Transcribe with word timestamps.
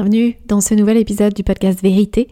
bienvenue 0.00 0.38
dans 0.46 0.62
ce 0.62 0.72
nouvel 0.72 0.96
épisode 0.96 1.34
du 1.34 1.44
podcast 1.44 1.82
Vérité. 1.82 2.28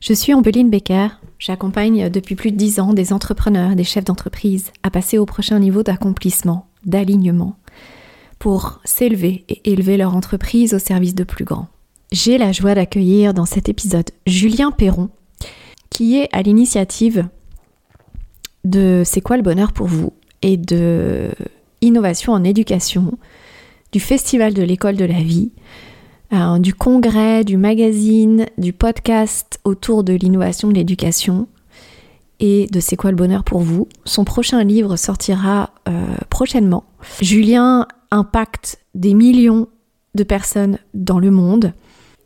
Je 0.00 0.12
suis 0.12 0.34
Ambeline 0.34 0.68
Becker, 0.68 1.20
j'accompagne 1.38 2.10
depuis 2.10 2.34
plus 2.34 2.50
de 2.50 2.56
dix 2.56 2.80
ans 2.80 2.92
des 2.92 3.12
entrepreneurs, 3.12 3.76
des 3.76 3.84
chefs 3.84 4.04
d'entreprise 4.04 4.72
à 4.82 4.90
passer 4.90 5.16
au 5.16 5.24
prochain 5.24 5.60
niveau 5.60 5.84
d'accomplissement, 5.84 6.66
d'alignement, 6.84 7.56
pour 8.40 8.80
s'élever 8.84 9.44
et 9.48 9.70
élever 9.70 9.96
leur 9.96 10.16
entreprise 10.16 10.74
au 10.74 10.80
service 10.80 11.14
de 11.14 11.22
plus 11.22 11.44
grands. 11.44 11.68
J'ai 12.10 12.36
la 12.36 12.50
joie 12.50 12.74
d'accueillir 12.74 13.32
dans 13.32 13.46
cet 13.46 13.68
épisode 13.68 14.10
Julien 14.26 14.72
Perron, 14.72 15.08
qui 15.90 16.18
est 16.18 16.28
à 16.32 16.42
l'initiative 16.42 17.28
de 18.64 19.02
C'est 19.04 19.20
quoi 19.20 19.36
le 19.36 19.44
bonheur 19.44 19.72
pour 19.72 19.86
vous 19.86 20.14
et 20.42 20.56
de 20.56 21.30
innovation 21.80 22.32
en 22.32 22.42
éducation, 22.42 23.16
du 23.92 24.00
Festival 24.00 24.52
de 24.52 24.64
l'école 24.64 24.96
de 24.96 25.04
la 25.04 25.22
vie, 25.22 25.52
euh, 26.34 26.58
du 26.58 26.74
congrès, 26.74 27.44
du 27.44 27.56
magazine, 27.56 28.46
du 28.58 28.72
podcast 28.72 29.60
autour 29.64 30.04
de 30.04 30.12
l'innovation 30.12 30.68
de 30.68 30.74
l'éducation 30.74 31.46
et 32.40 32.66
de 32.66 32.80
C'est 32.80 32.96
quoi 32.96 33.10
le 33.10 33.16
bonheur 33.16 33.44
pour 33.44 33.60
vous. 33.60 33.88
Son 34.04 34.24
prochain 34.24 34.64
livre 34.64 34.96
sortira 34.96 35.70
euh, 35.88 36.16
prochainement. 36.30 36.84
Julien 37.20 37.86
impacte 38.10 38.80
des 38.94 39.14
millions 39.14 39.68
de 40.14 40.24
personnes 40.24 40.78
dans 40.92 41.18
le 41.18 41.30
monde 41.30 41.72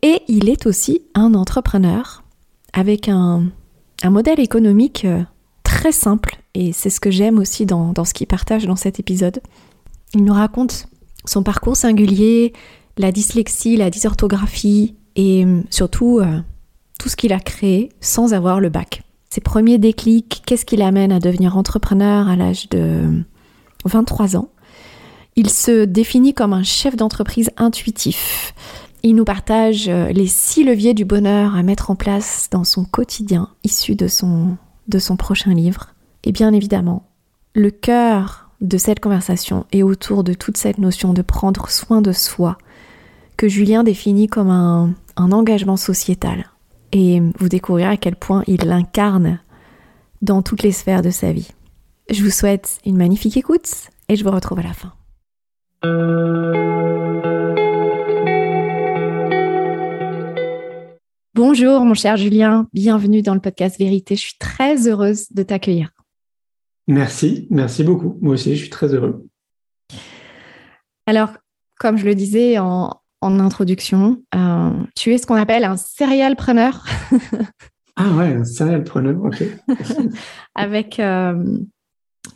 et 0.01 0.21
il 0.27 0.49
est 0.49 0.65
aussi 0.65 1.01
un 1.13 1.33
entrepreneur 1.33 2.23
avec 2.73 3.09
un, 3.09 3.43
modèle 4.05 4.39
économique 4.39 5.05
euh, 5.05 5.21
très 5.63 5.91
simple 5.91 6.37
et 6.55 6.73
c'est 6.73 6.89
ce 6.89 6.99
que 6.99 7.11
j'aime 7.11 7.37
aussi 7.37 7.65
dans, 7.65 7.93
dans 7.93 8.05
ce 8.05 8.13
qu'il 8.13 8.27
partage 8.27 8.65
dans 8.65 8.75
cet 8.75 8.99
épisode. 8.99 9.39
Il 10.15 10.23
nous 10.23 10.33
raconte 10.33 10.87
son 11.25 11.43
parcours 11.43 11.75
singulier, 11.75 12.53
la 12.99 13.11
dyslexie, 13.11 13.77
la 13.77 13.89
dysorthographie 13.89 14.93
et 15.15 15.45
euh, 15.45 15.61
surtout 15.71 16.19
euh, 16.19 16.39
tout 16.99 17.09
ce 17.09 17.15
qu'il 17.15 17.33
a 17.33 17.39
créé 17.39 17.89
sans 18.01 18.33
avoir 18.33 18.59
le 18.59 18.69
bac. 18.69 19.01
Ses 19.29 19.41
premiers 19.41 19.77
déclics, 19.77 20.43
qu'est-ce 20.45 20.65
qui 20.65 20.75
l'amène 20.75 21.11
à 21.11 21.19
devenir 21.19 21.57
entrepreneur 21.57 22.27
à 22.27 22.35
l'âge 22.35 22.69
de 22.69 23.23
23 23.85 24.35
ans? 24.35 24.49
Il 25.35 25.49
se 25.49 25.85
définit 25.85 26.33
comme 26.33 26.51
un 26.51 26.63
chef 26.63 26.97
d'entreprise 26.97 27.49
intuitif. 27.55 28.53
Il 29.01 29.15
nous 29.15 29.23
partage 29.23 29.87
euh, 29.87 30.09
les 30.09 30.27
six 30.27 30.65
leviers 30.65 30.93
du 30.93 31.05
bonheur 31.05 31.55
à 31.55 31.63
mettre 31.63 31.91
en 31.91 31.95
place 31.95 32.49
dans 32.51 32.65
son 32.65 32.83
quotidien 32.83 33.47
issu 33.63 33.95
de 33.95 34.09
son, 34.09 34.57
de 34.89 34.99
son 34.99 35.15
prochain 35.15 35.53
livre. 35.53 35.93
Et 36.25 36.33
bien 36.33 36.51
évidemment, 36.51 37.07
le 37.53 37.71
cœur 37.71 38.49
de 38.59 38.77
cette 38.77 38.99
conversation 38.99 39.65
est 39.71 39.83
autour 39.83 40.25
de 40.25 40.33
toute 40.33 40.57
cette 40.57 40.79
notion 40.79 41.13
de 41.13 41.21
prendre 41.21 41.69
soin 41.69 42.01
de 42.01 42.11
soi, 42.11 42.57
que 43.39 43.47
Julien 43.47 43.83
définit 43.83 44.27
comme 44.27 44.49
un, 44.49 44.95
engagement 45.15 45.77
sociétal. 45.77 46.51
Et 46.91 47.21
vous 47.39 47.47
découvrirez 47.47 47.93
à 47.93 47.95
quel 47.95 48.17
point 48.17 48.43
il 48.47 48.65
l'incarne 48.65 49.39
dans 50.21 50.41
toutes 50.41 50.61
les 50.61 50.73
sphères 50.73 51.01
de 51.01 51.09
sa 51.09 51.31
vie. 51.31 51.49
Je 52.09 52.21
vous 52.21 52.31
souhaite 52.31 52.79
une 52.85 52.97
magnifique 52.97 53.37
écoute 53.37 53.69
et 54.09 54.17
je 54.17 54.25
vous 54.25 54.31
retrouve 54.31 54.59
à 54.59 54.63
la 54.63 54.73
fin. 54.73 54.93
Bonjour 61.33 61.85
mon 61.85 61.93
cher 61.93 62.17
Julien, 62.17 62.67
bienvenue 62.73 63.21
dans 63.21 63.35
le 63.35 63.39
podcast 63.39 63.79
Vérité. 63.79 64.17
Je 64.17 64.21
suis 64.21 64.37
très 64.37 64.89
heureuse 64.89 65.31
de 65.31 65.43
t'accueillir. 65.43 65.91
Merci, 66.87 67.47
merci 67.49 67.85
beaucoup. 67.85 68.17
Moi 68.21 68.33
aussi, 68.33 68.55
je 68.55 68.61
suis 68.63 68.69
très 68.69 68.93
heureux. 68.93 69.25
Alors, 71.05 71.29
comme 71.79 71.97
je 71.97 72.05
le 72.05 72.15
disais 72.15 72.57
en, 72.57 72.99
en 73.21 73.39
introduction. 73.39 74.21
Euh, 74.35 74.71
tu 74.95 75.13
es 75.13 75.17
ce 75.17 75.25
qu'on 75.25 75.35
appelle 75.35 75.63
un 75.63 75.77
serial 75.77 76.35
preneur. 76.35 76.85
ah 77.95 78.09
ouais, 78.15 78.33
un 78.33 78.45
serial 78.45 78.83
preneur, 78.83 79.17
ok. 79.23 79.43
Avec 80.55 80.99
euh, 80.99 81.43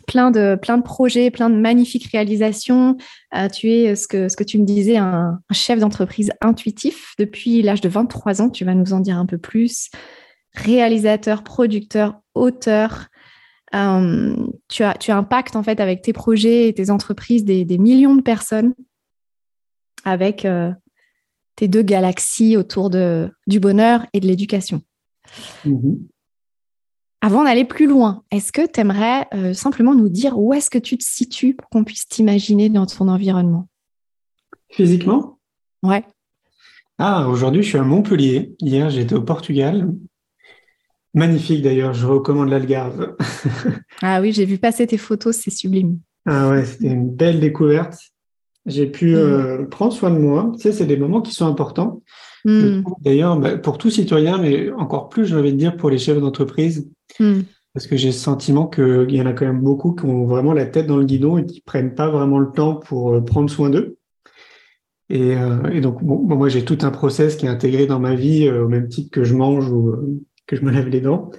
plein, 0.06 0.30
de, 0.30 0.56
plein 0.60 0.78
de 0.78 0.82
projets, 0.82 1.30
plein 1.30 1.48
de 1.48 1.56
magnifiques 1.56 2.10
réalisations. 2.12 2.96
Euh, 3.34 3.48
tu 3.48 3.70
es 3.70 3.94
ce 3.96 4.06
que, 4.06 4.28
ce 4.28 4.36
que 4.36 4.44
tu 4.44 4.58
me 4.58 4.64
disais, 4.64 4.96
un, 4.96 5.40
chef 5.52 5.80
d'entreprise 5.80 6.30
intuitif. 6.40 7.14
Depuis 7.18 7.62
l'âge 7.62 7.80
de 7.80 7.88
23 7.88 8.42
ans, 8.42 8.50
tu 8.50 8.64
vas 8.64 8.74
nous 8.74 8.92
en 8.92 9.00
dire 9.00 9.18
un 9.18 9.26
peu 9.26 9.38
plus. 9.38 9.90
Réalisateur, 10.54 11.42
producteur, 11.42 12.20
auteur. 12.34 13.08
tu, 13.72 14.82
as, 14.82 14.94
tu 15.00 15.10
impactes 15.10 15.56
en 15.56 15.62
fait 15.62 15.80
avec 15.80 16.02
tes 16.02 16.12
projets 16.12 16.68
et 16.68 16.74
tes 16.74 16.90
entreprises 16.90 17.44
des, 17.44 17.64
des 17.64 17.78
millions 17.78 18.14
de 18.14 18.22
personnes 18.22 18.74
avec 20.04 20.44
euh, 20.44 20.72
tes 21.56 21.68
deux 21.68 21.82
galaxies 21.82 22.56
autour 22.56 22.90
de, 22.90 23.30
du 23.46 23.60
bonheur 23.60 24.06
et 24.12 24.20
de 24.20 24.26
l'éducation. 24.26 24.82
Mhm. 25.64 26.06
Avant 27.20 27.44
d'aller 27.44 27.64
plus 27.64 27.86
loin, 27.86 28.22
est-ce 28.30 28.52
que 28.52 28.66
tu 28.70 28.80
aimerais 28.80 29.26
euh, 29.32 29.54
simplement 29.54 29.94
nous 29.94 30.10
dire 30.10 30.38
où 30.38 30.52
est-ce 30.52 30.68
que 30.68 30.78
tu 30.78 30.98
te 30.98 31.04
situes 31.04 31.54
pour 31.54 31.70
qu'on 31.70 31.82
puisse 31.82 32.06
t'imaginer 32.06 32.68
dans 32.68 32.84
ton 32.84 33.08
environnement? 33.08 33.68
Physiquement? 34.70 35.38
Ouais. 35.82 36.04
Ah, 36.98 37.28
aujourd'hui, 37.28 37.62
je 37.62 37.68
suis 37.68 37.78
à 37.78 37.82
Montpellier. 37.82 38.54
Hier, 38.60 38.90
j'étais 38.90 39.14
au 39.14 39.22
Portugal. 39.22 39.90
Magnifique 41.14 41.62
d'ailleurs, 41.62 41.94
je 41.94 42.06
recommande 42.06 42.50
l'Algarve. 42.50 43.16
ah 44.02 44.20
oui, 44.20 44.32
j'ai 44.32 44.44
vu 44.44 44.58
passer 44.58 44.86
tes 44.86 44.98
photos, 44.98 45.36
c'est 45.36 45.50
sublime. 45.50 46.00
Ah 46.26 46.50
ouais, 46.50 46.64
c'était 46.64 46.88
une 46.88 47.10
belle 47.10 47.40
découverte. 47.40 47.96
J'ai 48.66 48.86
pu 48.86 49.12
mm. 49.12 49.18
euh, 49.18 49.64
prendre 49.66 49.92
soin 49.92 50.10
de 50.10 50.18
moi. 50.18 50.50
Tu 50.54 50.62
sais, 50.62 50.72
c'est 50.72 50.86
des 50.86 50.96
moments 50.96 51.20
qui 51.20 51.34
sont 51.34 51.46
importants. 51.46 52.02
Mm. 52.44 52.82
D'ailleurs, 53.00 53.38
bah, 53.38 53.56
pour 53.58 53.78
tout 53.78 53.90
citoyen, 53.90 54.38
mais 54.38 54.70
encore 54.72 55.08
plus, 55.08 55.26
j'ai 55.26 55.36
envie 55.36 55.52
de 55.52 55.58
dire, 55.58 55.76
pour 55.76 55.90
les 55.90 55.98
chefs 55.98 56.18
d'entreprise, 56.18 56.90
mm. 57.20 57.40
parce 57.74 57.86
que 57.86 57.96
j'ai 57.96 58.08
le 58.08 58.12
sentiment 58.12 58.66
qu'il 58.66 59.10
y 59.10 59.20
en 59.20 59.26
a 59.26 59.32
quand 59.32 59.46
même 59.46 59.60
beaucoup 59.60 59.92
qui 59.92 60.06
ont 60.06 60.26
vraiment 60.26 60.54
la 60.54 60.66
tête 60.66 60.86
dans 60.86 60.96
le 60.96 61.04
guidon 61.04 61.38
et 61.38 61.44
qui 61.44 61.60
prennent 61.60 61.94
pas 61.94 62.08
vraiment 62.08 62.38
le 62.38 62.50
temps 62.50 62.76
pour 62.76 63.12
euh, 63.12 63.20
prendre 63.20 63.50
soin 63.50 63.70
d'eux. 63.70 63.98
Et, 65.10 65.36
euh, 65.36 65.80
donc, 65.80 66.00
moi, 66.00 66.48
j'ai 66.48 66.64
tout 66.64 66.78
un 66.80 66.90
process 66.90 67.36
qui 67.36 67.44
est 67.44 67.50
intégré 67.50 67.86
dans 67.86 68.00
ma 68.00 68.14
vie, 68.14 68.48
au 68.48 68.68
même 68.68 68.88
titre 68.88 69.10
que 69.10 69.22
je 69.22 69.34
mange 69.34 69.70
ou 69.70 70.22
que 70.46 70.56
je 70.56 70.62
me 70.62 70.70
lave 70.70 70.88
les 70.88 71.02
dents. 71.02 71.30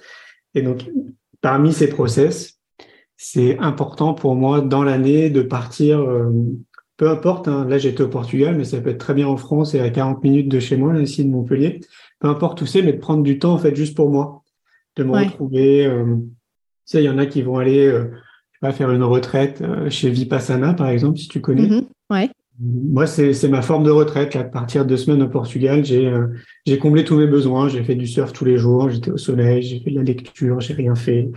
Et 0.53 0.61
donc, 0.61 0.87
parmi 1.41 1.73
ces 1.73 1.89
process, 1.89 2.59
c'est 3.17 3.57
important 3.57 4.13
pour 4.13 4.35
moi 4.35 4.61
dans 4.61 4.83
l'année 4.83 5.31
de 5.31 5.41
partir 5.41 6.05
peu 6.97 7.09
importe, 7.09 7.47
hein, 7.47 7.65
là 7.67 7.77
j'étais 7.77 8.03
au 8.03 8.07
Portugal, 8.07 8.55
mais 8.55 8.63
ça 8.63 8.79
peut 8.79 8.89
être 8.89 8.99
très 8.99 9.13
bien 9.13 9.27
en 9.27 9.37
France 9.37 9.73
et 9.73 9.79
à 9.79 9.89
40 9.89 10.23
minutes 10.23 10.49
de 10.49 10.59
chez 10.59 10.77
moi, 10.77 10.97
ici 10.99 11.25
de 11.25 11.29
Montpellier. 11.29 11.81
Peu 12.19 12.27
importe 12.27 12.61
où 12.61 12.65
c'est, 12.65 12.81
mais 12.81 12.93
de 12.93 12.99
prendre 12.99 13.23
du 13.23 13.37
temps 13.39 13.53
en 13.53 13.57
fait 13.57 13.75
juste 13.75 13.95
pour 13.95 14.09
moi, 14.09 14.43
de 14.95 15.03
me 15.03 15.11
retrouver. 15.11 15.85
Euh, 15.85 16.15
tu 16.15 16.21
sais, 16.85 17.03
il 17.03 17.05
y 17.05 17.09
en 17.09 17.17
a 17.17 17.25
qui 17.25 17.41
vont 17.41 17.57
aller 17.57 17.87
euh, 17.87 18.05
je 18.61 18.71
faire 18.71 18.91
une 18.91 19.03
retraite 19.03 19.61
euh, 19.61 19.89
chez 19.89 20.09
Vipassana, 20.09 20.73
par 20.73 20.89
exemple, 20.89 21.17
si 21.17 21.27
tu 21.27 21.41
connais. 21.41 21.67
Mm-hmm. 21.67 21.83
ouais. 22.11 22.29
Moi, 22.57 23.05
c'est 23.05 23.49
ma 23.49 23.61
forme 23.61 23.83
de 23.83 23.91
retraite. 23.91 24.33
Là, 24.33 24.41
à 24.41 24.43
partir 24.45 24.85
de 24.85 24.89
deux 24.89 24.97
semaines 24.97 25.21
au 25.21 25.27
Portugal, 25.27 25.83
j'ai 25.83 26.09
j'ai 26.65 26.77
comblé 26.77 27.03
tous 27.03 27.17
mes 27.17 27.27
besoins. 27.27 27.67
J'ai 27.67 27.83
fait 27.83 27.95
du 27.95 28.07
surf 28.07 28.31
tous 28.31 28.45
les 28.45 28.57
jours. 28.57 28.89
J'étais 28.89 29.11
au 29.11 29.17
soleil. 29.17 29.61
J'ai 29.61 29.81
fait 29.81 29.91
de 29.91 29.97
la 29.97 30.03
lecture. 30.03 30.61
J'ai 30.61 30.73
rien 30.73 30.95
fait 30.95 31.29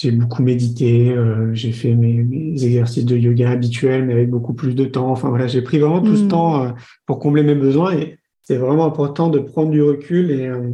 j'ai 0.00 0.12
beaucoup 0.12 0.42
médité, 0.42 1.10
euh, 1.10 1.52
j'ai 1.52 1.72
fait 1.72 1.94
mes, 1.94 2.26
exercices 2.64 3.04
de 3.04 3.18
yoga 3.18 3.50
habituels, 3.50 4.06
mais 4.06 4.14
avec 4.14 4.30
beaucoup 4.30 4.54
plus 4.54 4.74
de 4.74 4.86
temps. 4.86 5.10
Enfin 5.10 5.28
voilà, 5.28 5.46
j'ai 5.46 5.60
pris 5.60 5.78
vraiment 5.78 6.00
tout 6.00 6.16
ce 6.16 6.22
hmm. 6.22 6.28
temps 6.28 6.64
euh, 6.64 6.68
pour 7.04 7.18
combler 7.18 7.42
mes 7.42 7.54
besoins 7.54 7.92
et 7.92 8.18
c'est 8.40 8.56
vraiment 8.56 8.86
important 8.86 9.28
de 9.28 9.38
prendre 9.38 9.70
du 9.70 9.82
recul 9.82 10.30
et, 10.30 10.46
euh, 10.46 10.70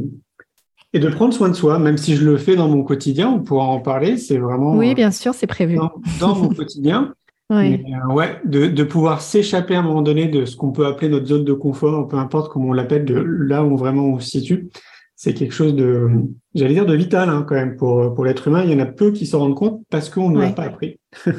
et 0.93 1.01
de 1.01 1.09
prendre 1.09 1.35
soin 1.35 1.49
de 1.49 1.55
soi, 1.55 1.81
même 1.81 1.97
si 1.97 2.15
je 2.15 2.25
le 2.25 2.37
fais 2.37 2.55
dans 2.55 2.69
mon 2.69 2.85
quotidien, 2.85 3.29
on 3.29 3.41
pourra 3.41 3.65
en 3.65 3.81
parler, 3.81 4.17
c'est 4.17 4.39
vraiment... 4.39 4.77
Oui, 4.77 4.95
bien 4.95 5.11
sûr, 5.11 5.35
c'est 5.35 5.49
prévu. 5.49 5.77
Dans, 6.21 6.37
mon 6.37 6.49
quotidien. 6.55 7.13
ouais, 7.51 8.41
de, 8.45 8.69
de 8.69 8.85
pouvoir 8.85 9.23
s'échapper 9.23 9.75
à 9.75 9.81
un 9.81 9.83
moment 9.83 10.03
donné 10.03 10.29
de 10.29 10.45
ce 10.45 10.55
qu'on 10.55 10.71
peut 10.71 10.87
appeler 10.87 11.09
notre 11.09 11.27
zone 11.27 11.45
de 11.45 11.53
confort, 11.53 12.07
peu 12.07 12.17
importe 12.17 12.53
comment 12.53 12.69
on 12.69 12.73
l'appelle, 12.73 13.05
de 13.05 13.17
là 13.17 13.65
où 13.65 13.77
vraiment 13.77 14.05
on 14.05 14.21
se 14.21 14.31
situe 14.31 14.71
c'est 15.17 15.33
quelque 15.33 15.55
chose 15.55 15.75
de, 15.75 16.09
j'allais 16.55 16.75
dire, 16.75 16.87
de 16.87 16.95
vital 16.95 17.31
hein, 17.31 17.45
quand 17.49 17.55
même 17.55 17.77
pour, 17.77 18.15
pour 18.15 18.25
l'être 18.27 18.49
humain. 18.49 18.63
Il 18.65 18.71
y 18.71 18.75
en 18.75 18.79
a 18.79 18.87
peu 18.87 19.13
qui 19.13 19.27
s'en 19.27 19.41
rendent 19.41 19.57
compte 19.57 19.83
parce 19.91 20.11
qu'on 20.11 20.31
ne 20.31 20.41
l'a 20.41 20.51
pas 20.51 20.65
appris. 20.65 21.01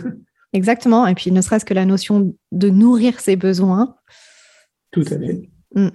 Exactement. 0.54 1.06
Et 1.06 1.14
puis, 1.14 1.32
ne 1.32 1.42
serait-ce 1.42 1.64
que 1.64 1.76
la 1.76 1.86
notion 1.86 2.36
de 2.52 2.70
nourrir 2.70 3.20
ses 3.20 3.36
besoins. 3.36 3.96
Tout 4.92 5.02
à 5.02 5.20
fait. 5.20 5.42
Hmm. 5.76 5.90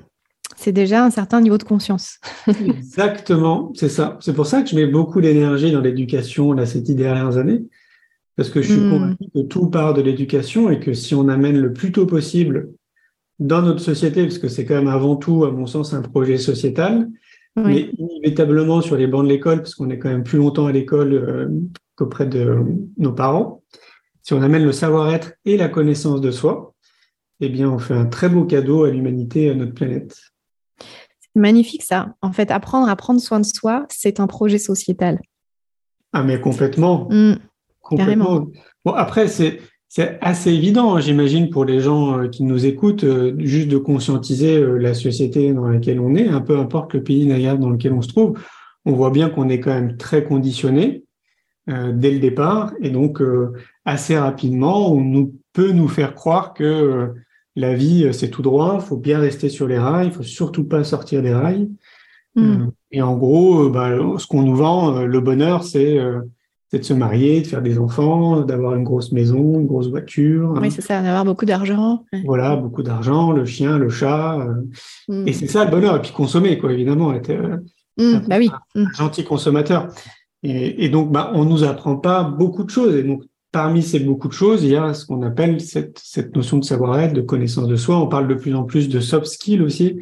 C'est 0.56 0.72
déjà 0.72 1.04
un 1.04 1.10
certain 1.10 1.40
niveau 1.40 1.58
de 1.58 1.64
conscience. 1.64 2.20
Exactement, 2.46 3.72
c'est 3.74 3.88
ça. 3.88 4.16
C'est 4.20 4.34
pour 4.34 4.46
ça 4.46 4.62
que 4.62 4.68
je 4.68 4.76
mets 4.76 4.86
beaucoup 4.86 5.20
d'énergie 5.20 5.72
dans 5.72 5.80
l'éducation 5.80 6.52
là, 6.52 6.66
ces 6.66 6.82
dix 6.82 6.94
dernières 6.94 7.36
années. 7.36 7.64
Parce 8.36 8.48
que 8.48 8.62
je 8.62 8.72
suis 8.72 8.80
hmm. 8.80 8.90
convaincu 8.90 9.24
que 9.34 9.40
tout 9.40 9.66
part 9.66 9.92
de 9.92 10.02
l'éducation 10.02 10.70
et 10.70 10.78
que 10.78 10.94
si 10.94 11.16
on 11.16 11.28
amène 11.28 11.58
le 11.58 11.72
plus 11.72 11.90
tôt 11.90 12.06
possible 12.06 12.70
dans 13.40 13.60
notre 13.60 13.80
société, 13.80 14.22
parce 14.22 14.38
que 14.38 14.48
c'est 14.48 14.64
quand 14.64 14.76
même 14.76 14.86
avant 14.86 15.16
tout, 15.16 15.44
à 15.44 15.50
mon 15.50 15.66
sens, 15.66 15.94
un 15.94 16.02
projet 16.02 16.38
sociétal, 16.38 17.08
mais 17.56 17.90
inévitablement 17.98 18.80
sur 18.80 18.96
les 18.96 19.06
bancs 19.06 19.24
de 19.24 19.28
l'école, 19.28 19.58
parce 19.58 19.74
qu'on 19.74 19.90
est 19.90 19.98
quand 19.98 20.08
même 20.08 20.24
plus 20.24 20.38
longtemps 20.38 20.66
à 20.66 20.72
l'école 20.72 21.12
euh, 21.12 21.48
qu'auprès 21.96 22.26
de 22.26 22.64
nos 22.96 23.12
parents, 23.12 23.62
si 24.22 24.34
on 24.34 24.42
amène 24.42 24.64
le 24.64 24.72
savoir-être 24.72 25.34
et 25.44 25.56
la 25.56 25.68
connaissance 25.68 26.20
de 26.20 26.30
soi, 26.30 26.74
eh 27.40 27.48
bien, 27.48 27.68
on 27.68 27.78
fait 27.78 27.94
un 27.94 28.06
très 28.06 28.28
beau 28.28 28.44
cadeau 28.44 28.84
à 28.84 28.90
l'humanité 28.90 29.44
et 29.44 29.50
à 29.50 29.54
notre 29.54 29.74
planète. 29.74 30.16
C'est 30.78 31.40
magnifique 31.40 31.82
ça. 31.82 32.14
En 32.22 32.32
fait, 32.32 32.50
apprendre 32.50 32.88
à 32.88 32.96
prendre 32.96 33.20
soin 33.20 33.40
de 33.40 33.46
soi, 33.46 33.84
c'est 33.88 34.20
un 34.20 34.26
projet 34.26 34.58
sociétal. 34.58 35.20
Ah, 36.12 36.22
mais 36.22 36.40
complètement. 36.40 37.08
Mmh. 37.10 37.34
complètement. 37.80 38.46
Bon, 38.84 38.92
après, 38.92 39.28
c'est. 39.28 39.60
C'est 39.94 40.16
assez 40.22 40.50
évident, 40.50 40.98
j'imagine, 41.00 41.50
pour 41.50 41.66
les 41.66 41.80
gens 41.80 42.18
euh, 42.18 42.28
qui 42.28 42.44
nous 42.44 42.64
écoutent, 42.64 43.04
euh, 43.04 43.34
juste 43.40 43.68
de 43.68 43.76
conscientiser 43.76 44.56
euh, 44.56 44.78
la 44.78 44.94
société 44.94 45.52
dans 45.52 45.68
laquelle 45.68 46.00
on 46.00 46.14
est, 46.14 46.28
un 46.28 46.40
peu 46.40 46.56
importe 46.58 46.94
le 46.94 47.02
pays 47.02 47.26
d'ailleurs 47.26 47.58
dans 47.58 47.68
lequel 47.68 47.92
on 47.92 48.00
se 48.00 48.08
trouve. 48.08 48.38
On 48.86 48.92
voit 48.92 49.10
bien 49.10 49.28
qu'on 49.28 49.50
est 49.50 49.60
quand 49.60 49.74
même 49.74 49.98
très 49.98 50.24
conditionné 50.24 51.04
dès 51.66 52.10
le 52.10 52.18
départ, 52.18 52.72
et 52.80 52.90
donc 52.90 53.22
assez 53.84 54.18
rapidement, 54.18 54.92
on 54.92 55.00
nous, 55.00 55.34
peut 55.52 55.70
nous 55.70 55.86
faire 55.86 56.16
croire 56.16 56.54
que 56.54 57.12
la 57.54 57.74
vie 57.74 58.12
c'est 58.12 58.30
tout 58.30 58.42
droit, 58.42 58.78
il 58.80 58.84
faut 58.84 58.96
bien 58.96 59.20
rester 59.20 59.48
sur 59.48 59.68
les 59.68 59.78
rails, 59.78 60.08
il 60.08 60.12
faut 60.12 60.24
surtout 60.24 60.64
pas 60.64 60.82
sortir 60.82 61.22
des 61.22 61.32
rails. 61.32 61.70
Mmh. 62.34 62.70
et 62.90 63.02
en 63.02 63.16
gros, 63.16 63.68
bah, 63.68 63.96
ce 64.18 64.26
qu'on 64.26 64.42
nous 64.42 64.56
vend, 64.56 65.02
le 65.04 65.20
bonheur, 65.20 65.62
c'est 65.62 66.00
c'est 66.72 66.78
de 66.78 66.84
se 66.84 66.94
marier, 66.94 67.42
de 67.42 67.46
faire 67.46 67.60
des 67.60 67.78
enfants, 67.78 68.40
d'avoir 68.40 68.74
une 68.74 68.82
grosse 68.82 69.12
maison, 69.12 69.60
une 69.60 69.66
grosse 69.66 69.90
voiture. 69.90 70.54
Oui, 70.58 70.70
c'est 70.70 70.80
ça, 70.80 71.02
d'avoir 71.02 71.26
beaucoup 71.26 71.44
d'argent. 71.44 72.06
Voilà, 72.24 72.56
beaucoup 72.56 72.82
d'argent, 72.82 73.30
le 73.30 73.44
chien, 73.44 73.76
le 73.76 73.90
chat. 73.90 74.38
Euh. 74.38 74.62
Mm. 75.08 75.28
Et 75.28 75.32
c'est 75.34 75.48
ça 75.48 75.66
le 75.66 75.70
bonheur. 75.70 75.96
Et 75.96 76.00
puis 76.00 76.12
consommer, 76.12 76.56
quoi, 76.56 76.72
évidemment, 76.72 77.12
être 77.12 77.28
euh, 77.28 77.58
mm, 77.98 78.26
bah 78.26 78.36
oui. 78.38 78.50
un, 78.74 78.84
mm. 78.84 78.94
gentil 78.96 79.22
consommateur. 79.22 79.88
Et, 80.44 80.88
donc, 80.88 81.12
bah, 81.12 81.30
on 81.34 81.44
nous 81.44 81.62
apprend 81.62 81.96
pas 81.96 82.24
beaucoup 82.24 82.64
de 82.64 82.70
choses. 82.70 82.96
Et 82.96 83.02
donc, 83.02 83.22
parmi 83.52 83.82
ces 83.82 84.00
beaucoup 84.00 84.28
de 84.28 84.32
choses, 84.32 84.64
il 84.64 84.70
y 84.70 84.76
a 84.76 84.94
ce 84.94 85.04
qu'on 85.04 85.20
appelle 85.22 85.60
cette, 85.60 86.00
cette 86.02 86.34
notion 86.34 86.56
de 86.56 86.64
savoir-être, 86.64 87.12
de 87.12 87.20
connaissance 87.20 87.68
de 87.68 87.76
soi. 87.76 87.98
On 87.98 88.08
parle 88.08 88.28
de 88.28 88.34
plus 88.34 88.54
en 88.54 88.64
plus 88.64 88.88
de 88.88 88.98
soft 88.98 89.26
skills 89.26 89.60
aussi. 89.60 90.00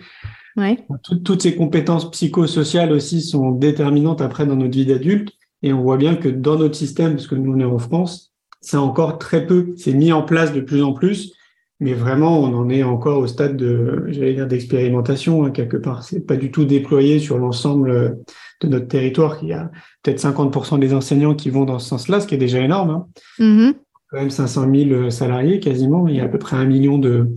Ouais. 0.57 0.79
toutes 1.25 1.43
ces 1.43 1.55
compétences 1.55 2.11
psychosociales 2.11 2.93
aussi 2.93 3.23
sont 3.23 3.53
déterminantes 3.53 4.21
après 4.21 4.47
dans 4.47 4.57
notre 4.57 4.77
vie 4.77 4.87
d'adulte. 4.87 5.33
Et 5.63 5.73
on 5.73 5.83
voit 5.83 5.97
bien 5.97 6.17
que 6.17 6.29
dans 6.29 6.59
notre 6.59 6.75
système, 6.75 7.13
parce 7.13 7.27
que 7.27 7.35
nous 7.35 7.53
on 7.53 7.61
est 7.61 7.65
en 7.65 7.79
France, 7.79 8.33
c'est 8.61 8.77
encore 8.77 9.19
très 9.19 9.47
peu. 9.47 9.75
C'est 9.77 9.93
mis 9.93 10.13
en 10.13 10.23
place 10.23 10.53
de 10.53 10.61
plus 10.61 10.83
en 10.83 10.93
plus, 10.93 11.35
mais 11.81 11.95
vraiment 11.95 12.41
on 12.41 12.55
en 12.55 12.69
est 12.69 12.83
encore 12.83 13.19
au 13.19 13.27
stade 13.27 13.57
de, 13.57 14.05
j'allais 14.09 14.35
dire, 14.35 14.47
d'expérimentation 14.47 15.45
hein, 15.45 15.51
quelque 15.51 15.77
part. 15.77 16.03
C'est 16.03 16.21
pas 16.21 16.37
du 16.37 16.51
tout 16.51 16.65
déployé 16.65 17.19
sur 17.19 17.39
l'ensemble 17.39 18.19
de 18.61 18.69
notre 18.69 18.89
territoire. 18.89 19.39
Il 19.43 19.49
y 19.49 19.53
a 19.53 19.71
peut-être 20.03 20.23
50% 20.23 20.79
des 20.79 20.95
enseignants 20.95 21.35
qui 21.35 21.51
vont 21.51 21.65
dans 21.65 21.79
ce 21.79 21.89
sens-là, 21.89 22.21
ce 22.21 22.27
qui 22.27 22.35
est 22.35 22.39
déjà 22.39 22.61
énorme. 22.61 22.91
Hein. 22.91 23.07
Mm-hmm. 23.39 23.75
Quand 24.11 24.19
même 24.19 24.31
500 24.31 24.75
000 24.75 25.11
salariés 25.11 25.61
quasiment. 25.61 26.09
Il 26.09 26.17
y 26.17 26.21
a 26.21 26.25
à 26.25 26.29
peu 26.29 26.39
près 26.39 26.57
un 26.57 26.65
million 26.65 26.99
de 26.99 27.29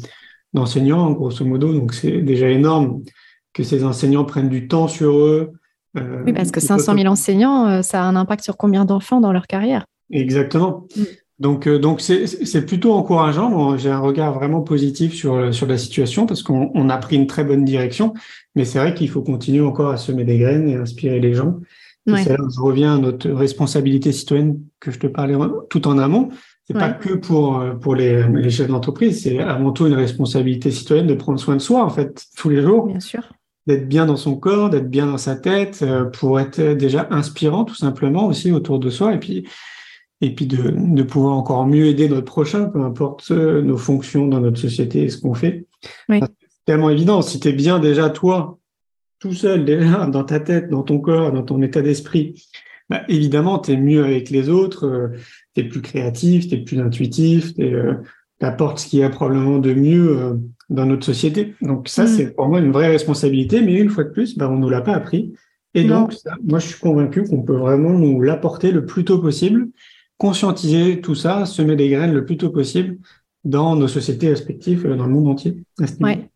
d'enseignants, 0.53 1.11
grosso 1.11 1.43
modo. 1.45 1.73
Donc 1.73 1.93
c'est 1.93 2.21
déjà 2.21 2.49
énorme 2.49 3.01
que 3.53 3.63
ces 3.63 3.83
enseignants 3.83 4.25
prennent 4.25 4.49
du 4.49 4.67
temps 4.67 4.87
sur 4.87 5.17
eux, 5.17 5.51
euh, 5.97 6.23
oui, 6.25 6.33
parce 6.33 6.51
que 6.51 6.59
500 6.59 6.95
000 6.97 7.07
enseignants, 7.07 7.67
euh, 7.67 7.81
ça 7.81 8.03
a 8.03 8.05
un 8.05 8.15
impact 8.15 8.43
sur 8.43 8.57
combien 8.57 8.85
d'enfants 8.85 9.21
dans 9.21 9.31
leur 9.31 9.47
carrière? 9.47 9.85
Exactement. 10.11 10.87
Mm. 10.95 11.03
Donc, 11.39 11.67
euh, 11.67 11.79
donc 11.79 11.99
c'est 11.99 12.65
plutôt 12.65 12.93
encourageant. 12.93 13.77
J'ai 13.77 13.89
un 13.89 13.99
regard 13.99 14.33
vraiment 14.33 14.61
positif 14.61 15.13
sur, 15.13 15.53
sur 15.53 15.67
la 15.67 15.77
situation 15.77 16.25
parce 16.25 16.41
qu'on 16.41 16.89
a 16.89 16.97
pris 16.97 17.15
une 17.15 17.27
très 17.27 17.43
bonne 17.43 17.65
direction. 17.65 18.13
Mais 18.55 18.65
c'est 18.65 18.79
vrai 18.79 18.93
qu'il 18.93 19.09
faut 19.09 19.21
continuer 19.21 19.61
encore 19.61 19.89
à 19.89 19.97
semer 19.97 20.23
des 20.23 20.37
graines 20.37 20.69
et 20.69 20.75
inspirer 20.75 21.19
les 21.19 21.33
gens. 21.33 21.59
C'est 22.05 22.37
là 22.37 22.43
où 22.43 22.49
je 22.49 22.59
reviens 22.59 22.95
à 22.95 22.97
notre 22.97 23.29
responsabilité 23.31 24.11
citoyenne 24.11 24.59
que 24.81 24.91
je 24.91 24.99
te 24.99 25.07
parlais 25.07 25.35
tout 25.69 25.87
en 25.87 25.97
amont. 25.97 26.29
C'est 26.65 26.73
pas 26.73 26.91
que 26.91 27.13
pour 27.13 27.63
pour 27.81 27.95
les, 27.95 28.27
les 28.27 28.49
chefs 28.49 28.67
d'entreprise, 28.67 29.23
c'est 29.23 29.39
avant 29.39 29.71
tout 29.71 29.87
une 29.87 29.93
responsabilité 29.93 30.69
citoyenne 30.69 31.07
de 31.07 31.13
prendre 31.13 31.39
soin 31.39 31.55
de 31.55 31.61
soi 31.61 31.83
en 31.83 31.89
fait 31.89 32.25
tous 32.37 32.49
les 32.49 32.61
jours. 32.61 32.87
Bien 32.87 32.99
sûr 32.99 33.23
d'être 33.67 33.87
bien 33.87 34.05
dans 34.05 34.17
son 34.17 34.35
corps, 34.35 34.69
d'être 34.69 34.89
bien 34.89 35.05
dans 35.05 35.17
sa 35.17 35.35
tête, 35.35 35.79
euh, 35.81 36.05
pour 36.05 36.39
être 36.39 36.61
déjà 36.73 37.07
inspirant 37.11 37.63
tout 37.63 37.75
simplement 37.75 38.27
aussi 38.27 38.51
autour 38.51 38.79
de 38.79 38.89
soi, 38.89 39.13
et 39.13 39.19
puis 39.19 39.47
et 40.21 40.33
puis 40.33 40.47
de, 40.47 40.73
de 40.77 41.03
pouvoir 41.03 41.33
encore 41.33 41.67
mieux 41.67 41.85
aider 41.87 42.07
notre 42.07 42.25
prochain, 42.25 42.65
peu 42.65 42.81
importe 42.81 43.29
euh, 43.31 43.61
nos 43.61 43.77
fonctions 43.77 44.25
dans 44.25 44.39
notre 44.39 44.57
société 44.57 45.03
et 45.03 45.09
ce 45.09 45.17
qu'on 45.17 45.33
fait. 45.33 45.65
C'est 46.07 46.21
tellement 46.65 46.89
évident. 46.89 47.21
Si 47.21 47.41
tu 47.41 47.49
es 47.49 47.51
bien 47.51 47.79
déjà 47.79 48.09
toi, 48.09 48.57
tout 49.19 49.33
seul 49.33 49.65
déjà, 49.65 50.05
dans 50.05 50.23
ta 50.23 50.39
tête, 50.39 50.69
dans 50.69 50.83
ton 50.83 50.99
corps, 50.99 51.33
dans 51.33 51.43
ton 51.43 51.61
état 51.61 51.81
d'esprit, 51.81 52.41
bah, 52.89 53.01
évidemment, 53.09 53.59
tu 53.59 53.73
es 53.73 53.77
mieux 53.77 54.05
avec 54.05 54.29
les 54.29 54.47
autres, 54.47 54.85
euh, 54.85 55.07
tu 55.55 55.61
es 55.61 55.63
plus 55.65 55.81
créatif, 55.81 56.47
tu 56.47 56.55
es 56.55 56.57
plus 56.59 56.79
intuitif, 56.79 57.53
tu 57.55 57.75
apportes 58.39 58.79
ce 58.79 58.87
qu'il 58.87 58.99
y 58.99 59.03
a 59.03 59.09
probablement 59.09 59.59
de 59.59 59.73
mieux 59.73 60.39
dans 60.69 60.85
notre 60.85 61.05
société. 61.05 61.55
Donc 61.61 61.87
ça, 61.87 62.05
mm. 62.05 62.07
c'est 62.07 62.35
pour 62.35 62.47
moi 62.47 62.59
une 62.59 62.71
vraie 62.71 62.89
responsabilité, 62.89 63.61
mais 63.61 63.75
une 63.79 63.89
fois 63.89 64.03
de 64.03 64.09
plus, 64.09 64.37
ben, 64.37 64.47
on 64.47 64.55
ne 64.55 64.61
nous 64.61 64.69
l'a 64.69 64.81
pas 64.81 64.93
appris. 64.93 65.33
Et 65.75 65.85
donc, 65.85 66.13
moi, 66.43 66.59
je 66.59 66.67
suis 66.67 66.79
convaincu 66.79 67.23
qu'on 67.23 67.41
peut 67.41 67.55
vraiment 67.55 67.97
nous 67.97 68.21
l'apporter 68.21 68.71
le 68.71 68.85
plus 68.85 69.05
tôt 69.05 69.17
possible, 69.17 69.69
conscientiser 70.17 71.01
tout 71.01 71.15
ça, 71.15 71.45
semer 71.45 71.75
des 71.75 71.89
graines 71.89 72.13
le 72.13 72.25
plus 72.25 72.37
tôt 72.37 72.51
possible 72.51 72.99
dans 73.43 73.75
nos 73.75 73.87
sociétés 73.87 74.29
respectives, 74.29 74.85
euh, 74.85 74.95
dans 74.95 75.05
le 75.05 75.13
monde 75.13 75.27
entier. 75.27 75.57
Ouais. 75.99 76.29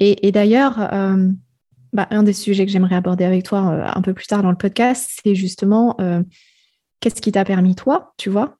Et, 0.00 0.32
d'ailleurs, 0.32 0.80
euh, 0.92 1.28
bah, 1.92 2.06
un 2.10 2.22
des 2.22 2.32
sujets 2.32 2.64
que 2.64 2.72
j'aimerais 2.72 2.94
aborder 2.94 3.24
avec 3.24 3.44
toi 3.44 3.70
euh, 3.70 3.86
un 3.92 4.00
peu 4.00 4.14
plus 4.14 4.26
tard 4.26 4.42
dans 4.42 4.50
le 4.50 4.56
podcast, 4.56 5.20
c'est 5.22 5.34
justement 5.34 5.96
qu'est-ce 7.00 7.20
qui 7.20 7.32
t'a 7.32 7.44
permis, 7.44 7.74
toi, 7.74 8.14
tu 8.16 8.30
vois, 8.30 8.56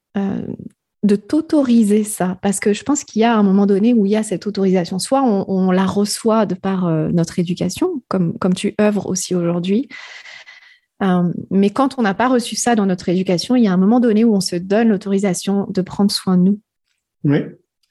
de 1.05 1.17
t'autoriser 1.17 2.03
ça 2.03 2.39
Parce 2.43 2.59
que 2.59 2.73
je 2.73 2.83
pense 2.83 3.05
qu'il 3.05 3.21
y 3.21 3.25
a 3.25 3.37
un 3.37 3.43
moment 3.43 3.67
donné 3.67 3.93
où 3.93 4.07
il 4.07 4.13
y 4.13 4.17
a 4.17 4.23
cette 4.23 4.47
autorisation. 4.47 4.99
Soit 4.99 5.23
on, 5.23 5.71
la 5.71 5.85
reçoit 5.85 6.47
de 6.47 6.55
par 6.55 6.87
euh, 6.87 7.11
notre 7.13 7.39
éducation, 7.39 8.03
comme, 8.09 8.37
comme 8.39 8.55
tu 8.55 8.75
œuvres 8.81 9.07
aussi 9.07 9.35
aujourd'hui. 9.35 9.89
Euh, 11.03 11.31
mais 11.51 11.69
quand 11.71 11.99
on 11.99 12.03
n'a 12.03 12.15
pas 12.15 12.29
reçu 12.29 12.57
ça 12.57 12.75
dans 12.75 12.87
notre 12.87 13.11
éducation, 13.11 13.55
il 13.55 13.65
y 13.65 13.69
a 13.69 13.73
un 13.73 13.77
moment 13.77 14.01
donné 14.01 14.25
où 14.25 14.35
on 14.35 14.41
se 14.41 14.57
donne 14.57 14.89
l'autorisation 14.89 15.67
de 15.69 15.83
prendre 15.83 16.11
soin 16.11 16.39
de 16.39 16.43
nous. 16.43 16.61
Oui. 17.25 17.41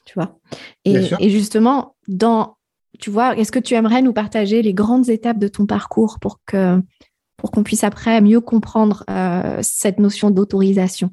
Tu 0.05 0.15
vois? 0.15 0.39
Et, 0.83 1.29
justement, 1.29 1.95
dans, 2.07 2.57
tu 2.99 3.11
vois, 3.11 3.37
est-ce 3.37 3.51
que 3.51 3.59
tu 3.59 3.75
aimerais 3.75 4.01
nous 4.01 4.13
partager 4.13 4.63
les 4.63 4.73
grandes 4.73 5.09
étapes 5.09 5.37
de 5.37 5.47
ton 5.47 5.65
parcours 5.65 6.19
pour 6.19 6.39
que 6.45 6.81
pour 7.37 7.51
qu'on 7.51 7.63
puisse 7.63 7.83
après 7.83 8.21
mieux 8.21 8.39
comprendre 8.39 9.03
euh, 9.09 9.59
cette 9.61 9.99
notion 9.99 10.29
d'autorisation? 10.29 11.11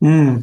Hmm. 0.00 0.36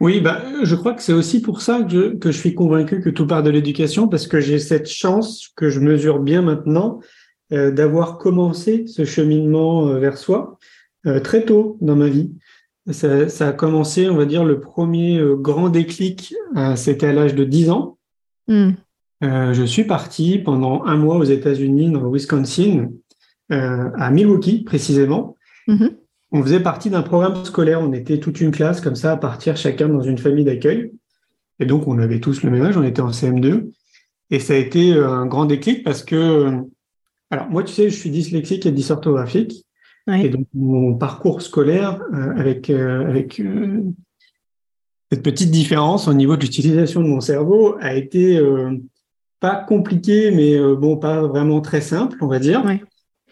Oui, 0.00 0.20
bah, 0.20 0.42
je 0.62 0.74
crois 0.74 0.94
que 0.94 1.02
c'est 1.02 1.12
aussi 1.12 1.40
pour 1.40 1.62
ça 1.62 1.82
que 1.82 1.90
je, 1.90 2.16
que 2.16 2.32
je 2.32 2.38
suis 2.38 2.54
convaincu 2.54 3.00
que 3.00 3.10
tout 3.10 3.26
part 3.26 3.42
de 3.42 3.50
l'éducation, 3.50 4.08
parce 4.08 4.26
que 4.26 4.40
j'ai 4.40 4.58
cette 4.58 4.88
chance 4.88 5.50
que 5.56 5.68
je 5.68 5.80
mesure 5.80 6.18
bien 6.18 6.42
maintenant 6.42 7.00
euh, 7.52 7.70
d'avoir 7.70 8.18
commencé 8.18 8.86
ce 8.86 9.04
cheminement 9.04 9.88
euh, 9.88 9.98
vers 9.98 10.18
soi 10.18 10.58
euh, 11.06 11.20
très 11.20 11.44
tôt 11.44 11.78
dans 11.80 11.96
ma 11.96 12.08
vie. 12.08 12.32
Ça, 12.90 13.28
ça, 13.28 13.48
a 13.48 13.52
commencé, 13.52 14.08
on 14.08 14.16
va 14.16 14.26
dire, 14.26 14.44
le 14.44 14.60
premier 14.60 15.22
grand 15.38 15.70
déclic, 15.70 16.34
c'était 16.76 17.06
à 17.06 17.12
l'âge 17.14 17.34
de 17.34 17.44
10 17.44 17.70
ans. 17.70 17.96
Hmm. 18.46 18.72
je 19.22 19.64
suis 19.64 19.84
parti 19.84 20.38
pendant 20.38 20.84
un 20.84 20.96
mois 20.96 21.16
aux 21.16 21.24
États-Unis, 21.24 21.90
dans 21.90 22.02
le 22.02 22.10
Wisconsin, 22.10 22.90
à 23.48 24.10
Milwaukee 24.10 24.64
précisément. 24.64 25.34
Mm-hmm 25.66 26.03
on 26.34 26.42
faisait 26.42 26.60
partie 26.60 26.90
d'un 26.90 27.02
programme 27.02 27.44
scolaire. 27.44 27.80
On 27.80 27.92
était 27.92 28.18
toute 28.18 28.40
une 28.40 28.50
classe 28.50 28.80
comme 28.80 28.96
ça 28.96 29.12
à 29.12 29.16
partir 29.16 29.56
chacun 29.56 29.88
dans 29.88 30.02
une 30.02 30.18
famille 30.18 30.44
d'accueil. 30.44 30.90
Et 31.60 31.64
donc, 31.64 31.86
on 31.86 31.98
avait 31.98 32.18
tous 32.18 32.42
le 32.42 32.50
même 32.50 32.62
âge, 32.62 32.76
on 32.76 32.82
était 32.82 33.00
en 33.00 33.10
CM2. 33.10 33.70
Et 34.30 34.40
ça 34.40 34.54
a 34.54 34.56
été 34.56 34.92
euh, 34.94 35.08
un 35.08 35.26
grand 35.26 35.44
déclic 35.44 35.84
parce 35.84 36.02
que, 36.02 36.16
euh, 36.16 36.60
alors 37.30 37.48
moi, 37.48 37.62
tu 37.62 37.72
sais, 37.72 37.88
je 37.88 37.94
suis 37.94 38.10
dyslexique 38.10 38.66
et 38.66 38.72
dysorthographique. 38.72 39.64
Et 40.08 40.28
donc, 40.28 40.46
mon 40.52 40.94
parcours 40.94 41.40
scolaire, 41.40 42.02
euh, 42.12 42.36
avec, 42.36 42.68
avec 42.68 43.40
cette 45.10 45.22
petite 45.22 45.50
différence 45.50 46.08
au 46.08 46.14
niveau 46.14 46.36
de 46.36 46.42
l'utilisation 46.42 47.00
de 47.00 47.06
mon 47.06 47.20
cerveau, 47.20 47.76
a 47.80 47.94
été 47.94 48.38
pas 49.40 49.56
compliqué, 49.56 50.30
mais 50.30 50.58
bon, 50.74 50.98
pas 50.98 51.22
vraiment 51.22 51.62
très 51.62 51.80
simple, 51.80 52.18
on 52.20 52.26
va 52.26 52.38
dire. 52.38 52.62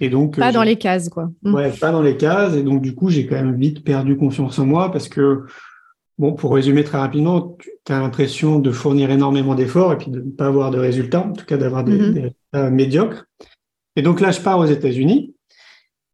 Et 0.02 0.10
donc, 0.10 0.36
pas 0.36 0.50
dans 0.50 0.64
les 0.64 0.76
cases, 0.76 1.08
quoi. 1.08 1.30
Mm. 1.42 1.54
Ouais, 1.54 1.70
pas 1.70 1.92
dans 1.92 2.02
les 2.02 2.16
cases. 2.16 2.56
Et 2.56 2.64
donc, 2.64 2.82
du 2.82 2.92
coup, 2.92 3.08
j'ai 3.08 3.24
quand 3.24 3.36
même 3.36 3.54
vite 3.54 3.84
perdu 3.84 4.16
confiance 4.16 4.58
en 4.58 4.66
moi 4.66 4.90
parce 4.90 5.08
que, 5.08 5.44
bon, 6.18 6.32
pour 6.32 6.52
résumer 6.52 6.82
très 6.82 6.98
rapidement, 6.98 7.56
tu 7.84 7.92
as 7.92 8.00
l'impression 8.00 8.58
de 8.58 8.72
fournir 8.72 9.12
énormément 9.12 9.54
d'efforts 9.54 9.92
et 9.92 9.98
puis 9.98 10.10
de 10.10 10.20
ne 10.20 10.30
pas 10.30 10.46
avoir 10.46 10.72
de 10.72 10.78
résultats, 10.80 11.24
en 11.24 11.32
tout 11.32 11.44
cas 11.44 11.56
d'avoir 11.56 11.84
des, 11.84 11.96
mm-hmm. 11.96 12.14
résultats 12.14 12.70
médiocres. 12.70 13.26
Et 13.94 14.02
donc 14.02 14.20
là, 14.20 14.32
je 14.32 14.40
pars 14.40 14.58
aux 14.58 14.66
États-Unis. 14.66 15.36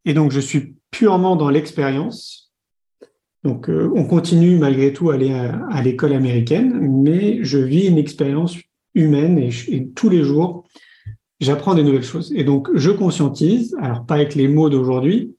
Et 0.05 0.13
donc, 0.13 0.31
je 0.31 0.39
suis 0.39 0.75
purement 0.91 1.35
dans 1.35 1.49
l'expérience. 1.49 2.53
Donc, 3.43 3.71
euh, 3.71 3.91
on 3.95 4.05
continue 4.05 4.59
malgré 4.59 4.93
tout 4.93 5.09
à 5.09 5.15
aller 5.15 5.33
à, 5.33 5.81
l'école 5.81 6.13
américaine, 6.13 6.77
mais 6.79 7.39
je 7.41 7.57
vis 7.57 7.87
une 7.87 7.97
expérience 7.97 8.55
humaine 8.93 9.39
et, 9.39 9.49
et 9.67 9.87
tous 9.89 10.09
les 10.09 10.23
jours, 10.23 10.67
j'apprends 11.39 11.75
des 11.75 11.83
nouvelles 11.83 12.03
choses. 12.03 12.31
Et 12.35 12.43
donc, 12.43 12.69
je 12.73 12.91
conscientise, 12.91 13.75
alors 13.81 14.05
pas 14.05 14.15
avec 14.15 14.35
les 14.35 14.47
mots 14.47 14.69
d'aujourd'hui, 14.69 15.35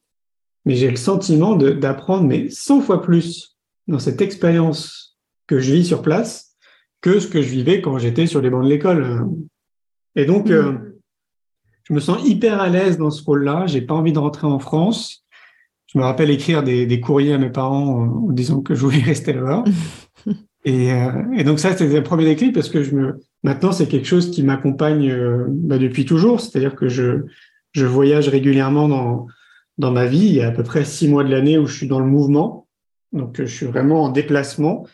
mais 0.65 0.75
j'ai 0.75 0.91
le 0.91 0.97
sentiment 0.97 1.57
d'apprendre, 1.57 2.25
mais 2.25 2.49
100 2.51 2.83
fois 2.83 3.03
plus 3.03 3.57
dans 3.89 3.99
cette 3.99 4.21
expérience 4.21 5.19
que 5.47 5.59
je 5.59 5.75
vis 5.75 5.85
sur 5.85 6.03
place 6.03 6.51
que 7.01 7.19
ce 7.19 7.27
que 7.27 7.41
je 7.41 7.49
vivais 7.49 7.81
quand 7.81 7.99
j'étais 7.99 8.27
sur 8.27 8.41
les 8.41 8.51
bancs 8.51 8.65
de 8.65 8.69
l'école. 8.69 9.27
Et 10.17 10.27
donc, 10.27 10.49
mmh. 10.49 10.53
euh, 10.53 11.01
je 11.85 11.95
me 11.95 12.01
sens 12.01 12.21
hyper 12.27 12.61
à 12.61 12.69
l'aise 12.69 12.99
dans 12.99 13.11
ce 13.11 13.25
rôle-là. 13.25 13.67
J'ai 13.67 13.81
pas 13.81 13.95
envie 13.95 14.13
de 14.13 14.19
rentrer 14.19 14.47
en 14.47 14.59
France. 14.59 15.25
Je 15.87 15.99
me 15.99 16.05
rappelle 16.05 16.31
écrire 16.31 16.63
des, 16.63 17.01
courriers 17.01 17.33
à 17.33 17.39
mes 17.39 17.51
parents 17.51 18.05
en 18.05 18.31
disant 18.31 18.61
que 18.61 18.75
je 18.75 18.81
voulais 18.81 19.01
rester 19.05 19.33
là-bas. 19.33 19.65
et, 20.65 20.91
et, 21.37 21.45
donc 21.45 21.59
ça, 21.59 21.75
c'était 21.75 21.97
le 21.97 22.03
premier 22.03 22.25
déclic 22.25 22.55
parce 22.55 22.69
que 22.69 22.83
je 22.83 22.95
me, 22.95 23.21
maintenant, 23.43 23.73
c'est 23.73 23.87
quelque 23.87 24.07
chose 24.07 24.31
qui 24.31 24.43
m'accompagne 24.43 25.15
bah, 25.49 25.79
depuis 25.79 26.05
toujours. 26.05 26.41
C'est-à-dire 26.41 26.75
que 26.75 26.89
je, 26.89 27.23
je 27.73 27.87
voyage 27.87 28.29
régulièrement 28.29 28.89
dans, 28.89 29.27
dans 29.79 29.91
ma 29.91 30.07
vie. 30.07 30.27
Il 30.27 30.35
y 30.35 30.43
a 30.43 30.49
à 30.49 30.51
peu 30.51 30.63
près 30.63 30.85
six 30.85 31.09
mois 31.09 31.25
de 31.25 31.31
l'année 31.31 31.57
où 31.57 31.67
je 31.67 31.77
suis 31.77 31.89
dans 31.89 32.01
le 32.01 32.07
mouvement. 32.07 32.67
Donc, 33.13 33.37
je 33.41 33.45
suis 33.45 33.67
vraiment 33.67 34.05
en 34.05 34.09
déplacement, 34.11 34.87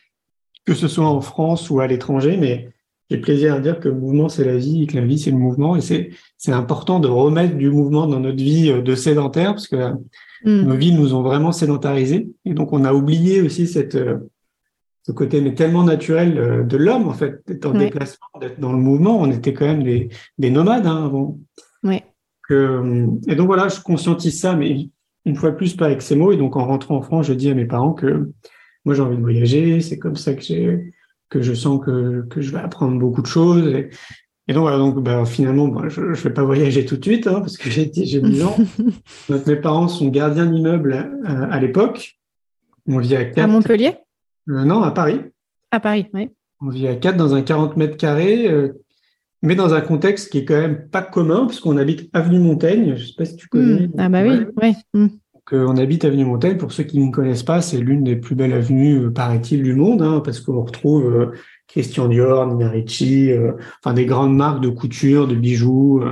que 0.65 0.75
ce 0.75 0.89
soit 0.89 1.07
en 1.07 1.21
France 1.21 1.69
ou 1.69 1.81
à 1.81 1.87
l'étranger. 1.89 2.37
Mais 2.37 2.71
j'ai 3.11 3.19
plaisir 3.19 3.55
à 3.55 3.61
dire 3.61 3.81
que 3.81 3.89
le 3.89 3.97
mouvement, 3.97 4.29
c'est 4.29 4.45
la 4.45 4.57
vie 4.57 4.85
et 4.85 4.87
que 4.87 4.97
la 4.97 5.05
vie, 5.05 5.19
c'est 5.19 5.33
le 5.33 5.37
mouvement. 5.37 5.75
Et 5.75 5.81
c'est, 5.81 6.11
c'est 6.39 6.53
important 6.53 7.01
de 7.01 7.09
remettre 7.09 7.57
du 7.57 7.71
mouvement 7.71 8.07
dans 8.07 8.21
notre 8.21 8.43
vie 8.43 8.73
de 8.73 8.95
sédentaire 8.95 9.53
parce 9.53 9.67
que 9.67 9.93
mm. 10.45 10.63
nos 10.63 10.77
vies 10.77 10.93
nous 10.93 11.13
ont 11.13 11.23
vraiment 11.23 11.51
sédentarisés. 11.51 12.29
Et 12.45 12.55
donc, 12.55 12.73
on 12.73 12.85
a 12.85 12.95
oublié 12.95 13.43
aussi 13.43 13.67
cette, 13.67 13.99
ce 15.07 15.13
côté 15.13 15.41
mais 15.41 15.55
tellement 15.55 15.85
naturel 15.85 16.67
de 16.67 16.77
l'homme, 16.77 17.09
en 17.09 17.15
fait, 17.15 17.41
d'être 17.47 17.67
en 17.67 17.73
déplacement, 17.73 18.27
d'être 18.41 18.59
dans 18.59 18.73
le 18.73 18.79
mouvement. 18.79 19.21
On 19.21 19.31
était 19.31 19.55
quand 19.55 19.67
même 19.67 19.85
des, 19.85 20.09
des 20.39 20.51
nomades 20.51 20.87
hein, 20.87 21.05
avant. 21.05 21.39
Oui 21.85 22.03
et 22.51 23.35
donc 23.35 23.47
voilà, 23.47 23.69
je 23.69 23.81
conscientise 23.81 24.41
ça, 24.41 24.55
mais 24.55 24.89
une 25.25 25.37
fois 25.37 25.51
de 25.51 25.57
plus 25.57 25.75
pas 25.75 25.87
avec 25.87 26.03
ces 26.03 26.17
mots. 26.17 26.33
Et 26.33 26.37
donc 26.37 26.57
en 26.57 26.67
rentrant 26.67 26.97
en 26.97 27.03
France, 27.03 27.27
je 27.27 27.33
dis 27.33 27.51
à 27.51 27.55
mes 27.55 27.67
parents 27.67 27.93
que 27.93 28.31
moi 28.85 28.95
j'ai 28.95 29.03
envie 29.03 29.17
de 29.17 29.23
voyager, 29.23 29.81
c'est 29.81 29.99
comme 29.99 30.17
ça 30.17 30.35
que 30.35 30.43
j'ai 30.43 30.93
que 31.29 31.43
je 31.43 31.55
sens 31.55 31.85
que, 31.85 32.25
que 32.31 32.41
je 32.41 32.53
vais 32.53 32.61
apprendre 32.61 32.99
beaucoup 33.01 33.21
de 33.21 33.27
choses. 33.27 33.67
Et, 33.67 34.53
donc 34.53 34.61
voilà, 34.61 34.79
donc 34.79 35.03
bah, 35.03 35.25
finalement, 35.25 35.67
bah, 35.67 35.89
je 35.89 36.01
ne 36.03 36.15
vais 36.15 36.31
pas 36.31 36.45
voyager 36.45 36.85
tout 36.85 36.97
de 36.97 37.03
suite 37.03 37.27
hein, 37.27 37.41
parce 37.41 37.59
que 37.59 37.69
j'ai 37.69 37.91
j'ai 37.93 38.21
10 38.21 38.45
ans. 38.45 38.57
donc, 39.29 39.45
mes 39.45 39.57
parents 39.57 39.89
sont 39.89 40.07
gardiens 40.07 40.47
d'immeubles 40.47 41.11
à, 41.25 41.45
à 41.47 41.61
l'époque. 41.61 42.21
On 42.87 42.99
vit 42.99 43.17
à. 43.17 43.27
À 43.35 43.47
Montpellier? 43.49 43.95
Euh, 44.49 44.65
Non, 44.65 44.83
à 44.83 44.91
Paris. 44.91 45.21
À 45.71 45.81
Paris, 45.81 46.09
oui. 46.15 46.31
On 46.61 46.69
vit 46.69 46.89
à 46.89 46.97
4 46.97 47.17
dans 47.17 47.35
un 47.35 47.43
40 47.43 47.77
mètres 47.77 47.97
carrés. 47.97 48.49
Euh, 48.49 48.83
mais 49.43 49.55
dans 49.55 49.75
un 49.75 49.81
contexte 49.81 50.31
qui 50.31 50.39
est 50.39 50.45
quand 50.45 50.59
même 50.59 50.89
pas 50.89 51.03
commun, 51.03 51.47
puisqu'on 51.47 51.77
habite 51.77 52.09
Avenue 52.13 52.39
Montaigne. 52.39 52.95
Je 52.97 53.03
ne 53.03 53.07
sais 53.07 53.15
pas 53.17 53.25
si 53.25 53.37
tu 53.37 53.49
connais. 53.49 53.87
Hmm. 53.87 53.93
ah 53.99 54.09
bah 54.09 54.23
oui, 54.23 54.47
oui. 54.63 54.75
Hmm. 54.95 55.09
Euh, 55.53 55.67
on 55.69 55.77
habite 55.77 56.05
Avenue 56.05 56.25
Montaigne. 56.25 56.57
Pour 56.57 56.73
ceux 56.73 56.85
qui 56.85 56.99
ne 56.99 57.13
connaissent 57.13 57.43
pas, 57.43 57.61
c'est 57.61 57.79
l'une 57.79 58.03
des 58.03 58.17
plus 58.17 58.35
belles 58.35 58.55
avenues, 58.55 59.13
paraît-il, 59.13 59.63
du 59.63 59.75
monde, 59.75 60.03
hein, 60.03 60.21
parce 60.25 60.41
qu'on 60.41 60.63
retrouve 60.63 61.15
euh, 61.15 61.33
Christian 61.69 62.09
Dior, 62.09 62.47
Nina 62.47 62.71
Ricci, 62.71 63.31
enfin 63.81 63.95
des 63.95 64.07
grandes 64.07 64.35
marques 64.35 64.63
de 64.63 64.71
couture, 64.71 65.29
de 65.29 65.35
bijoux. 65.35 66.03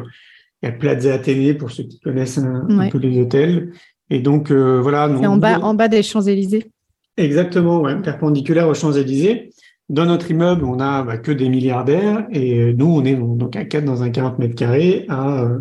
Il 0.62 0.66
y 0.66 0.68
a 0.68 0.72
Plaza 0.72 1.14
Athénée 1.14 1.54
pour 1.54 1.70
ceux 1.70 1.84
qui 1.84 1.98
connaissent 2.00 2.38
un, 2.38 2.88
peu 2.90 2.98
les 2.98 3.20
hôtels. 3.20 3.72
Et 4.10 4.20
donc 4.20 4.52
voilà. 4.52 5.10
C'est 5.18 5.26
en 5.26 5.36
bas, 5.36 5.58
en 5.60 5.74
bas 5.74 5.88
des 5.88 6.02
Champs 6.02 6.22
Élysées. 6.22 6.70
Exactement, 7.16 7.80
ouais, 7.80 8.00
perpendiculaire 8.00 8.68
aux 8.68 8.75
Champs 8.75 8.92
Élysées. 8.92 9.50
Dans 9.88 10.06
notre 10.06 10.30
immeuble, 10.30 10.64
on 10.64 10.80
a 10.80 11.02
bah, 11.02 11.18
que 11.18 11.30
des 11.30 11.49
milliardaires 11.49 12.26
et 12.33 12.73
nous, 12.73 12.87
on 12.87 13.04
est 13.04 13.14
donc 13.14 13.54
à 13.54 13.64
quatre 13.64 13.85
dans 13.85 14.02
un 14.02 14.11
40 14.11 14.38
mètres 14.38 14.54
carrés 14.54 15.04
à, 15.09 15.42
euh, 15.42 15.61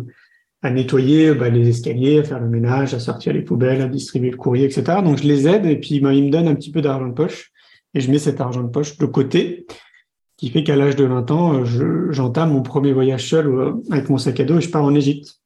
à 0.62 0.70
nettoyer 0.70 1.34
bah, 1.34 1.50
les 1.50 1.68
escaliers, 1.68 2.20
à 2.20 2.24
faire 2.24 2.40
le 2.40 2.48
ménage, 2.48 2.94
à 2.94 2.98
sortir 2.98 3.34
les 3.34 3.42
poubelles, 3.42 3.82
à 3.82 3.88
distribuer 3.88 4.30
le 4.30 4.36
courrier, 4.36 4.64
etc. 4.64 5.02
Donc, 5.04 5.18
je 5.18 5.24
les 5.24 5.46
aide 5.46 5.66
et 5.66 5.78
puis 5.78 6.00
bah, 6.00 6.14
ils 6.14 6.24
me 6.24 6.30
donnent 6.30 6.48
un 6.48 6.54
petit 6.54 6.72
peu 6.72 6.80
d'argent 6.80 7.06
de 7.06 7.12
poche 7.12 7.52
et 7.92 8.00
je 8.00 8.10
mets 8.10 8.18
cet 8.18 8.40
argent 8.40 8.62
de 8.62 8.70
poche 8.70 8.98
de 8.98 9.06
côté, 9.06 9.66
qui 10.36 10.50
fait 10.50 10.64
qu'à 10.64 10.74
l'âge 10.74 10.96
de 10.96 11.04
20 11.04 11.30
ans, 11.30 11.60
euh, 11.60 12.10
j'entame 12.10 12.52
mon 12.52 12.62
premier 12.62 12.92
voyage 12.92 13.28
seul 13.28 13.46
euh, 13.46 13.72
avec 13.90 14.08
mon 14.08 14.18
sac 14.18 14.40
à 14.40 14.44
dos 14.44 14.58
et 14.58 14.60
je 14.62 14.70
pars 14.70 14.84
en 14.84 14.94
Égypte. 14.94 15.40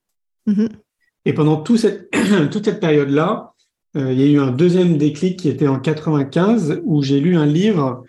Mm-hmm. 0.46 0.68
Et 1.26 1.32
pendant 1.34 1.62
cette, 1.76 2.10
toute 2.50 2.64
cette 2.64 2.80
période-là, 2.80 3.52
il 3.94 4.20
y 4.20 4.22
a 4.22 4.26
eu 4.26 4.38
un 4.38 4.50
deuxième 4.50 4.98
déclic 4.98 5.38
qui 5.38 5.48
était 5.48 5.68
en 5.68 5.80
95 5.80 6.82
où 6.84 7.02
j'ai 7.02 7.20
lu 7.20 7.36
un 7.36 7.46
livre 7.46 8.04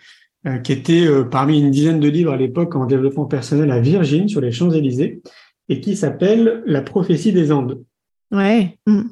euh, 0.46 0.56
qui 0.56 0.72
était 0.72 1.06
euh, 1.06 1.24
parmi 1.24 1.60
une 1.60 1.70
dizaine 1.70 2.00
de 2.00 2.08
livres 2.08 2.32
à 2.32 2.36
l'époque 2.38 2.74
en 2.74 2.86
développement 2.86 3.26
personnel 3.26 3.70
à 3.70 3.78
Virgin 3.78 4.26
sur 4.26 4.40
les 4.40 4.52
Champs-Élysées 4.52 5.20
et 5.68 5.80
qui 5.82 5.96
s'appelle 5.96 6.62
La 6.64 6.80
prophétie 6.80 7.34
des 7.34 7.52
Andes. 7.52 7.84
Ouais. 8.30 8.78
Mm. 8.86 9.02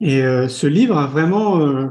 Et 0.00 0.22
euh, 0.22 0.46
ce 0.46 0.68
livre 0.68 0.96
a 0.96 1.08
vraiment 1.08 1.90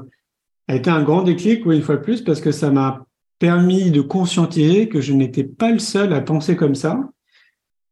a 0.70 0.76
été 0.76 0.90
un 0.90 1.04
grand 1.04 1.24
déclic, 1.24 1.66
une 1.66 1.82
fois 1.82 1.98
de 1.98 2.02
plus, 2.02 2.22
parce 2.22 2.40
que 2.40 2.54
ça 2.54 2.72
m'a 2.72 3.06
permis 3.40 3.92
de 3.92 4.00
conscientiser 4.00 4.88
que 4.88 5.02
je 5.02 5.12
n'étais 5.12 5.44
pas 5.44 5.74
le 5.74 5.80
seul 5.80 6.14
à 6.14 6.22
penser 6.22 6.56
comme 6.56 6.76
ça. 6.76 6.98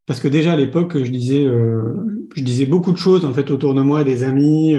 Parce 0.05 0.21
que 0.21 0.29
déjà 0.29 0.53
à 0.53 0.55
l'époque, 0.55 0.97
je 0.97 1.11
disais, 1.11 1.45
je 2.35 2.41
disais 2.41 2.65
beaucoup 2.65 2.93
de 2.93 2.97
choses 2.97 3.25
en 3.25 3.33
fait 3.33 3.51
autour 3.51 3.73
de 3.73 3.81
moi, 3.81 4.05
des 4.05 4.23
amis. 4.23 4.77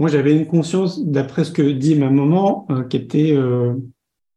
Moi, 0.00 0.08
j'avais 0.08 0.34
une 0.34 0.46
conscience, 0.46 1.04
d'après 1.04 1.44
ce 1.44 1.52
que 1.52 1.62
dit 1.62 1.94
ma 1.94 2.10
maman, 2.10 2.66
qui 2.88 2.96
était 2.96 3.36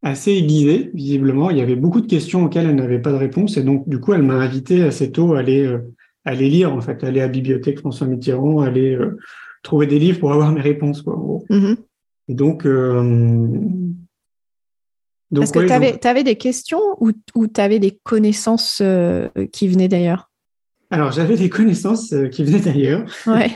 assez 0.04 0.32
aiguisée, 0.34 0.92
visiblement. 0.94 1.50
Il 1.50 1.58
y 1.58 1.62
avait 1.62 1.78
beaucoup 1.78 2.02
de 2.02 2.08
questions 2.08 2.44
auxquelles 2.44 2.68
elle 2.68 2.76
n'avait 2.76 3.00
pas 3.00 3.12
de 3.12 3.18
réponse. 3.18 3.56
Et 3.58 3.64
donc, 3.64 3.88
du 3.88 4.00
coup, 4.00 4.14
elle 4.14 4.22
m'a 4.22 4.36
invité 4.36 4.84
assez 4.84 5.12
tôt 5.12 5.34
à 5.34 5.40
aller, 5.40 5.66
euh, 5.66 5.80
aller 6.26 6.50
lire, 6.50 6.74
en 6.74 6.82
fait, 6.82 7.04
aller 7.04 7.22
à 7.22 7.24
la 7.24 7.30
bibliothèque 7.30 7.80
François 7.80 8.06
Mitterrand, 8.06 8.60
aller 8.60 8.96
euh, 8.96 9.18
trouver 9.64 9.88
des 9.88 10.00
livres 10.00 10.20
pour 10.20 10.34
avoir 10.34 10.52
mes 10.52 10.62
réponses. 10.62 11.02
Quoi, 11.02 11.16
mm-hmm. 11.50 11.78
Et 12.28 12.34
donc... 12.34 12.66
Euh, 12.66 13.58
donc 15.32 15.46
Est-ce 15.46 15.54
que 15.54 15.98
tu 15.98 16.08
avais, 16.08 16.24
des 16.24 16.36
questions 16.36 16.82
ou, 17.00 17.12
ou 17.34 17.48
tu 17.48 17.60
avais 17.60 17.80
des 17.80 17.98
connaissances 18.04 18.84
qui 19.52 19.68
venaient 19.68 19.88
d'ailleurs? 19.88 20.30
Alors, 20.92 21.12
j'avais 21.12 21.38
des 21.38 21.50
connaissances 21.50 22.14
qui 22.32 22.44
venaient 22.44 22.60
d'ailleurs. 22.60 23.06
Ouais. 23.26 23.50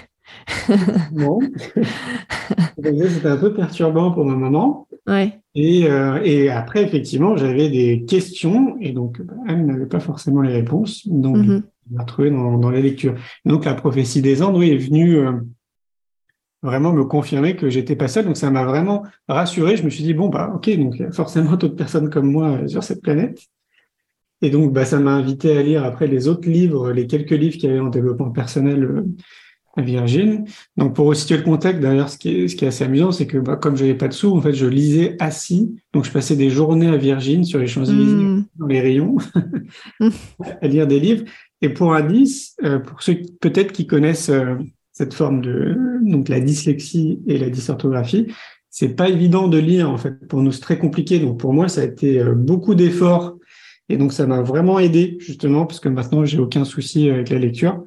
C'était 2.78 3.28
un 3.28 3.38
peu 3.38 3.54
perturbant 3.54 4.12
pour 4.12 4.26
ma 4.26 4.36
maman. 4.36 4.88
Ouais. 5.08 5.40
Et, 5.56 5.90
euh, 5.90 6.22
et 6.24 6.50
après, 6.50 6.84
effectivement, 6.84 7.38
j'avais 7.38 7.70
des 7.70 8.06
questions 8.06 8.78
et 8.80 8.92
donc 8.92 9.22
bah, 9.22 9.34
elle 9.48 9.66
n'avait 9.66 9.86
pas 9.86 10.00
forcément 10.00 10.42
les 10.42 10.54
réponses. 10.54 11.08
Donc, 11.08 11.38
mm-hmm. 11.38 11.64
je 11.90 11.94
l'ai 11.94 12.00
retrouvée 12.00 12.32
dans, 12.32 12.58
dans, 12.58 12.70
les 12.70 12.82
lectures. 12.82 13.16
Donc, 13.46 13.66
la 13.66 13.74
prophétie 13.74 14.22
des 14.22 14.42
Andes, 14.42 14.58
oui, 14.58 14.72
est 14.72 14.78
venue 14.78 15.18
euh, 15.18 15.34
vraiment 16.62 16.94
me 16.94 17.06
confirmer 17.06 17.56
que 17.56 17.70
j'étais 17.70 17.96
pas 17.96 18.08
seul. 18.08 18.26
Donc, 18.26 18.38
ça 18.38 18.52
m'a 18.52 18.66
vraiment 18.66 19.04
rassuré. 19.28 19.78
Je 19.78 19.84
me 19.84 19.90
suis 19.90 20.04
dit, 20.04 20.14
bon, 20.14 20.30
bah, 20.30 20.52
ok, 20.54 20.70
donc 20.78 20.96
il 20.96 21.02
y 21.02 21.06
a 21.06 21.12
forcément 21.12 21.56
d'autres 21.56 21.76
personnes 21.76 22.10
comme 22.10 22.32
moi 22.32 22.52
euh, 22.52 22.68
sur 22.68 22.84
cette 22.84 23.02
planète. 23.02 23.40
Et 24.42 24.52
donc, 24.52 24.72
bah, 24.72 24.86
ça 24.86 25.00
m'a 25.00 25.14
invité 25.14 25.58
à 25.58 25.64
lire 25.64 25.84
après 25.84 26.08
les 26.08 26.28
autres 26.28 26.48
livres, 26.48 26.92
les 26.92 27.08
quelques 27.08 27.32
livres 27.32 27.56
qu'il 27.56 27.70
y 27.70 27.72
avait 27.72 27.80
en 27.80 27.90
développement 27.90 28.30
personnel 28.30 29.04
Virgin. 29.82 30.46
Donc 30.76 30.96
pour 30.96 31.08
resituer 31.08 31.38
le 31.38 31.44
contexte, 31.44 31.82
d'ailleurs, 31.82 32.10
ce 32.10 32.18
qui 32.18 32.30
est, 32.30 32.48
ce 32.48 32.56
qui 32.56 32.66
est 32.66 32.70
assez 32.70 32.84
amusant, 32.84 33.12
c'est 33.12 33.28
que 33.28 33.38
bah, 33.38 33.56
comme 33.56 33.76
je 33.76 33.84
n'avais 33.84 33.98
pas 33.98 34.08
de 34.08 34.14
sous, 34.14 34.36
en 34.36 34.42
fait, 34.42 34.54
je 34.54 34.66
lisais 34.66 35.16
assis. 35.20 35.76
Donc 35.94 36.06
je 36.06 36.12
passais 36.12 36.36
des 36.36 36.50
journées 36.50 36.88
à 36.88 36.98
Virgin 36.98 37.44
sur 37.44 37.60
les 37.60 37.68
Champs-Élysées, 37.68 38.16
hmm. 38.16 38.46
dans 38.56 38.68
les 38.68 38.82
rayons, 38.82 39.18
à 40.62 40.68
lire 40.68 40.88
des 40.88 41.00
livres. 41.00 41.24
Et 41.62 41.70
pour 41.70 41.94
indice, 41.94 42.56
euh, 42.64 42.80
pour 42.80 43.02
ceux 43.02 43.22
peut-être 43.40 43.72
qui 43.72 43.88
connaissent 43.88 44.30
euh, 44.30 44.56
cette 44.92 45.14
forme 45.14 45.42
de 45.42 45.76
donc 46.04 46.30
la 46.30 46.40
dyslexie 46.40 47.20
et 47.28 47.38
la 47.38 47.50
dysorthographie, 47.50 48.28
c'est 48.70 48.96
pas 48.96 49.10
évident 49.10 49.48
de 49.48 49.58
lire 49.58 49.90
en 49.90 49.98
fait. 49.98 50.28
Pour 50.28 50.42
nous, 50.42 50.52
c'est 50.52 50.62
très 50.62 50.78
compliqué. 50.78 51.20
Donc 51.20 51.40
pour 51.40 51.54
moi, 51.54 51.68
ça 51.68 51.82
a 51.82 51.84
été 51.86 52.20
euh, 52.20 52.34
beaucoup 52.34 52.76
d'efforts. 52.76 53.38
Et 53.90 53.98
donc 53.98 54.12
ça 54.12 54.28
m'a 54.28 54.42
vraiment 54.42 54.80
aidé 54.80 55.18
justement 55.20 55.66
parce 55.66 55.80
que 55.80 55.90
maintenant 55.90 56.26
j'ai 56.26 56.40
aucun 56.40 56.66
souci 56.66 57.10
avec 57.10 57.30
la 57.30 57.40
lecture. 57.40 57.84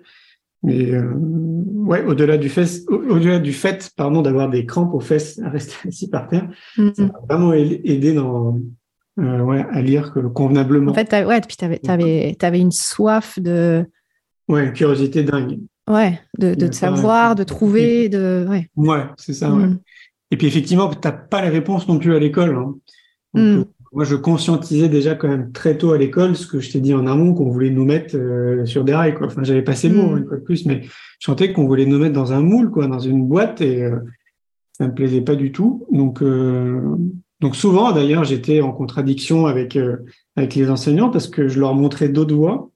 Mais 0.62 0.90
euh, 0.92 1.10
ouais, 1.14 2.04
au-delà 2.04 2.36
du 2.36 2.48
fait, 2.48 2.82
au-delà 2.88 3.38
du 3.38 3.52
fait, 3.52 3.90
pardon, 3.96 4.20
d'avoir 4.20 4.50
des 4.50 4.66
crampes 4.66 4.92
aux 4.92 5.00
fesses 5.00 5.38
à 5.42 5.48
rester 5.48 5.74
assis 5.88 6.08
par 6.08 6.28
terre, 6.28 6.48
mm-hmm. 6.76 6.94
ça 6.94 7.02
m'a 7.04 7.20
vraiment 7.28 7.52
aidé 7.52 8.12
dans 8.12 8.58
euh, 9.18 9.40
ouais, 9.40 9.64
à 9.70 9.80
lire 9.82 10.14
convenablement. 10.34 10.92
En 10.92 10.94
fait, 10.94 11.10
ouais, 11.12 11.40
puis 11.40 11.56
t'avais, 11.56 11.78
t'avais, 11.78 12.36
avais 12.40 12.60
une 12.60 12.72
soif 12.72 13.38
de. 13.38 13.84
Ouais, 14.48 14.66
une 14.66 14.72
curiosité 14.72 15.22
dingue. 15.22 15.60
Ouais, 15.88 16.20
de, 16.38 16.54
de, 16.54 16.72
savoir, 16.72 17.34
de 17.34 17.42
trouver, 17.42 18.08
de. 18.08 18.46
Ouais, 18.48 18.68
ouais 18.76 19.04
c'est 19.16 19.34
ça. 19.34 19.52
Ouais. 19.52 19.66
Mm. 19.66 19.80
Et 20.30 20.36
puis 20.36 20.46
effectivement, 20.46 20.88
t'as 20.88 21.12
pas 21.12 21.42
les 21.42 21.48
réponses 21.48 21.88
non 21.88 21.98
plus 21.98 22.14
à 22.14 22.18
l'école. 22.18 22.54
Hein. 22.54 22.74
Donc, 23.34 23.66
mm. 23.66 23.70
Moi, 23.92 24.04
je 24.04 24.14
conscientisais 24.14 24.88
déjà 24.88 25.16
quand 25.16 25.26
même 25.26 25.50
très 25.50 25.76
tôt 25.76 25.92
à 25.92 25.98
l'école 25.98 26.36
ce 26.36 26.46
que 26.46 26.60
je 26.60 26.70
t'ai 26.70 26.80
dit 26.80 26.94
en 26.94 27.08
amont, 27.08 27.34
qu'on 27.34 27.50
voulait 27.50 27.70
nous 27.70 27.84
mettre 27.84 28.16
euh, 28.16 28.64
sur 28.64 28.84
des 28.84 28.94
rails. 28.94 29.14
Quoi. 29.14 29.26
Enfin, 29.26 29.42
j'avais 29.42 29.62
pas 29.62 29.74
ces 29.74 29.88
mots, 29.88 30.10
mm. 30.10 30.18
une 30.18 30.26
fois 30.26 30.36
de 30.36 30.42
plus, 30.42 30.64
mais 30.64 30.82
je 30.82 31.24
sentais 31.24 31.52
qu'on 31.52 31.66
voulait 31.66 31.86
nous 31.86 31.98
mettre 31.98 32.14
dans 32.14 32.32
un 32.32 32.40
moule, 32.40 32.70
quoi, 32.70 32.86
dans 32.86 33.00
une 33.00 33.26
boîte, 33.26 33.60
et 33.60 33.82
euh, 33.82 33.96
ça 34.72 34.86
me 34.86 34.94
plaisait 34.94 35.22
pas 35.22 35.34
du 35.34 35.50
tout. 35.50 35.86
Donc, 35.90 36.22
euh, 36.22 36.80
donc 37.40 37.56
souvent, 37.56 37.90
d'ailleurs, 37.90 38.22
j'étais 38.22 38.60
en 38.60 38.70
contradiction 38.70 39.46
avec 39.46 39.76
avec 40.36 40.54
les 40.54 40.70
enseignants 40.70 41.08
parce 41.08 41.26
que 41.26 41.48
je 41.48 41.58
leur 41.58 41.74
montrais 41.74 42.10
d'autres 42.10 42.34
voies. 42.34 42.70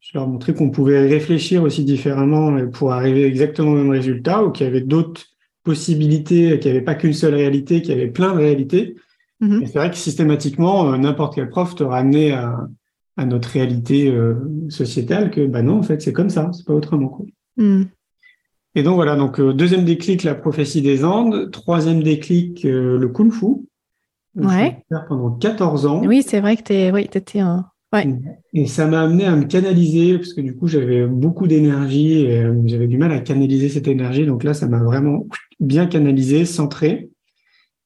Je 0.00 0.10
leur 0.18 0.26
montrais 0.26 0.52
qu'on 0.52 0.70
pouvait 0.70 1.06
réfléchir 1.06 1.62
aussi 1.62 1.84
différemment 1.84 2.66
pour 2.68 2.92
arriver 2.92 3.24
exactement 3.24 3.70
au 3.70 3.76
même 3.76 3.90
résultat, 3.90 4.44
ou 4.44 4.50
qu'il 4.50 4.66
y 4.66 4.68
avait 4.68 4.80
d'autres 4.80 5.22
possibilités, 5.62 6.58
qu'il 6.58 6.70
n'y 6.70 6.76
avait 6.76 6.84
pas 6.84 6.96
qu'une 6.96 7.14
seule 7.14 7.34
réalité, 7.34 7.80
qu'il 7.80 7.94
y 7.94 7.98
avait 7.98 8.10
plein 8.10 8.32
de 8.32 8.38
réalités. 8.38 8.96
Mhm. 9.40 9.66
c'est 9.66 9.74
vrai 9.78 9.90
que 9.90 9.96
systématiquement, 9.96 10.92
euh, 10.92 10.96
n'importe 10.96 11.34
quel 11.34 11.48
prof 11.48 11.74
te 11.74 11.82
amené 11.84 12.32
à, 12.32 12.68
à 13.16 13.26
notre 13.26 13.48
réalité 13.50 14.10
euh, 14.10 14.34
sociétale 14.68 15.30
que 15.30 15.46
bah 15.46 15.62
non, 15.62 15.78
en 15.78 15.82
fait, 15.82 16.02
c'est 16.02 16.12
comme 16.12 16.30
ça, 16.30 16.50
c'est 16.52 16.66
pas 16.66 16.74
autrement. 16.74 17.08
Quoi. 17.08 17.26
Hmm. 17.56 17.84
Et 18.74 18.82
donc 18.82 18.96
voilà, 18.96 19.14
donc 19.14 19.38
euh, 19.38 19.52
deuxième 19.52 19.84
déclic, 19.84 20.24
la 20.24 20.34
prophétie 20.34 20.82
des 20.82 21.04
Andes. 21.04 21.50
Troisième 21.52 22.02
déclic, 22.02 22.64
euh, 22.64 22.98
le 22.98 23.08
kung 23.08 23.32
fu. 23.32 23.46
Ouais. 24.34 24.82
Faire 24.88 25.06
pendant 25.08 25.30
14 25.30 25.86
ans. 25.86 26.02
Oui, 26.04 26.24
c'est 26.26 26.40
vrai 26.40 26.56
que 26.56 26.62
tu 26.62 26.92
oui, 26.92 27.02
étais 27.02 27.38
un. 27.38 27.66
Ouais. 27.92 28.08
Et 28.52 28.66
ça 28.66 28.88
m'a 28.88 29.02
amené 29.02 29.24
à 29.26 29.36
me 29.36 29.44
canaliser, 29.44 30.18
parce 30.18 30.34
que 30.34 30.40
du 30.40 30.56
coup, 30.56 30.66
j'avais 30.66 31.06
beaucoup 31.06 31.46
d'énergie 31.46 32.22
et 32.22 32.44
j'avais 32.64 32.88
du 32.88 32.98
mal 32.98 33.12
à 33.12 33.20
canaliser 33.20 33.68
cette 33.68 33.86
énergie. 33.86 34.26
Donc 34.26 34.42
là, 34.42 34.52
ça 34.52 34.66
m'a 34.66 34.82
vraiment 34.82 35.28
bien 35.60 35.86
canalisé, 35.86 36.44
centré. 36.44 37.10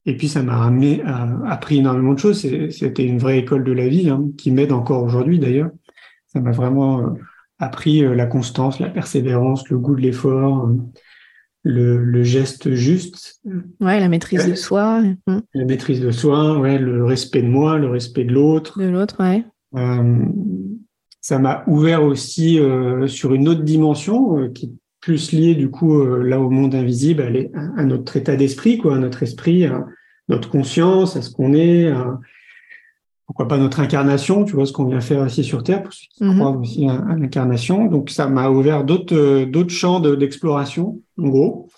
Et 0.09 0.17
puis 0.17 0.27
ça 0.27 0.43
m'a 0.43 0.65
amené 0.65 1.03
à, 1.05 1.29
appris 1.49 1.81
énormément 1.81 2.15
de 2.15 2.19
choses. 2.19 2.41
C'était 2.41 3.05
une 3.05 3.19
vraie 3.19 3.41
école 3.41 3.63
de 3.63 3.73
la 3.73 3.89
vie, 3.89 4.09
hein, 4.09 4.25
qui 4.39 4.51
m'aide 4.51 4.73
encore 4.73 5.03
aujourd'hui 5.03 5.39
d'ailleurs. 5.39 5.69
Ça 6.29 6.41
m'a 6.41 6.51
vraiment 6.51 7.01
euh, 7.01 7.11
appris 7.59 8.03
euh, 8.03 8.15
la 8.15 8.25
constance, 8.25 8.81
la 8.81 8.89
persévérance, 8.89 9.69
le 9.69 9.79
goût 9.79 9.95
de 9.95 10.01
l'effort, 10.01 10.67
euh, 10.67 10.77
le, 11.63 12.23
geste 12.23 12.73
juste. 12.73 13.43
Ouais, 13.83 14.01
la 14.01 14.09
maîtrise 14.09 14.49
de 14.49 14.55
soi. 14.55 15.03
Mmh. 15.03 15.41
La 15.53 15.65
maîtrise 15.67 16.01
de 16.01 16.11
soi, 16.11 16.59
ouais, 16.59 16.79
le 16.79 17.05
respect 17.05 17.43
de 17.43 17.49
moi, 17.49 17.77
le 17.77 17.91
respect 17.91 18.25
de 18.25 18.33
l'autre. 18.33 18.81
De 18.81 18.89
l'autre, 18.89 19.23
ouais. 19.23 19.45
ça 21.21 21.39
m'a 21.39 21.65
ouvert 21.67 22.03
aussi 22.03 22.59
sur 23.09 23.35
une 23.35 23.47
autre 23.47 23.63
dimension 23.63 24.51
qui 24.53 24.67
est 24.67 24.73
plus 25.01 25.33
liée 25.33 25.55
du 25.55 25.71
coup 25.71 26.03
là 26.03 26.41
au 26.41 26.49
monde 26.49 26.75
invisible, 26.75 27.51
à, 27.55 27.81
à 27.81 27.85
notre 27.85 28.17
état 28.17 28.37
d'esprit, 28.37 28.79
quoi, 28.79 28.97
à 28.97 28.99
notre 28.99 29.23
esprit, 29.23 29.67
notre 30.29 30.51
conscience, 30.51 31.17
à 31.17 31.23
ce 31.23 31.31
qu'on 31.31 31.55
est, 31.55 31.93
pourquoi 33.29 33.47
pas 33.47 33.59
notre 33.59 33.81
incarnation, 33.81 34.45
tu 34.45 34.55
vois, 34.55 34.65
ce 34.65 34.73
qu'on 34.73 34.87
vient 34.87 35.03
faire 35.03 35.25
ici 35.27 35.45
sur 35.45 35.63
Terre, 35.63 35.83
pour 35.83 35.93
ceux 35.93 36.07
qui 36.17 36.25
mhm. 36.25 36.35
croient 36.35 36.57
aussi 36.57 36.89
à, 36.89 37.15
l'incarnation. 37.15 37.85
Donc 37.85 38.09
ça 38.09 38.27
m'a 38.27 38.49
ouvert 38.49 38.85
d'autres 38.85 39.15
euh, 39.15 39.45
d'autres 39.45 39.71
champs 39.71 40.01
d'exploration, 40.01 41.03
en 41.19 41.29
gros. 41.29 41.69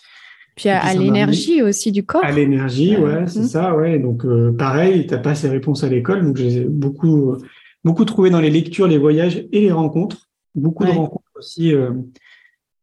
Puis 0.54 0.68
à, 0.68 0.94
l'énergie 0.94 1.60
aussi 1.60 1.90
du 1.90 2.04
corps. 2.04 2.24
À 2.24 2.30
l'énergie, 2.30 2.96
ouais, 2.96 3.24
c'est 3.26 3.40
mhm. 3.40 3.46
ça, 3.46 3.74
ouais. 3.74 3.98
Donc 3.98 4.24
euh, 4.24 4.52
pareil, 4.52 5.08
t'as 5.08 5.18
pas 5.18 5.34
ces 5.34 5.48
réponses 5.48 5.82
à 5.82 5.88
l'école, 5.88 6.24
donc 6.24 6.36
j'ai 6.36 6.64
beaucoup 6.64 7.36
beaucoup 7.82 8.04
trouvé 8.04 8.30
dans 8.30 8.40
les 8.40 8.50
lectures, 8.50 8.86
les 8.86 8.98
voyages 8.98 9.44
et 9.50 9.60
les 9.60 9.72
rencontres. 9.72 10.28
Beaucoup 10.54 10.84
de 10.84 10.90
rencontres 10.90 11.32
aussi. 11.34 11.74
Euh, 11.74 11.90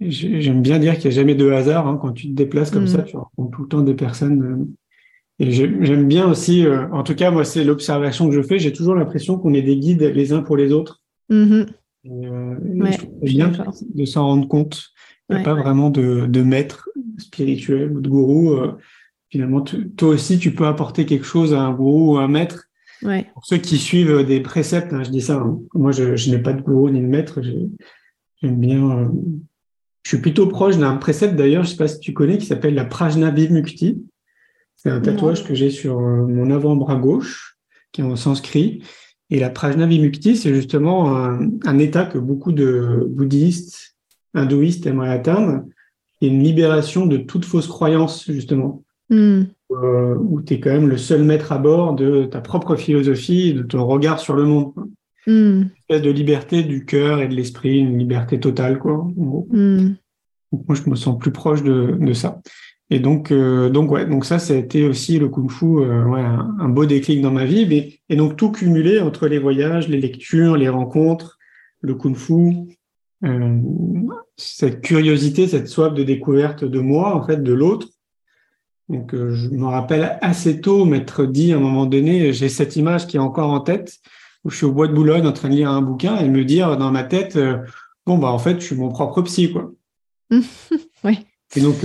j'aime 0.02 0.62
bien 0.62 0.78
dire 0.78 0.96
qu'il 0.96 1.10
n'y 1.10 1.16
a 1.16 1.20
jamais 1.22 1.36
de 1.36 1.50
hasard 1.52 1.88
hein, 1.88 1.98
quand 2.02 2.12
tu 2.12 2.28
te 2.28 2.34
déplaces 2.34 2.70
comme 2.70 2.84
mhm. 2.84 2.88
ça, 2.88 3.02
tu 3.04 3.16
rencontres 3.16 3.52
tout 3.56 3.62
le 3.62 3.68
temps 3.70 3.82
des 3.82 3.96
personnes 3.96 4.68
et 5.40 5.52
j'aime 5.52 6.08
bien 6.08 6.28
aussi, 6.28 6.66
euh, 6.66 6.88
en 6.92 7.04
tout 7.04 7.14
cas, 7.14 7.30
moi, 7.30 7.46
c'est 7.46 7.64
l'observation 7.64 8.28
que 8.28 8.36
je 8.36 8.42
fais. 8.42 8.58
J'ai 8.58 8.74
toujours 8.74 8.96
l'impression 8.96 9.38
qu'on 9.38 9.54
est 9.54 9.62
des 9.62 9.78
guides 9.78 10.02
les 10.02 10.34
uns 10.34 10.42
pour 10.42 10.58
les 10.58 10.72
autres. 10.72 11.04
Mm-hmm. 11.30 11.68
euh, 12.08 12.56
bien 13.22 13.52
de 13.94 14.06
s'en 14.06 14.26
rendre 14.26 14.48
compte. 14.48 14.90
Il 15.30 15.36
n'y 15.36 15.42
a 15.42 15.44
pas 15.44 15.54
vraiment 15.54 15.90
de, 15.90 16.26
de, 16.26 16.42
maître 16.42 16.90
spirituel 17.18 17.92
ou 17.92 18.02
de 18.02 18.10
gourou. 18.10 18.54
Euh, 18.54 18.78
finalement, 19.30 19.62
toi 19.62 20.10
aussi, 20.10 20.40
tu 20.40 20.56
peux 20.56 20.66
apporter 20.66 21.06
quelque 21.06 21.26
chose 21.26 21.54
à 21.54 21.62
un 21.62 21.74
gourou 21.74 22.14
ou 22.14 22.18
à 22.18 22.24
un 22.24 22.28
maître. 22.28 22.64
Ouais. 23.04 23.28
Pour 23.34 23.46
ceux 23.46 23.58
qui 23.58 23.78
suivent 23.78 24.26
des 24.26 24.40
préceptes, 24.40 24.92
hein, 24.92 25.04
je 25.04 25.12
dis 25.12 25.22
ça. 25.22 25.36
Hein. 25.36 25.60
Moi, 25.76 25.92
je, 25.92 26.16
je 26.16 26.32
n'ai 26.32 26.40
pas 26.40 26.54
de 26.54 26.62
gourou 26.62 26.90
ni 26.90 27.02
de 27.02 27.06
maître. 27.06 27.42
J'aime 28.42 28.60
bien. 28.60 29.12
Je 30.02 30.10
suis 30.10 30.22
plutôt 30.22 30.48
proche 30.48 30.78
d'un 30.78 30.96
précepte 30.96 31.36
d'ailleurs, 31.36 31.64
je 31.64 31.68
ne 31.68 31.72
sais 31.74 31.78
pas 31.78 31.90
si 31.90 32.00
tu 32.00 32.14
connais, 32.14 32.40
qui 32.40 32.48
s'appelle 32.48 32.74
la 32.74 32.86
Prajna 32.86 33.30
Vimukti. 33.30 34.02
C'est 34.78 34.92
un 34.92 35.02
tatouage 35.02 35.44
que 35.44 35.56
j'ai 35.56 35.72
sur 35.72 36.00
euh, 36.00 36.26
mon 36.26 36.52
avant-bras 36.52 36.96
gauche, 36.96 37.58
qui 37.92 38.02
est 38.02 38.04
en 38.04 38.16
sanskrit. 38.16 38.84
Et 39.30 39.40
la 39.40 39.50
prajna 39.50 39.86
vimukti, 39.86 40.38
c'est 40.38 40.54
justement 40.54 41.16
un, 41.16 41.80
état 41.80 42.06
que 42.06 42.18
beaucoup 42.18 42.54
de 42.54 43.06
bouddhistes, 43.10 43.98
hindouistes 44.34 44.86
aimeraient 44.86 45.12
atteindre, 45.12 45.64
et 46.22 46.28
une 46.28 46.42
libération 46.42 47.06
de 47.06 47.18
toute 47.18 47.44
fausse 47.44 47.68
croyance, 47.68 48.32
justement. 48.32 48.84
Hmm. 49.10 49.44
Euh, 49.72 50.16
où 50.16 50.42
tu 50.42 50.54
es 50.54 50.60
quand 50.62 50.70
même 50.70 50.88
le 50.88 50.98
seul 50.98 51.24
maître 51.24 51.52
à 51.52 51.58
bord 51.58 51.94
de 51.94 52.24
ta 52.24 52.40
propre 52.40 52.78
philosophie, 52.78 53.54
de 53.54 53.64
ton 53.64 53.86
regard 53.86 54.20
sur 54.20 54.34
le 54.34 54.46
monde. 54.46 54.74
Mm. 55.28 55.32
Une 55.32 55.70
espèce 55.78 56.02
de 56.02 56.10
liberté 56.10 56.64
du 56.64 56.86
cœur 56.86 57.20
et 57.20 57.28
de 57.28 57.36
l'esprit, 57.36 57.80
une 57.80 57.98
liberté 57.98 58.40
totale, 58.40 58.80
quoi. 58.80 59.06
Hmm. 59.18 59.96
moi, 60.52 60.76
je 60.76 60.90
me 60.90 60.96
sens 60.96 61.20
plus 61.20 61.32
proche 61.32 61.64
de, 61.64 61.98
de 62.00 62.14
ça. 62.14 62.40
Et 62.90 63.00
donc, 63.00 63.32
euh, 63.32 63.70
donc 63.70 63.92
ouais, 63.92 64.06
donc 64.06 64.26
ça, 64.26 64.40
ça 64.40 64.54
a 64.54 64.58
été 64.58 64.88
aussi 64.88 65.20
le 65.20 65.28
kung 65.28 65.52
fu, 65.52 65.66
euh, 65.66 66.06
ouais, 66.06 66.22
un, 66.22 66.70
beau 66.70 66.86
déclic 66.86 67.22
dans 67.22 67.32
ma 67.32 67.46
vie. 67.46 67.66
Mais, 67.66 68.00
et 68.08 68.16
donc 68.16 68.38
tout 68.38 68.52
cumulé 68.52 69.00
entre 69.00 69.28
les 69.28 69.40
voyages, 69.40 69.90
les 69.90 70.00
lectures, 70.00 70.56
les 70.56 70.70
rencontres, 70.70 71.38
le 71.82 71.96
kung 71.96 72.16
fu, 72.16 72.56
euh, 73.26 73.58
cette 74.38 74.82
curiosité, 74.82 75.48
cette 75.48 75.68
soif 75.68 75.94
de 75.94 76.04
découverte 76.04 76.64
de 76.64 76.80
moi, 76.80 77.14
en 77.14 77.26
fait, 77.26 77.44
de 77.44 77.54
l'autre. 77.54 77.88
Donc, 78.88 79.14
je 79.14 79.50
me 79.50 79.66
rappelle 79.66 80.18
assez 80.22 80.62
tôt 80.62 80.86
m'être 80.86 81.26
dit 81.26 81.52
à 81.52 81.58
un 81.58 81.60
moment 81.60 81.88
donné, 81.88 82.32
j'ai 82.32 82.48
cette 82.48 82.78
image 82.78 83.06
qui 83.06 83.18
est 83.18 83.20
encore 83.20 83.50
en 83.50 83.60
tête, 83.60 83.98
où 84.46 84.50
je 84.50 84.56
suis 84.56 84.66
au 84.66 84.72
bois 84.72 84.88
de 84.88 84.94
Boulogne 84.94 85.28
en 85.28 85.34
train 85.34 85.50
de 85.50 85.56
lire 85.56 85.70
un 85.70 85.82
bouquin 85.82 86.18
et 86.20 86.30
me 86.30 86.46
dire 86.46 86.78
dans 86.78 86.90
ma 86.90 87.04
tête, 87.04 87.38
bon 88.06 88.18
bah 88.18 88.30
en 88.30 88.40
fait, 88.40 88.62
je 88.62 88.66
suis 88.66 88.78
mon 88.78 88.88
propre 88.88 89.22
psy, 89.24 89.52
quoi. 89.52 89.74
oui. 91.04 91.20
Et 91.58 91.60
donc 91.60 91.84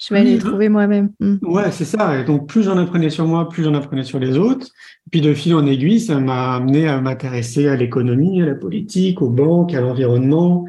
je 0.00 0.14
vais 0.14 0.20
aller 0.20 0.32
les 0.32 0.38
trouver 0.38 0.70
moi-même. 0.70 1.12
Hmm. 1.20 1.36
Ouais, 1.42 1.70
c'est 1.70 1.84
ça. 1.84 2.18
Et 2.18 2.24
donc, 2.24 2.48
plus 2.48 2.62
j'en 2.62 2.78
apprenais 2.78 3.10
sur 3.10 3.26
moi, 3.26 3.48
plus 3.48 3.64
j'en 3.64 3.74
apprenais 3.74 4.02
sur 4.02 4.18
les 4.18 4.38
autres. 4.38 4.66
Et 5.06 5.10
puis, 5.10 5.20
de 5.20 5.34
fil 5.34 5.54
en 5.54 5.66
aiguille, 5.66 6.00
ça 6.00 6.18
m'a 6.18 6.54
amené 6.54 6.88
à 6.88 7.00
m'intéresser 7.02 7.68
à 7.68 7.76
l'économie, 7.76 8.40
à 8.40 8.46
la 8.46 8.54
politique, 8.54 9.20
aux 9.20 9.28
banques, 9.28 9.74
à 9.74 9.80
l'environnement, 9.82 10.64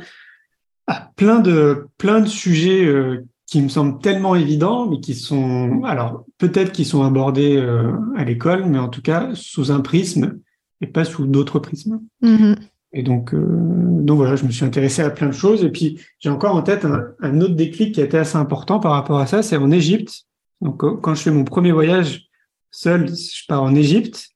à 0.88 1.12
plein 1.16 1.40
de, 1.40 1.88
plein 1.98 2.20
de 2.20 2.28
sujets 2.28 2.84
euh, 2.86 3.26
qui 3.48 3.62
me 3.62 3.70
semblent 3.70 4.00
tellement 4.00 4.36
évidents, 4.36 4.88
mais 4.88 5.00
qui 5.00 5.14
sont, 5.14 5.82
alors, 5.86 6.26
peut-être 6.38 6.74
qu'ils 6.74 6.86
sont 6.86 7.04
abordés 7.04 7.56
euh, 7.56 7.94
à 8.18 8.26
l'école, 8.26 8.66
mais 8.66 8.80
en 8.80 8.90
tout 8.90 9.02
cas, 9.02 9.30
sous 9.34 9.72
un 9.72 9.80
prisme 9.80 10.40
et 10.82 10.88
pas 10.88 11.06
sous 11.06 11.26
d'autres 11.26 11.60
prismes. 11.60 12.02
Mm-hmm. 12.22 12.56
Et 12.94 13.04
donc, 13.04 13.34
euh, 13.34 13.46
donc 13.48 14.18
voilà, 14.18 14.36
je 14.36 14.46
me 14.46 14.52
suis 14.52 14.66
intéressé 14.66 15.02
à 15.02 15.10
plein 15.10 15.28
de 15.28 15.34
choses. 15.34 15.64
Et 15.64 15.70
puis, 15.70 16.00
j'ai 16.20 16.30
encore 16.30 16.56
en 16.56 16.62
tête 16.62 16.86
un, 16.86 17.42
autre 17.42 17.56
déclic 17.56 17.96
qui 17.96 18.02
a 18.02 18.06
été 18.06 18.18
assez 18.18 18.38
important 18.38 18.80
par 18.80 18.92
rapport 18.92 19.20
à 19.20 19.28
ça, 19.28 19.44
c'est 19.44 19.58
en 19.58 19.72
Égypte. 19.72 20.26
Donc, 20.60 20.78
quand 21.02 21.16
je 21.16 21.24
fais 21.24 21.32
mon 21.32 21.44
premier 21.44 21.72
voyage 21.72 22.28
seul, 22.70 23.08
je 23.08 23.46
pars 23.48 23.64
en 23.64 23.76
Égypte. 23.76 24.30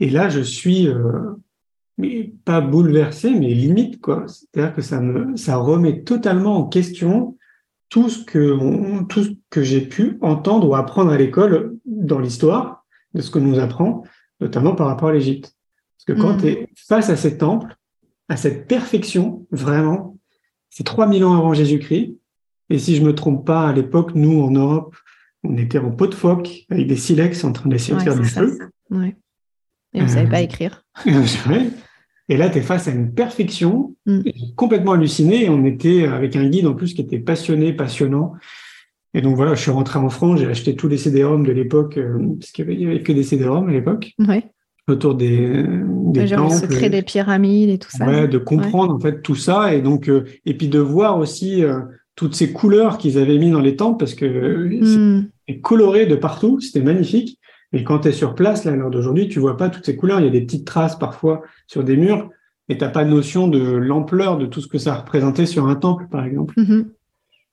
Et 0.00 0.10
là, 0.10 0.28
je 0.28 0.40
suis, 0.40 0.88
euh, 0.88 1.34
pas 2.44 2.60
bouleversé, 2.60 3.30
mais 3.34 3.48
limite, 3.48 4.00
quoi. 4.00 4.24
C'est-à-dire 4.28 4.74
que 4.74 4.82
ça 4.82 5.00
me, 5.00 5.36
ça 5.36 5.56
remet 5.56 6.02
totalement 6.04 6.56
en 6.56 6.64
question 6.64 7.36
tout 7.88 8.08
ce 8.08 8.24
que, 8.24 9.04
tout 9.04 9.24
ce 9.24 9.30
que 9.50 9.62
j'ai 9.62 9.80
pu 9.80 10.18
entendre 10.20 10.68
ou 10.68 10.74
apprendre 10.74 11.10
à 11.10 11.16
l'école 11.16 11.76
dans 11.86 12.18
l'histoire 12.18 12.84
de 13.14 13.20
ce 13.20 13.30
que 13.30 13.38
nous 13.38 13.58
apprend, 13.58 14.04
notamment 14.40 14.74
par 14.74 14.86
rapport 14.86 15.08
à 15.08 15.12
l'Égypte 15.12 15.57
que 16.08 16.18
quand 16.18 16.34
mm. 16.34 16.40
tu 16.40 16.46
es 16.46 16.68
face 16.74 17.10
à 17.10 17.16
ces 17.16 17.36
temples, 17.36 17.76
à 18.28 18.36
cette 18.36 18.66
perfection, 18.66 19.46
vraiment, 19.50 20.16
c'est 20.70 20.84
3000 20.84 21.24
ans 21.24 21.36
avant 21.36 21.52
Jésus-Christ. 21.52 22.16
Et 22.70 22.78
si 22.78 22.96
je 22.96 23.02
me 23.02 23.14
trompe 23.14 23.46
pas, 23.46 23.68
à 23.68 23.72
l'époque, 23.72 24.12
nous, 24.14 24.40
en 24.42 24.50
Europe, 24.50 24.96
on 25.44 25.56
était 25.56 25.78
en 25.78 25.90
pot 25.90 26.06
de 26.06 26.14
phoque 26.14 26.64
avec 26.70 26.86
des 26.86 26.96
silex 26.96 27.44
en 27.44 27.52
train 27.52 27.68
d'essayer 27.68 27.94
de 27.94 28.02
faire 28.02 28.18
du 28.18 28.24
feu. 28.24 28.58
Et 28.92 30.00
on 30.00 30.04
ne 30.04 30.08
savait 30.08 30.28
pas 30.28 30.38
euh, 30.38 30.44
écrire. 30.44 30.84
et 32.28 32.36
là, 32.36 32.50
tu 32.50 32.58
es 32.58 32.62
face 32.62 32.88
à 32.88 32.90
une 32.90 33.12
perfection, 33.12 33.94
mm. 34.06 34.22
complètement 34.56 34.92
halluciné. 34.92 35.48
On 35.50 35.64
était 35.66 36.06
avec 36.06 36.36
un 36.36 36.48
guide 36.48 36.66
en 36.66 36.74
plus 36.74 36.94
qui 36.94 37.02
était 37.02 37.18
passionné, 37.18 37.74
passionnant. 37.74 38.32
Et 39.12 39.20
donc 39.20 39.36
voilà, 39.36 39.54
je 39.54 39.60
suis 39.60 39.70
rentré 39.70 39.98
en 39.98 40.10
France, 40.10 40.40
j'ai 40.40 40.46
acheté 40.46 40.76
tous 40.76 40.88
les 40.88 40.98
CD-ROM 40.98 41.44
de 41.44 41.52
l'époque, 41.52 41.96
euh, 41.98 42.18
parce 42.38 42.50
qu'il 42.50 42.66
n'y 42.66 42.86
avait, 42.86 43.02
que 43.02 43.12
des 43.12 43.22
CD-ROM 43.22 43.68
à 43.68 43.72
l'époque. 43.72 44.12
Ouais 44.18 44.44
autour 44.88 45.14
des, 45.14 45.64
des 46.12 46.26
Genre 46.26 46.48
temples, 46.48 46.62
le 46.62 46.72
secret 46.72 46.90
des 46.90 47.02
pyramides 47.02 47.70
et 47.70 47.78
tout 47.78 47.90
ça. 47.90 48.06
Ouais, 48.06 48.28
de 48.28 48.38
comprendre 48.38 48.94
en 48.94 48.98
fait 48.98 49.22
tout 49.22 49.34
ça 49.34 49.74
et 49.74 49.80
donc 49.80 50.08
euh, 50.08 50.24
et 50.46 50.56
puis 50.56 50.68
de 50.68 50.78
voir 50.78 51.18
aussi 51.18 51.62
euh, 51.64 51.80
toutes 52.16 52.34
ces 52.34 52.52
couleurs 52.52 52.98
qu'ils 52.98 53.18
avaient 53.18 53.38
mis 53.38 53.50
dans 53.50 53.60
les 53.60 53.76
temples 53.76 53.98
parce 53.98 54.14
que 54.14 54.26
mm. 54.26 55.28
c'est 55.48 55.60
coloré 55.60 56.06
de 56.06 56.16
partout, 56.16 56.60
c'était 56.60 56.82
magnifique. 56.82 57.38
Mais 57.72 57.84
quand 57.84 58.00
tu 58.00 58.08
es 58.08 58.12
sur 58.12 58.34
place 58.34 58.64
là 58.64 58.72
à 58.72 58.76
l'heure 58.76 58.90
d'aujourd'hui, 58.90 59.28
tu 59.28 59.40
vois 59.40 59.56
pas 59.56 59.68
toutes 59.68 59.84
ces 59.84 59.96
couleurs, 59.96 60.20
il 60.20 60.24
y 60.24 60.28
a 60.28 60.32
des 60.32 60.40
petites 60.40 60.66
traces 60.66 60.98
parfois 60.98 61.42
sur 61.66 61.84
des 61.84 61.96
murs 61.96 62.30
et 62.70 62.78
t'as 62.78 62.88
pas 62.88 63.04
notion 63.04 63.48
de 63.48 63.58
l'ampleur 63.58 64.38
de 64.38 64.46
tout 64.46 64.60
ce 64.60 64.68
que 64.68 64.78
ça 64.78 64.94
représentait 64.94 65.46
sur 65.46 65.66
un 65.66 65.74
temple 65.76 66.06
par 66.10 66.24
exemple. 66.24 66.54
Mm-hmm. 66.56 66.86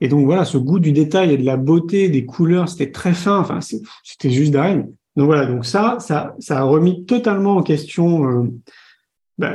Et 0.01 0.07
donc 0.07 0.25
voilà, 0.25 0.45
ce 0.45 0.57
goût 0.57 0.79
du 0.79 0.91
détail 0.91 1.33
et 1.33 1.37
de 1.37 1.45
la 1.45 1.57
beauté 1.57 2.09
des 2.09 2.25
couleurs, 2.25 2.67
c'était 2.69 2.91
très 2.91 3.13
fin, 3.13 3.39
enfin 3.39 3.59
c'était 4.03 4.31
juste 4.31 4.51
dingue. 4.51 4.87
Donc 5.15 5.27
voilà, 5.27 5.45
donc 5.45 5.65
ça, 5.65 5.97
ça, 5.99 6.35
ça 6.39 6.59
a 6.59 6.63
remis 6.63 7.05
totalement 7.05 7.57
en 7.57 7.63
question 7.63 8.29
euh, 8.29 8.53
bah, 9.37 9.53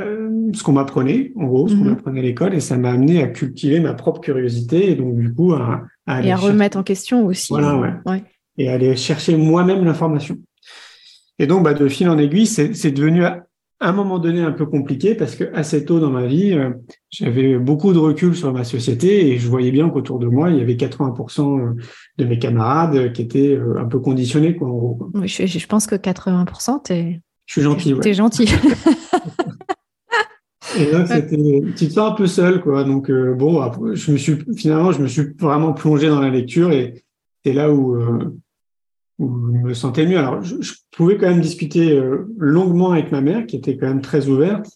ce 0.53 0.63
qu'on 0.63 0.73
m'apprenait, 0.73 1.31
en 1.35 1.45
gros, 1.45 1.67
ce 1.67 1.75
qu'on 1.75 1.85
mhm. 1.85 1.93
apprenait 1.93 2.19
à 2.19 2.23
l'école, 2.23 2.53
et 2.53 2.59
ça 2.59 2.77
m'a 2.77 2.91
amené 2.91 3.21
à 3.21 3.27
cultiver 3.27 3.79
ma 3.79 3.93
propre 3.93 4.21
curiosité, 4.21 4.91
et 4.91 4.95
donc 4.95 5.15
du 5.15 5.33
coup 5.33 5.53
à, 5.53 5.83
à 6.07 6.21
et 6.23 6.31
à 6.31 6.35
remettre 6.35 6.77
en 6.77 6.83
question 6.83 7.25
aussi. 7.25 7.53
Voilà, 7.53 7.77
ouais. 7.77 7.93
ouais. 8.05 8.23
Et 8.57 8.69
aller 8.69 8.95
chercher 8.95 9.35
moi-même 9.37 9.83
l'information. 9.83 10.37
Et 11.39 11.47
donc, 11.47 11.63
bah, 11.63 11.73
de 11.73 11.87
fil 11.87 12.07
en 12.09 12.19
aiguille, 12.19 12.45
c'est 12.45 12.91
devenu 12.91 13.23
un 13.89 13.93
moment 13.93 14.19
donné 14.19 14.41
un 14.41 14.51
peu 14.51 14.65
compliqué 14.65 15.15
parce 15.15 15.35
que 15.35 15.45
assez 15.53 15.85
tôt 15.85 15.99
dans 15.99 16.09
ma 16.09 16.25
vie, 16.25 16.53
euh, 16.53 16.69
j'avais 17.09 17.57
beaucoup 17.57 17.93
de 17.93 17.97
recul 17.97 18.35
sur 18.35 18.53
ma 18.53 18.63
société 18.63 19.27
et 19.27 19.37
je 19.37 19.47
voyais 19.47 19.71
bien 19.71 19.89
qu'autour 19.89 20.19
de 20.19 20.27
moi, 20.27 20.49
il 20.49 20.57
y 20.57 20.61
avait 20.61 20.75
80% 20.75 21.75
de 22.17 22.25
mes 22.25 22.39
camarades 22.39 23.11
qui 23.13 23.23
étaient 23.23 23.59
un 23.77 23.85
peu 23.85 23.99
conditionnés. 23.99 24.55
Quoi, 24.55 24.69
je, 25.25 25.67
pense 25.67 25.87
que 25.87 25.95
80%, 25.95 26.83
t'es... 26.83 27.21
Je 27.47 27.53
suis 27.53 27.61
gentil. 27.63 27.95
T'es 27.99 28.13
gentil. 28.13 28.49
Et 30.77 30.91
là, 30.91 31.05
c'était, 31.05 31.63
tu 31.75 31.87
te 31.87 31.93
sens 31.93 32.11
un 32.11 32.15
peu 32.15 32.27
seul, 32.27 32.61
quoi. 32.61 32.83
Donc, 32.83 33.09
euh, 33.09 33.33
bon, 33.33 33.61
je 33.93 34.11
me 34.11 34.17
suis, 34.17 34.37
finalement, 34.55 34.91
je 34.91 35.01
me 35.01 35.07
suis 35.07 35.23
vraiment 35.39 35.73
plongé 35.73 36.07
dans 36.07 36.21
la 36.21 36.29
lecture 36.29 36.71
et 36.71 37.03
c'est 37.43 37.53
là 37.53 37.71
où, 37.71 37.95
euh, 37.95 38.37
où 39.21 39.53
je 39.53 39.67
me 39.67 39.73
sentais 39.73 40.05
mieux. 40.05 40.17
Alors, 40.17 40.41
je, 40.41 40.55
pouvais 40.91 41.17
quand 41.17 41.29
même 41.29 41.41
discuter 41.41 41.97
euh, 41.97 42.27
longuement 42.37 42.91
avec 42.91 43.11
ma 43.11 43.21
mère, 43.21 43.45
qui 43.45 43.55
était 43.55 43.77
quand 43.77 43.87
même 43.87 44.01
très 44.01 44.27
ouverte. 44.27 44.67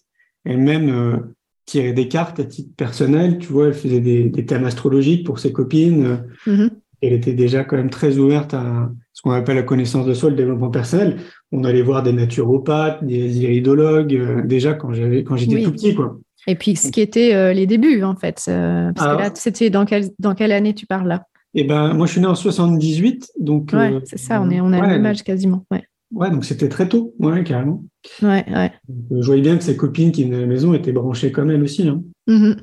Elle-même 0.44 1.34
tirait 1.66 1.92
des 1.92 2.08
cartes 2.08 2.38
à 2.38 2.44
titre 2.44 2.70
personnel. 2.76 3.38
Tu 3.38 3.48
vois, 3.48 3.66
elle 3.66 3.74
faisait 3.74 4.00
des, 4.00 4.28
des 4.28 4.46
thèmes 4.46 4.64
astrologiques 4.64 5.26
pour 5.26 5.40
ses 5.40 5.52
copines. 5.52 6.24
Mm-hmm. 6.46 6.70
Elle 7.02 7.12
était 7.12 7.34
déjà 7.34 7.64
quand 7.64 7.76
même 7.76 7.90
très 7.90 8.16
ouverte 8.18 8.54
à 8.54 8.90
ce 9.12 9.22
qu'on 9.22 9.32
appelle 9.32 9.56
la 9.56 9.64
connaissance 9.64 10.06
de 10.06 10.14
soi, 10.14 10.30
le 10.30 10.36
développement 10.36 10.70
personnel 10.70 11.18
on 11.52 11.64
allait 11.64 11.82
voir 11.82 12.02
des 12.02 12.12
naturopathes, 12.12 13.04
des 13.04 13.38
iridologues, 13.40 14.14
euh, 14.14 14.42
déjà 14.42 14.74
quand 14.74 14.92
j'avais 14.92 15.24
quand 15.24 15.36
j'étais 15.36 15.62
tout 15.62 15.72
petit, 15.72 15.94
quoi. 15.94 16.18
Et 16.48 16.54
puis 16.54 16.76
ce 16.76 16.90
qui 16.90 17.00
était 17.00 17.34
euh, 17.34 17.52
les 17.52 17.66
débuts, 17.66 18.02
en 18.04 18.14
fait. 18.14 18.44
Euh, 18.48 18.92
parce 18.92 19.06
que 19.06 19.12
ah. 19.14 19.24
là, 19.24 19.30
c'était 19.34 19.70
dans, 19.70 19.84
dans 20.18 20.34
quelle 20.34 20.52
année 20.52 20.74
tu 20.74 20.86
parles 20.86 21.08
là? 21.08 21.24
Eh 21.58 21.64
ben, 21.64 21.94
moi, 21.94 22.06
je 22.06 22.12
suis 22.12 22.20
né 22.20 22.26
en 22.26 22.34
78, 22.34 23.32
donc. 23.40 23.70
Ouais, 23.72 23.98
c'est 24.04 24.18
ça, 24.18 24.42
on, 24.42 24.50
est, 24.50 24.60
on 24.60 24.72
a 24.72 24.80
le 24.80 24.86
même 24.86 25.06
âge 25.06 25.22
quasiment. 25.22 25.64
Ouais. 25.70 25.82
ouais 26.12 26.30
donc 26.30 26.44
c'était 26.44 26.68
très 26.68 26.86
tôt, 26.86 27.14
ouais, 27.18 27.42
carrément. 27.44 27.82
Ouais, 28.22 28.44
ouais. 28.48 28.70
je 29.10 29.26
voyais 29.26 29.40
bien 29.40 29.56
que 29.56 29.64
ses 29.64 29.76
copines 29.76 30.12
qui 30.12 30.24
venaient 30.24 30.36
à 30.36 30.40
la 30.40 30.46
maison 30.46 30.74
étaient 30.74 30.92
branchées 30.92 31.32
comme 31.32 31.50
elle 31.50 31.62
aussi. 31.62 31.88
Hein. 31.88 32.02
Mm-hmm. 32.28 32.56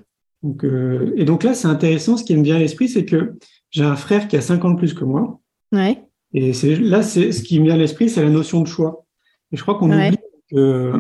donc, 0.44 0.66
et 1.18 1.26
donc 1.26 1.44
là, 1.44 1.56
c'est 1.56 1.68
intéressant, 1.68 2.18
ce 2.18 2.24
qui 2.24 2.38
me 2.38 2.44
vient 2.44 2.56
à 2.56 2.60
l'esprit, 2.60 2.88
c'est 2.88 3.04
que 3.04 3.34
j'ai 3.72 3.84
un 3.84 3.96
frère 3.96 4.28
qui 4.28 4.38
a 4.38 4.42
5 4.42 4.64
ans 4.64 4.72
de 4.72 4.78
plus 4.78 4.94
que 4.94 5.04
moi. 5.04 5.40
Ouais. 5.72 6.04
Et 6.36 6.52
là, 6.80 7.02
c'est 7.02 7.32
ce 7.32 7.42
qui 7.42 7.60
me 7.60 7.66
vient 7.66 7.74
à 7.74 7.78
l'esprit, 7.78 8.10
c'est 8.10 8.24
la 8.24 8.30
notion 8.30 8.62
de 8.62 8.68
choix. 8.68 9.06
Et 9.52 9.58
je 9.58 9.62
crois 9.64 9.76
qu'on 9.76 9.92
oublie 9.92 10.18
que, 10.52 10.94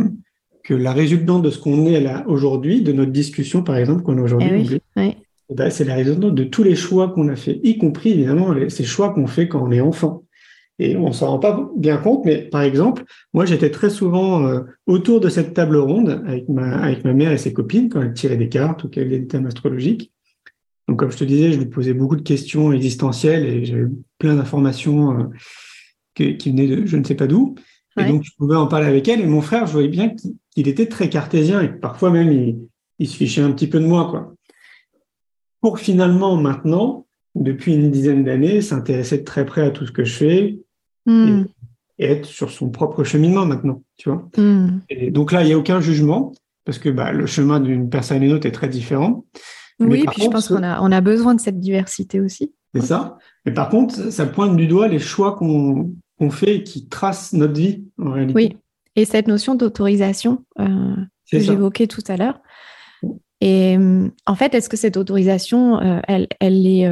que, 0.64 0.74
la 0.74 0.94
résultante 0.94 1.44
de 1.44 1.52
ce 1.52 1.60
qu'on 1.60 1.86
est 1.86 2.02
là 2.02 2.24
aujourd'hui, 2.28 2.82
de 2.82 2.92
notre 2.92 3.12
discussion 3.12 3.64
par 3.64 3.78
exemple 3.78 4.02
qu'on 4.02 4.18
a 4.18 4.22
aujourd'hui, 4.22 4.80
eh 4.96 5.16
c'est 5.70 5.86
la 5.86 5.96
résultante 5.96 6.36
de 6.36 6.44
tous 6.44 6.64
les 6.64 6.76
choix 6.76 7.10
qu'on 7.10 7.28
a 7.30 7.36
fait, 7.36 7.60
y 7.64 7.78
compris 7.78 8.12
évidemment 8.12 8.54
ces 8.70 8.84
choix 8.84 9.14
qu'on 9.14 9.28
fait 9.28 9.48
quand 9.48 9.66
on 9.66 9.72
est 9.72 9.82
enfant. 9.82 10.24
Et 10.80 10.98
on 10.98 11.12
s'en 11.12 11.28
rend 11.28 11.40
pas 11.40 11.70
bien 11.78 11.98
compte, 11.98 12.26
mais 12.26 12.40
par 12.42 12.62
exemple, 12.62 13.04
moi 13.34 13.46
j'étais 13.46 13.70
très 13.70 13.92
souvent 13.92 14.48
euh, 14.48 14.62
autour 14.88 15.20
de 15.20 15.30
cette 15.30 15.54
table 15.54 15.78
ronde 15.78 16.24
avec 16.26 16.50
ma, 16.50 16.78
avec 16.78 17.06
ma 17.06 17.14
mère 17.14 17.32
et 17.32 17.38
ses 17.38 17.54
copines 17.54 17.90
quand 17.90 18.02
elles 18.02 18.14
tiraient 18.14 18.38
des 18.38 18.50
cartes 18.50 18.84
ou 18.84 18.90
qu'elles 18.90 19.06
avaient 19.06 19.20
des 19.20 19.28
thèmes 19.28 19.46
astrologiques. 19.46 20.12
Donc, 20.88 21.00
comme 21.00 21.12
je 21.12 21.18
te 21.18 21.24
disais, 21.24 21.52
je 21.52 21.60
lui 21.60 21.68
posais 21.68 21.94
beaucoup 21.94 22.16
de 22.16 22.22
questions 22.22 22.74
existentielles 22.74 23.46
et 23.46 23.66
j'avais 23.66 23.86
plein 24.18 24.36
d'informations 24.36 25.20
euh, 25.20 26.34
qui, 26.36 26.50
venaient 26.50 26.68
de 26.68 26.86
je 26.86 26.98
ne 26.98 27.04
sais 27.04 27.16
pas 27.16 27.28
d'où. 27.28 27.56
Et 28.00 28.06
donc, 28.06 28.24
je 28.24 28.32
pouvais 28.38 28.56
en 28.56 28.68
parler 28.68 28.88
avec 28.88 29.08
elle. 29.08 29.22
Et 29.22 29.26
mon 29.26 29.42
frère, 29.42 29.68
je 29.68 29.74
voyais 29.74 29.88
bien 29.88 30.14
qu'il 30.52 30.68
était 30.68 30.88
très 30.88 31.10
cartésien 31.10 31.62
et 31.62 31.70
que 31.70 31.78
parfois 31.78 32.10
même, 32.10 32.58
il, 33.00 33.08
se 33.08 33.16
fichait 33.16 33.42
un 33.42 33.52
petit 33.52 33.68
peu 33.68 33.80
de 33.80 33.86
moi. 33.86 34.08
Quoi. 34.10 34.34
Pour 35.64 35.80
finalement, 35.80 36.36
maintenant, 36.36 37.08
depuis 37.36 37.74
une 37.74 37.90
dizaine 37.90 38.26
d'années, 38.26 38.62
s'intéresser 38.62 39.20
de 39.20 39.24
très 39.24 39.46
près 39.46 39.62
à 39.62 39.72
tout 39.72 39.86
ce 39.86 39.94
que 39.94 40.04
je 40.04 40.14
fais 40.14 40.60
hmm. 41.06 41.46
et, 42.00 42.06
être 42.06 42.26
sur 42.26 42.52
son 42.52 42.70
propre 42.70 43.06
cheminement 43.06 43.46
maintenant. 43.46 43.82
Tu 43.96 44.10
vois 44.10 44.28
hmm. 44.36 44.82
et 44.90 45.10
donc 45.10 45.32
là, 45.32 45.42
il 45.42 45.48
n'y 45.48 45.54
a 45.54 45.58
aucun 45.58 45.80
jugement 45.80 46.34
parce 46.66 46.80
que 46.80 46.90
bah, 46.90 47.14
le 47.14 47.26
chemin 47.28 47.62
d'une 47.62 47.90
personne 47.90 48.18
et 48.18 48.20
d'une 48.28 48.34
autre 48.34 48.46
est 48.46 48.52
très 48.52 48.68
différent. 48.68 49.24
Oui, 49.80 50.04
puis 50.06 50.24
je 50.24 50.28
pense 50.28 50.50
qu'on 50.50 50.64
a, 50.64 50.82
on 50.82 50.92
a 50.92 51.00
besoin 51.00 51.34
de 51.34 51.40
cette 51.40 51.62
diversité 51.62 52.20
aussi. 52.20 52.52
C'est 52.76 52.82
ça. 52.82 53.18
Mais 53.46 53.54
par 53.54 53.70
contre, 53.70 54.12
ça 54.12 54.26
pointe 54.26 54.58
du 54.58 54.68
doigt 54.68 54.90
les 54.90 55.00
choix 55.00 55.38
qu'on 55.38 55.94
fait 56.30 56.58
et 56.58 56.64
qui 56.64 56.90
tracent 56.90 57.32
notre 57.32 57.54
vie 57.54 57.86
en 57.98 58.12
réalité. 58.12 58.34
Oui, 58.36 58.58
et 58.98 59.06
cette 59.06 59.30
notion 59.30 59.56
d'autorisation 59.56 60.44
euh, 60.60 60.96
que 61.32 61.40
j'évoquais 61.40 61.88
tout 61.88 62.04
à 62.10 62.18
l'heure. 62.18 62.42
Et 63.44 63.78
euh, 63.78 64.08
en 64.26 64.36
fait, 64.36 64.54
est-ce 64.54 64.70
que 64.70 64.78
cette 64.78 64.96
autorisation, 64.96 65.80
euh, 65.82 66.00
elle, 66.08 66.28
elle, 66.40 66.66
est, 66.66 66.90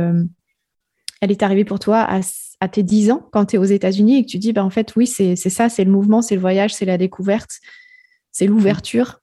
elle 1.21 1.31
est 1.31 1.43
arrivée 1.43 1.65
pour 1.65 1.79
toi 1.79 1.99
à, 1.99 2.19
à 2.59 2.67
tes 2.67 2.83
10 2.83 3.11
ans, 3.11 3.27
quand 3.31 3.45
tu 3.45 3.55
es 3.55 3.59
aux 3.59 3.63
États-Unis 3.63 4.17
et 4.17 4.25
que 4.25 4.29
tu 4.29 4.37
dis, 4.37 4.51
bah, 4.51 4.63
en 4.63 4.69
fait, 4.69 4.95
oui, 4.95 5.07
c'est 5.07 5.35
ça, 5.35 5.69
c'est 5.69 5.85
le 5.85 5.91
mouvement, 5.91 6.21
c'est 6.21 6.35
le 6.35 6.41
voyage, 6.41 6.73
c'est 6.73 6.85
la 6.85 6.97
découverte, 6.97 7.59
c'est 8.31 8.47
l'ouverture? 8.47 9.19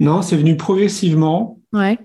Non, 0.00 0.22
c'est 0.22 0.36
venu 0.36 0.56
progressivement. 0.56 1.60
Ouais 1.72 1.98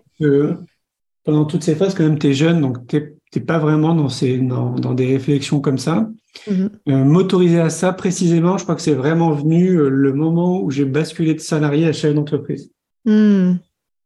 pendant 1.24 1.46
toutes 1.46 1.64
ces 1.64 1.76
phases, 1.76 1.96
quand 1.96 2.04
même, 2.04 2.20
tu 2.20 2.28
es 2.28 2.34
jeune, 2.34 2.62
donc 2.62 2.86
tu 2.88 2.98
n'es 3.36 3.42
pas 3.42 3.60
vraiment 3.60 3.96
dans, 3.96 4.10
ces, 4.10 4.38
dans, 4.38 4.94
des 4.94 5.08
réflexions 5.08 5.62
comme 5.62 5.78
ça. 5.78 6.10
Euh, 6.50 6.70
m'autoriser 6.88 7.60
à 7.60 7.70
ça, 7.70 7.94
précisément, 7.94 8.58
je 8.58 8.64
crois 8.64 8.76
que 8.76 8.82
c'est 8.82 8.94
vraiment 8.94 9.32
venu 9.32 9.76
euh, 9.76 9.90
le 9.90 10.14
moment 10.14 10.62
où 10.62 10.72
j'ai 10.72 10.86
basculé 10.86 11.34
de 11.36 11.40
salarié 11.40 11.88
à 11.88 11.94
chef 11.94 12.14
d'entreprise. 12.14 12.72
Mm. 13.06 13.54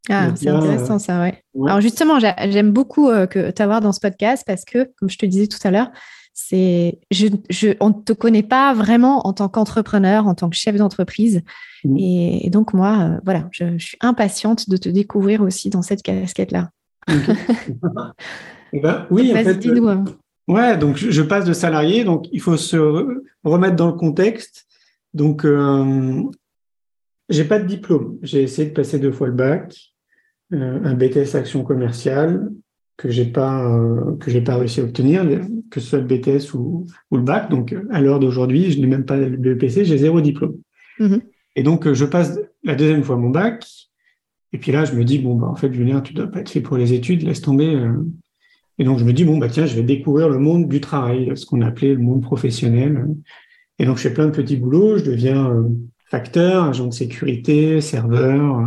Ah, 0.09 0.29
c'est 0.35 0.49
intéressant 0.49 0.99
ça, 0.99 1.21
ouais. 1.21 1.43
Alors 1.65 1.81
justement, 1.81 2.19
j'aime 2.19 2.71
beaucoup 2.71 3.09
euh, 3.09 3.25
que 3.25 3.51
t'avoir 3.51 3.81
dans 3.81 3.91
ce 3.91 3.99
podcast 3.99 4.43
parce 4.47 4.63
que, 4.63 4.89
comme 4.97 5.09
je 5.09 5.17
te 5.17 5.25
disais 5.25 5.47
tout 5.47 5.59
à 5.63 5.71
l'heure, 5.71 5.91
c'est, 6.33 6.99
je, 7.11 7.27
je, 7.49 7.69
on 7.79 7.89
ne 7.89 7.93
te 7.93 8.13
connaît 8.13 8.43
pas 8.43 8.73
vraiment 8.73 9.25
en 9.27 9.33
tant 9.33 9.49
qu'entrepreneur, 9.49 10.27
en 10.27 10.35
tant 10.35 10.49
que 10.49 10.55
chef 10.55 10.75
d'entreprise. 10.75 11.41
Mm. 11.83 11.97
Et, 11.97 12.49
donc 12.51 12.73
moi, 12.73 13.19
voilà, 13.25 13.47
je, 13.51 13.77
suis 13.79 13.97
impatiente 14.01 14.69
de 14.69 14.77
te 14.77 14.87
découvrir 14.87 15.41
aussi 15.41 15.69
dans 15.69 15.81
cette 15.81 16.03
casquette-là. 16.03 16.69
Eh 18.73 18.79
ben, 18.81 19.07
oui, 19.09 19.31
en 19.31 19.43
fait, 19.43 19.65
euh, 19.65 20.03
ouais, 20.47 20.77
donc 20.77 20.97
je, 20.97 21.21
passe 21.21 21.45
de 21.45 21.53
salarié, 21.53 22.03
donc 22.03 22.25
il 22.31 22.41
faut 22.41 22.57
se 22.57 22.77
remettre 23.43 23.75
dans 23.75 23.87
le 23.87 23.93
contexte. 23.93 24.65
Donc, 25.13 25.45
euh, 25.45 26.21
j'ai 27.29 27.43
pas 27.43 27.59
de 27.59 27.67
diplôme. 27.67 28.17
J'ai 28.21 28.43
essayé 28.43 28.69
de 28.69 28.73
passer 28.73 28.99
deux 28.99 29.11
fois 29.11 29.27
le 29.27 29.33
bac, 29.33 29.75
euh, 30.53 30.79
un 30.83 30.93
BTS 30.93 31.35
action 31.35 31.63
commerciale 31.63 32.49
que 32.95 33.09
j'ai 33.09 33.25
pas 33.25 33.63
euh, 33.63 34.15
que 34.17 34.31
j'ai 34.31 34.41
pas 34.41 34.57
réussi 34.57 34.79
à 34.79 34.83
obtenir, 34.83 35.23
que 35.69 35.79
ce 35.79 35.87
soit 35.87 35.99
le 35.99 36.05
BTS 36.05 36.53
ou, 36.55 36.87
le 37.11 37.21
bac. 37.21 37.49
Donc, 37.49 37.75
à 37.91 38.01
l'heure 38.01 38.19
d'aujourd'hui, 38.19 38.71
je 38.71 38.79
n'ai 38.79 38.87
même 38.87 39.05
pas 39.05 39.17
le 39.17 39.37
BPC, 39.37 39.85
j'ai 39.85 39.97
zéro 39.97 40.19
diplôme. 40.19 40.57
Mm-hmm. 40.99 41.21
Et 41.57 41.63
donc, 41.63 41.91
je 41.91 42.05
passe 42.05 42.39
la 42.63 42.75
deuxième 42.75 43.03
fois 43.03 43.17
mon 43.17 43.29
bac. 43.29 43.65
Et 44.53 44.57
puis 44.57 44.71
là, 44.71 44.85
je 44.85 44.93
me 44.93 45.03
dis, 45.03 45.19
bon, 45.19 45.35
bah, 45.35 45.47
en 45.47 45.55
fait, 45.55 45.71
Julien, 45.73 46.01
tu 46.01 46.13
dois 46.13 46.27
pas 46.27 46.39
être 46.39 46.49
fait 46.49 46.61
pour 46.61 46.77
les 46.77 46.93
études, 46.93 47.23
laisse 47.23 47.41
tomber. 47.41 47.75
Euh. 47.75 47.93
Et 48.79 48.83
donc, 48.83 48.99
je 48.99 49.05
me 49.05 49.13
dis, 49.13 49.25
bon, 49.25 49.37
bah, 49.37 49.49
tiens, 49.49 49.65
je 49.65 49.75
vais 49.75 49.83
découvrir 49.83 50.29
le 50.29 50.39
monde 50.39 50.67
du 50.67 50.79
travail, 50.81 51.31
ce 51.35 51.45
qu'on 51.45 51.61
appelait 51.61 51.93
le 51.93 51.99
monde 51.99 52.21
professionnel. 52.21 53.07
Et 53.79 53.85
donc, 53.85 53.97
je 53.97 54.03
fais 54.03 54.13
plein 54.13 54.27
de 54.27 54.31
petits 54.31 54.55
boulots. 54.55 54.97
Je 54.97 55.03
deviens 55.03 55.51
euh, 56.07 56.17
facteur, 56.17 56.63
agent 56.65 56.87
de 56.87 56.93
sécurité, 56.93 57.81
serveur. 57.81 58.59
Euh. 58.59 58.65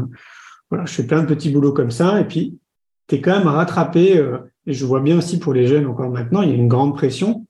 Voilà, 0.70 0.85
je 0.85 0.92
fais 0.92 1.07
plein 1.07 1.22
de 1.22 1.26
petits 1.26 1.50
boulots 1.50 1.72
comme 1.72 1.90
ça. 1.90 2.20
Et 2.20 2.24
puis, 2.24 2.59
tu 3.09 3.16
es 3.16 3.20
quand 3.20 3.37
même 3.37 3.48
rattrapé, 3.48 4.24
et 4.66 4.72
je 4.72 4.87
vois 4.87 5.00
bien 5.00 5.18
aussi 5.18 5.38
pour 5.40 5.53
les 5.53 5.66
jeunes 5.66 5.87
encore 5.87 6.11
maintenant, 6.11 6.42
il 6.42 6.50
y 6.50 6.53
a 6.53 6.55
une 6.55 6.68
grande 6.68 6.94
pression. 6.94 7.46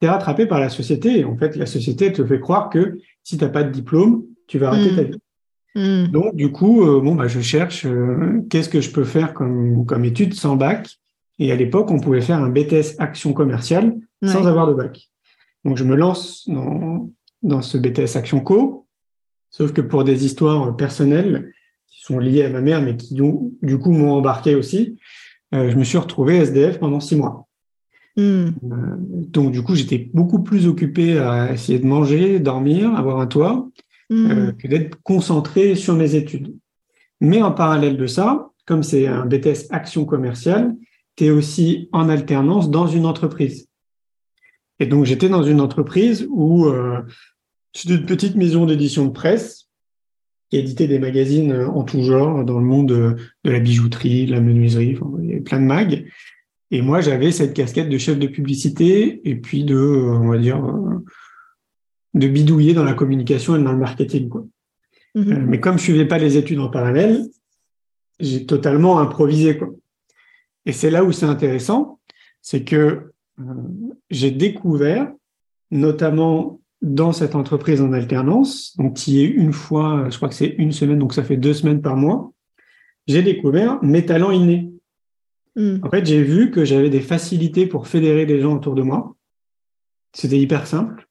Tu 0.00 0.06
es 0.06 0.10
rattrapé 0.10 0.46
par 0.46 0.58
la 0.58 0.68
société. 0.68 1.20
Et 1.20 1.24
en 1.24 1.36
fait, 1.36 1.54
la 1.54 1.66
société 1.66 2.12
te 2.12 2.24
fait 2.24 2.40
croire 2.40 2.68
que 2.68 2.98
si 3.22 3.38
tu 3.38 3.44
n'as 3.44 3.50
pas 3.50 3.62
de 3.62 3.70
diplôme, 3.70 4.24
tu 4.48 4.58
vas 4.58 4.70
rater 4.70 4.94
ta 4.96 5.02
mmh. 5.02 5.06
vie. 5.06 5.18
Hmm. 5.74 6.06
Donc, 6.06 6.36
du 6.36 6.52
coup, 6.52 6.84
euh, 6.84 7.00
bon, 7.00 7.14
bah, 7.14 7.26
je 7.26 7.40
cherche 7.40 7.84
euh, 7.84 8.44
qu'est-ce 8.48 8.68
que 8.68 8.80
je 8.80 8.90
peux 8.90 9.04
faire 9.04 9.34
comme, 9.34 9.84
comme 9.86 10.04
étude 10.04 10.34
sans 10.34 10.56
bac. 10.56 10.88
Et 11.38 11.50
à 11.50 11.56
l'époque, 11.56 11.90
on 11.90 11.98
pouvait 11.98 12.20
faire 12.20 12.38
un 12.38 12.48
BTS 12.48 12.96
action 12.98 13.32
commerciale 13.32 13.96
sans 14.22 14.46
avoir 14.46 14.66
de 14.68 14.74
bac. 14.74 15.10
Donc, 15.64 15.76
je 15.76 15.84
me 15.84 15.96
lance 15.96 16.48
dans, 16.48 17.10
dans 17.42 17.60
ce 17.60 17.76
BTS 17.76 18.16
action 18.16 18.40
co, 18.40 18.83
sauf 19.56 19.72
que 19.72 19.80
pour 19.80 20.02
des 20.02 20.26
histoires 20.26 20.76
personnelles 20.76 21.52
qui 21.86 22.02
sont 22.02 22.18
liées 22.18 22.42
à 22.42 22.50
ma 22.50 22.60
mère, 22.60 22.82
mais 22.82 22.96
qui 22.96 23.14
du 23.14 23.78
coup 23.78 23.92
m'ont 23.92 24.14
embarqué 24.14 24.56
aussi, 24.56 24.98
euh, 25.54 25.70
je 25.70 25.76
me 25.76 25.84
suis 25.84 25.96
retrouvé 25.96 26.38
SDF 26.38 26.80
pendant 26.80 26.98
six 26.98 27.14
mois. 27.14 27.46
Hmm. 28.16 28.50
donc, 28.62 29.50
du 29.52 29.62
coup, 29.62 29.74
j'étais 29.74 30.10
beaucoup 30.14 30.42
plus 30.42 30.68
occupé 30.68 31.18
à 31.18 31.52
essayer 31.52 31.80
de 31.80 31.86
manger, 31.86 32.38
dormir, 32.38 32.94
avoir 32.96 33.20
un 33.20 33.26
toit, 33.26 33.68
euh, 34.12 34.50
mm. 34.50 34.56
que 34.56 34.68
d'être 34.68 35.02
concentré 35.02 35.74
sur 35.74 35.94
mes 35.94 36.14
études. 36.14 36.54
Mais 37.20 37.42
en 37.42 37.50
parallèle 37.50 37.96
de 37.96 38.06
ça, 38.06 38.50
comme 38.66 38.84
c'est 38.84 39.08
un 39.08 39.26
BTS 39.26 39.66
action 39.70 40.04
commerciale, 40.04 40.76
tu 41.16 41.24
es 41.24 41.30
aussi 41.30 41.88
en 41.90 42.08
alternance 42.08 42.70
dans 42.70 42.86
une 42.86 43.06
entreprise. 43.06 43.68
Et 44.78 44.86
donc 44.86 45.06
j'étais 45.06 45.28
dans 45.28 45.42
une 45.42 45.60
entreprise 45.60 46.26
où 46.30 46.66
euh, 46.66 47.02
c'est 47.74 47.88
une 47.88 48.06
petite 48.06 48.36
maison 48.36 48.66
d'édition 48.66 49.04
de 49.04 49.10
presse 49.10 49.68
qui 50.50 50.58
éditait 50.58 50.86
des 50.86 50.98
magazines 50.98 51.52
en 51.52 51.82
tout 51.82 52.02
genre 52.02 52.44
dans 52.44 52.58
le 52.58 52.64
monde 52.64 52.88
de, 52.88 53.16
la 53.44 53.58
bijouterie, 53.58 54.26
de 54.26 54.32
la 54.32 54.40
menuiserie, 54.40 54.98
il 55.22 55.28
y 55.28 55.32
avait 55.32 55.40
plein 55.40 55.60
de 55.60 55.66
mags. 55.66 56.06
Et 56.70 56.82
moi, 56.82 57.00
j'avais 57.00 57.32
cette 57.32 57.54
casquette 57.54 57.88
de 57.88 57.98
chef 57.98 58.18
de 58.18 58.26
publicité 58.26 59.20
et 59.28 59.36
puis 59.36 59.64
de, 59.64 59.76
on 59.76 60.28
va 60.28 60.38
dire, 60.38 60.62
de 62.14 62.28
bidouiller 62.28 62.74
dans 62.74 62.84
la 62.84 62.94
communication 62.94 63.56
et 63.56 63.62
dans 63.62 63.72
le 63.72 63.78
marketing. 63.78 64.28
Quoi. 64.28 64.46
Mhm. 65.14 65.46
mais 65.46 65.60
comme 65.60 65.78
je 65.78 65.84
suivais 65.84 66.06
pas 66.06 66.18
les 66.18 66.36
études 66.36 66.58
en 66.58 66.68
parallèle, 66.68 67.28
j'ai 68.18 68.46
totalement 68.46 68.98
improvisé. 68.98 69.58
Quoi. 69.58 69.70
Et 70.66 70.72
c'est 70.72 70.90
là 70.90 71.04
où 71.04 71.12
c'est 71.12 71.26
intéressant, 71.26 72.00
c'est 72.40 72.64
que 72.64 73.12
j'ai 74.10 74.30
découvert, 74.30 75.12
notamment 75.70 76.60
dans 76.84 77.12
cette 77.12 77.34
entreprise 77.34 77.80
en 77.80 77.94
alternance, 77.94 78.76
donc 78.76 78.94
qui 78.94 79.24
est 79.24 79.26
une 79.26 79.54
fois, 79.54 80.06
je 80.10 80.16
crois 80.18 80.28
que 80.28 80.34
c'est 80.34 80.54
une 80.58 80.70
semaine, 80.70 80.98
donc 80.98 81.14
ça 81.14 81.24
fait 81.24 81.38
deux 81.38 81.54
semaines 81.54 81.80
par 81.80 81.96
mois, 81.96 82.32
j'ai 83.06 83.22
découvert 83.22 83.82
mes 83.82 84.04
talents 84.04 84.30
innés. 84.30 84.70
Hmm. 85.56 85.78
En 85.82 85.88
fait, 85.88 86.04
j'ai 86.04 86.22
vu 86.22 86.50
que 86.50 86.66
j'avais 86.66 86.90
des 86.90 87.00
facilités 87.00 87.66
pour 87.66 87.88
fédérer 87.88 88.26
des 88.26 88.38
gens 88.38 88.54
autour 88.54 88.74
de 88.74 88.82
moi. 88.82 89.16
C'était 90.12 90.38
hyper 90.38 90.66
simple. 90.66 91.08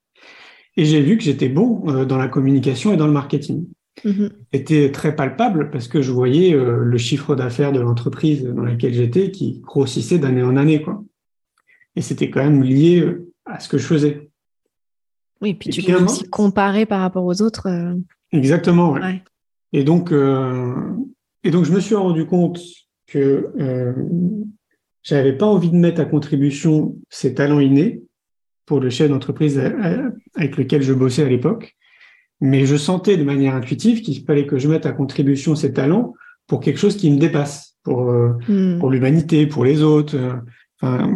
Et 0.77 0.86
j'ai 0.86 1.01
vu 1.01 1.17
que 1.17 1.23
j'étais 1.23 1.49
bon 1.49 1.83
euh, 1.88 2.05
dans 2.05 2.17
la 2.17 2.27
communication 2.27 2.93
et 2.93 2.97
dans 2.97 3.07
le 3.07 3.13
marketing. 3.13 3.65
Hmm. 4.03 4.27
C'était 4.53 4.91
très 4.91 5.15
palpable 5.15 5.71
parce 5.71 5.88
que 5.88 6.03
je 6.03 6.12
voyais 6.12 6.53
euh, 6.53 6.83
le 6.83 6.97
chiffre 6.99 7.36
d'affaires 7.36 7.71
de 7.71 7.79
l'entreprise 7.79 8.43
dans 8.43 8.63
laquelle 8.63 8.93
j'étais 8.93 9.31
qui 9.31 9.59
grossissait 9.62 10.19
d'année 10.19 10.43
en 10.43 10.55
année. 10.55 10.83
Quoi. 10.83 11.03
Et 11.95 12.01
c'était 12.01 12.29
quand 12.29 12.43
même 12.43 12.62
lié 12.62 13.01
euh, 13.01 13.31
à 13.45 13.59
ce 13.59 13.67
que 13.67 13.79
je 13.79 13.86
faisais. 13.88 14.29
Oui, 15.43 15.53
puis 15.53 15.69
tu 15.69 15.84
peux 15.84 16.03
aussi 16.03 16.23
comparer 16.23 16.88
par 16.88 17.01
rapport 17.01 17.25
aux 17.25 17.41
autres. 17.43 17.67
Exactement, 18.32 18.97
Et 19.71 19.84
donc, 19.84 20.12
et 21.43 21.51
donc, 21.51 21.65
je 21.65 21.71
me 21.71 21.79
suis 21.79 21.95
rendu 21.95 22.25
compte 22.25 22.60
que 23.08 23.51
euh, 23.60 23.93
j'avais 25.03 25.34
pas 25.34 25.45
envie 25.45 25.69
de 25.69 25.75
mettre 25.75 26.01
à 26.01 26.06
contribution 26.06 26.95
ces 27.10 27.34
talents 27.34 27.60
innés 27.60 28.01
pour 28.65 28.79
le 28.79 28.89
chef 28.89 29.10
d'entreprise 29.10 29.62
avec 30.36 30.58
lequel 30.58 30.82
je 30.82 30.93
bossais 30.93 31.23
à 31.23 31.29
l'époque, 31.29 31.75
mais 32.39 32.65
je 32.65 32.77
sentais 32.77 33.17
de 33.17 33.23
manière 33.23 33.56
intuitive 33.56 34.01
qu'il 34.01 34.23
fallait 34.23 34.47
que 34.47 34.58
je 34.58 34.69
mette 34.69 34.86
à 34.86 34.93
contribution 34.93 35.56
ces 35.56 35.73
talents 35.73 36.13
pour 36.47 36.62
quelque 36.62 36.79
chose 36.79 36.95
qui 36.95 37.12
me 37.12 37.17
dépasse, 37.17 37.77
pour 37.84 38.10
euh, 38.10 38.34
hmm. 38.47 38.79
pour 38.79 38.89
l'humanité, 38.89 39.47
pour 39.47 39.65
les 39.65 39.82
autres. 39.82 40.17
Enfin, 40.82 41.13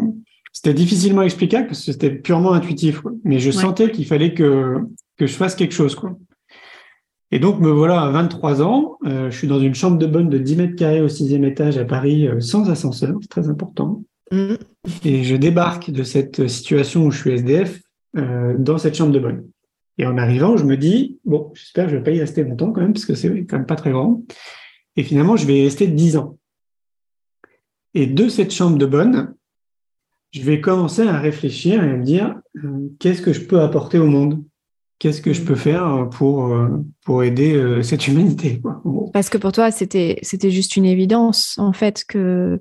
c'était 0.57 0.73
difficilement 0.73 1.21
explicable 1.21 1.67
parce 1.67 1.85
que 1.85 1.91
c'était 1.91 2.09
purement 2.09 2.53
intuitif, 2.53 3.03
mais 3.23 3.37
je 3.37 3.51
sentais 3.51 3.91
qu'il 3.91 4.07
fallait 4.07 4.33
que 4.33 4.77
que 5.15 5.27
je 5.27 5.33
fasse 5.33 5.53
quelque 5.53 5.73
chose, 5.73 5.93
quoi. 5.93 6.17
Et 7.29 7.37
donc, 7.37 7.59
me 7.59 7.69
voilà 7.69 8.01
à 8.01 8.09
23 8.09 8.63
ans. 8.63 8.97
Euh, 9.05 9.29
je 9.29 9.37
suis 9.37 9.47
dans 9.47 9.59
une 9.59 9.75
chambre 9.75 9.99
de 9.99 10.07
bonne 10.07 10.29
de 10.29 10.39
10 10.39 10.55
mètres 10.55 10.75
carrés 10.75 11.01
au 11.01 11.09
sixième 11.09 11.43
étage 11.43 11.77
à 11.77 11.85
Paris, 11.85 12.27
euh, 12.27 12.39
sans 12.39 12.71
ascenseur, 12.71 13.15
c'est 13.21 13.27
très 13.27 13.49
important. 13.49 14.03
Mmh. 14.31 14.55
Et 15.05 15.23
je 15.23 15.35
débarque 15.35 15.91
de 15.91 16.01
cette 16.01 16.47
situation 16.47 17.05
où 17.05 17.11
je 17.11 17.19
suis 17.19 17.31
SDF 17.33 17.79
euh, 18.17 18.55
dans 18.57 18.79
cette 18.79 18.95
chambre 18.95 19.11
de 19.11 19.19
bonne. 19.19 19.47
Et 19.99 20.07
en 20.07 20.17
arrivant, 20.17 20.57
je 20.57 20.65
me 20.65 20.75
dis, 20.75 21.19
bon, 21.23 21.51
j'espère 21.53 21.85
que 21.85 21.91
je 21.91 21.97
vais 21.97 22.03
pas 22.03 22.11
y 22.11 22.19
rester 22.19 22.43
longtemps 22.43 22.71
quand 22.71 22.81
même, 22.81 22.93
parce 22.93 23.05
que 23.05 23.13
c'est 23.13 23.29
quand 23.45 23.57
même 23.57 23.67
pas 23.67 23.75
très 23.75 23.91
grand. 23.91 24.23
Et 24.95 25.03
finalement, 25.03 25.37
je 25.37 25.45
vais 25.45 25.59
y 25.59 25.63
rester 25.65 25.85
10 25.85 26.17
ans. 26.17 26.39
Et 27.93 28.07
de 28.07 28.27
cette 28.27 28.51
chambre 28.51 28.79
de 28.79 28.87
bonne, 28.87 29.35
je 30.37 30.43
vais 30.43 30.61
commencer 30.61 31.01
à 31.01 31.19
réfléchir 31.19 31.83
et 31.83 31.89
à 31.89 31.95
me 31.95 32.03
dire, 32.03 32.35
qu'est-ce 32.99 33.21
que 33.21 33.33
je 33.33 33.41
peux 33.41 33.61
apporter 33.61 33.97
au 33.97 34.07
monde? 34.07 34.43
Qu'est-ce 34.99 35.21
que 35.21 35.33
je 35.33 35.41
peux 35.41 35.55
faire 35.55 36.09
pour, 36.11 36.47
euh, 36.47 36.69
pour 37.05 37.23
aider 37.23 37.55
euh, 37.55 37.83
cette 37.83 38.07
humanité 38.07 38.61
Parce 39.13 39.29
que 39.29 39.37
pour 39.37 39.51
toi, 39.51 39.69
c'était, 39.69 40.19
juste 40.23 40.75
une 40.75 40.85
évidence, 40.85 41.55
en 41.59 41.71
fait, 41.71 42.03
que 42.07 42.59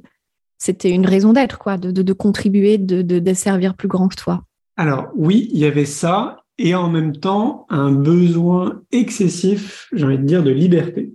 c'était 0.58 0.90
une 0.90 1.06
raison 1.06 1.32
d'être, 1.32 1.58
quoi, 1.58 1.78
de, 1.78 1.90
de, 1.90 2.12
contribuer, 2.12 2.76
de, 2.76 3.00
de, 3.02 3.34
servir 3.34 3.74
plus 3.74 3.88
grand 3.88 4.08
que 4.08 4.16
toi. 4.16 4.42
Alors 4.76 5.08
oui, 5.14 5.48
il 5.52 5.58
y 5.58 5.64
avait 5.64 5.86
ça, 5.86 6.42
et 6.58 6.74
en 6.74 6.90
même 6.90 7.16
temps, 7.16 7.66
un 7.70 7.92
besoin 7.92 8.82
excessif, 8.92 9.88
j'ai 9.92 10.04
envie 10.04 10.18
de 10.18 10.24
dire, 10.24 10.42
de 10.42 10.50
liberté. 10.50 11.12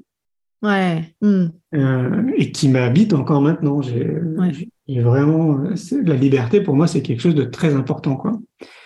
Ouais. 0.61 1.15
Euh, 1.23 2.31
et 2.37 2.51
qui 2.51 2.69
m'habite 2.69 3.13
encore 3.13 3.41
maintenant. 3.41 3.81
J'ai, 3.81 5.01
vraiment 5.01 5.59
la 6.03 6.15
liberté 6.15 6.61
pour 6.61 6.75
moi, 6.75 6.87
c'est 6.87 7.01
quelque 7.01 7.21
chose 7.21 7.35
de 7.35 7.43
très 7.43 7.73
important, 7.73 8.15
quoi. 8.15 8.39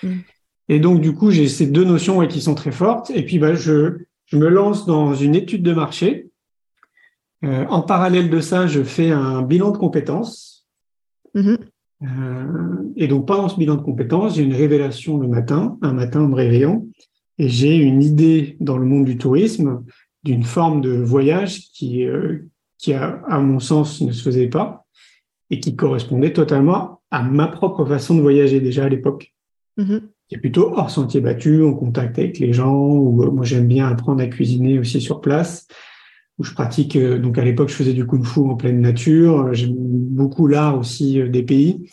Hmm. 0.04 0.20
Et 0.70 0.80
donc, 0.80 1.02
du 1.02 1.14
coup, 1.14 1.32
j'ai 1.32 1.48
ces 1.48 1.68
deux 1.68 1.84
notions 1.84 2.26
qui 2.28 2.42
sont 2.42 2.56
très 2.56 2.72
fortes. 2.72 3.12
Et 3.12 3.24
puis, 3.24 3.40
bah, 3.40 3.54
je, 3.56 3.98
je 4.26 4.38
me 4.38 4.48
lance 4.48 4.86
dans 4.86 5.14
une 5.14 5.36
étude 5.36 5.64
de 5.64 5.74
marché. 5.74 6.30
Euh, 7.44 7.66
en 7.70 7.82
parallèle 7.82 8.30
de 8.30 8.40
ça, 8.40 8.66
je 8.66 8.82
fais 8.82 9.12
un 9.12 9.42
bilan 9.42 9.72
de 9.72 9.78
compétences. 9.78 10.68
Mm-hmm. 11.36 11.58
Euh, 12.04 12.94
et 12.96 13.08
donc, 13.08 13.28
pendant 13.28 13.50
ce 13.50 13.58
bilan 13.58 13.76
de 13.76 13.82
compétences, 13.82 14.36
j'ai 14.36 14.44
une 14.44 14.56
révélation 14.56 15.18
le 15.18 15.28
matin, 15.28 15.78
un 15.82 15.94
matin 15.94 16.22
en 16.22 16.28
me 16.28 16.36
réveillant, 16.36 16.86
et 17.38 17.50
j'ai 17.50 17.76
une 17.76 18.02
idée 18.02 18.58
dans 18.60 18.78
le 18.78 18.86
monde 18.86 19.06
du 19.06 19.18
tourisme 19.18 19.84
d'une 20.26 20.44
forme 20.44 20.82
de 20.82 20.92
voyage 20.92 21.70
qui, 21.72 22.04
euh, 22.04 22.50
qui 22.80 22.94
a, 22.94 23.22
à 23.30 23.40
mon 23.40 23.60
sens, 23.60 24.02
ne 24.02 24.12
se 24.12 24.24
faisait 24.24 24.48
pas 24.48 24.86
et 25.52 25.60
qui 25.60 25.76
correspondait 25.76 26.34
totalement 26.34 27.02
à 27.12 27.22
ma 27.22 27.48
propre 27.48 27.86
façon 27.86 28.16
de 28.16 28.22
voyager 28.22 28.60
déjà 28.60 28.86
à 28.86 28.90
l'époque. 28.90 29.34
Mm-hmm 29.78 30.02
qui 30.28 30.34
est 30.34 30.40
plutôt 30.40 30.74
hors 30.76 30.90
sentier 30.90 31.22
battu, 31.22 31.64
en 31.64 31.76
contact 31.76 32.18
avec 32.18 32.40
les 32.40 32.52
gens, 32.52 32.76
où 32.76 33.22
euh, 33.22 33.30
moi 33.30 33.46
j'aime 33.46 33.68
bien 33.68 33.88
apprendre 33.88 34.24
à 34.24 34.26
cuisiner 34.26 34.80
aussi 34.80 35.00
sur 35.00 35.22
place, 35.22 35.68
où 36.40 36.44
je 36.44 36.52
pratique, 36.52 36.96
euh, 36.96 37.20
donc 37.20 37.38
à 37.38 37.44
l'époque 37.44 37.70
je 37.70 37.76
faisais 37.76 37.94
du 37.94 38.08
kung 38.08 38.26
fu 38.26 38.40
en 38.40 38.56
pleine 38.56 38.82
nature, 38.82 39.54
j'aime 39.54 39.76
beaucoup 39.76 40.48
l'art 40.48 40.80
aussi 40.80 41.22
des 41.30 41.44
pays, 41.44 41.92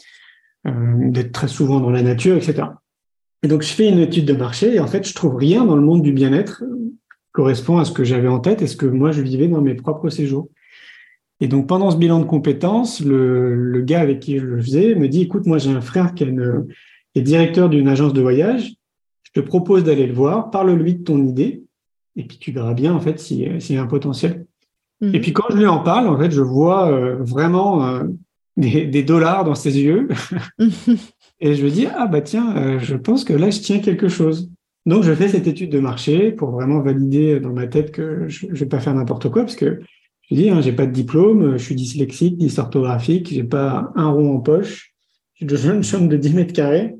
d'être 0.64 1.32
très 1.32 1.48
souvent 1.48 1.78
dans 1.78 1.90
la 1.90 2.00
nature, 2.02 2.38
etc. 2.38 2.68
Et 3.42 3.48
donc 3.48 3.60
je 3.60 3.72
fais 3.74 3.86
une 3.86 3.98
étude 3.98 4.24
de 4.24 4.32
marché 4.32 4.76
et 4.76 4.80
en 4.80 4.86
fait 4.86 5.06
je 5.06 5.12
trouve 5.12 5.36
rien 5.36 5.66
dans 5.66 5.76
le 5.76 5.82
monde 5.82 6.00
du 6.00 6.12
bien-être 6.12 6.64
correspond 7.32 7.78
à 7.78 7.84
ce 7.84 7.92
que 7.92 8.04
j'avais 8.04 8.28
en 8.28 8.38
tête 8.38 8.62
et 8.62 8.66
ce 8.66 8.76
que 8.76 8.86
moi 8.86 9.10
je 9.12 9.22
vivais 9.22 9.48
dans 9.48 9.60
mes 9.60 9.74
propres 9.74 10.10
séjours. 10.10 10.48
Et 11.40 11.48
donc 11.48 11.66
pendant 11.66 11.90
ce 11.90 11.96
bilan 11.96 12.20
de 12.20 12.24
compétences, 12.24 13.00
le, 13.00 13.54
le 13.54 13.80
gars 13.80 14.00
avec 14.00 14.20
qui 14.20 14.38
je 14.38 14.44
le 14.44 14.62
faisais 14.62 14.94
me 14.94 15.08
dit, 15.08 15.22
écoute, 15.22 15.46
moi 15.46 15.58
j'ai 15.58 15.70
un 15.70 15.80
frère 15.80 16.14
qui 16.14 16.24
a 16.24 16.26
une 16.28 16.66
et 17.14 17.22
directeur 17.22 17.68
d'une 17.68 17.88
agence 17.88 18.12
de 18.12 18.22
voyage, 18.22 18.74
je 19.22 19.40
te 19.40 19.40
propose 19.40 19.84
d'aller 19.84 20.06
le 20.06 20.14
voir, 20.14 20.50
parle-lui 20.50 20.94
de 20.94 21.04
ton 21.04 21.24
idée, 21.26 21.64
et 22.16 22.24
puis 22.24 22.38
tu 22.38 22.52
verras 22.52 22.74
bien 22.74 22.94
en 22.94 23.00
fait 23.00 23.18
s'il 23.18 23.38
y 23.38 23.76
a 23.76 23.82
un 23.82 23.86
potentiel. 23.86 24.46
Mhm. 25.00 25.14
Et 25.14 25.20
puis 25.20 25.32
quand 25.32 25.46
je 25.50 25.56
lui 25.56 25.66
en 25.66 25.80
parle, 25.80 26.08
en 26.08 26.18
fait, 26.18 26.30
je 26.30 26.40
vois 26.40 26.90
euh, 26.90 27.16
vraiment 27.20 27.86
euh, 27.86 28.04
des, 28.56 29.02
dollars 29.02 29.44
dans 29.44 29.54
ses 29.54 29.78
yeux, 29.78 30.08
et 31.40 31.54
je 31.54 31.64
me 31.64 31.70
dis 31.70 31.86
ah 31.86 32.06
bah 32.06 32.20
tiens, 32.20 32.56
euh, 32.56 32.78
je 32.78 32.96
pense 32.96 33.24
que 33.24 33.32
là 33.32 33.50
je 33.50 33.60
tiens 33.60 33.80
quelque 33.80 34.08
chose. 34.08 34.50
Donc 34.84 35.04
je 35.04 35.14
fais 35.14 35.28
cette 35.28 35.46
étude 35.46 35.70
de 35.70 35.78
marché 35.78 36.32
pour 36.32 36.50
vraiment 36.50 36.80
valider 36.80 37.38
dans 37.38 37.52
ma 37.52 37.66
tête 37.66 37.92
que 37.92 38.28
je, 38.28 38.46
ne 38.46 38.54
vais 38.54 38.66
pas 38.66 38.80
faire 38.80 38.94
n'importe 38.94 39.28
quoi, 39.30 39.42
parce 39.42 39.56
que 39.56 39.80
je 40.28 40.34
dis, 40.34 40.50
hein, 40.50 40.60
j'ai 40.60 40.72
pas 40.72 40.86
de 40.86 40.92
diplôme, 40.92 41.56
je 41.56 41.62
suis 41.62 41.74
dyslexique, 41.74 42.36
dysorthographique, 42.36 43.28
j'ai 43.28 43.44
pas 43.44 43.92
un 43.94 44.08
rond 44.08 44.34
en 44.34 44.40
poche, 44.40 44.92
j'ai 45.34 45.68
une 45.68 45.82
chambre 45.82 46.08
de 46.08 46.16
10 46.16 46.34
mètres 46.34 46.52
carrés. 46.52 46.94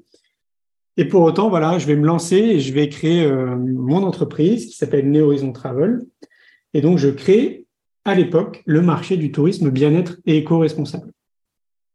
Et 0.97 1.07
pour 1.07 1.23
autant, 1.23 1.49
voilà, 1.49 1.79
je 1.79 1.87
vais 1.87 1.97
me 1.97 2.07
lancer 2.07 2.37
et 2.37 2.61
je 2.61 2.73
vais 2.73 2.89
créer 2.89 3.25
euh, 3.25 3.57
mon 3.57 4.03
entreprise 4.03 4.67
qui 4.67 4.77
s'appelle 4.77 5.11
Neo 5.11 5.27
Horizon 5.27 5.53
Travel. 5.53 6.01
Et 6.75 6.83
donc, 6.83 6.99
je 6.99 7.09
crée 7.09 7.65
à 8.05 8.15
l'époque 8.15 8.63
le 8.67 8.83
marché 8.83 9.17
du 9.17 9.33
tourisme 9.33 9.71
bien-être 9.71 10.19
et 10.27 10.37
éco-responsable. 10.39 11.13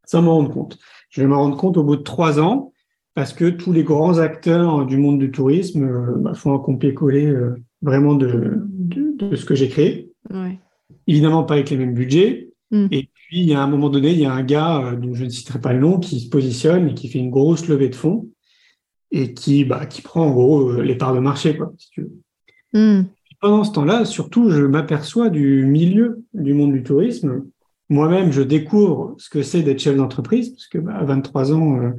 Sans 0.05 0.23
m'en 0.23 0.35
rendre 0.35 0.51
compte. 0.51 0.79
Je 1.09 1.21
vais 1.21 1.27
m'en 1.27 1.37
rendre 1.37 1.57
compte 1.57 1.77
au 1.77 1.83
bout 1.83 1.97
de 1.97 2.01
trois 2.01 2.39
ans 2.39 2.71
parce 3.17 3.33
que 3.33 3.49
tous 3.49 3.73
les 3.73 3.83
grands 3.83 4.19
acteurs 4.19 4.85
du 4.85 4.95
monde 4.97 5.17
du 5.17 5.31
tourisme 5.31 5.85
euh, 5.85 6.17
bah, 6.17 6.35
font 6.35 6.53
un 6.53 6.59
copier-coller 6.59 7.25
euh, 7.25 7.55
vraiment 7.81 8.13
de, 8.13 8.61
de, 8.61 9.35
ce 9.35 9.43
que 9.43 9.55
j'ai 9.55 9.69
créé. 9.69 10.11
Ouais. 10.29 10.59
Évidemment, 11.07 11.43
pas 11.43 11.55
avec 11.55 11.71
les 11.71 11.77
mêmes 11.77 11.95
budgets. 11.95 12.51
Mm. 12.69 12.85
Et 12.91 13.09
puis, 13.11 13.39
il 13.39 13.49
y 13.49 13.55
a 13.55 13.63
un 13.63 13.65
moment 13.65 13.89
donné, 13.89 14.11
il 14.11 14.19
y 14.19 14.25
a 14.27 14.31
un 14.31 14.43
gars 14.43 14.93
dont 15.01 15.15
je 15.15 15.23
ne 15.23 15.29
citerai 15.29 15.59
pas 15.59 15.73
le 15.73 15.79
nom 15.79 15.97
qui 15.97 16.19
se 16.19 16.29
positionne 16.29 16.89
et 16.89 16.93
qui 16.93 17.07
fait 17.07 17.17
une 17.17 17.31
grosse 17.31 17.67
levée 17.67 17.89
de 17.89 17.95
fonds 17.95 18.29
et 19.09 19.33
qui, 19.33 19.65
bah, 19.65 19.87
qui 19.87 20.03
prend 20.03 20.27
en 20.27 20.33
gros 20.33 20.69
euh, 20.69 20.83
les 20.83 20.93
parts 20.93 21.15
de 21.15 21.19
marché, 21.19 21.57
quoi, 21.57 21.73
si 21.79 21.89
tu 21.89 22.01
veux. 22.01 22.21
Hmm. 22.73 23.05
Pendant 23.41 23.63
ce 23.63 23.71
temps-là, 23.71 24.05
surtout, 24.05 24.51
je 24.51 24.61
m'aperçois 24.61 25.31
du 25.31 25.65
milieu 25.65 26.23
du 26.35 26.53
monde 26.53 26.71
du 26.71 26.83
tourisme. 26.83 27.47
Moi-même, 27.89 28.31
je 28.31 28.43
découvre 28.43 29.15
ce 29.17 29.31
que 29.31 29.41
c'est 29.41 29.63
d'être 29.63 29.79
chef 29.79 29.95
d'entreprise, 29.95 30.49
parce 30.49 30.67
que 30.67 30.77
bah, 30.77 30.93
à 30.93 31.03
23 31.03 31.53
ans, 31.53 31.81
euh, 31.81 31.89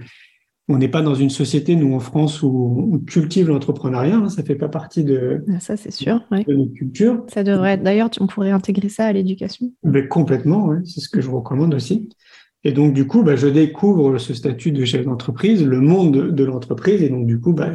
on 0.68 0.76
n'est 0.76 0.88
pas 0.88 1.02
dans 1.02 1.14
une 1.14 1.30
société, 1.30 1.76
nous 1.76 1.94
en 1.94 2.00
France, 2.00 2.42
où 2.42 2.90
on 2.92 2.98
cultive 2.98 3.48
l'entrepreneuriat. 3.48 4.16
Hein, 4.16 4.28
ça 4.28 4.42
fait 4.42 4.54
pas 4.54 4.68
partie 4.68 5.02
de, 5.02 5.44
ah, 5.48 5.60
ça, 5.60 5.76
c'est 5.76 5.90
sûr, 5.90 6.20
de 6.30 6.54
notre 6.54 6.74
culture. 6.74 7.24
Ça 7.28 7.42
devrait 7.42 7.72
être. 7.72 7.82
D'ailleurs, 7.82 8.10
on 8.20 8.26
pourrait 8.26 8.50
intégrer 8.50 8.88
ça 8.88 9.06
à 9.06 9.12
l'éducation. 9.12 9.72
Mais 9.82 10.06
complètement, 10.08 10.74
c'est 10.84 11.00
ce 11.00 11.08
que 11.08 11.20
je 11.20 11.30
recommande 11.30 11.74
aussi. 11.74 12.08
Et 12.64 12.72
donc, 12.72 12.92
du 12.92 13.06
coup, 13.06 13.22
bah, 13.22 13.36
je 13.36 13.46
découvre 13.46 14.18
ce 14.18 14.34
statut 14.34 14.72
de 14.72 14.84
chef 14.84 15.04
d'entreprise, 15.04 15.64
le 15.64 15.80
monde 15.80 16.34
de, 16.34 16.44
l'entreprise. 16.44 17.02
Et 17.02 17.08
donc, 17.08 17.26
du 17.26 17.40
coup, 17.40 17.52
bah, 17.54 17.72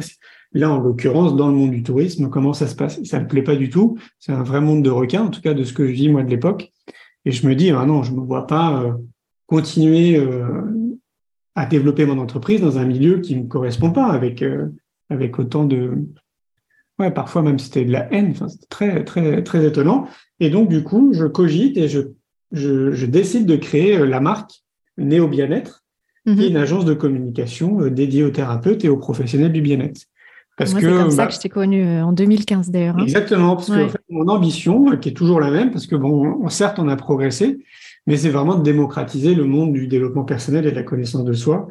là, 0.52 0.70
en 0.70 0.78
l'occurrence, 0.78 1.34
dans 1.34 1.48
le 1.48 1.54
monde 1.54 1.70
du 1.72 1.82
tourisme, 1.82 2.28
comment 2.28 2.52
ça 2.52 2.68
se 2.68 2.76
passe? 2.76 3.02
Ça 3.02 3.18
ne 3.18 3.24
me 3.24 3.28
plaît 3.28 3.42
pas 3.42 3.56
du 3.56 3.70
tout. 3.70 3.96
C'est 4.20 4.32
un 4.32 4.42
vrai 4.42 4.60
monde 4.60 4.82
de 4.82 4.90
requins, 4.90 5.24
en 5.24 5.30
tout 5.30 5.40
cas, 5.40 5.54
de 5.54 5.64
ce 5.64 5.72
que 5.72 5.86
je 5.86 5.92
vis, 5.92 6.08
moi, 6.08 6.22
de 6.22 6.30
l'époque. 6.30 6.72
Et 7.24 7.32
je 7.32 7.46
me 7.46 7.54
dis, 7.54 7.70
ah 7.70 7.86
non, 7.86 8.02
je 8.02 8.12
ne 8.12 8.20
me 8.20 8.24
vois 8.24 8.46
pas 8.46 8.82
euh, 8.82 8.92
continuer 9.46 10.16
euh, 10.16 10.62
à 11.54 11.66
développer 11.66 12.04
mon 12.06 12.18
entreprise 12.18 12.60
dans 12.60 12.78
un 12.78 12.84
milieu 12.84 13.20
qui 13.20 13.36
ne 13.36 13.42
me 13.42 13.48
correspond 13.48 13.90
pas 13.90 14.06
avec, 14.06 14.42
euh, 14.42 14.68
avec 15.08 15.38
autant 15.38 15.64
de, 15.64 15.92
ouais, 16.98 17.10
parfois 17.10 17.42
même 17.42 17.58
c'était 17.58 17.84
de 17.84 17.92
la 17.92 18.12
haine. 18.12 18.30
Enfin, 18.32 18.48
c'était 18.48 18.66
très, 18.68 19.04
très, 19.04 19.42
très 19.42 19.64
étonnant. 19.64 20.08
Et 20.40 20.50
donc, 20.50 20.68
du 20.68 20.82
coup, 20.82 21.12
je 21.12 21.26
cogite 21.26 21.76
et 21.76 21.88
je, 21.88 22.00
je, 22.52 23.06
décide 23.06 23.46
de 23.46 23.56
créer 23.56 24.04
la 24.04 24.20
marque 24.20 24.62
Néo 24.98 25.28
Bien-être, 25.28 25.84
qui 26.26 26.32
est 26.32 26.36
mhm. 26.36 26.42
une 26.42 26.56
agence 26.56 26.84
de 26.84 26.94
communication 26.94 27.86
dédiée 27.88 28.24
aux 28.24 28.30
thérapeutes 28.30 28.84
et 28.84 28.88
aux 28.88 28.96
professionnels 28.96 29.52
du 29.52 29.60
bien-être. 29.60 30.02
Parce 30.56 30.72
que, 30.72 30.80
c'est 30.80 30.86
comme 30.86 31.10
ça 31.10 31.16
bah 31.16 31.26
que 31.26 31.34
je 31.34 31.40
t'ai 31.40 31.48
connu 31.48 31.84
en 31.84 32.12
2015 32.12 32.70
d'ailleurs. 32.70 32.96
Hein. 32.96 33.02
Exactement, 33.02 33.56
parce 33.56 33.70
que 33.70 33.98
mon 34.08 34.28
ambition, 34.28 34.96
qui 34.98 35.08
est 35.08 35.12
toujours 35.12 35.40
la 35.40 35.50
même, 35.50 35.72
parce 35.72 35.88
que 35.88 35.96
bon, 35.96 36.48
certes, 36.48 36.78
on 36.78 36.86
a 36.86 36.94
progressé, 36.94 37.58
mais 38.06 38.16
c'est 38.16 38.30
vraiment 38.30 38.56
de 38.56 38.62
démocratiser 38.62 39.34
le 39.34 39.44
monde 39.44 39.72
du 39.72 39.86
développement 39.86 40.24
personnel 40.24 40.66
et 40.66 40.70
de 40.70 40.76
la 40.76 40.82
connaissance 40.82 41.24
de 41.24 41.32
soi 41.32 41.68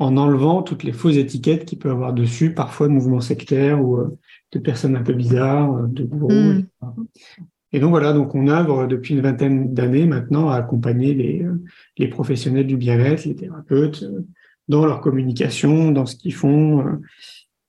en 0.00 0.16
enlevant 0.16 0.62
toutes 0.62 0.82
les 0.82 0.92
fausses 0.92 1.16
étiquettes 1.16 1.66
qu'il 1.66 1.78
peut 1.78 1.90
avoir 1.90 2.14
dessus, 2.14 2.54
parfois 2.54 2.88
de 2.88 2.92
mouvements 2.92 3.20
sectaires 3.20 3.84
ou 3.84 3.98
euh, 3.98 4.18
de 4.52 4.58
personnes 4.58 4.96
un 4.96 5.02
peu 5.02 5.12
bizarres, 5.12 5.74
euh, 5.74 5.86
de 5.86 6.04
gourous. 6.04 6.32
Hmm. 6.32 6.64
Et 7.72 7.80
donc 7.80 7.90
voilà, 7.90 8.14
donc 8.14 8.34
on 8.34 8.48
œuvre 8.48 8.86
depuis 8.86 9.14
une 9.14 9.20
vingtaine 9.20 9.74
d'années 9.74 10.06
maintenant 10.06 10.48
à 10.48 10.56
accompagner 10.56 11.12
les, 11.12 11.42
euh, 11.42 11.62
les 11.98 12.08
professionnels 12.08 12.66
du 12.66 12.78
bien-être, 12.78 13.26
les 13.26 13.36
thérapeutes, 13.36 14.04
dans 14.68 14.86
leur 14.86 15.02
communication, 15.02 15.90
dans 15.90 16.06
ce 16.06 16.16
qu'ils 16.16 16.34
font. 16.34 16.82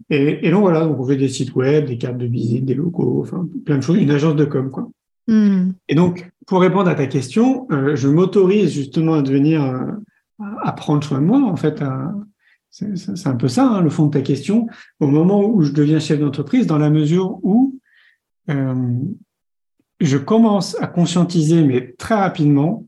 Et, 0.09 0.47
et, 0.47 0.51
donc 0.51 0.61
voilà, 0.61 0.85
donc 0.85 0.99
on 0.99 1.05
fait 1.05 1.17
des 1.17 1.29
sites 1.29 1.53
web, 1.53 1.85
des 1.85 1.97
cartes 1.97 2.17
de 2.17 2.25
visite, 2.25 2.63
des 2.63 2.75
logos, 2.75 3.21
enfin 3.21 3.45
plein 3.65 3.77
de 3.77 3.83
choses, 3.83 3.97
une 3.97 4.11
agence 4.11 4.37
de 4.37 4.45
com 4.45 4.71
quoi. 4.71 4.89
Hmm. 5.31 5.71
Et 5.87 5.95
donc 5.95 6.31
pour 6.45 6.61
répondre 6.61 6.89
à 6.89 6.95
ta 6.95 7.07
question, 7.07 7.67
je 7.69 8.07
m'autorise 8.07 8.71
justement 8.71 9.15
à 9.15 9.21
devenir 9.23 9.63
à 10.61 10.71
prendre 10.71 11.03
soin 11.03 11.19
de 11.19 11.25
moi, 11.25 11.41
en 11.43 11.55
fait. 11.55 11.83
C'est 12.69 13.27
un 13.27 13.35
peu 13.35 13.47
ça, 13.47 13.65
hein, 13.65 13.81
le 13.81 13.89
fond 13.89 14.05
de 14.05 14.11
ta 14.11 14.21
question. 14.21 14.67
Au 14.99 15.07
moment 15.07 15.43
où 15.43 15.61
je 15.61 15.71
deviens 15.71 15.99
chef 15.99 16.19
d'entreprise, 16.19 16.67
dans 16.67 16.77
la 16.77 16.89
mesure 16.89 17.39
où 17.43 17.77
euh, 18.49 18.99
je 19.99 20.17
commence 20.17 20.79
à 20.81 20.87
conscientiser, 20.87 21.63
mais 21.63 21.93
très 21.97 22.15
rapidement, 22.15 22.87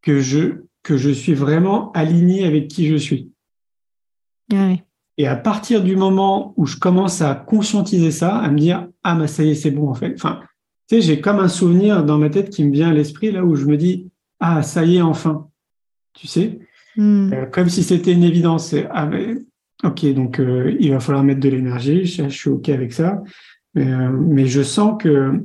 que 0.00 0.20
je, 0.20 0.62
que 0.82 0.96
je 0.96 1.10
suis 1.10 1.34
vraiment 1.34 1.90
aligné 1.92 2.46
avec 2.46 2.68
qui 2.68 2.86
je 2.86 2.96
suis. 2.96 3.32
Ah 4.52 4.74
Et 5.16 5.26
à 5.26 5.36
partir 5.36 5.82
du 5.82 5.96
moment 5.96 6.54
où 6.56 6.66
je 6.66 6.76
commence 6.76 7.20
à 7.20 7.34
conscientiser 7.34 8.10
ça, 8.10 8.36
à 8.36 8.48
me 8.50 8.58
dire 8.58 8.88
ah 9.02 9.14
mais 9.14 9.26
ça 9.26 9.42
y 9.42 9.50
est 9.50 9.54
c'est 9.54 9.70
bon 9.70 9.88
en 9.88 9.94
fait. 9.94 10.14
Enfin, 10.14 10.40
tu 10.88 10.96
sais, 10.96 11.00
j'ai 11.00 11.20
comme 11.20 11.38
un 11.38 11.48
souvenir 11.48 12.04
dans 12.04 12.18
ma 12.18 12.30
tête 12.30 12.50
qui 12.50 12.64
me 12.64 12.72
vient 12.72 12.90
à 12.90 12.92
l'esprit 12.92 13.32
là 13.32 13.44
où 13.44 13.56
je 13.56 13.66
me 13.66 13.76
dis 13.76 14.10
ah 14.40 14.62
ça 14.62 14.84
y 14.84 14.96
est 14.96 15.02
enfin 15.02 15.48
tu 16.14 16.28
sais, 16.28 16.58
hmm. 16.96 17.32
euh, 17.32 17.46
comme 17.46 17.68
si 17.68 17.82
c'était 17.82 18.12
une 18.12 18.22
évidence. 18.22 18.74
Ah, 18.90 19.10
ok, 19.82 20.06
donc 20.14 20.40
euh, 20.40 20.74
il 20.80 20.92
va 20.92 21.00
falloir 21.00 21.24
mettre 21.24 21.40
de 21.40 21.48
l'énergie, 21.48 22.06
je, 22.06 22.28
suis 22.28 22.48
ok 22.48 22.68
avec 22.70 22.92
ça, 22.92 23.22
euh, 23.76 24.08
mais, 24.10 24.46
je 24.46 24.62
sens 24.62 24.96
que 25.02 25.44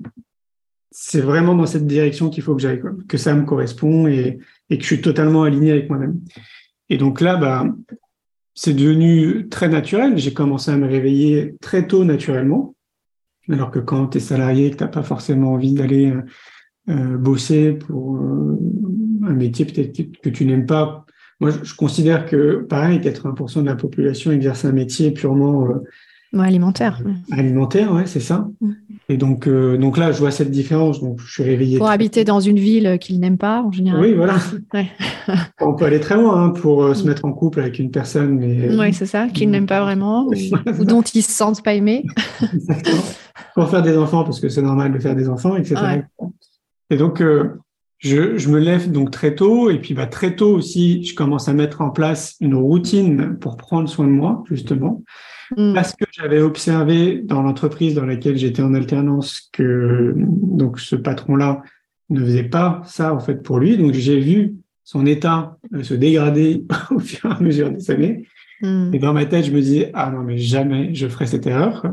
c'est 0.92 1.22
vraiment 1.22 1.56
dans 1.56 1.66
cette 1.66 1.88
direction 1.88 2.30
qu'il 2.30 2.44
faut 2.44 2.56
que 2.56 2.62
j'aille, 2.62 2.82
que 3.08 3.18
ça 3.18 3.34
me 3.34 3.44
correspond 3.44 4.08
et, 4.08 4.40
que 4.70 4.80
je 4.80 4.86
suis 4.86 5.02
totalement 5.02 5.44
aligné 5.44 5.72
avec 5.72 5.90
moi-même. 5.90 6.20
Et 6.90 6.98
donc 6.98 7.22
là, 7.22 7.36
bah, 7.36 7.66
c'est 8.54 8.74
devenu 8.74 9.48
très 9.50 9.70
naturel. 9.70 10.18
J'ai 10.18 10.34
commencé 10.34 10.72
à 10.72 10.78
me 10.78 10.88
réveiller 10.88 11.56
très 11.62 11.88
tôt 11.88 12.04
naturellement, 12.04 12.76
alors 13.50 13.72
que 13.72 13.80
quand 13.80 14.08
tu 14.08 14.18
es 14.18 14.22
salarié, 14.22 14.72
que 14.72 14.78
tu 14.78 14.84
n'as 14.84 14.90
pas 14.90 15.04
forcément 15.04 15.54
envie 15.54 15.74
d'aller 15.74 16.14
bosser 16.88 17.74
pour 17.74 18.18
un 18.18 19.34
métier 19.34 19.66
peut-être 19.66 19.94
que, 20.22 20.30
tu 20.30 20.46
n'aimes 20.46 20.66
pas. 20.66 21.06
Moi, 21.40 21.52
je, 21.64 21.76
considère 21.76 22.26
que, 22.26 22.66
pareil, 22.68 23.00
80% 23.00 23.62
de 23.62 23.66
la 23.68 23.76
population 23.76 24.32
exerce 24.32 24.66
un 24.66 24.72
métier 24.72 25.12
purement 25.12 25.68
euh, 26.36 26.40
alimentaire. 26.40 27.02
Alimentaire, 27.32 27.92
ouais, 27.94 28.06
c'est 28.06 28.20
ça. 28.20 28.48
Mm. 28.62 28.72
Et 29.10 29.18
donc, 29.18 29.48
euh, 29.48 29.78
donc 29.78 29.98
là, 29.98 30.12
je 30.12 30.20
vois 30.20 30.30
cette 30.30 30.52
différence. 30.52 31.02
Donc, 31.02 31.20
je 31.20 31.32
suis 31.32 31.44
réveillé. 31.44 31.80
Pour 31.80 31.90
habiter 31.90 32.24
dans 32.24 32.40
une 32.40 32.60
ville 32.60 32.98
qu'il 33.02 33.20
n'aime 33.20 33.38
pas, 33.38 33.64
en 33.64 33.72
général. 33.72 34.02
Oui, 34.02 34.14
voilà. 34.14 34.36
On 35.62 35.74
peut 35.74 35.86
aller 35.86 36.00
très 36.00 36.16
loin 36.16 36.44
hein, 36.44 36.50
pour 36.50 36.84
euh, 36.84 36.94
se 36.94 37.04
mm. 37.04 37.08
mettre 37.08 37.26
en 37.26 37.34
couple 37.34 37.60
avec 37.60 37.80
une 37.80 37.90
personne. 37.90 38.38
Mais... 38.38 38.76
Oui, 38.78 38.94
c'est 38.94 39.08
ça, 39.08 39.28
qu'il 39.28 39.50
n'aime 39.50 39.66
pas 39.66 39.82
vraiment 39.82 40.28
ou, 40.80 40.86
dont 40.86 41.02
il 41.02 41.24
se 41.24 41.32
sent 41.32 41.62
pas 41.64 41.74
aimé. 41.74 42.06
Exactement. 42.54 43.02
Pour 43.56 43.70
faire 43.70 43.82
des 43.82 43.98
enfants, 43.98 44.24
parce 44.24 44.40
que 44.40 44.50
c'est 44.50 44.62
normal 44.62 44.94
de 44.94 45.00
faire 45.00 45.16
des 45.16 45.30
enfants, 45.30 45.56
etc. 45.56 46.02
Et 46.92 46.98
donc, 46.98 47.24
je, 48.00 48.50
me 48.50 48.60
lève 48.60 48.92
donc 48.92 49.12
très 49.12 49.36
tôt 49.36 49.70
et 49.70 49.80
puis 49.80 49.94
bah, 49.94 50.06
très 50.06 50.36
tôt 50.36 50.54
aussi, 50.56 51.04
je 51.04 51.16
commence 51.16 51.50
à 51.50 51.54
mettre 51.54 51.82
en 51.82 51.90
place 51.90 52.36
une 52.40 52.56
routine 52.56 53.38
pour 53.40 53.58
prendre 53.58 53.90
soin 53.90 54.06
de 54.06 54.12
moi, 54.12 54.44
justement, 54.48 55.04
mm. 55.58 55.74
parce 55.74 55.94
que 55.96 56.06
j'avais 56.12 56.42
observé 56.42 57.22
dans 57.24 57.42
l'entreprise 57.42 57.96
dans 57.96 58.06
laquelle 58.06 58.38
j'étais 58.38 58.62
en 58.62 58.74
alternance 58.74 59.50
que 59.52 60.14
donc 60.18 60.80
ce 60.80 60.96
patron-là 60.96 61.62
ne 62.10 62.22
faisait 62.22 62.44
pas 62.44 62.82
ça 62.86 63.14
en 63.14 63.20
fait 63.20 63.44
pour 63.44 63.60
lui. 63.60 63.78
Donc 63.78 63.94
j'ai 63.94 64.20
vu 64.20 64.56
son 64.84 65.06
état 65.06 65.58
euh, 65.74 65.84
se 65.84 65.94
dégrader 65.94 66.66
au 66.92 67.00
fur 67.00 67.30
et 67.30 67.34
à 67.34 67.40
mesure 67.40 67.72
des 67.72 67.92
années. 67.92 68.28
Mm. 68.62 68.94
Et 68.94 69.00
dans 69.00 69.14
ma 69.14 69.26
tête, 69.26 69.46
je 69.46 69.52
me 69.52 69.62
disais 69.62 69.92
ah 69.94 70.12
non 70.12 70.22
mais 70.22 70.38
jamais 70.38 70.94
je 70.94 71.08
ferai 71.08 71.28
cette 71.28 71.48
erreur. 71.48 71.86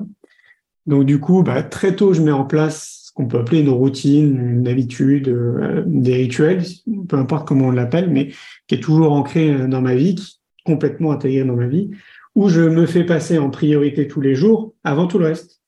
Donc 0.87 1.05
du 1.05 1.19
coup, 1.19 1.43
bah, 1.43 1.63
très 1.63 1.97
tôt, 1.97 2.13
je 2.13 2.23
mets 2.23 2.33
en 2.33 2.45
place 2.45 3.13
qu'on 3.15 3.27
peut 3.27 3.39
appeler 3.39 3.61
une 3.61 3.71
routine, 3.71 4.39
une 4.39 4.69
habitude, 4.69 5.29
euh, 5.29 5.83
des 5.87 6.15
rituels, 6.15 6.63
peu 7.09 7.17
importe 7.17 7.49
comment 7.49 7.69
on 7.69 7.71
l'appelle, 7.71 8.11
mais 8.11 8.31
qui 8.67 8.75
est 8.75 8.81
toujours 8.81 9.13
ancré 9.13 9.53
euh, 9.53 9.67
dans 9.67 9.81
ma 9.81 9.95
vie, 9.95 10.17
complètement 10.65 11.13
intégré 11.13 11.45
dans 11.45 11.57
ma 11.57 11.67
vie, 11.67 11.91
où 12.37 12.49
je 12.49 12.61
me 12.61 12.87
fais 12.87 13.03
passer 13.03 13.39
en 13.39 13.51
priorité 13.51 14.07
tous 14.07 14.21
les 14.21 14.37
jours 14.37 14.75
avant 14.85 15.09
tout 15.09 15.19
le 15.19 15.27
reste. 15.27 15.63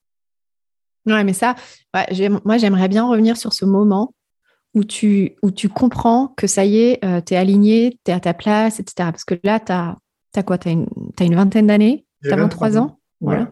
Ouais, 1.06 1.24
mais 1.24 1.32
ça, 1.32 1.56
moi 2.44 2.58
j'aimerais 2.58 2.88
bien 2.88 3.08
revenir 3.08 3.38
sur 3.38 3.54
ce 3.54 3.64
moment 3.64 4.14
où 4.74 4.84
tu, 4.84 5.36
où 5.42 5.50
tu 5.50 5.70
comprends 5.70 6.34
que 6.36 6.46
ça 6.46 6.66
y 6.66 6.78
est, 6.78 7.04
euh, 7.04 7.22
tu 7.24 7.34
es 7.34 7.36
aligné, 7.38 7.98
tu 8.04 8.10
es 8.10 8.14
à 8.14 8.20
ta 8.20 8.34
place, 8.34 8.80
etc. 8.80 9.10
Parce 9.10 9.24
que 9.24 9.34
là, 9.42 9.58
tu 9.58 9.72
as, 9.72 9.96
quoi? 10.42 10.58
Tu 10.58 10.68
as, 10.68 10.72
as, 10.72 11.24
une 11.24 11.34
vingtaine 11.34 11.66
d'années? 11.66 12.04
Tu 12.22 12.30
as 12.30 12.36
23 12.36 12.78
ans? 12.78 12.98
voilà. 13.20 13.48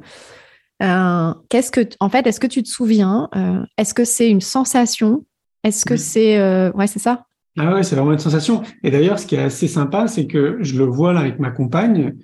Euh, 0.83 1.33
qu'est-ce 1.49 1.71
que, 1.71 1.81
en 2.01 2.11
fait, 2.11 2.27
est-ce 2.27 2.39
que 2.39 2.47
tu 2.47 2.63
te 2.63 2.69
souviens 2.69 3.31
euh, 3.35 3.65
Est-ce 3.79 3.95
que 3.95 4.05
c'est 4.05 4.29
une 4.29 4.43
sensation? 4.43 5.25
Est-ce 5.65 5.87
que 5.87 5.97
c'est, 5.97 6.39
ouais, 6.73 6.87
c'est 6.87 6.99
ça? 6.99 7.25
Ah 7.59 7.73
ouais, 7.73 7.83
c'est 7.83 7.97
vraiment 7.97 8.13
une 8.13 8.19
sensation. 8.19 8.63
Et 8.85 8.91
d'ailleurs, 8.91 9.19
ce 9.19 9.27
qui 9.27 9.37
est 9.37 9.43
assez 9.43 9.67
sympa, 9.67 10.07
c'est 10.07 10.27
que 10.27 10.59
je 10.61 10.77
le 10.77 10.85
vois 10.85 11.15
là 11.15 11.21
avec 11.21 11.39
ma 11.39 11.51
compagne, 11.51 12.15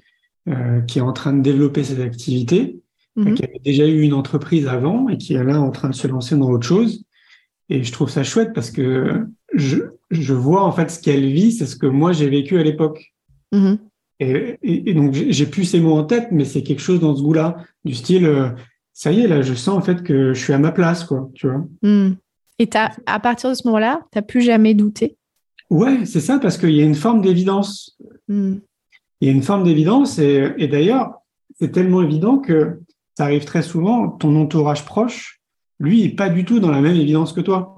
qui 0.88 0.98
est 0.98 1.02
en 1.02 1.12
train 1.12 1.33
de 1.33 1.40
développer 1.40 1.85
ses 1.85 2.00
activités, 2.00 2.81
mhm. 3.16 3.35
qui 3.35 3.44
avait 3.44 3.61
déjà 3.64 3.87
eu 3.87 4.00
une 4.00 4.14
entreprise 4.14 4.66
avant 4.66 5.09
et 5.09 5.16
qui 5.16 5.35
est 5.35 5.44
là 5.44 5.61
en 5.61 5.70
train 5.70 5.88
de 5.88 5.94
se 5.94 6.07
lancer 6.09 6.37
dans 6.37 6.50
autre 6.50 6.66
chose. 6.66 7.05
Et 7.68 7.85
je 7.85 7.92
trouve 7.92 8.11
ça 8.11 8.24
chouette 8.24 8.52
parce 8.55 8.70
que 8.70 9.24
je, 9.55 9.78
je 10.11 10.35
vois 10.35 10.64
en 10.64 10.72
fait 10.72 10.90
ce 10.90 11.00
qu'elle 11.00 11.26
vit, 11.26 11.52
c'est 11.52 11.66
ce 11.66 11.76
que 11.76 11.87
moi 11.87 12.12
j'ai 12.12 12.28
vécu 12.28 12.59
à 12.59 12.62
l'époque. 12.62 13.14
Mhm. 13.52 13.78
Et, 14.62 14.94
donc, 14.94 15.14
j'ai 15.14 15.46
plus 15.46 15.64
ces 15.64 15.81
mots 15.81 15.94
en 15.94 16.05
tête, 16.05 16.28
mais 16.31 16.44
c'est 16.44 16.62
quelque 16.62 16.81
chose 16.81 17.00
dans 17.00 17.16
ce 17.16 17.22
goût-là, 17.22 17.57
du 17.85 17.94
style, 17.94 18.26
euh, 18.26 18.50
ça 18.92 19.11
y 19.11 19.20
est, 19.20 19.26
là, 19.26 19.42
je 19.42 19.55
sens 19.55 19.76
en 19.76 19.81
fait 19.81 20.02
que 20.02 20.33
je 20.33 20.40
suis 20.40 20.52
à 20.52 20.59
ma 20.59 20.70
place, 20.70 21.05
quoi, 21.05 21.31
tu 21.35 21.48
vois. 21.48 21.64
Hmm. 21.83 22.14
Et 22.59 22.68
as, 22.74 22.92
à 23.07 23.18
partir 23.18 23.50
de 23.50 23.55
ce 23.55 23.66
moment-là, 23.66 24.02
tu 24.12 24.18
n'as 24.18 24.22
plus 24.22 24.42
jamais 24.42 24.74
douté? 24.74 25.16
Ouais, 25.70 26.05
c'est 26.05 26.20
ça, 26.20 26.38
parce 26.38 26.59
qu'il 26.59 26.70
y 26.70 26.81
a 26.81 26.85
une 26.85 26.94
forme 26.94 27.22
d'évidence. 27.22 27.98
Il 29.23 29.27
y 29.27 29.29
a 29.31 29.35
une 29.35 29.45
forme 29.45 29.63
d'évidence, 29.63 30.19
et, 30.19 30.67
d'ailleurs, 30.67 31.13
c'est 31.61 31.71
tellement 31.71 32.03
évident 32.03 32.39
que 32.39 32.81
ça 33.17 33.23
arrive 33.23 33.45
très 33.45 33.63
souvent, 33.63 34.09
ton 34.09 34.35
entourage 34.35 34.85
proche, 34.85 35.41
lui, 35.79 36.03
n'est 36.03 36.09
pas 36.17 36.29
du 36.29 36.45
tout 36.45 36.59
dans 36.59 36.73
la 36.73 36.81
même 36.81 36.97
évidence 36.97 37.33
que 37.33 37.41
toi. 37.41 37.77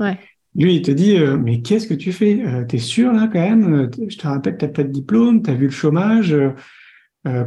ouais. 0.00 0.18
Lui, 0.54 0.76
il 0.76 0.82
te 0.82 0.90
dit, 0.90 1.16
euh, 1.18 1.36
mais 1.36 1.60
qu'est-ce 1.60 1.86
que 1.86 1.94
tu 1.94 2.10
fais? 2.10 2.42
Euh, 2.42 2.64
T'es 2.64 2.78
sûr 2.78 3.12
là 3.12 3.28
quand 3.30 3.38
même? 3.38 3.74
Euh, 3.74 4.06
Je 4.08 4.16
te 4.16 4.26
rappelle, 4.26 4.56
t'as 4.56 4.68
pas 4.68 4.82
de 4.82 4.90
diplôme, 4.90 5.42
t'as 5.42 5.52
vu 5.52 5.66
le 5.66 5.70
chômage. 5.70 6.34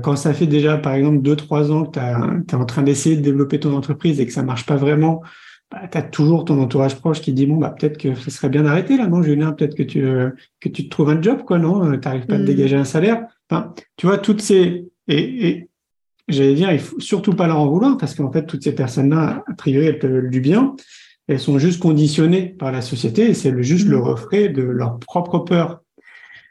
quand 0.03 0.15
ça 0.15 0.33
fait 0.35 0.45
déjà, 0.45 0.77
par 0.77 0.93
exemple, 0.93 1.23
deux, 1.23 1.35
trois 1.35 1.71
ans 1.71 1.85
que 1.85 1.97
tu 1.97 2.55
es 2.55 2.57
en 2.57 2.65
train 2.65 2.83
d'essayer 2.83 3.15
de 3.15 3.21
développer 3.21 3.59
ton 3.59 3.75
entreprise 3.75 4.19
et 4.21 4.27
que 4.27 4.31
ça 4.31 4.43
marche 4.43 4.67
pas 4.67 4.75
vraiment, 4.75 5.23
bah, 5.71 5.87
tu 5.89 5.97
as 5.97 6.01
toujours 6.01 6.45
ton 6.45 6.61
entourage 6.61 6.95
proche 6.95 7.21
qui 7.21 7.33
dit, 7.33 7.45
bon, 7.45 7.57
bah, 7.57 7.69
peut-être 7.77 7.97
que 7.97 8.15
ce 8.15 8.29
serait 8.29 8.49
bien 8.49 8.63
d'arrêter 8.63 8.97
là, 8.97 9.07
non, 9.07 9.23
Julien? 9.23 9.53
Peut-être 9.53 9.75
que 9.75 9.83
tu, 9.83 10.01
que 10.59 10.69
tu 10.69 10.85
te 10.85 10.89
trouves 10.89 11.09
un 11.09 11.21
job, 11.21 11.43
quoi, 11.45 11.59
non? 11.59 11.97
T'arrives 11.99 12.25
pas 12.25 12.35
à 12.35 12.37
te 12.37 12.43
mm. 12.43 12.45
dégager 12.45 12.75
un 12.75 12.85
salaire? 12.85 13.25
Enfin, 13.49 13.73
tu 13.97 14.05
vois, 14.05 14.17
toutes 14.17 14.41
ces... 14.41 14.85
Et, 15.07 15.47
et 15.47 15.69
j'allais 16.27 16.53
dire, 16.53 16.71
il 16.71 16.79
faut 16.79 16.99
surtout 16.99 17.33
pas 17.33 17.47
leur 17.47 17.59
en 17.59 17.67
vouloir 17.67 17.97
parce 17.97 18.15
qu'en 18.15 18.31
fait, 18.31 18.45
toutes 18.45 18.63
ces 18.63 18.75
personnes-là, 18.75 19.43
a 19.47 19.53
priori, 19.53 19.87
elles 19.87 19.99
te 19.99 20.07
veulent 20.07 20.29
du 20.29 20.41
bien 20.41 20.75
elles 21.31 21.39
sont 21.39 21.59
juste 21.59 21.81
conditionnées 21.81 22.47
par 22.47 22.71
la 22.71 22.81
société 22.81 23.29
et 23.29 23.33
c'est 23.33 23.61
juste 23.63 23.87
le 23.87 23.97
mm. 23.97 24.01
reflet 24.01 24.49
de 24.49 24.63
leur 24.63 24.99
propre 24.99 25.39
peur. 25.39 25.81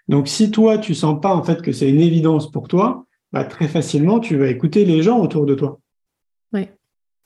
Donc, 0.08 0.26
si 0.26 0.50
toi, 0.50 0.78
tu 0.78 0.94
sens 0.94 1.20
pas 1.20 1.34
en 1.34 1.42
fait 1.42 1.62
que 1.62 1.72
c'est 1.72 1.88
une 1.88 2.00
évidence 2.00 2.50
pour 2.50 2.66
toi, 2.66 3.06
bah, 3.32 3.44
très 3.44 3.68
facilement, 3.68 4.18
tu 4.18 4.36
vas 4.36 4.48
écouter 4.48 4.84
les 4.84 5.02
gens 5.02 5.20
autour 5.20 5.46
de 5.46 5.54
toi. 5.54 5.78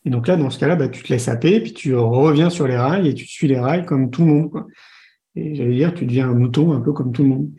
Et 0.04 0.10
donc 0.10 0.28
là, 0.28 0.36
dans 0.36 0.50
ce 0.50 0.58
cas-là, 0.58 0.76
bah, 0.76 0.88
tu 0.88 1.02
te 1.02 1.12
laisses 1.12 1.28
happer, 1.28 1.60
puis 1.60 1.72
tu 1.72 1.94
reviens 1.94 2.50
sur 2.50 2.66
les 2.66 2.76
rails 2.76 3.08
et 3.08 3.14
tu 3.14 3.26
suis 3.26 3.48
les 3.48 3.58
rails 3.58 3.86
comme 3.86 4.10
tout 4.10 4.24
le 4.24 4.32
monde. 4.32 4.50
Quoi. 4.50 4.66
Et 5.36 5.54
j'allais 5.54 5.74
dire, 5.74 5.94
tu 5.94 6.04
deviens 6.04 6.28
un 6.28 6.34
mouton 6.34 6.72
un 6.72 6.80
peu 6.80 6.92
comme 6.92 7.12
tout 7.12 7.22
le 7.22 7.28
monde. 7.28 7.50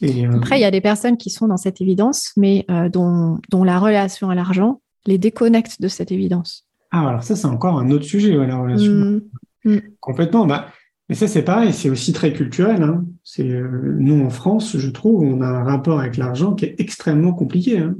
Et, 0.00 0.26
euh, 0.26 0.36
Après, 0.36 0.58
il 0.58 0.62
y 0.62 0.66
a 0.66 0.70
des 0.70 0.80
personnes 0.80 1.16
qui 1.16 1.30
sont 1.30 1.48
dans 1.48 1.56
cette 1.56 1.80
évidence, 1.80 2.32
mais 2.36 2.64
euh, 2.70 2.88
dont, 2.88 3.38
dont, 3.50 3.64
la 3.64 3.78
relation 3.78 4.30
à 4.30 4.34
l'argent 4.34 4.80
les 5.06 5.18
déconnectent 5.18 5.80
de 5.80 5.88
cette 5.88 6.12
évidence. 6.12 6.66
Ah, 6.90 7.08
alors 7.08 7.22
ça, 7.22 7.36
c'est 7.36 7.46
encore 7.46 7.78
un 7.78 7.90
autre 7.90 8.04
sujet, 8.04 8.34
la 8.34 8.56
relation. 8.56 8.92
Mmh. 8.92 9.20
Mmh. 9.64 9.78
Complètement. 10.00 10.46
Bah, 10.46 10.68
mais 11.08 11.14
ça, 11.14 11.26
c'est 11.26 11.42
pareil, 11.42 11.72
c'est 11.72 11.90
aussi 11.90 12.12
très 12.12 12.32
culturel. 12.32 12.82
Hein. 12.82 13.04
C'est 13.24 13.48
euh, 13.48 13.96
nous 13.98 14.24
en 14.24 14.30
France, 14.30 14.76
je 14.78 14.90
trouve, 14.90 15.22
on 15.22 15.40
a 15.42 15.46
un 15.46 15.64
rapport 15.64 16.00
avec 16.00 16.16
l'argent 16.16 16.54
qui 16.54 16.66
est 16.66 16.76
extrêmement 16.78 17.32
compliqué. 17.32 17.78
Hein. 17.78 17.96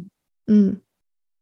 Mmh. 0.49 0.70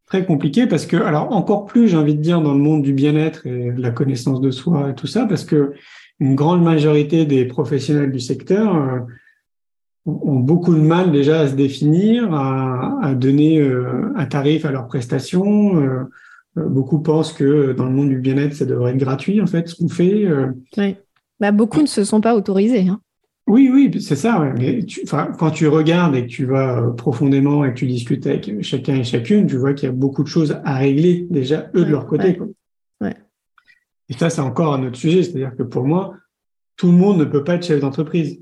Très 0.08 0.24
compliqué 0.24 0.66
parce 0.66 0.86
que, 0.86 0.96
alors 0.96 1.32
encore 1.32 1.66
plus, 1.66 1.88
j'ai 1.88 1.96
envie 1.96 2.14
de 2.14 2.22
dire, 2.22 2.40
dans 2.40 2.54
le 2.54 2.58
monde 2.58 2.82
du 2.82 2.94
bien-être 2.94 3.46
et 3.46 3.72
de 3.72 3.82
la 3.82 3.90
connaissance 3.90 4.40
de 4.40 4.50
soi 4.50 4.90
et 4.90 4.94
tout 4.94 5.06
ça, 5.06 5.26
parce 5.26 5.44
que 5.44 5.74
une 6.18 6.34
grande 6.34 6.62
majorité 6.62 7.26
des 7.26 7.44
professionnels 7.44 8.10
du 8.10 8.18
secteur 8.18 8.74
euh, 8.74 9.00
ont 10.06 10.40
beaucoup 10.40 10.74
de 10.74 10.80
mal 10.80 11.12
déjà 11.12 11.40
à 11.40 11.48
se 11.48 11.54
définir, 11.54 12.32
à, 12.32 13.14
donner 13.14 13.60
euh, 13.60 14.10
un 14.16 14.24
tarif 14.24 14.64
à 14.64 14.70
leurs 14.70 14.86
prestations. 14.86 15.76
Euh, 15.76 16.04
beaucoup 16.56 17.00
pensent 17.00 17.34
que 17.34 17.72
dans 17.72 17.84
le 17.84 17.92
monde 17.92 18.08
du 18.08 18.18
bien-être, 18.18 18.54
ça 18.54 18.64
devrait 18.64 18.92
être 18.92 18.98
gratuit, 18.98 19.42
en 19.42 19.46
fait, 19.46 19.68
ce 19.68 19.74
qu'on 19.74 19.88
fait. 19.88 20.26
Oui. 20.78 20.96
Bah, 21.38 21.52
beaucoup 21.52 21.82
ne 21.82 21.86
se 21.86 22.02
sont 22.02 22.20
pas 22.20 22.34
autorisés. 22.34 22.88
Hein. 22.88 23.00
Oui, 23.48 23.70
oui, 23.72 24.00
c'est 24.02 24.14
ça. 24.14 24.38
Mais 24.58 24.80
quand 25.38 25.50
tu 25.50 25.66
regardes 25.68 26.14
et 26.14 26.22
que 26.22 26.30
tu 26.30 26.44
vas 26.44 26.92
profondément 26.96 27.64
et 27.64 27.70
que 27.70 27.78
tu 27.78 27.86
discutes 27.86 28.26
avec 28.26 28.62
chacun 28.62 28.96
et 28.96 29.04
chacune, 29.04 29.46
tu 29.46 29.56
vois 29.56 29.72
qu'il 29.72 29.88
y 29.88 29.90
a 29.90 29.94
beaucoup 29.94 30.22
de 30.22 30.28
choses 30.28 30.60
à 30.64 30.76
régler 30.76 31.26
déjà 31.30 31.70
eux 31.74 31.84
de 31.84 31.90
leur 31.90 32.06
côté. 32.06 32.38
Et 34.10 34.14
ça, 34.14 34.30
c'est 34.30 34.40
encore 34.40 34.74
un 34.74 34.86
autre 34.86 34.96
sujet. 34.96 35.22
C'est-à-dire 35.22 35.56
que 35.56 35.62
pour 35.62 35.86
moi, 35.86 36.14
tout 36.76 36.88
le 36.88 36.96
monde 36.96 37.18
ne 37.18 37.24
peut 37.24 37.42
pas 37.42 37.54
être 37.54 37.66
chef 37.66 37.80
d'entreprise. 37.80 38.40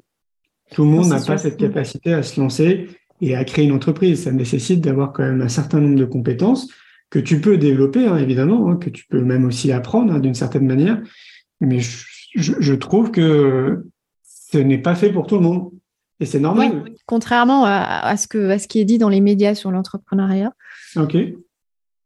Tout 0.73 0.83
le 0.83 0.91
monde 0.91 1.09
n'a 1.09 1.21
pas 1.21 1.39
cette 1.39 1.57
capacité 1.57 2.13
à 2.13 2.23
se 2.23 2.41
lancer 2.41 2.89
et 3.21 3.37
à 3.37 3.45
créer 3.45 3.65
une 3.65 3.73
entreprise. 3.73 4.25
Ça 4.25 4.33
nécessite 4.33 4.81
d'avoir 4.81 5.13
quand 5.13 5.23
même 5.23 5.41
un 5.41 5.49
certain 5.49 5.81
nombre 5.81 5.99
de 5.99 6.05
compétences 6.05 6.69
que 7.11 7.19
tu 7.21 7.41
peux 7.41 7.57
développer, 7.57 8.07
hein, 8.07 8.17
évidemment, 8.17 8.69
hein, 8.69 8.77
que 8.77 8.91
tu 8.91 9.07
peux 9.07 9.23
même 9.23 9.45
aussi 9.45 9.71
apprendre 9.71 10.13
hein, 10.13 10.19
d'une 10.19 10.35
certaine 10.35 10.67
manière. 10.67 11.01
Mais 11.61 11.79
je, 12.35 12.75
trouve 12.75 13.13
que 13.13 13.85
ce 14.53 14.59
n'est 14.59 14.79
pas 14.79 14.95
fait 14.95 15.11
pour 15.11 15.27
tout 15.27 15.37
le 15.37 15.43
monde. 15.43 15.71
Et 16.19 16.25
c'est 16.25 16.41
normal. 16.41 16.85
contrairement 17.05 17.65
à, 17.67 18.17
ce 18.17 18.27
que, 18.27 18.51
à 18.51 18.59
ce 18.59 18.69
qui 18.69 18.81
est 18.81 18.87
dit 18.87 18.97
dans 18.97 19.11
les 19.11 19.21
médias 19.21 19.55
sur 19.55 19.71
l'entrepreneuriat. 19.71 20.53
OK. 20.97 21.15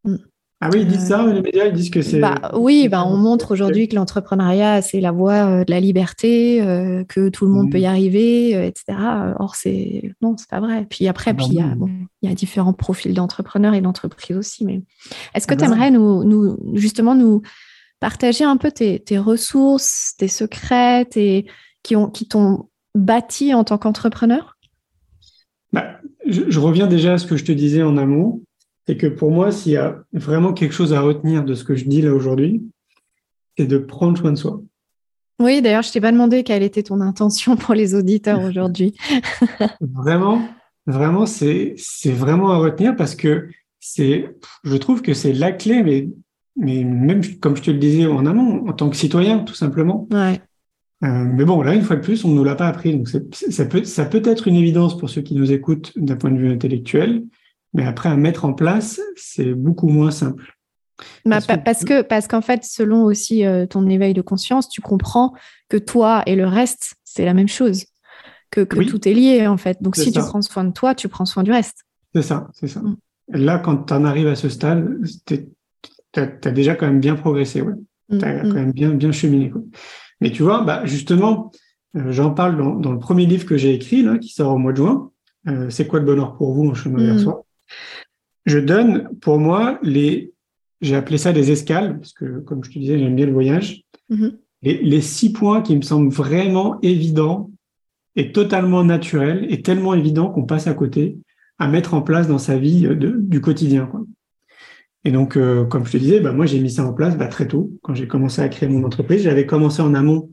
Mm. 0.03 0.17
Ah 0.63 0.69
oui, 0.71 0.81
ils 0.81 0.87
disent 0.87 1.07
ça, 1.07 1.25
les 1.25 1.41
médias, 1.41 1.65
ils 1.65 1.73
disent 1.73 1.89
que 1.89 2.03
c'est. 2.03 2.19
Bah, 2.19 2.51
oui, 2.53 2.87
bah, 2.87 3.03
on 3.03 3.17
montre 3.17 3.51
aujourd'hui 3.51 3.87
que 3.87 3.95
l'entrepreneuriat, 3.95 4.83
c'est 4.83 4.99
la 4.99 5.11
voie 5.11 5.47
euh, 5.47 5.63
de 5.63 5.71
la 5.71 5.79
liberté, 5.79 6.61
euh, 6.61 7.03
que 7.03 7.29
tout 7.29 7.45
le 7.45 7.51
monde 7.51 7.71
peut 7.71 7.79
y 7.79 7.87
arriver, 7.87 8.55
euh, 8.55 8.67
etc. 8.67 8.95
Or, 9.39 9.55
c'est. 9.55 10.13
Non, 10.21 10.35
c'est 10.37 10.49
pas 10.49 10.59
vrai. 10.59 10.85
Puis 10.87 11.07
après, 11.07 11.33
puis 11.33 11.47
il 11.47 11.53
y, 11.55 11.61
a, 11.61 11.75
y 12.21 12.27
a 12.31 12.35
différents 12.35 12.73
profils 12.73 13.15
d'entrepreneurs 13.15 13.73
et 13.73 13.81
d'entreprises 13.81 14.37
aussi. 14.37 14.63
Mais 14.63 14.81
est-ce 15.33 15.47
que 15.47 15.55
ah 15.55 15.57
tu 15.57 15.63
aimerais 15.63 15.89
nous, 15.89 16.23
nous, 16.25 16.59
justement, 16.75 17.15
nous 17.15 17.41
partager 17.99 18.43
un 18.43 18.57
peu 18.57 18.71
tes, 18.71 18.99
tes 18.99 19.17
ressources, 19.17 20.13
tes 20.19 20.27
secrets, 20.27 21.05
tes, 21.05 21.47
qui, 21.83 21.95
ont, 21.95 22.09
qui 22.09 22.27
t'ont 22.27 22.69
bâti 22.95 23.53
en 23.53 23.63
tant 23.63 23.77
qu'entrepreneur? 23.77 24.57
Bah, 25.73 25.99
je, 26.25 26.49
je 26.49 26.59
reviens 26.59 26.87
déjà 26.87 27.13
à 27.13 27.17
ce 27.17 27.25
que 27.25 27.37
je 27.37 27.45
te 27.45 27.51
disais 27.51 27.83
en 27.83 27.97
amont 27.97 28.41
c'est 28.87 28.97
que 28.97 29.07
pour 29.07 29.31
moi, 29.31 29.51
s'il 29.51 29.73
y 29.73 29.77
a 29.77 30.03
vraiment 30.13 30.53
quelque 30.53 30.73
chose 30.73 30.93
à 30.93 31.01
retenir 31.01 31.43
de 31.43 31.53
ce 31.53 31.63
que 31.63 31.75
je 31.75 31.85
dis 31.85 32.01
là 32.01 32.13
aujourd'hui, 32.13 32.63
c'est 33.57 33.67
de 33.67 33.77
prendre 33.77 34.17
soin 34.17 34.31
de 34.31 34.37
soi. 34.37 34.61
Oui, 35.39 35.61
d'ailleurs, 35.61 35.83
je 35.83 35.91
t'ai 35.91 36.01
pas 36.01 36.11
demandé 36.11 36.43
quelle 36.43 36.63
était 36.63 36.83
ton 36.83 37.01
intention 37.01 37.55
pour 37.55 37.73
les 37.73 37.95
auditeurs 37.95 38.41
aujourd'hui. 38.45 38.95
vraiment, 39.79 40.41
vraiment, 40.85 41.25
c'est 41.25 41.75
vraiment 42.05 42.51
à 42.51 42.57
retenir 42.57 42.95
parce 42.95 43.15
que 43.15 43.49
c'est, 43.79 44.35
je 44.63 44.77
trouve 44.77 45.01
que 45.01 45.13
c'est 45.13 45.33
la 45.33 45.51
clé, 45.51 45.83
mais, 45.83 46.09
mais 46.55 46.83
même 46.83 47.21
comme 47.39 47.55
je 47.55 47.63
te 47.63 47.71
le 47.71 47.77
disais 47.77 48.05
en 48.05 48.25
amont, 48.25 48.67
en 48.67 48.73
tant 48.73 48.89
que 48.89 48.95
citoyen, 48.95 49.39
tout 49.39 49.55
simplement. 49.55 50.07
Ouais. 50.11 50.41
Euh, 51.03 51.25
mais 51.25 51.45
bon, 51.45 51.61
là, 51.61 51.73
une 51.73 51.81
fois 51.81 51.95
de 51.95 52.01
plus, 52.01 52.23
on 52.25 52.29
ne 52.29 52.35
nous 52.35 52.43
l'a 52.43 52.55
pas 52.55 52.67
appris. 52.67 52.95
Donc, 52.95 53.09
ça 53.09 53.65
peut, 53.65 53.83
ça 53.83 54.05
peut 54.05 54.21
être 54.25 54.47
une 54.47 54.55
évidence 54.55 54.97
pour 54.97 55.09
ceux 55.09 55.21
qui 55.21 55.35
nous 55.35 55.51
écoutent 55.51 55.91
d'un 55.95 56.15
point 56.15 56.31
de 56.31 56.37
vue 56.37 56.51
intellectuel, 56.51 57.23
mais 57.73 57.85
après, 57.85 58.09
à 58.09 58.15
mettre 58.15 58.45
en 58.45 58.53
place, 58.53 59.01
c'est 59.15 59.53
beaucoup 59.53 59.87
moins 59.87 60.11
simple. 60.11 60.53
Bah, 61.25 61.39
parce, 61.65 61.83
que, 61.83 62.01
parce 62.01 62.27
qu'en 62.27 62.41
fait, 62.41 62.63
selon 62.63 63.03
aussi 63.03 63.45
euh, 63.45 63.65
ton 63.65 63.87
éveil 63.89 64.13
de 64.13 64.21
conscience, 64.21 64.69
tu 64.69 64.81
comprends 64.81 65.33
que 65.69 65.77
toi 65.77 66.23
et 66.25 66.35
le 66.35 66.45
reste, 66.45 66.95
c'est 67.03 67.25
la 67.25 67.33
même 67.33 67.47
chose, 67.47 67.85
que, 68.51 68.61
que 68.61 68.83
tout 68.83 69.07
est 69.07 69.13
lié 69.13 69.47
en 69.47 69.57
fait. 69.57 69.81
Donc 69.81 69.95
si 69.95 70.11
tu 70.11 70.19
prends 70.19 70.41
soin 70.41 70.63
de 70.63 70.71
toi, 70.71 70.93
tu 70.93 71.07
prends 71.07 71.25
soin 71.25 71.43
du 71.43 71.51
reste. 71.51 71.85
C'est 72.13 72.21
ça, 72.21 72.49
c'est 72.53 72.67
ça. 72.67 72.81
Mm. 72.81 72.97
Là, 73.29 73.59
quand 73.59 73.85
tu 73.85 73.93
en 73.93 74.03
arrives 74.03 74.27
à 74.27 74.35
ce 74.35 74.49
stade, 74.49 74.99
tu 75.25 75.49
as, 76.15 76.51
déjà 76.51 76.75
quand 76.75 76.87
même 76.87 76.99
bien 76.99 77.15
progressé, 77.15 77.61
ouais. 77.61 77.73
Mm, 78.09 78.17
tu 78.17 78.25
as 78.25 78.43
mm. 78.43 78.49
quand 78.49 78.53
même 78.53 78.71
bien, 78.71 78.89
bien 78.91 79.11
cheminé. 79.11 79.51
Mais 80.21 80.31
tu 80.31 80.43
vois, 80.43 80.61
bah, 80.61 80.85
justement, 80.85 81.51
euh, 81.97 82.11
j'en 82.11 82.31
parle 82.31 82.57
dans, 82.57 82.75
dans, 82.75 82.91
le 82.91 82.99
premier 82.99 83.25
livre 83.25 83.45
que 83.45 83.57
j'ai 83.57 83.73
écrit, 83.73 84.03
là, 84.03 84.17
qui 84.17 84.29
sort 84.29 84.53
au 84.53 84.57
mois 84.57 84.71
de 84.71 84.77
juin. 84.77 85.11
Euh, 85.47 85.69
c'est 85.69 85.87
quoi 85.87 85.99
le 85.99 86.05
bonheur 86.05 86.37
pour 86.37 86.53
vous 86.53 86.69
en 86.69 86.73
chemin 86.73 87.03
vers 87.03 87.19
soi 87.19 87.45
je 88.45 88.59
donne 88.59 89.09
pour 89.19 89.39
moi 89.39 89.79
les, 89.83 90.33
j'ai 90.81 90.95
appelé 90.95 91.17
ça 91.17 91.33
des 91.33 91.51
escales, 91.51 91.99
parce 91.99 92.13
que 92.13 92.39
comme 92.39 92.63
je 92.63 92.71
te 92.71 92.79
disais, 92.79 92.97
j'aime 92.97 93.15
bien 93.15 93.25
le 93.25 93.33
voyage. 93.33 93.83
Mm-hmm. 94.09 94.35
les, 94.63 95.01
six 95.01 95.31
points 95.31 95.61
qui 95.61 95.75
me 95.75 95.81
semblent 95.81 96.11
vraiment 96.11 96.79
évidents 96.81 97.49
et 98.17 98.33
totalement 98.33 98.83
naturels 98.83 99.45
et 99.49 99.61
tellement 99.61 99.93
évidents 99.93 100.29
qu'on 100.29 100.43
passe 100.43 100.67
à 100.67 100.73
côté 100.73 101.17
à 101.59 101.67
mettre 101.67 101.93
en 101.93 102.01
place 102.01 102.27
dans 102.27 102.39
sa 102.39 102.57
vie 102.57 102.89
du 102.95 103.39
quotidien. 103.39 103.89
Et 105.03 105.11
donc, 105.11 105.35
euh, 105.35 105.65
comme 105.65 105.85
je 105.85 105.91
te 105.93 105.97
disais, 105.97 106.19
bah, 106.19 106.31
moi 106.31 106.45
j'ai 106.45 106.59
mis 106.59 106.69
ça 106.69 106.85
en 106.85 106.93
place 106.93 107.17
bah, 107.17 107.27
très 107.27 107.47
tôt 107.47 107.71
quand 107.81 107.93
j'ai 107.95 108.07
commencé 108.07 108.41
à 108.41 108.49
créer 108.49 108.69
mon 108.69 108.83
entreprise. 108.83 109.23
J'avais 109.23 109.45
commencé 109.45 109.81
en 109.81 109.93
amont 109.93 110.29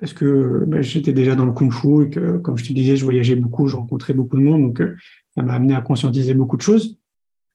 parce 0.00 0.12
que 0.12 0.64
bah, 0.66 0.82
j'étais 0.82 1.12
déjà 1.12 1.34
dans 1.34 1.44
le 1.44 1.52
kung 1.52 1.72
fu 1.72 2.04
et 2.06 2.10
que, 2.10 2.38
comme 2.38 2.56
je 2.56 2.66
te 2.66 2.72
disais, 2.72 2.96
je 2.96 3.04
voyageais 3.04 3.36
beaucoup, 3.36 3.68
je 3.68 3.76
rencontrais 3.76 4.14
beaucoup 4.14 4.36
de 4.36 4.42
monde, 4.42 4.62
donc 4.62 4.80
euh, 4.80 4.96
ça 5.34 5.42
m'a 5.42 5.54
amené 5.54 5.74
à 5.74 5.80
conscientiser 5.80 6.34
beaucoup 6.34 6.56
de 6.56 6.62
choses. 6.62 6.98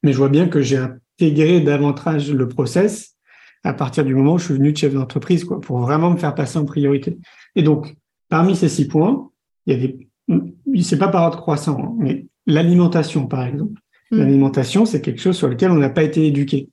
Mais 0.04 0.14
je 0.14 0.18
vois 0.18 0.30
bien 0.30 0.48
que 0.48 0.62
j'ai 0.62 0.78
intégré 0.78 1.60
davantage 1.60 2.32
le 2.32 2.48
process 2.48 3.16
à 3.64 3.74
partir 3.74 4.06
du 4.06 4.16
moment 4.16 4.36
où 4.36 4.38
je 4.38 4.46
suis 4.46 4.54
venu 4.54 4.72
de 4.72 4.78
chef 4.78 4.94
d'entreprise, 4.94 5.44
quoi, 5.44 5.60
pour 5.60 5.80
vraiment 5.80 6.12
me 6.12 6.18
faire 6.18 6.36
passer 6.36 6.58
en 6.58 6.66
priorité. 6.66 7.18
Et 7.56 7.64
donc, 7.64 7.96
parmi 8.30 8.56
ces 8.56 8.70
six 8.70 8.88
points, 8.88 9.30
il 9.66 9.74
y 9.74 9.76
a 9.76 9.88
des, 9.88 10.84
c'est 10.84 11.00
pas 11.00 11.08
par 11.08 11.24
ordre 11.24 11.42
croissant, 11.42 11.78
hein, 11.82 11.96
mais 11.98 12.28
l'alimentation, 12.46 13.28
par 13.28 13.46
exemple. 13.46 13.82
Mm. 14.12 14.18
L'alimentation, 14.18 14.86
c'est 14.86 15.02
quelque 15.02 15.22
chose 15.22 15.38
sur 15.38 15.48
lequel 15.48 15.72
on 15.72 15.76
n'a 15.76 15.90
pas 15.90 16.04
été 16.04 16.26
éduqué. 16.26 16.70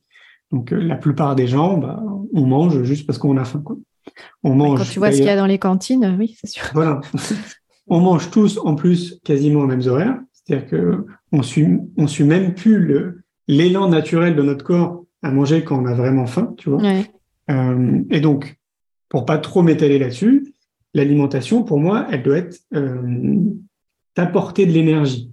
Donc, 0.53 0.73
euh, 0.73 0.81
la 0.81 0.97
plupart 0.97 1.35
des 1.35 1.47
gens, 1.47 1.79
bah, 1.79 2.03
on 2.33 2.47
mange 2.47 2.83
juste 2.85 3.07
parce 3.07 3.19
qu'on 3.19 3.37
a 3.37 3.45
faim, 3.45 3.63
quoi. 3.65 3.77
On 4.43 4.55
mange. 4.55 4.79
Quand 4.79 4.91
tu 4.91 4.99
vois 4.99 5.11
ce 5.11 5.17
qu'il 5.17 5.27
y 5.27 5.31
a 5.31 5.37
dans 5.37 5.47
les 5.47 5.59
cantines, 5.59 6.17
oui, 6.19 6.37
c'est 6.39 6.47
sûr. 6.47 6.65
Voilà. 6.75 7.01
on 7.89 8.01
mange 8.01 8.31
tous, 8.31 8.59
en 8.63 8.75
plus, 8.75 9.19
quasiment 9.25 9.61
aux 9.61 9.67
mêmes 9.67 9.87
horaires. 9.87 10.19
C'est-à-dire 10.33 10.69
que 10.69 11.07
on 11.33 11.43
suit, 11.43 11.67
on 11.97 12.07
suit 12.07 12.25
même 12.25 12.55
plus 12.55 13.15
l'élan 13.49 13.89
naturel 13.89 14.37
de 14.37 14.43
notre 14.43 14.65
corps 14.65 15.05
à 15.23 15.31
manger 15.31 15.65
quand 15.65 15.83
on 15.83 15.87
a 15.87 15.95
vraiment 15.95 16.27
faim, 16.27 16.55
tu 16.59 16.71
vois. 16.71 16.83
Euh, 17.51 18.03
et 18.11 18.21
donc, 18.21 18.59
pour 19.09 19.25
pas 19.25 19.39
trop 19.39 19.63
m'étaler 19.63 19.99
là-dessus, 19.99 20.53
l'alimentation, 20.93 21.63
pour 21.63 21.79
moi, 21.79 22.07
elle 22.11 22.23
doit 22.23 22.39
être 22.39 22.59
euh, 22.75 23.41
t'apporter 24.15 24.67
de 24.67 24.73
l'énergie. 24.73 25.33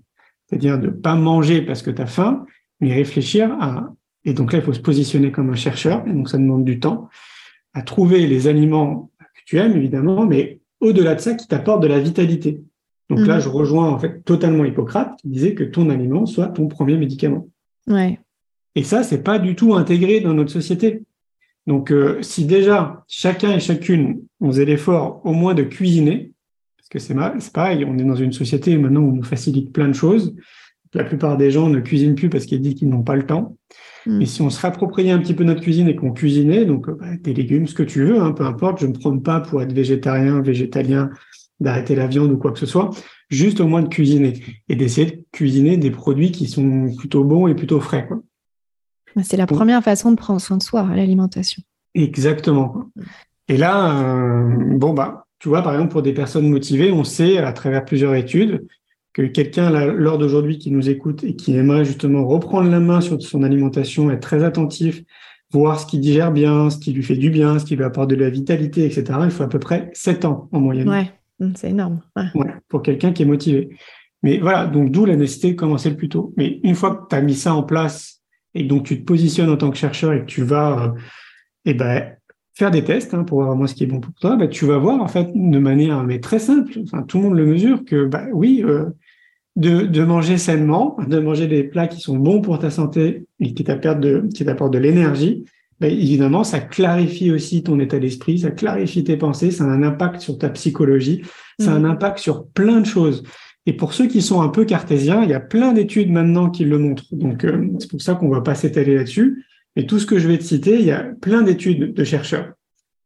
C'est-à-dire 0.51 0.79
de 0.79 0.89
pas 0.89 1.15
manger 1.15 1.61
parce 1.61 1.81
que 1.81 1.89
tu 1.89 2.01
as 2.01 2.07
faim, 2.07 2.45
mais 2.81 2.93
réfléchir 2.93 3.55
à... 3.59 3.93
Et 4.25 4.33
donc 4.33 4.51
là, 4.51 4.59
il 4.59 4.65
faut 4.65 4.73
se 4.73 4.81
positionner 4.81 5.31
comme 5.31 5.49
un 5.49 5.55
chercheur, 5.55 6.03
et 6.05 6.11
donc 6.11 6.29
ça 6.29 6.37
demande 6.37 6.65
du 6.65 6.79
temps, 6.79 7.09
à 7.73 7.81
trouver 7.81 8.27
les 8.27 8.47
aliments 8.47 9.09
que 9.19 9.41
tu 9.45 9.57
aimes, 9.57 9.75
évidemment, 9.75 10.25
mais 10.25 10.59
au-delà 10.81 11.15
de 11.15 11.21
ça, 11.21 11.33
qui 11.33 11.47
t'apportent 11.47 11.81
de 11.81 11.87
la 11.87 11.99
vitalité. 11.99 12.61
Donc 13.09 13.25
là, 13.25 13.35
mhm. 13.35 13.41
je 13.41 13.49
rejoins 13.49 13.89
en 13.89 13.97
fait 13.97 14.23
totalement 14.23 14.65
Hippocrate 14.65 15.17
qui 15.21 15.29
disait 15.29 15.53
que 15.53 15.63
ton 15.63 15.89
aliment 15.89 16.25
soit 16.25 16.47
ton 16.47 16.67
premier 16.67 16.97
médicament. 16.97 17.47
Ouais. 17.87 18.19
Et 18.75 18.83
ça, 18.83 19.03
c'est 19.03 19.23
pas 19.23 19.39
du 19.39 19.55
tout 19.55 19.73
intégré 19.73 20.19
dans 20.19 20.33
notre 20.33 20.51
société. 20.51 21.03
Donc, 21.67 21.91
euh, 21.91 22.21
si 22.21 22.45
déjà 22.45 23.03
chacun 23.07 23.51
et 23.51 23.59
chacune 23.59 24.21
faisait 24.41 24.65
l'effort 24.65 25.21
au 25.25 25.33
moins 25.33 25.53
de 25.53 25.63
cuisiner, 25.63 26.31
que 26.91 26.99
c'est 26.99 27.15
c'est 27.39 27.53
pareil, 27.53 27.85
on 27.85 27.97
est 27.97 28.03
dans 28.03 28.15
une 28.15 28.33
société 28.33 28.77
maintenant 28.77 28.99
où 28.99 29.09
on 29.09 29.15
nous 29.15 29.23
facilite 29.23 29.71
plein 29.71 29.87
de 29.87 29.93
choses. 29.93 30.35
La 30.93 31.05
plupart 31.05 31.37
des 31.37 31.49
gens 31.49 31.69
ne 31.69 31.79
cuisinent 31.79 32.15
plus 32.15 32.29
parce 32.29 32.45
qu'ils 32.45 32.59
disent 32.59 32.75
qu'ils 32.75 32.89
n'ont 32.89 33.01
pas 33.01 33.15
le 33.15 33.25
temps. 33.25 33.55
Mm. 34.05 34.21
Et 34.21 34.25
si 34.25 34.41
on 34.41 34.49
se 34.49 34.59
réappropriait 34.59 35.11
un 35.11 35.19
petit 35.19 35.33
peu 35.33 35.45
notre 35.45 35.61
cuisine 35.61 35.87
et 35.87 35.95
qu'on 35.95 36.11
cuisinait, 36.11 36.65
donc 36.65 36.89
euh, 36.89 36.97
bah, 36.99 37.15
des 37.21 37.33
légumes, 37.33 37.65
ce 37.65 37.73
que 37.73 37.83
tu 37.83 38.03
veux, 38.03 38.19
hein, 38.19 38.33
peu 38.33 38.43
importe, 38.43 38.81
je 38.81 38.87
ne 38.87 38.91
me 38.91 38.99
prône 38.99 39.23
pas 39.23 39.39
pour 39.39 39.61
être 39.61 39.71
végétarien, 39.71 40.41
végétalien, 40.41 41.09
d'arrêter 41.61 41.95
la 41.95 42.07
viande 42.07 42.31
ou 42.31 42.37
quoi 42.37 42.51
que 42.51 42.59
ce 42.59 42.65
soit, 42.65 42.89
juste 43.29 43.61
au 43.61 43.67
moins 43.67 43.83
de 43.83 43.87
cuisiner 43.87 44.33
et 44.67 44.75
d'essayer 44.75 45.11
de 45.11 45.23
cuisiner 45.31 45.77
des 45.77 45.91
produits 45.91 46.31
qui 46.31 46.47
sont 46.47 46.93
plutôt 46.97 47.23
bons 47.23 47.47
et 47.47 47.55
plutôt 47.55 47.79
frais. 47.79 48.09
C'est 49.23 49.37
la 49.37 49.47
première 49.47 49.81
façon 49.81 50.11
de 50.11 50.17
prendre 50.17 50.41
soin 50.41 50.57
de 50.57 50.63
soi, 50.63 50.89
l'alimentation. 50.93 51.63
Exactement. 51.95 52.85
Et 53.47 53.55
là, 53.55 54.03
euh, 54.03 54.77
bon, 54.77 54.93
bah, 54.93 55.27
tu 55.41 55.49
vois, 55.49 55.63
par 55.63 55.73
exemple, 55.73 55.91
pour 55.91 56.03
des 56.03 56.13
personnes 56.13 56.47
motivées, 56.47 56.91
on 56.91 57.03
sait 57.03 57.39
à 57.39 57.51
travers 57.51 57.83
plusieurs 57.83 58.13
études 58.13 58.67
que 59.11 59.23
quelqu'un 59.23 59.71
lors 59.71 60.19
d'aujourd'hui 60.19 60.59
qui 60.59 60.69
nous 60.69 60.87
écoute 60.87 61.23
et 61.23 61.35
qui 61.35 61.55
aimerait 61.55 61.83
justement 61.83 62.27
reprendre 62.27 62.69
la 62.69 62.79
main 62.79 63.01
sur 63.01 63.19
son 63.23 63.41
alimentation, 63.41 64.11
être 64.11 64.21
très 64.21 64.43
attentif, 64.43 65.01
voir 65.51 65.79
ce 65.79 65.87
qui 65.87 65.97
digère 65.97 66.31
bien, 66.31 66.69
ce 66.69 66.77
qui 66.77 66.93
lui 66.93 67.01
fait 67.01 67.15
du 67.15 67.31
bien, 67.31 67.57
ce 67.57 67.65
qui 67.65 67.75
lui 67.75 67.83
apporte 67.83 68.11
de 68.11 68.15
la 68.15 68.29
vitalité, 68.29 68.85
etc. 68.85 69.03
Il 69.23 69.31
faut 69.31 69.41
à 69.41 69.49
peu 69.49 69.57
près 69.57 69.89
7 69.93 70.25
ans 70.25 70.47
en 70.51 70.59
moyenne. 70.59 70.87
Ouais, 70.87 71.11
mmh, 71.39 71.53
c'est 71.55 71.71
énorme. 71.71 72.01
Ouais. 72.15 72.45
pour 72.67 72.83
quelqu'un 72.83 73.11
qui 73.11 73.23
est 73.23 73.25
motivé. 73.25 73.69
Mais 74.21 74.37
voilà, 74.37 74.67
donc 74.67 74.91
d'où 74.91 75.05
la 75.05 75.15
nécessité 75.15 75.53
de 75.53 75.57
commencer 75.57 75.89
le 75.89 75.97
plus 75.97 76.09
tôt. 76.09 76.35
Mais 76.37 76.59
une 76.63 76.75
fois 76.75 76.95
que 76.95 77.07
tu 77.09 77.15
as 77.15 77.21
mis 77.21 77.33
ça 77.33 77.55
en 77.55 77.63
place 77.63 78.21
et 78.53 78.63
donc 78.63 78.85
tu 78.85 78.99
te 78.99 79.05
positionnes 79.05 79.49
en 79.49 79.57
tant 79.57 79.71
que 79.71 79.77
chercheur 79.77 80.13
et 80.13 80.19
que 80.19 80.25
tu 80.25 80.43
vas 80.43 80.83
euh, 80.83 80.99
eh 81.65 81.73
ben, 81.73 82.15
faire 82.53 82.71
des 82.71 82.83
tests 82.83 83.13
hein, 83.13 83.23
pour 83.23 83.43
voir 83.43 83.55
moi 83.55 83.67
ce 83.67 83.75
qui 83.75 83.83
est 83.83 83.87
bon 83.87 83.99
pour 83.99 84.13
toi, 84.15 84.35
bah, 84.35 84.47
tu 84.47 84.65
vas 84.65 84.77
voir 84.77 85.01
en 85.01 85.07
fait 85.07 85.29
de 85.33 85.59
manière 85.59 86.03
mais 86.03 86.19
très 86.19 86.39
simple, 86.39 86.79
enfin, 86.83 87.03
tout 87.03 87.17
le 87.17 87.23
monde 87.23 87.35
le 87.35 87.45
mesure, 87.45 87.85
que 87.85 88.05
bah, 88.05 88.25
oui, 88.33 88.61
euh, 88.65 88.85
de, 89.55 89.81
de, 89.81 90.03
manger 90.03 90.37
sainement, 90.37 90.97
de 91.07 91.19
manger 91.19 91.47
des 91.47 91.63
plats 91.63 91.87
qui 91.87 91.99
sont 91.99 92.17
bons 92.17 92.41
pour 92.41 92.59
ta 92.59 92.69
santé 92.69 93.25
et 93.39 93.53
qui 93.53 93.63
t'apportent 93.63 93.99
de, 93.99 94.27
qui 94.33 94.45
t'apportent 94.45 94.73
de 94.73 94.79
l'énergie, 94.79 95.45
bah, 95.81 95.87
évidemment, 95.87 96.43
ça 96.43 96.59
clarifie 96.59 97.31
aussi 97.31 97.63
ton 97.63 97.79
état 97.79 97.97
d'esprit, 97.97 98.39
ça 98.39 98.51
clarifie 98.51 99.03
tes 99.03 99.17
pensées, 99.17 99.49
ça 99.49 99.63
a 99.63 99.67
un 99.67 99.81
impact 99.81 100.21
sur 100.21 100.37
ta 100.37 100.49
psychologie, 100.49 101.23
ça 101.59 101.71
a 101.71 101.75
un 101.75 101.79
mmh. 101.79 101.85
impact 101.85 102.19
sur 102.19 102.45
plein 102.45 102.81
de 102.81 102.85
choses. 102.85 103.23
Et 103.65 103.73
pour 103.73 103.93
ceux 103.93 104.07
qui 104.07 104.21
sont 104.21 104.41
un 104.41 104.49
peu 104.49 104.63
cartésiens, 104.65 105.23
il 105.23 105.29
y 105.29 105.33
a 105.33 105.39
plein 105.39 105.73
d'études 105.73 106.11
maintenant 106.11 106.49
qui 106.49 106.65
le 106.65 106.77
montrent. 106.77 107.05
Donc, 107.11 107.45
euh, 107.45 107.67
c'est 107.79 107.89
pour 107.89 108.01
ça 108.01 108.13
qu'on 108.15 108.29
va 108.29 108.41
pas 108.41 108.55
s'étaler 108.55 108.95
là-dessus. 108.95 109.45
Mais 109.75 109.85
tout 109.85 109.99
ce 109.99 110.05
que 110.05 110.19
je 110.19 110.27
vais 110.27 110.37
te 110.37 110.43
citer, 110.43 110.79
il 110.79 110.85
y 110.85 110.91
a 110.91 111.03
plein 111.21 111.41
d'études 111.41 111.93
de 111.93 112.03
chercheurs, 112.03 112.53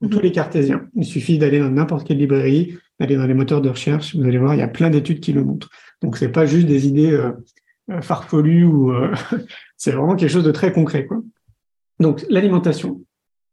tous 0.01 0.18
mmh. 0.18 0.22
les 0.22 0.32
cartésiens. 0.32 0.88
Il 0.95 1.05
suffit 1.05 1.38
d'aller 1.38 1.59
dans 1.59 1.70
n'importe 1.70 2.07
quelle 2.07 2.18
librairie, 2.18 2.78
d'aller 2.99 3.16
dans 3.16 3.28
les 3.28 3.34
moteurs 3.34 3.61
de 3.61 3.70
recherche, 3.70 4.16
vous 4.16 4.24
allez 4.24 4.38
voir, 4.38 4.55
il 4.55 4.59
y 4.59 4.63
a 4.63 4.68
plein 4.68 4.89
d'études 4.89 5.20
qui 5.20 5.34
le 5.34 5.43
montrent. 5.43 5.70
Donc 6.01 6.18
c'est 6.18 6.30
pas 6.30 6.45
juste 6.45 6.68
des 6.68 6.88
idées 6.88 7.11
euh, 7.11 7.32
euh, 7.91 8.01
farfelues 8.01 8.66
ou 8.66 8.91
euh, 8.91 9.13
c'est 9.78 9.91
vraiment 9.91 10.16
quelque 10.16 10.32
chose 10.32 10.43
de 10.43 10.51
très 10.51 10.72
concret. 10.72 11.05
Quoi. 11.05 11.22
Donc 11.99 12.26
l'alimentation. 12.30 13.01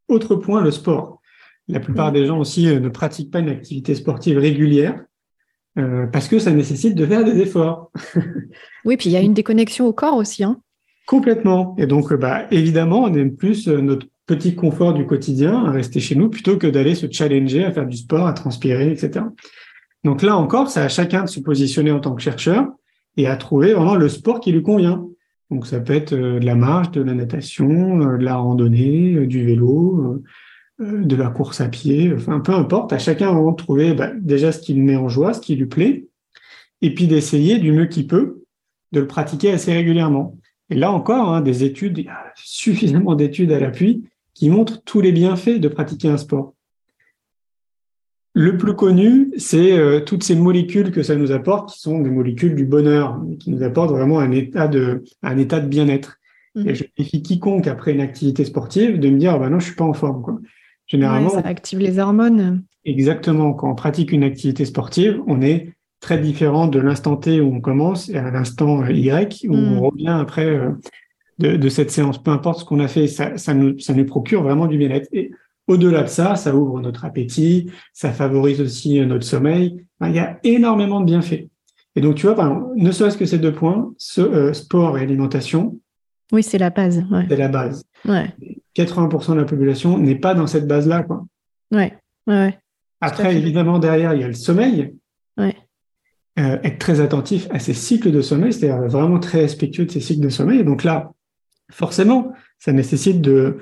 Autre 0.08 0.34
point, 0.36 0.62
le 0.62 0.70
sport. 0.70 1.20
La 1.68 1.80
plupart 1.80 2.10
mmh. 2.10 2.14
des 2.14 2.26
gens 2.26 2.38
aussi 2.38 2.66
ne 2.66 2.88
pratiquent 2.88 3.30
pas 3.30 3.38
une 3.38 3.48
activité 3.48 3.94
sportive 3.94 4.38
régulière 4.38 5.04
parce 6.12 6.28
que 6.28 6.38
ça 6.38 6.50
nécessite 6.50 6.94
de 6.94 7.06
faire 7.06 7.24
des 7.24 7.40
efforts. 7.40 7.90
oui, 8.84 8.98
puis 8.98 9.08
il 9.08 9.12
y 9.12 9.16
a 9.16 9.20
une 9.20 9.32
déconnexion 9.32 9.86
au 9.86 9.94
corps 9.94 10.16
aussi. 10.16 10.44
Hein. 10.44 10.60
Complètement. 11.12 11.74
Et 11.76 11.84
donc, 11.84 12.10
bah, 12.14 12.46
évidemment, 12.50 13.02
on 13.02 13.12
aime 13.12 13.36
plus 13.36 13.68
notre 13.68 14.06
petit 14.24 14.54
confort 14.54 14.94
du 14.94 15.04
quotidien 15.04 15.62
à 15.66 15.70
rester 15.70 16.00
chez 16.00 16.14
nous 16.14 16.30
plutôt 16.30 16.56
que 16.56 16.66
d'aller 16.66 16.94
se 16.94 17.06
challenger 17.10 17.66
à 17.66 17.70
faire 17.70 17.86
du 17.86 17.98
sport, 17.98 18.26
à 18.26 18.32
transpirer, 18.32 18.90
etc. 18.90 19.26
Donc 20.04 20.22
là 20.22 20.38
encore, 20.38 20.70
c'est 20.70 20.80
à 20.80 20.88
chacun 20.88 21.24
de 21.24 21.28
se 21.28 21.40
positionner 21.40 21.92
en 21.92 22.00
tant 22.00 22.14
que 22.14 22.22
chercheur 22.22 22.66
et 23.18 23.26
à 23.26 23.36
trouver 23.36 23.74
vraiment 23.74 23.94
le 23.94 24.08
sport 24.08 24.40
qui 24.40 24.52
lui 24.52 24.62
convient. 24.62 25.04
Donc 25.50 25.66
ça 25.66 25.80
peut 25.80 25.92
être 25.92 26.14
euh, 26.14 26.38
de 26.38 26.46
la 26.46 26.54
marche, 26.54 26.92
de 26.92 27.02
la 27.02 27.12
natation, 27.12 28.00
euh, 28.00 28.16
de 28.16 28.24
la 28.24 28.36
randonnée, 28.36 29.12
euh, 29.12 29.26
du 29.26 29.44
vélo, 29.44 30.22
de 30.78 31.14
la 31.14 31.28
course 31.28 31.60
à 31.60 31.68
pied, 31.68 32.10
enfin 32.16 32.40
peu 32.40 32.52
importe, 32.52 32.94
à 32.94 32.98
chacun 32.98 33.34
vraiment 33.34 33.52
de 33.52 33.56
trouver 33.56 33.92
bah, 33.92 34.12
déjà 34.18 34.50
ce 34.50 34.60
qui 34.60 34.72
le 34.72 34.80
met 34.80 34.96
en 34.96 35.10
joie, 35.10 35.34
ce 35.34 35.42
qui 35.42 35.56
lui 35.56 35.66
plaît, 35.66 36.06
et 36.80 36.94
puis 36.94 37.06
d'essayer 37.06 37.58
du 37.58 37.70
mieux 37.70 37.84
qu'il 37.84 38.06
peut 38.06 38.42
de 38.92 39.00
le 39.00 39.06
pratiquer 39.06 39.52
assez 39.52 39.74
régulièrement. 39.74 40.38
Et 40.72 40.74
là 40.74 40.90
encore, 40.90 41.28
hein, 41.28 41.42
des 41.42 41.64
études, 41.64 41.98
il 41.98 42.06
y 42.06 42.08
a 42.08 42.32
suffisamment 42.34 43.14
d'études 43.14 43.52
à 43.52 43.60
l'appui 43.60 44.04
qui 44.32 44.48
montrent 44.48 44.82
tous 44.84 45.02
les 45.02 45.12
bienfaits 45.12 45.60
de 45.60 45.68
pratiquer 45.68 46.08
un 46.08 46.16
sport. 46.16 46.54
Le 48.32 48.56
plus 48.56 48.74
connu, 48.74 49.30
c'est 49.36 49.72
euh, 49.72 50.00
toutes 50.00 50.22
ces 50.24 50.34
molécules 50.34 50.90
que 50.90 51.02
ça 51.02 51.14
nous 51.14 51.30
apporte, 51.30 51.74
qui 51.74 51.80
sont 51.80 52.00
des 52.00 52.08
molécules 52.08 52.54
du 52.54 52.64
bonheur, 52.64 53.20
qui 53.38 53.50
nous 53.50 53.62
apportent 53.62 53.90
vraiment 53.90 54.18
un 54.18 54.32
état 54.32 54.66
de, 54.66 55.04
un 55.22 55.36
état 55.36 55.60
de 55.60 55.68
bien-être. 55.68 56.16
Mmh. 56.54 56.68
Et 56.68 56.74
je 56.74 56.84
défie 56.96 57.20
quiconque 57.20 57.66
après 57.66 57.92
une 57.92 58.00
activité 58.00 58.46
sportive 58.46 58.98
de 58.98 59.10
me 59.10 59.18
dire, 59.18 59.38
bah 59.38 59.50
non, 59.50 59.58
je 59.58 59.66
suis 59.66 59.76
pas 59.76 59.84
en 59.84 59.92
forme. 59.92 60.22
Quoi. 60.22 60.40
Généralement, 60.86 61.28
ça 61.28 61.40
active 61.44 61.80
les 61.80 61.98
hormones. 61.98 62.62
Exactement. 62.86 63.52
Quand 63.52 63.70
on 63.70 63.74
pratique 63.74 64.10
une 64.10 64.24
activité 64.24 64.64
sportive, 64.64 65.20
on 65.26 65.42
est 65.42 65.74
très 66.02 66.18
différent 66.18 66.66
de 66.66 66.80
l'instant 66.80 67.16
T 67.16 67.40
où 67.40 67.54
on 67.54 67.60
commence 67.60 68.10
et 68.10 68.18
à 68.18 68.30
l'instant 68.30 68.84
Y 68.86 69.46
où 69.48 69.54
on 69.54 69.76
mmh. 69.76 69.78
revient 69.78 70.08
après 70.20 70.46
euh, 70.46 70.70
de, 71.38 71.56
de, 71.56 71.68
cette 71.70 71.90
séance. 71.90 72.22
Peu 72.22 72.32
importe 72.32 72.60
ce 72.60 72.64
qu'on 72.66 72.80
a 72.80 72.88
fait, 72.88 73.06
ça, 73.06 73.38
ça, 73.38 73.54
nous, 73.54 73.78
ça 73.78 73.94
nous 73.94 74.04
procure 74.04 74.42
vraiment 74.42 74.66
du 74.66 74.76
bien-être. 74.76 75.08
Et 75.12 75.30
au-delà 75.68 76.02
de 76.02 76.08
ça, 76.08 76.34
ça 76.34 76.54
ouvre 76.54 76.80
notre 76.80 77.04
appétit, 77.04 77.70
ça 77.94 78.10
favorise 78.10 78.60
aussi 78.60 79.00
notre 79.06 79.24
sommeil. 79.24 79.86
il 80.02 80.12
y 80.12 80.18
a 80.18 80.38
énormément 80.42 81.00
de 81.00 81.06
bienfaits. 81.06 81.46
Et 81.94 82.00
donc, 82.00 82.16
tu 82.16 82.26
vois, 82.26 82.34
par 82.34 82.60
ne 82.74 82.90
serait-ce 82.90 83.16
que 83.16 83.26
ces 83.26 83.38
deux 83.38 83.52
points, 83.52 83.92
ce, 83.96 84.20
euh, 84.20 84.52
sport 84.52 84.98
et 84.98 85.02
alimentation. 85.02 85.78
Oui, 86.32 86.42
c'est 86.42 86.58
la 86.58 86.70
base. 86.70 87.04
C'est 87.28 87.36
la 87.36 87.48
base. 87.48 87.84
Ouais. 88.06 88.34
80% 88.76 89.34
de 89.34 89.40
la 89.40 89.44
population 89.44 89.98
n'est 89.98 90.16
pas 90.16 90.34
dans 90.34 90.48
cette 90.48 90.66
base-là. 90.66 91.04
Quoi. 91.04 91.24
Ouais. 91.70 91.96
ouais, 92.26 92.58
Après, 93.00 93.36
évidemment, 93.36 93.78
derrière, 93.78 94.14
il 94.14 94.22
y 94.22 94.24
a 94.24 94.28
le 94.28 94.34
sommeil. 94.34 94.94
Ouais. 95.36 95.54
Euh, 96.38 96.56
être 96.62 96.78
très 96.78 97.00
attentif 97.00 97.46
à 97.50 97.58
ces 97.58 97.74
cycles 97.74 98.10
de 98.10 98.22
sommeil, 98.22 98.54
c'est-à-dire 98.54 98.88
vraiment 98.88 99.18
très 99.18 99.40
respectueux 99.42 99.84
de 99.84 99.90
ces 99.90 100.00
cycles 100.00 100.22
de 100.22 100.30
sommeil. 100.30 100.60
Et 100.60 100.64
donc 100.64 100.82
là, 100.82 101.12
forcément, 101.70 102.32
ça 102.58 102.72
nécessite 102.72 103.20
de, 103.20 103.58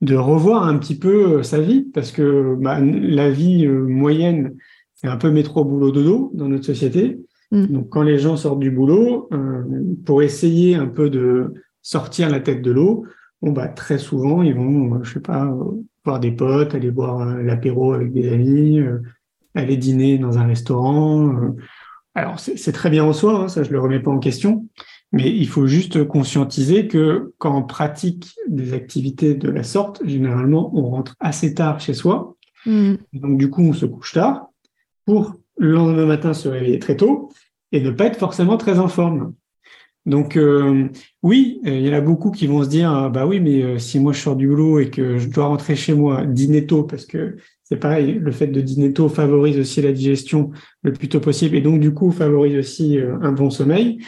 de 0.00 0.16
revoir 0.16 0.66
un 0.66 0.78
petit 0.78 0.98
peu 0.98 1.38
euh, 1.38 1.42
sa 1.42 1.60
vie, 1.60 1.82
parce 1.92 2.12
que 2.12 2.56
bah, 2.58 2.80
la 2.80 3.30
vie 3.30 3.66
euh, 3.66 3.86
moyenne, 3.86 4.54
c'est 4.94 5.08
un 5.08 5.16
peu 5.16 5.30
métro 5.30 5.64
boulot 5.64 5.90
dodo 5.90 6.30
dans 6.34 6.48
notre 6.48 6.64
société. 6.64 7.18
Mm. 7.50 7.66
Donc 7.66 7.88
quand 7.90 8.02
les 8.02 8.18
gens 8.18 8.36
sortent 8.36 8.60
du 8.60 8.70
boulot, 8.70 9.28
euh, 9.32 9.62
pour 10.06 10.22
essayer 10.22 10.76
un 10.76 10.86
peu 10.86 11.10
de 11.10 11.52
sortir 11.82 12.30
la 12.30 12.40
tête 12.40 12.62
de 12.62 12.70
l'eau, 12.70 13.04
bon 13.42 13.52
bah 13.52 13.68
très 13.68 13.98
souvent 13.98 14.42
ils 14.42 14.54
vont, 14.54 15.02
je 15.02 15.12
sais 15.12 15.20
pas, 15.20 15.54
voir 16.04 16.20
des 16.20 16.32
potes, 16.32 16.74
aller 16.74 16.90
boire 16.90 17.36
l'apéro 17.42 17.92
avec 17.92 18.12
des 18.12 18.32
amis, 18.32 18.80
aller 19.54 19.76
dîner 19.76 20.16
dans 20.16 20.38
un 20.38 20.46
restaurant. 20.46 21.54
Alors 22.14 22.38
c'est 22.38 22.72
très 22.72 22.90
bien 22.90 23.04
en 23.04 23.12
soi, 23.12 23.40
hein, 23.40 23.48
ça 23.48 23.62
je 23.62 23.70
le 23.70 23.80
remets 23.80 24.00
pas 24.00 24.10
en 24.10 24.20
question, 24.20 24.68
mais 25.14 25.30
il 25.30 25.46
faut 25.46 25.68
juste 25.68 26.02
conscientiser 26.04 26.88
que 26.88 27.34
quand 27.38 27.56
on 27.56 27.62
pratique 27.62 28.34
des 28.48 28.72
activités 28.72 29.34
de 29.34 29.48
la 29.48 29.62
sorte, 29.62 30.04
généralement, 30.04 30.72
on 30.74 30.90
rentre 30.90 31.14
assez 31.20 31.54
tard 31.54 31.78
chez 31.78 31.94
soi. 31.94 32.34
Mm. 32.66 32.94
Donc, 33.12 33.38
du 33.38 33.48
coup, 33.48 33.62
on 33.62 33.72
se 33.72 33.86
couche 33.86 34.14
tard 34.14 34.48
pour 35.06 35.36
le 35.56 35.70
lendemain 35.70 36.06
matin 36.06 36.34
se 36.34 36.48
réveiller 36.48 36.80
très 36.80 36.96
tôt 36.96 37.30
et 37.70 37.80
ne 37.80 37.90
pas 37.90 38.06
être 38.06 38.18
forcément 38.18 38.56
très 38.56 38.80
en 38.80 38.88
forme. 38.88 39.34
Donc, 40.04 40.36
euh, 40.36 40.88
oui, 41.22 41.60
il 41.64 41.80
y 41.80 41.90
en 41.90 41.94
a 41.94 42.00
beaucoup 42.00 42.32
qui 42.32 42.48
vont 42.48 42.64
se 42.64 42.68
dire, 42.68 42.90
ah, 42.90 43.08
bah 43.08 43.24
oui, 43.24 43.38
mais 43.38 43.62
euh, 43.62 43.78
si 43.78 44.00
moi 44.00 44.12
je 44.12 44.20
sors 44.20 44.34
du 44.34 44.48
boulot 44.48 44.80
et 44.80 44.90
que 44.90 45.18
je 45.18 45.28
dois 45.28 45.46
rentrer 45.46 45.76
chez 45.76 45.94
moi 45.94 46.26
dîner 46.26 46.66
tôt, 46.66 46.82
parce 46.82 47.06
que 47.06 47.36
pareil, 47.76 48.18
le 48.20 48.30
fait 48.32 48.46
de 48.46 48.60
dîner 48.60 48.92
tôt 48.92 49.08
favorise 49.08 49.58
aussi 49.58 49.82
la 49.82 49.92
digestion 49.92 50.50
le 50.82 50.92
plus 50.92 51.08
tôt 51.08 51.20
possible 51.20 51.56
et 51.56 51.60
donc 51.60 51.80
du 51.80 51.92
coup 51.92 52.10
favorise 52.10 52.56
aussi 52.56 52.98
euh, 52.98 53.16
un 53.22 53.32
bon 53.32 53.50
sommeil 53.50 53.98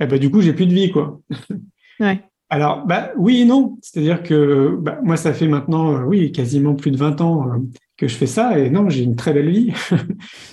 eh 0.00 0.06
ben, 0.06 0.18
du 0.18 0.30
coup, 0.30 0.40
j'ai 0.40 0.52
plus 0.52 0.66
de 0.66 0.74
vie, 0.74 0.90
quoi. 0.90 1.20
Ouais. 1.98 2.20
Alors, 2.50 2.84
bah, 2.84 3.12
oui 3.16 3.40
et 3.40 3.44
non. 3.46 3.78
C'est-à-dire 3.80 4.22
que 4.22 4.76
bah, 4.78 5.00
moi, 5.02 5.16
ça 5.16 5.32
fait 5.32 5.48
maintenant, 5.48 5.94
euh, 5.94 6.04
oui, 6.04 6.30
quasiment 6.30 6.74
plus 6.74 6.90
de 6.90 6.98
20 6.98 7.22
ans 7.22 7.48
euh, 7.48 7.56
que 7.96 8.06
je 8.06 8.14
fais 8.14 8.26
ça, 8.26 8.58
et 8.58 8.68
non, 8.68 8.90
j'ai 8.90 9.02
une 9.02 9.16
très 9.16 9.32
belle 9.32 9.48
vie. 9.48 9.72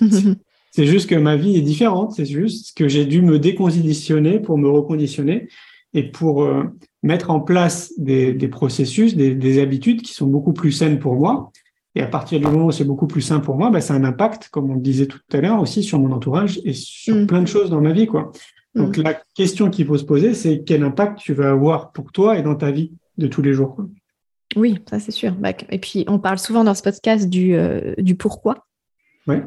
c'est 0.70 0.86
juste 0.86 1.10
que 1.10 1.16
ma 1.16 1.36
vie 1.36 1.56
est 1.56 1.60
différente. 1.60 2.12
C'est 2.12 2.24
juste 2.24 2.74
que 2.74 2.88
j'ai 2.88 3.04
dû 3.04 3.20
me 3.20 3.38
déconditionner 3.38 4.40
pour 4.40 4.56
me 4.56 4.70
reconditionner 4.70 5.48
et 5.92 6.04
pour 6.04 6.44
euh, 6.44 6.64
mettre 7.02 7.30
en 7.30 7.40
place 7.40 7.92
des, 7.98 8.32
des 8.32 8.48
processus, 8.48 9.14
des, 9.14 9.34
des, 9.34 9.60
habitudes 9.60 10.00
qui 10.00 10.14
sont 10.14 10.26
beaucoup 10.26 10.54
plus 10.54 10.72
saines 10.72 10.98
pour 10.98 11.16
moi. 11.16 11.52
Et 11.94 12.02
à 12.02 12.06
partir 12.06 12.40
du 12.40 12.46
moment 12.46 12.66
où 12.66 12.72
c'est 12.72 12.84
beaucoup 12.84 13.06
plus 13.06 13.20
sain 13.20 13.40
pour 13.40 13.56
moi, 13.56 13.70
bah, 13.70 13.80
ça 13.80 13.94
a 13.94 13.96
un 13.96 14.04
impact, 14.04 14.48
comme 14.48 14.70
on 14.70 14.74
le 14.74 14.80
disait 14.80 15.06
tout 15.06 15.20
à 15.32 15.40
l'heure, 15.40 15.60
aussi 15.60 15.82
sur 15.82 15.98
mon 15.98 16.12
entourage 16.12 16.60
et 16.64 16.72
sur 16.72 17.14
mm. 17.14 17.26
plein 17.26 17.42
de 17.42 17.46
choses 17.46 17.70
dans 17.70 17.80
ma 17.80 17.92
vie, 17.92 18.06
quoi. 18.06 18.32
Donc 18.74 18.98
mm. 18.98 19.02
la 19.02 19.14
question 19.34 19.70
qu'il 19.70 19.86
faut 19.86 19.96
se 19.96 20.04
poser, 20.04 20.34
c'est 20.34 20.64
quel 20.64 20.82
impact 20.82 21.18
tu 21.18 21.34
vas 21.34 21.50
avoir 21.50 21.92
pour 21.92 22.10
toi 22.10 22.36
et 22.38 22.42
dans 22.42 22.56
ta 22.56 22.70
vie 22.70 22.92
de 23.18 23.26
tous 23.28 23.42
les 23.42 23.52
jours. 23.52 23.76
Oui, 24.56 24.78
ça 24.88 24.98
c'est 24.98 25.12
sûr. 25.12 25.32
Bah, 25.34 25.52
et 25.70 25.78
puis 25.78 26.04
on 26.08 26.18
parle 26.18 26.38
souvent 26.38 26.64
dans 26.64 26.74
ce 26.74 26.82
podcast 26.82 27.28
du, 27.28 27.54
euh, 27.54 27.94
du 27.98 28.16
pourquoi. 28.16 28.66
Ouais. 29.26 29.42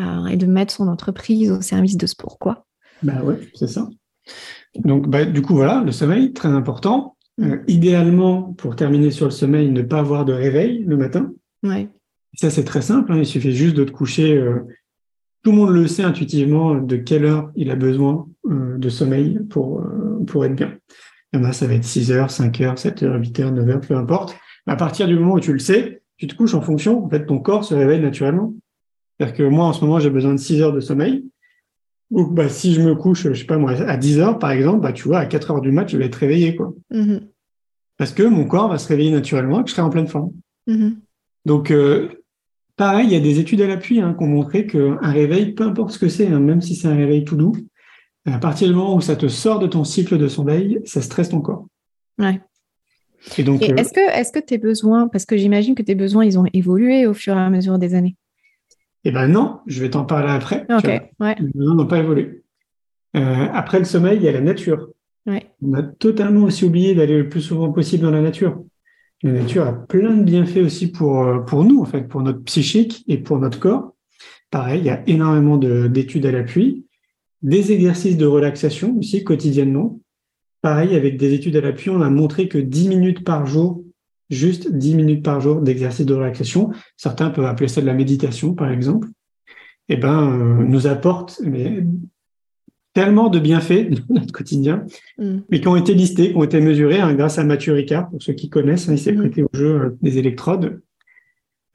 Euh, 0.00 0.26
et 0.26 0.36
de 0.36 0.46
mettre 0.46 0.72
son 0.72 0.88
entreprise 0.88 1.50
au 1.50 1.60
service 1.60 1.96
de 1.96 2.06
ce 2.06 2.14
pourquoi. 2.16 2.66
Bah 3.02 3.22
ouais, 3.22 3.38
c'est 3.54 3.68
ça. 3.68 3.88
Donc 4.76 5.08
bah, 5.08 5.24
du 5.24 5.42
coup 5.42 5.54
voilà, 5.54 5.82
le 5.84 5.92
sommeil, 5.92 6.32
très 6.32 6.48
important. 6.48 7.16
Mm. 7.36 7.52
Euh, 7.52 7.64
idéalement, 7.68 8.54
pour 8.54 8.76
terminer 8.76 9.10
sur 9.10 9.26
le 9.26 9.30
sommeil, 9.30 9.70
ne 9.70 9.82
pas 9.82 9.98
avoir 9.98 10.24
de 10.24 10.32
réveil 10.32 10.84
le 10.84 10.96
matin. 10.96 11.32
Ouais. 11.62 11.88
Ça 12.34 12.50
c'est 12.50 12.64
très 12.64 12.82
simple, 12.82 13.12
hein. 13.12 13.18
il 13.18 13.26
suffit 13.26 13.52
juste 13.52 13.76
de 13.76 13.84
te 13.84 13.90
coucher 13.90 14.40
tout 15.42 15.52
le 15.52 15.56
monde 15.56 15.70
le 15.70 15.86
sait 15.86 16.02
intuitivement 16.02 16.74
de 16.74 16.96
quelle 16.96 17.24
heure 17.24 17.50
il 17.54 17.70
a 17.70 17.76
besoin 17.76 18.28
euh, 18.46 18.76
de 18.76 18.88
sommeil 18.88 19.38
pour, 19.48 19.80
euh, 19.80 20.24
pour 20.26 20.44
être 20.44 20.54
bien. 20.54 20.76
Ça 21.52 21.66
va 21.66 21.74
être 21.74 21.84
6 21.84 22.10
heures, 22.10 22.30
5 22.30 22.60
heures, 22.60 22.78
7 22.78 23.02
heures, 23.02 23.20
8 23.20 23.40
heures, 23.40 23.52
9 23.52 23.68
heures, 23.68 23.80
peu 23.80 23.94
importe. 23.96 24.36
à 24.66 24.76
partir 24.76 25.06
du 25.06 25.18
moment 25.18 25.34
où 25.34 25.40
tu 25.40 25.52
le 25.52 25.58
sais, 25.58 26.02
tu 26.16 26.26
te 26.26 26.34
couches 26.34 26.54
en 26.54 26.62
fonction, 26.62 27.04
en 27.04 27.08
fait, 27.08 27.26
ton 27.26 27.38
corps 27.38 27.64
se 27.64 27.74
réveille 27.74 28.00
naturellement. 28.00 28.54
C'est-à-dire 29.18 29.36
que 29.36 29.42
moi, 29.44 29.66
en 29.66 29.72
ce 29.72 29.84
moment, 29.84 30.00
j'ai 30.00 30.10
besoin 30.10 30.32
de 30.32 30.38
6 30.38 30.60
heures 30.62 30.72
de 30.72 30.80
sommeil. 30.80 31.24
Donc, 32.10 32.34
bah, 32.34 32.48
si 32.48 32.74
je 32.74 32.80
me 32.80 32.94
couche, 32.94 33.28
je 33.28 33.34
sais 33.34 33.44
pas 33.44 33.58
moi, 33.58 33.72
à 33.72 33.96
10 33.96 34.18
heures, 34.20 34.38
par 34.38 34.50
exemple, 34.50 34.80
bah, 34.80 34.92
tu 34.92 35.06
vois, 35.06 35.18
à 35.18 35.26
4 35.26 35.50
heures 35.50 35.60
du 35.60 35.70
mat, 35.70 35.88
je 35.88 35.98
vais 35.98 36.06
être 36.06 36.16
réveillé, 36.16 36.56
quoi. 36.56 36.74
Mm-hmm. 36.92 37.20
Parce 37.98 38.12
que 38.12 38.22
mon 38.22 38.46
corps 38.46 38.68
va 38.68 38.78
se 38.78 38.88
réveiller 38.88 39.10
naturellement 39.10 39.60
et 39.60 39.64
que 39.64 39.68
je 39.68 39.74
serai 39.74 39.82
en 39.82 39.90
pleine 39.90 40.08
forme. 40.08 40.32
Mm-hmm. 40.66 40.94
Donc, 41.44 41.70
euh, 41.70 42.08
pareil, 42.76 43.06
il 43.06 43.12
y 43.12 43.16
a 43.16 43.20
des 43.20 43.38
études 43.38 43.60
à 43.60 43.66
l'appui 43.66 44.00
hein, 44.00 44.14
qui 44.16 44.24
ont 44.24 44.28
montré 44.28 44.66
qu'un 44.66 44.96
réveil, 45.00 45.52
peu 45.52 45.64
importe 45.64 45.92
ce 45.92 45.98
que 45.98 46.08
c'est, 46.08 46.26
hein, 46.26 46.40
même 46.40 46.60
si 46.60 46.74
c'est 46.74 46.88
un 46.88 46.96
réveil 46.96 47.24
tout 47.24 47.36
doux, 47.36 47.54
à 48.26 48.38
partir 48.38 48.68
du 48.68 48.74
moment 48.74 48.96
où 48.96 49.00
ça 49.00 49.16
te 49.16 49.28
sort 49.28 49.58
de 49.58 49.66
ton 49.66 49.84
cycle 49.84 50.18
de 50.18 50.28
sommeil, 50.28 50.80
ça 50.84 51.00
stresse 51.00 51.30
ton 51.30 51.40
corps. 51.40 51.66
Ouais. 52.18 52.40
Et 53.36 53.42
donc, 53.42 53.62
euh, 53.62 53.74
est-ce 53.76 53.92
que, 53.92 54.00
est-ce 54.00 54.32
que 54.32 54.38
tes 54.38 54.58
besoins, 54.58 55.08
parce 55.08 55.24
que 55.24 55.36
j'imagine 55.36 55.74
que 55.74 55.82
tes 55.82 55.94
besoins, 55.94 56.24
ils 56.24 56.38
ont 56.38 56.44
évolué 56.52 57.06
au 57.06 57.14
fur 57.14 57.34
et 57.36 57.40
à 57.40 57.50
mesure 57.50 57.78
des 57.78 57.94
années? 57.94 58.16
Eh 59.04 59.10
ben 59.10 59.28
non, 59.28 59.60
je 59.66 59.80
vais 59.80 59.90
t'en 59.90 60.04
parler 60.04 60.30
après. 60.30 60.66
Ouais. 60.68 61.36
Les 61.40 61.48
besoins 61.54 61.74
n'ont 61.74 61.86
pas 61.86 61.98
évolué. 61.98 62.42
Euh, 63.16 63.46
après 63.52 63.78
le 63.78 63.84
sommeil, 63.84 64.18
il 64.18 64.22
y 64.22 64.28
a 64.28 64.32
la 64.32 64.40
nature. 64.40 64.88
On 65.60 65.74
a 65.74 65.82
totalement 65.82 66.44
aussi 66.44 66.64
oublié 66.64 66.94
d'aller 66.94 67.18
le 67.18 67.28
plus 67.28 67.42
souvent 67.42 67.70
possible 67.70 68.02
dans 68.02 68.10
la 68.10 68.22
nature. 68.22 68.62
La 69.22 69.32
nature 69.32 69.66
a 69.66 69.72
plein 69.72 70.16
de 70.16 70.22
bienfaits 70.22 70.58
aussi 70.58 70.92
pour, 70.92 71.22
euh, 71.22 71.38
pour 71.40 71.64
nous, 71.64 71.80
en 71.80 71.84
fait, 71.84 72.02
pour 72.02 72.22
notre 72.22 72.42
psychique 72.44 73.04
et 73.08 73.18
pour 73.18 73.38
notre 73.38 73.58
corps. 73.58 73.94
Pareil, 74.50 74.80
il 74.80 74.86
y 74.86 74.90
a 74.90 75.02
énormément 75.08 75.56
d'études 75.56 76.24
à 76.26 76.32
l'appui, 76.32 76.86
des 77.42 77.72
exercices 77.72 78.16
de 78.16 78.26
relaxation 78.26 78.96
aussi 78.98 79.24
quotidiennement. 79.24 80.00
Pareil, 80.62 80.94
avec 80.94 81.16
des 81.16 81.34
études 81.34 81.56
à 81.56 81.60
l'appui, 81.60 81.90
on 81.90 82.00
a 82.00 82.10
montré 82.10 82.48
que 82.48 82.58
10 82.58 82.88
minutes 82.88 83.24
par 83.24 83.46
jour, 83.46 83.84
juste 84.30 84.72
10 84.72 84.94
minutes 84.94 85.24
par 85.24 85.40
jour 85.40 85.60
d'exercice 85.60 86.06
de 86.06 86.14
relaxation, 86.14 86.70
certains 86.96 87.30
peuvent 87.30 87.44
appeler 87.44 87.68
ça 87.68 87.80
de 87.80 87.86
la 87.86 87.94
méditation 87.94 88.54
par 88.54 88.70
exemple, 88.70 89.08
eh 89.88 89.96
ben, 89.96 90.30
euh, 90.30 90.64
nous 90.64 90.86
apporte 90.86 91.40
tellement 92.98 93.28
de 93.28 93.38
bienfaits 93.38 93.90
dans 94.08 94.14
notre 94.20 94.32
quotidien, 94.32 94.84
mm. 95.18 95.38
mais 95.48 95.60
qui 95.60 95.68
ont 95.68 95.76
été 95.76 95.94
listés, 95.94 96.30
qui 96.30 96.36
ont 96.36 96.42
été 96.42 96.60
mesurés 96.60 97.00
hein, 97.00 97.14
grâce 97.14 97.38
à 97.38 97.44
Mathieu 97.44 97.72
Ricard, 97.72 98.10
pour 98.10 98.20
ceux 98.20 98.32
qui 98.32 98.48
connaissent, 98.48 98.88
hein, 98.88 98.94
il 98.94 98.98
s'est 98.98 99.12
mm. 99.12 99.18
prêté 99.18 99.42
au 99.44 99.48
jeu 99.52 99.80
euh, 99.80 99.96
des 100.02 100.18
électrodes. 100.18 100.80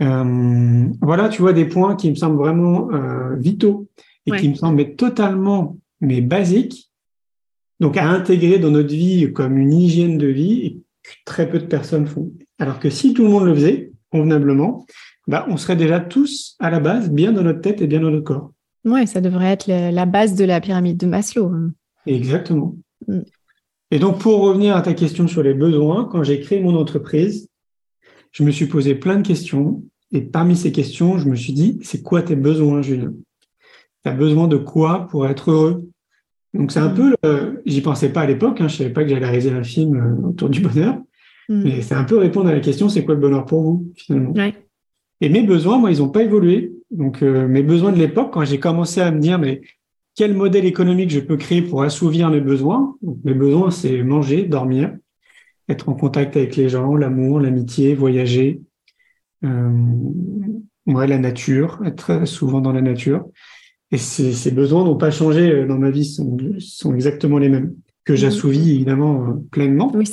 Euh, 0.02 0.86
voilà, 1.02 1.30
tu 1.30 1.42
vois, 1.42 1.54
des 1.54 1.64
points 1.64 1.96
qui 1.96 2.10
me 2.10 2.16
semblent 2.16 2.38
vraiment 2.38 2.90
vitaux 3.38 3.88
et 4.26 4.32
qui 4.32 4.50
me 4.50 4.56
semblent 4.56 4.96
totalement 4.96 5.78
mais 6.02 6.20
basiques, 6.20 6.92
donc 7.80 7.96
à 7.96 8.10
intégrer 8.10 8.60
dans 8.60 8.72
notre 8.72 8.94
vie 8.94 9.32
comme 9.32 9.58
une 9.58 9.72
hygiène 9.72 10.18
de 10.18 10.28
vie 10.28 10.66
et 10.66 10.72
que 11.04 11.12
très 11.26 11.48
peu 11.48 11.60
de 11.60 11.66
personnes 11.66 12.08
font. 12.08 12.34
Alors 12.60 12.80
que 12.80 12.90
si 12.90 13.14
tout 13.14 13.24
le 13.24 13.30
monde 13.30 13.46
le 13.46 13.54
faisait 13.54 13.92
convenablement, 14.12 14.86
bah, 15.28 15.46
on 15.48 15.56
serait 15.56 15.78
déjà 15.78 16.02
tous 16.02 16.58
à 16.60 16.70
la 16.70 16.82
base 16.82 17.10
bien 17.10 17.32
dans 17.32 17.44
notre 17.44 17.62
tête 17.62 17.82
et 17.82 17.88
bien 17.88 18.02
dans 18.02 18.12
notre 18.12 18.26
corps. 18.26 18.52
Oui, 18.86 19.08
ça 19.08 19.22
devrait 19.22 19.52
être 19.52 19.68
la 19.68 20.06
base 20.06 20.36
de 20.36 20.46
la 20.46 20.60
pyramide 20.60 20.98
de 20.98 21.08
Maslow. 21.08 21.48
Hein. 21.48 21.72
Exactement. 22.06 22.76
Mm. 23.08 23.20
Et 23.92 24.00
donc, 24.00 24.20
pour 24.20 24.42
revenir 24.42 24.76
à 24.76 24.82
ta 24.82 24.94
question 24.94 25.28
sur 25.28 25.44
les 25.44 25.54
besoins, 25.54 26.06
quand 26.06 26.24
j'ai 26.24 26.40
créé 26.40 26.60
mon 26.60 26.76
entreprise, 26.76 27.50
je 28.32 28.44
me 28.44 28.52
suis 28.52 28.66
posé 28.66 28.96
plein 28.96 29.18
de 29.18 29.28
questions. 29.28 29.84
Et 30.12 30.22
parmi 30.22 30.56
ces 30.56 30.72
questions, 30.72 31.18
je 31.18 31.30
me 31.30 31.36
suis 31.36 31.54
dit, 31.54 31.80
c'est 31.84 32.02
quoi 32.02 32.22
tes 32.22 32.36
besoins, 32.36 32.82
Julien? 32.82 33.14
Tu 34.04 34.10
as 34.10 34.14
besoin 34.14 34.48
de 34.48 34.58
quoi 34.58 35.08
pour 35.08 35.28
être 35.28 35.52
heureux? 35.52 35.90
Donc, 36.54 36.72
c'est 36.72 36.80
un 36.80 36.90
mm. 36.90 37.16
peu, 37.22 37.62
j'y 37.66 37.82
pensais 37.82 38.10
pas 38.10 38.22
à 38.22 38.26
l'époque, 38.26 38.62
hein, 38.62 38.68
je 38.68 38.78
savais 38.78 38.90
pas 38.92 39.04
que 39.04 39.10
j'allais 39.10 39.26
réaliser 39.26 39.52
un 39.52 39.64
film 39.64 39.96
euh, 39.96 40.30
autour 40.30 40.50
du 40.50 40.60
bonheur. 40.60 40.98
Mm. 41.48 41.64
Mais 41.64 41.82
c'est 41.82 41.96
un 41.96 42.04
peu 42.04 42.18
répondre 42.18 42.50
à 42.50 42.54
la 42.54 42.60
question, 42.60 42.90
c'est 42.90 43.06
quoi 43.06 43.16
le 43.16 43.22
bonheur 43.22 43.46
pour 43.46 43.62
vous, 43.62 43.92
finalement? 43.96 44.34
Et 45.22 45.30
mes 45.30 45.44
besoins, 45.44 45.78
moi, 45.78 45.92
ils 45.92 46.00
n'ont 46.00 46.10
pas 46.10 46.24
évolué. 46.24 46.73
Donc, 46.94 47.24
euh, 47.24 47.48
mes 47.48 47.64
besoins 47.64 47.92
de 47.92 47.98
l'époque, 47.98 48.32
quand 48.34 48.46
j'ai 48.46 48.60
commencé 48.60 49.02
à 49.02 49.12
me 49.12 49.20
dire, 49.20 49.40
mais 49.40 49.62
quel 50.16 50.36
modèle 50.36 50.66
économique 50.66 51.10
je 51.10 51.20
peux 51.20 51.38
créer 51.38 51.64
pour 51.64 51.82
assouvir 51.82 52.30
mes 52.30 52.40
besoins 52.40 52.96
Mes 53.24 53.34
besoins, 53.34 53.72
c'est 53.72 54.04
manger, 54.04 54.44
dormir, 54.44 54.96
être 55.70 55.90
en 55.90 55.96
contact 55.96 56.38
avec 56.38 56.56
les 56.56 56.70
gens, 56.70 56.96
l'amour, 56.96 57.40
l'amitié, 57.40 57.96
voyager, 57.96 58.62
euh, 59.44 59.72
ouais, 60.86 61.08
la 61.08 61.18
nature, 61.18 61.82
être 61.84 62.28
souvent 62.28 62.62
dans 62.62 62.72
la 62.72 62.82
nature. 62.82 63.26
Et 63.92 63.98
ces, 63.98 64.34
ces 64.34 64.52
besoins 64.52 64.84
n'ont 64.84 64.98
pas 64.98 65.12
changé 65.12 65.52
euh, 65.52 65.68
dans 65.68 65.80
ma 65.80 65.90
vie, 65.90 66.06
sont, 66.06 66.38
sont 66.60 66.94
exactement 66.94 67.40
les 67.40 67.50
mêmes, 67.50 67.74
que 68.06 68.16
j'assouvis 68.16 68.76
évidemment 68.76 69.28
euh, 69.28 69.34
pleinement. 69.52 69.92
Oui, 69.96 70.06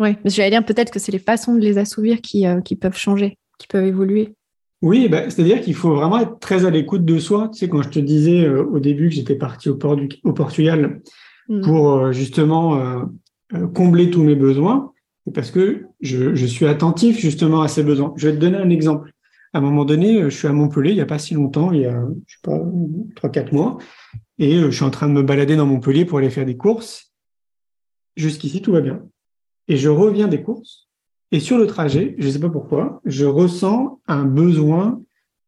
ouais. 0.00 0.18
j'allais 0.24 0.50
dire 0.50 0.64
peut-être 0.64 0.90
que 0.90 0.98
c'est 0.98 1.12
les 1.12 1.20
façons 1.20 1.54
de 1.54 1.60
les 1.60 1.78
assouvir 1.78 2.20
qui, 2.20 2.44
qui 2.64 2.74
peuvent 2.74 2.96
changer, 2.96 3.38
qui 3.58 3.68
peuvent 3.68 3.86
évoluer. 3.86 4.34
Oui, 4.84 5.08
bah, 5.08 5.30
c'est-à-dire 5.30 5.62
qu'il 5.62 5.74
faut 5.74 5.94
vraiment 5.94 6.18
être 6.18 6.38
très 6.40 6.66
à 6.66 6.70
l'écoute 6.70 7.06
de 7.06 7.18
soi. 7.18 7.48
Tu 7.50 7.60
sais, 7.60 7.68
quand 7.70 7.80
je 7.80 7.88
te 7.88 7.98
disais 7.98 8.44
euh, 8.44 8.62
au 8.64 8.80
début 8.80 9.08
que 9.08 9.14
j'étais 9.14 9.34
parti 9.34 9.70
au, 9.70 9.76
Port 9.76 9.98
au 10.24 10.32
Portugal 10.34 11.00
mm. 11.48 11.62
pour 11.62 11.90
euh, 11.90 12.12
justement 12.12 12.76
euh, 12.76 13.66
combler 13.72 14.10
tous 14.10 14.22
mes 14.22 14.34
besoins, 14.34 14.92
c'est 15.24 15.32
parce 15.32 15.50
que 15.50 15.86
je, 16.02 16.34
je, 16.34 16.44
suis 16.44 16.66
attentif 16.66 17.18
justement 17.18 17.62
à 17.62 17.68
ces 17.68 17.82
besoins. 17.82 18.12
Je 18.16 18.28
vais 18.28 18.34
te 18.34 18.38
donner 18.38 18.58
un 18.58 18.68
exemple. 18.68 19.10
À 19.54 19.58
un 19.58 19.60
moment 19.62 19.86
donné, 19.86 20.20
je 20.24 20.28
suis 20.28 20.48
à 20.48 20.52
Montpellier, 20.52 20.90
il 20.90 20.96
n'y 20.96 21.00
a 21.00 21.06
pas 21.06 21.18
si 21.18 21.32
longtemps, 21.32 21.72
il 21.72 21.80
y 21.80 21.86
a, 21.86 22.04
je 22.26 22.34
sais 22.34 22.40
pas, 22.42 22.60
trois, 23.16 23.30
quatre 23.30 23.52
mois, 23.52 23.78
et 24.38 24.58
je 24.58 24.70
suis 24.70 24.84
en 24.84 24.90
train 24.90 25.08
de 25.08 25.14
me 25.14 25.22
balader 25.22 25.56
dans 25.56 25.64
Montpellier 25.64 26.04
pour 26.04 26.18
aller 26.18 26.28
faire 26.28 26.44
des 26.44 26.58
courses. 26.58 27.14
Jusqu'ici, 28.16 28.60
tout 28.60 28.72
va 28.72 28.82
bien. 28.82 29.00
Et 29.66 29.78
je 29.78 29.88
reviens 29.88 30.28
des 30.28 30.42
courses 30.42 30.83
et 31.34 31.40
sur 31.40 31.58
le 31.58 31.66
trajet, 31.66 32.14
je 32.16 32.28
ne 32.28 32.30
sais 32.30 32.38
pas 32.38 32.48
pourquoi, 32.48 33.00
je 33.04 33.24
ressens 33.24 34.00
un 34.06 34.24
besoin 34.24 35.02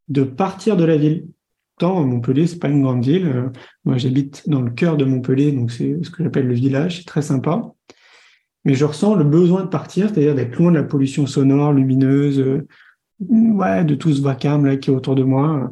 de 0.09 0.23
partir 0.23 0.75
de 0.75 0.83
la 0.83 0.97
ville. 0.97 1.27
Tant 1.79 2.03
Montpellier, 2.03 2.45
c'est 2.45 2.59
pas 2.59 2.67
une 2.67 2.81
grande 2.81 3.05
ville. 3.05 3.25
Euh, 3.25 3.49
moi, 3.85 3.97
j'habite 3.97 4.49
dans 4.49 4.59
le 4.59 4.69
cœur 4.69 4.97
de 4.97 5.05
Montpellier, 5.05 5.53
donc 5.53 5.71
c'est 5.71 5.97
ce 6.03 6.09
que 6.09 6.25
j'appelle 6.25 6.45
le 6.45 6.55
village, 6.55 6.97
c'est 6.97 7.05
très 7.05 7.21
sympa. 7.21 7.71
Mais 8.65 8.73
je 8.73 8.83
ressens 8.83 9.15
le 9.15 9.23
besoin 9.23 9.63
de 9.63 9.69
partir, 9.69 10.09
c'est-à-dire 10.09 10.35
d'être 10.35 10.57
loin 10.57 10.71
de 10.71 10.75
la 10.75 10.83
pollution 10.83 11.25
sonore, 11.25 11.71
lumineuse, 11.71 12.41
euh, 12.41 12.67
ouais, 13.21 13.85
de 13.85 13.95
tout 13.95 14.13
ce 14.13 14.21
vacarme 14.21 14.65
là 14.65 14.75
qui 14.75 14.89
est 14.89 14.93
autour 14.93 15.15
de 15.15 15.23
moi. 15.23 15.71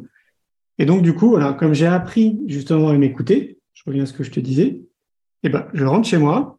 Et 0.78 0.86
donc, 0.86 1.02
du 1.02 1.12
coup, 1.14 1.36
comme 1.58 1.74
j'ai 1.74 1.88
appris 1.88 2.40
justement 2.46 2.88
à 2.88 2.96
m'écouter, 2.96 3.58
je 3.74 3.82
reviens 3.84 4.04
à 4.04 4.06
ce 4.06 4.14
que 4.14 4.24
je 4.24 4.30
te 4.30 4.40
disais, 4.40 4.80
eh 5.42 5.50
ben, 5.50 5.66
je 5.74 5.84
rentre 5.84 6.08
chez 6.08 6.16
moi, 6.16 6.58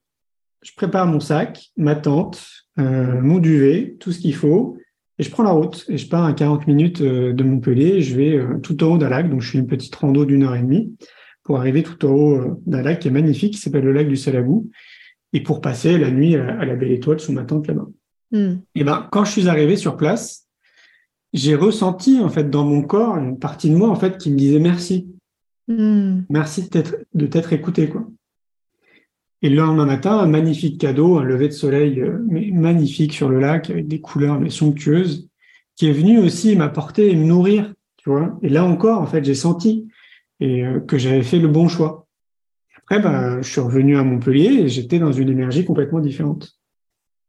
je 0.62 0.74
prépare 0.76 1.08
mon 1.08 1.20
sac, 1.20 1.72
ma 1.76 1.96
tente, 1.96 2.67
euh, 2.80 3.22
mon 3.22 3.40
duvet, 3.40 3.96
tout 4.00 4.12
ce 4.12 4.20
qu'il 4.20 4.36
faut, 4.36 4.78
et 5.20 5.24
je 5.24 5.32
prends 5.32 5.44
la 5.44 5.52
route 5.52 5.86
et 5.90 5.98
je 5.98 6.08
pars 6.08 6.26
à 6.26 6.34
40 6.34 6.68
minutes 6.68 7.02
euh, 7.02 7.34
de 7.34 7.44
Montpellier. 7.44 8.02
Je 8.02 8.16
vais 8.16 8.38
euh, 8.38 8.60
tout 8.62 8.84
en 8.84 8.94
haut 8.94 8.98
d'un 8.98 9.10
lac, 9.10 9.30
donc 9.30 9.42
je 9.42 9.52
fais 9.52 9.58
une 9.58 9.68
petite 9.68 9.96
rando 9.96 10.26
d'une 10.26 10.44
heure 10.44 10.56
et 10.56 10.62
demie 10.62 10.96
pour 11.44 11.58
arriver 11.58 11.82
tout 11.82 12.06
en 12.06 12.12
haut 12.12 12.62
d'un 12.66 12.82
lac 12.82 13.00
qui 13.00 13.08
est 13.08 13.12
magnifique, 13.12 13.54
qui 13.54 13.60
s'appelle 13.60 13.86
le 13.86 13.94
lac 13.94 14.08
du 14.08 14.18
Salagou, 14.18 14.70
et 15.34 15.42
pour 15.42 15.62
passer 15.62 15.98
la 15.98 16.12
nuit 16.12 16.36
à, 16.36 16.66
la 16.66 16.76
belle 16.76 16.92
étoile 16.92 17.20
sous 17.20 17.32
ma 17.32 17.46
tente 17.46 17.68
là-bas. 17.68 17.88
Hmm. 18.32 18.56
Et 18.76 18.84
ben 18.84 19.08
quand 19.12 19.24
je 19.24 19.32
suis 19.32 19.48
arrivé 19.48 19.78
sur 19.78 19.96
place, 19.96 20.48
j'ai 21.32 21.56
ressenti 21.56 22.20
en 22.20 22.28
fait 22.28 22.50
dans 22.50 22.66
mon 22.66 22.82
corps 22.82 23.16
une 23.18 23.40
partie 23.40 23.70
de 23.70 23.76
moi 23.76 23.88
en 23.88 23.96
fait 23.96 24.18
qui 24.18 24.30
me 24.30 24.36
disait 24.36 24.60
merci, 24.60 25.08
hmm. 25.70 26.24
merci 26.30 26.70
de 27.14 27.28
t'être 27.28 27.54
écouté 27.54 27.88
quoi. 27.88 28.06
Et 29.42 29.50
le 29.50 29.58
lendemain 29.58 29.86
matin, 29.86 30.18
un 30.18 30.28
magnifique 30.28 30.80
cadeau, 30.80 31.18
un 31.18 31.24
lever 31.24 31.48
de 31.48 31.54
soleil 31.54 32.02
euh, 32.02 32.20
magnifique 32.54 33.14
sur 33.14 33.30
le 33.30 33.40
lac 33.40 33.70
avec 33.70 33.88
des 33.88 34.02
couleurs 34.02 34.40
mais 34.40 34.50
somptueuses, 34.50 35.30
qui 35.76 35.88
est 35.88 35.94
venu 35.94 36.18
aussi 36.20 36.56
m'apporter 36.56 37.12
et 37.12 37.16
me 37.16 37.26
nourrir, 37.26 37.74
tu 37.98 38.10
vois. 38.10 38.38
Et 38.42 38.50
là 38.50 38.66
encore, 38.66 39.00
en 39.00 39.06
fait, 39.06 39.24
j'ai 39.24 39.36
senti 39.36 39.88
et 40.40 40.66
euh, 40.66 40.80
que 40.80 40.98
j'avais 40.98 41.24
fait 41.24 41.40
le 41.40 41.48
bon 41.48 41.68
choix. 41.68 42.08
Après, 42.78 43.00
bah, 43.00 43.42
je 43.42 43.50
suis 43.50 43.62
revenu 43.62 43.98
à 43.98 44.04
Montpellier 44.04 44.62
et 44.62 44.70
j'étais 44.70 44.98
dans 44.98 45.12
une 45.12 45.30
énergie 45.30 45.66
complètement 45.66 46.00
différente. 46.00 46.58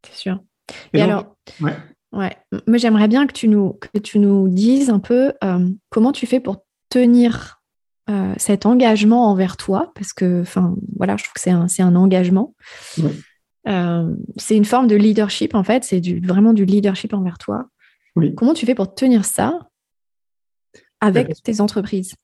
C'est 0.07 0.15
sûr. 0.15 0.41
Et, 0.93 1.03
alors, 1.03 1.37
ouais. 1.61 1.75
ouais. 2.13 2.37
Moi, 2.67 2.79
j'aimerais 2.79 3.09
bien 3.09 3.27
que 3.27 3.33
tu 3.33 3.49
nous 3.49 3.73
que 3.73 3.99
tu 3.99 4.19
nous 4.19 4.49
dises 4.49 4.89
un 4.89 5.01
peu 5.01 5.33
euh, 5.43 5.69
comment 5.91 6.13
tu 6.13 6.27
fais 6.27 6.41
pour 6.41 6.65
tenir 6.91 7.58
euh, 8.11 8.33
cet 8.39 8.65
engagement 8.65 9.31
envers 9.31 9.57
toi, 9.57 9.93
parce 9.95 10.15
que, 10.15 10.41
enfin, 10.41 10.75
voilà, 10.97 11.17
je 11.19 11.25
trouve 11.25 11.35
que 11.35 11.41
c'est 11.41 11.51
un, 11.51 11.67
un, 11.81 11.95
engagement. 11.95 12.55
Euh, 13.67 14.15
c'est 14.37 14.57
une 14.57 14.65
forme 14.65 14.87
de 14.87 14.97
leadership, 14.97 15.55
en 15.55 15.63
fait, 15.63 15.85
c'est 15.85 16.01
du, 16.01 16.19
vraiment 16.21 16.55
du 16.55 16.65
leadership 16.65 17.13
envers 17.13 17.37
toi. 17.37 17.67
Comment 18.37 18.55
tu 18.55 18.67
fais 18.67 18.75
pour 18.75 18.95
tenir 18.95 19.25
ça 19.25 19.69
avec 21.01 21.41
tes 21.43 21.61
entreprises? 21.61 22.15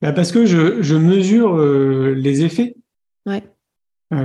Bah 0.00 0.12
Parce 0.12 0.32
que 0.32 0.46
je, 0.46 0.80
je 0.80 0.94
mesure 0.94 1.56
euh, 1.56 2.14
les 2.16 2.44
effets. 2.44 2.76
Ouais. 3.26 3.42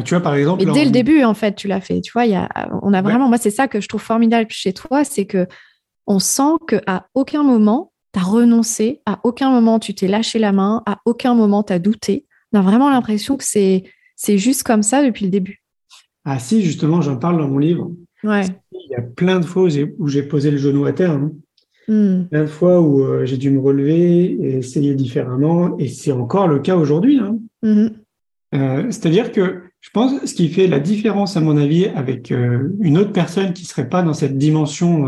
tu 0.05 0.13
vois, 0.13 0.21
par 0.21 0.35
exemple. 0.35 0.61
Et 0.61 0.65
dès 0.67 0.85
le 0.85 0.91
début, 0.91 1.23
en 1.23 1.33
fait, 1.33 1.55
tu 1.55 1.67
l'as 1.67 1.81
fait. 1.81 1.99
Tu 2.01 2.11
vois, 2.11 2.27
y 2.27 2.35
a, 2.35 2.47
on 2.83 2.93
a 2.93 3.01
vraiment, 3.01 3.27
moi, 3.27 3.39
c'est 3.39 3.49
ça 3.51 3.67
que 3.67 3.81
je 3.81 3.87
trouve 3.87 4.01
formidable 4.01 4.51
chez 4.51 4.71
toi, 4.71 5.03
c'est 5.03 5.25
que 5.25 5.47
on 6.07 6.19
sent 6.19 6.53
qu'à 6.67 7.07
aucun 7.15 7.43
moment, 7.43 7.90
tu 8.13 8.19
as 8.19 8.23
renoncé, 8.23 9.01
à 9.05 9.19
aucun 9.23 9.49
moment 9.51 9.79
tu 9.79 9.93
t'es 9.93 10.07
lâché 10.07 10.39
la 10.39 10.51
main, 10.51 10.83
à 10.85 10.99
aucun 11.05 11.33
moment 11.33 11.63
tu 11.63 11.73
as 11.73 11.79
douté. 11.79 12.25
On 12.53 12.59
a 12.59 12.61
vraiment 12.61 12.89
l'impression 12.89 13.37
que 13.37 13.43
c'est, 13.43 13.83
c'est 14.15 14.37
juste 14.37 14.63
comme 14.63 14.83
ça 14.83 15.03
depuis 15.03 15.25
le 15.25 15.31
début. 15.31 15.61
Ah 16.25 16.39
si, 16.39 16.61
justement, 16.61 17.01
j'en 17.01 17.17
parle 17.17 17.37
dans 17.37 17.47
mon 17.47 17.57
livre. 17.57 17.91
Ouais. 18.23 18.45
Il 18.71 18.91
y 18.91 18.95
a 18.95 19.01
plein 19.01 19.39
de 19.39 19.45
fois 19.45 19.63
où 19.63 20.07
j'ai 20.07 20.23
posé 20.23 20.51
le 20.51 20.57
genou 20.57 20.85
à 20.85 20.93
terre. 20.93 21.11
Hein. 21.11 21.31
Hmm. 21.87 22.25
Plein 22.29 22.43
de 22.43 22.47
fois 22.47 22.79
où 22.79 23.03
euh, 23.03 23.25
j'ai 23.25 23.37
dû 23.37 23.49
me 23.49 23.59
relever 23.59 24.25
et 24.25 24.57
essayer 24.57 24.93
différemment. 24.93 25.77
Et 25.79 25.87
c'est 25.87 26.11
encore 26.11 26.47
le 26.47 26.59
cas 26.59 26.75
aujourd'hui. 26.75 27.19
Hein. 27.19 27.37
Mm-hmm. 27.63 27.91
Euh, 28.53 28.83
c'est-à-dire 28.91 29.31
que 29.31 29.63
je 29.79 29.89
pense 29.91 30.25
ce 30.25 30.33
qui 30.35 30.49
fait 30.49 30.67
la 30.67 30.79
différence, 30.79 31.37
à 31.37 31.41
mon 31.41 31.57
avis, 31.57 31.85
avec 31.87 32.31
euh, 32.31 32.69
une 32.81 32.97
autre 32.97 33.11
personne 33.11 33.53
qui 33.53 33.65
serait 33.65 33.89
pas 33.89 34.03
dans 34.03 34.13
cette 34.13 34.37
dimension 34.37 35.07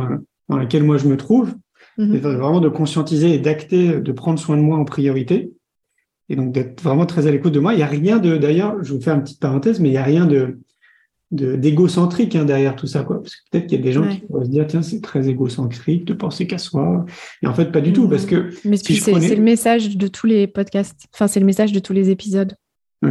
dans 0.49 0.57
laquelle 0.57 0.83
moi 0.83 0.97
je 0.97 1.07
me 1.07 1.15
trouve, 1.15 1.53
c'est 1.97 2.19
vraiment 2.19 2.61
de 2.61 2.69
conscientiser 2.69 3.33
et 3.33 3.39
d'acter, 3.39 3.99
de 3.99 4.11
prendre 4.11 4.39
soin 4.39 4.57
de 4.57 4.61
moi 4.61 4.77
en 4.77 4.85
priorité, 4.85 5.51
et 6.29 6.35
donc 6.35 6.51
d'être 6.51 6.81
vraiment 6.81 7.05
très 7.05 7.27
à 7.27 7.31
l'écoute 7.31 7.53
de 7.53 7.59
moi. 7.59 7.73
Il 7.73 7.77
n'y 7.77 7.83
a 7.83 7.87
rien 7.87 8.19
de, 8.19 8.37
d'ailleurs, 8.37 8.83
je 8.83 8.93
vous 8.93 9.01
fais 9.01 9.11
une 9.11 9.23
petite 9.23 9.39
parenthèse, 9.39 9.79
mais 9.79 9.89
il 9.89 9.93
n'y 9.93 9.97
a 9.97 10.03
rien 10.03 10.25
de 10.25 10.59
d'égocentrique 11.31 12.35
hein, 12.35 12.45
derrière 12.45 12.75
tout 12.75 12.85
ça, 12.85 13.03
quoi. 13.03 13.19
Parce 13.19 13.35
que 13.35 13.41
peut-être 13.49 13.65
qu'il 13.65 13.79
y 13.79 13.81
a 13.81 13.83
des 13.83 13.91
gens 13.91 14.07
qui 14.07 14.19
pourraient 14.19 14.45
se 14.45 14.51
dire, 14.51 14.67
tiens, 14.67 14.83
c'est 14.83 15.01
très 15.01 15.29
égocentrique 15.29 16.05
de 16.05 16.13
penser 16.13 16.45
qu'à 16.45 16.59
soi. 16.59 17.05
Et 17.41 17.47
en 17.47 17.55
fait, 17.55 17.71
pas 17.71 17.81
du 17.81 17.91
tout, 17.91 18.07
parce 18.07 18.27
que. 18.27 18.51
Mais 18.65 18.77
c'est 18.77 19.35
le 19.35 19.41
message 19.41 19.97
de 19.97 20.07
tous 20.07 20.27
les 20.27 20.45
podcasts. 20.45 21.07
Enfin, 21.11 21.27
c'est 21.27 21.39
le 21.39 21.47
message 21.47 21.71
de 21.71 21.79
tous 21.79 21.93
les 21.93 22.11
épisodes. 22.11 22.53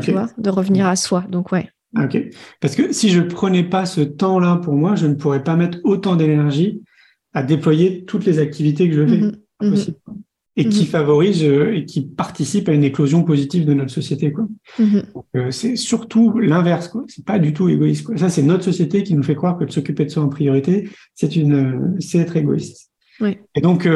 Tu 0.00 0.12
vois, 0.12 0.28
de 0.38 0.50
revenir 0.50 0.86
à 0.86 0.96
soi. 0.96 1.24
Donc, 1.28 1.52
ouais. 1.52 1.68
Ok. 1.98 2.16
Parce 2.60 2.74
que 2.74 2.92
si 2.92 3.10
je 3.10 3.20
prenais 3.20 3.64
pas 3.64 3.84
ce 3.84 4.00
temps-là 4.00 4.56
pour 4.56 4.74
moi, 4.74 4.94
je 4.94 5.06
ne 5.06 5.14
pourrais 5.14 5.42
pas 5.42 5.56
mettre 5.56 5.78
autant 5.84 6.16
d'énergie 6.16 6.82
à 7.32 7.42
déployer 7.42 8.04
toutes 8.04 8.24
les 8.24 8.38
activités 8.38 8.88
que 8.88 8.94
je 8.94 9.06
fais. 9.06 9.20
Mm-hmm. 9.20 9.36
Impossible 9.60 9.96
et 10.56 10.68
qui 10.68 10.80
mhm. 10.80 10.86
favorise 10.86 11.44
euh, 11.44 11.74
et 11.74 11.86
qui 11.86 12.02
participe 12.02 12.68
à 12.68 12.72
une 12.72 12.84
éclosion 12.84 13.22
positive 13.22 13.64
de 13.64 13.72
notre 13.72 13.90
société. 13.90 14.32
Quoi. 14.32 14.46
Mhm. 14.78 15.02
Euh, 15.36 15.50
c'est 15.50 15.76
surtout 15.76 16.38
l'inverse. 16.38 16.88
Quoi. 16.88 17.04
C'est 17.08 17.24
pas 17.24 17.38
du 17.38 17.54
tout 17.54 17.68
égoïste. 17.68 18.04
Quoi. 18.04 18.18
Ça, 18.18 18.28
c'est 18.28 18.42
notre 18.42 18.64
société 18.64 19.02
qui 19.02 19.14
nous 19.14 19.22
fait 19.22 19.34
croire 19.34 19.58
que 19.58 19.64
de 19.64 19.72
s'occuper 19.72 20.04
de 20.04 20.10
soi 20.10 20.22
en 20.22 20.28
priorité, 20.28 20.90
c'est 21.14 21.36
une, 21.36 21.54
euh, 21.54 21.96
c'est 22.00 22.18
être 22.18 22.36
égoïste. 22.36 22.90
Oui. 23.20 23.38
Et 23.54 23.60
donc, 23.60 23.88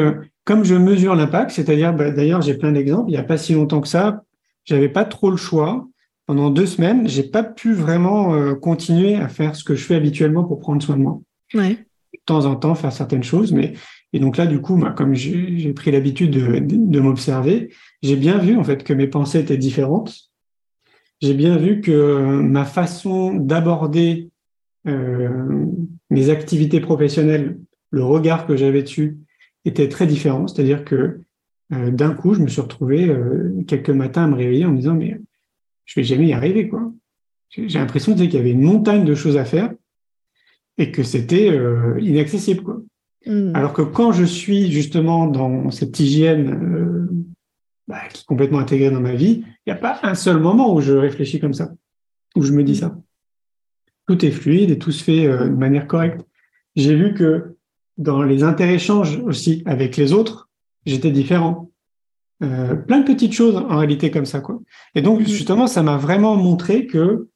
comme 0.45 0.63
je 0.63 0.75
mesure 0.75 1.15
l'impact, 1.15 1.51
c'est-à-dire, 1.51 1.93
bah, 1.93 2.11
d'ailleurs, 2.11 2.41
j'ai 2.41 2.53
plein 2.53 2.71
d'exemples. 2.71 3.09
Il 3.09 3.13
n'y 3.13 3.17
a 3.17 3.23
pas 3.23 3.37
si 3.37 3.53
longtemps 3.53 3.81
que 3.81 3.87
ça, 3.87 4.23
j'avais 4.63 4.89
pas 4.89 5.03
trop 5.03 5.29
le 5.29 5.37
choix. 5.37 5.87
Pendant 6.27 6.49
deux 6.49 6.65
semaines, 6.65 7.09
j'ai 7.09 7.23
pas 7.23 7.43
pu 7.43 7.73
vraiment 7.73 8.55
continuer 8.55 9.15
à 9.15 9.27
faire 9.27 9.55
ce 9.55 9.63
que 9.63 9.75
je 9.75 9.83
fais 9.83 9.95
habituellement 9.95 10.43
pour 10.43 10.59
prendre 10.59 10.81
soin 10.81 10.95
de 10.95 11.01
moi. 11.01 11.19
Ouais. 11.53 11.86
Temps 12.27 12.45
en 12.45 12.55
temps, 12.55 12.75
faire 12.75 12.91
certaines 12.91 13.23
choses, 13.23 13.51
mais 13.53 13.73
et 14.13 14.19
donc 14.19 14.37
là, 14.37 14.45
du 14.45 14.61
coup, 14.61 14.77
bah, 14.77 14.93
comme 14.95 15.13
j'ai 15.13 15.73
pris 15.73 15.91
l'habitude 15.91 16.31
de, 16.31 16.99
m'observer, 16.99 17.73
j'ai 18.01 18.15
bien 18.15 18.37
vu 18.37 18.57
en 18.57 18.63
fait 18.63 18.83
que 18.83 18.93
mes 18.93 19.07
pensées 19.07 19.39
étaient 19.39 19.57
différentes. 19.57 20.13
J'ai 21.21 21.33
bien 21.33 21.57
vu 21.57 21.81
que 21.81 22.39
ma 22.41 22.63
façon 22.65 23.33
d'aborder 23.33 24.29
euh, 24.87 25.65
mes 26.09 26.29
activités 26.29 26.79
professionnelles, 26.79 27.59
le 27.89 28.03
regard 28.03 28.45
que 28.45 28.55
j'avais 28.55 28.83
dessus, 28.83 29.17
était 29.65 29.89
très 29.89 30.07
différent. 30.07 30.47
C'est-à-dire 30.47 30.85
que 30.85 31.21
euh, 31.73 31.91
d'un 31.91 32.13
coup, 32.13 32.33
je 32.33 32.41
me 32.41 32.47
suis 32.47 32.61
retrouvé 32.61 33.09
euh, 33.09 33.51
quelques 33.67 33.89
matins 33.89 34.25
à 34.25 34.27
me 34.27 34.35
réveiller 34.35 34.65
en 34.65 34.71
me 34.71 34.77
disant 34.77 34.95
mais 34.95 35.19
je 35.85 35.99
vais 35.99 36.03
jamais 36.03 36.27
y 36.27 36.33
arriver 36.33 36.69
quoi. 36.69 36.91
J'ai 37.49 37.79
l'impression 37.79 38.13
qu'il 38.13 38.33
y 38.33 38.37
avait 38.37 38.51
une 38.51 38.61
montagne 38.61 39.05
de 39.05 39.15
choses 39.15 39.37
à 39.37 39.45
faire 39.45 39.71
et 40.77 40.91
que 40.91 41.03
c'était 41.03 41.57
inaccessible 41.99 42.63
quoi. 42.63 42.81
Mm. 43.27 43.51
Alors 43.55 43.73
que 43.73 43.81
quand 43.81 44.11
je 44.11 44.23
suis 44.23 44.71
justement 44.71 45.27
dans 45.27 45.69
cette 45.69 45.99
hygiène 45.99 46.49
euh, 46.53 47.09
bah, 47.87 47.99
qui 48.11 48.21
est 48.21 48.25
complètement 48.25 48.59
intégrée 48.59 48.89
dans 48.89 49.01
ma 49.01 49.13
vie, 49.13 49.43
il 49.43 49.67
n'y 49.67 49.73
a 49.73 49.79
pas 49.79 49.99
un 50.03 50.15
seul 50.15 50.39
moment 50.39 50.73
où 50.73 50.81
je 50.81 50.93
réfléchis 50.93 51.39
comme 51.39 51.53
ça, 51.53 51.71
où 52.35 52.41
je 52.41 52.53
me 52.53 52.63
dis 52.63 52.73
mm. 52.73 52.75
ça. 52.75 52.97
Tout 54.07 54.23
est 54.25 54.31
fluide 54.31 54.71
et 54.71 54.79
tout 54.79 54.91
se 54.91 55.03
fait 55.03 55.27
euh, 55.27 55.45
de 55.45 55.55
manière 55.55 55.87
correcte. 55.87 56.21
J'ai 56.75 56.95
vu 56.95 57.13
que 57.13 57.57
dans 57.97 58.23
les 58.23 58.43
interéchanges 58.43 59.19
aussi 59.25 59.63
avec 59.65 59.97
les 59.97 60.13
autres, 60.13 60.49
j'étais 60.85 61.11
différent. 61.11 61.71
Euh, 62.43 62.75
plein 62.75 62.99
de 62.99 63.05
petites 63.05 63.33
choses 63.33 63.55
en 63.55 63.77
réalité 63.77 64.11
comme 64.11 64.27
ça 64.27 64.39
quoi. 64.39 64.59
Et 64.95 65.01
donc 65.01 65.21
mm. 65.21 65.25
justement, 65.25 65.67
ça 65.67 65.83
m'a 65.83 65.97
vraiment 65.97 66.35
montré 66.35 66.87
que 66.87 67.27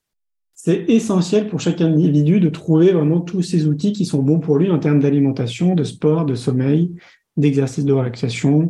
c'est 0.64 0.86
essentiel 0.90 1.48
pour 1.48 1.60
chaque 1.60 1.82
individu 1.82 2.40
de 2.40 2.48
trouver 2.48 2.92
vraiment 2.92 3.20
tous 3.20 3.42
ces 3.42 3.66
outils 3.66 3.94
qui 3.94 4.06
sont 4.06 4.22
bons 4.22 4.40
pour 4.40 4.60
lui 4.60 4.70
en 4.70 4.78
termes 4.78 5.00
d'alimentation, 5.00 5.74
de 5.74 5.84
sport, 5.84 6.24
de 6.24 6.36
sommeil, 6.36 6.92
d'exercice 7.36 7.84
de 7.84 7.92
relaxation, 7.92 8.70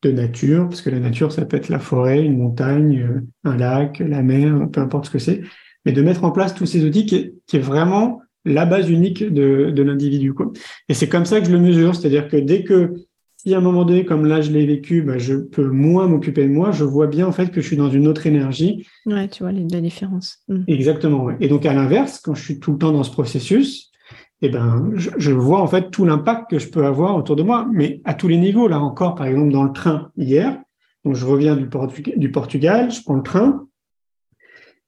de 0.00 0.12
nature, 0.12 0.66
parce 0.66 0.80
que 0.80 0.88
la 0.88 0.98
nature, 0.98 1.32
ça 1.32 1.44
peut 1.44 1.58
être 1.58 1.68
la 1.68 1.78
forêt, 1.78 2.24
une 2.24 2.38
montagne, 2.38 3.00
euh, 3.00 3.20
un 3.44 3.54
lac, 3.58 3.98
la 3.98 4.22
mer, 4.22 4.66
peu 4.72 4.80
importe 4.80 5.06
ce 5.06 5.10
que 5.10 5.18
c'est, 5.18 5.42
mais 5.84 5.92
de 5.92 6.00
mettre 6.00 6.24
en 6.24 6.30
place 6.30 6.54
tous 6.54 6.64
ces 6.64 6.86
outils 6.86 7.04
qui 7.04 7.16
est, 7.16 7.58
vraiment 7.58 8.22
la 8.46 8.64
base 8.64 8.88
unique 8.88 9.22
de, 9.22 9.70
de 9.70 9.82
l'individu. 9.82 10.32
Et 10.88 10.94
c'est 10.94 11.08
comme 11.08 11.26
ça 11.26 11.40
que 11.40 11.48
je 11.48 11.52
le 11.52 11.60
mesure, 11.60 11.94
c'est-à-dire 11.94 12.28
que 12.28 12.38
dès 12.38 12.64
que 12.64 12.94
si 13.36 13.54
à 13.54 13.58
un 13.58 13.60
moment 13.60 13.84
donné, 13.84 14.04
comme 14.04 14.26
là 14.26 14.40
je 14.40 14.50
l'ai 14.50 14.66
vécu, 14.66 15.02
bah, 15.02 15.18
je 15.18 15.34
peux 15.34 15.68
moins 15.68 16.08
m'occuper 16.08 16.44
de 16.44 16.52
moi, 16.52 16.72
je 16.72 16.84
vois 16.84 17.06
bien 17.06 17.26
en 17.26 17.32
fait 17.32 17.50
que 17.50 17.60
je 17.60 17.66
suis 17.66 17.76
dans 17.76 17.90
une 17.90 18.08
autre 18.08 18.26
énergie. 18.26 18.86
Ouais, 19.04 19.28
tu 19.28 19.42
vois 19.42 19.52
la 19.52 19.80
différence. 19.80 20.38
Mm. 20.48 20.64
Exactement. 20.68 21.30
Et 21.40 21.48
donc 21.48 21.66
à 21.66 21.72
l'inverse, 21.72 22.20
quand 22.20 22.34
je 22.34 22.42
suis 22.42 22.58
tout 22.58 22.72
le 22.72 22.78
temps 22.78 22.92
dans 22.92 23.02
ce 23.02 23.10
processus, 23.10 23.90
eh 24.42 24.48
ben, 24.48 24.90
je, 24.94 25.30
vois 25.32 25.60
en 25.60 25.66
fait 25.66 25.90
tout 25.90 26.04
l'impact 26.04 26.50
que 26.50 26.58
je 26.58 26.68
peux 26.68 26.84
avoir 26.84 27.16
autour 27.16 27.36
de 27.36 27.42
moi, 27.42 27.66
mais 27.72 28.00
à 28.04 28.14
tous 28.14 28.28
les 28.28 28.36
niveaux. 28.36 28.68
Là 28.68 28.80
encore, 28.80 29.14
par 29.14 29.26
exemple, 29.26 29.52
dans 29.52 29.64
le 29.64 29.72
train 29.72 30.10
hier, 30.16 30.58
donc 31.04 31.14
je 31.14 31.24
reviens 31.24 31.56
du, 31.56 31.68
du 32.16 32.30
Portugal, 32.30 32.90
je 32.90 33.02
prends 33.02 33.14
le 33.14 33.22
train, 33.22 33.66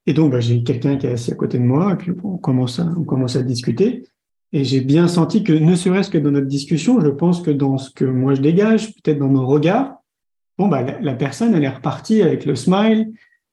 et 0.05 0.13
donc 0.13 0.31
bah, 0.31 0.39
j'ai 0.39 0.63
quelqu'un 0.63 0.97
qui 0.97 1.07
est 1.07 1.11
assis 1.11 1.31
à 1.31 1.35
côté 1.35 1.59
de 1.59 1.63
moi, 1.63 1.93
et 1.93 1.95
puis 1.95 2.11
on 2.23 2.37
commence 2.37 2.79
on 2.79 3.03
commence 3.03 3.35
à 3.35 3.43
discuter. 3.43 4.03
Et 4.51 4.63
j'ai 4.63 4.81
bien 4.81 5.07
senti 5.07 5.43
que, 5.43 5.53
ne 5.53 5.75
serait-ce 5.75 6.09
que 6.09 6.17
dans 6.17 6.31
notre 6.31 6.47
discussion, 6.47 6.99
je 6.99 7.09
pense 7.09 7.41
que 7.41 7.51
dans 7.51 7.77
ce 7.77 7.91
que 7.91 8.05
moi 8.05 8.33
je 8.33 8.41
dégage, 8.41 8.93
peut-être 8.95 9.19
dans 9.19 9.27
nos 9.27 9.45
regards, 9.45 10.01
bon, 10.57 10.67
bah, 10.67 10.83
la, 11.01 11.13
personne, 11.13 11.53
elle 11.53 11.63
est 11.63 11.69
repartie 11.69 12.21
avec 12.21 12.45
le 12.45 12.55
smile, 12.55 13.11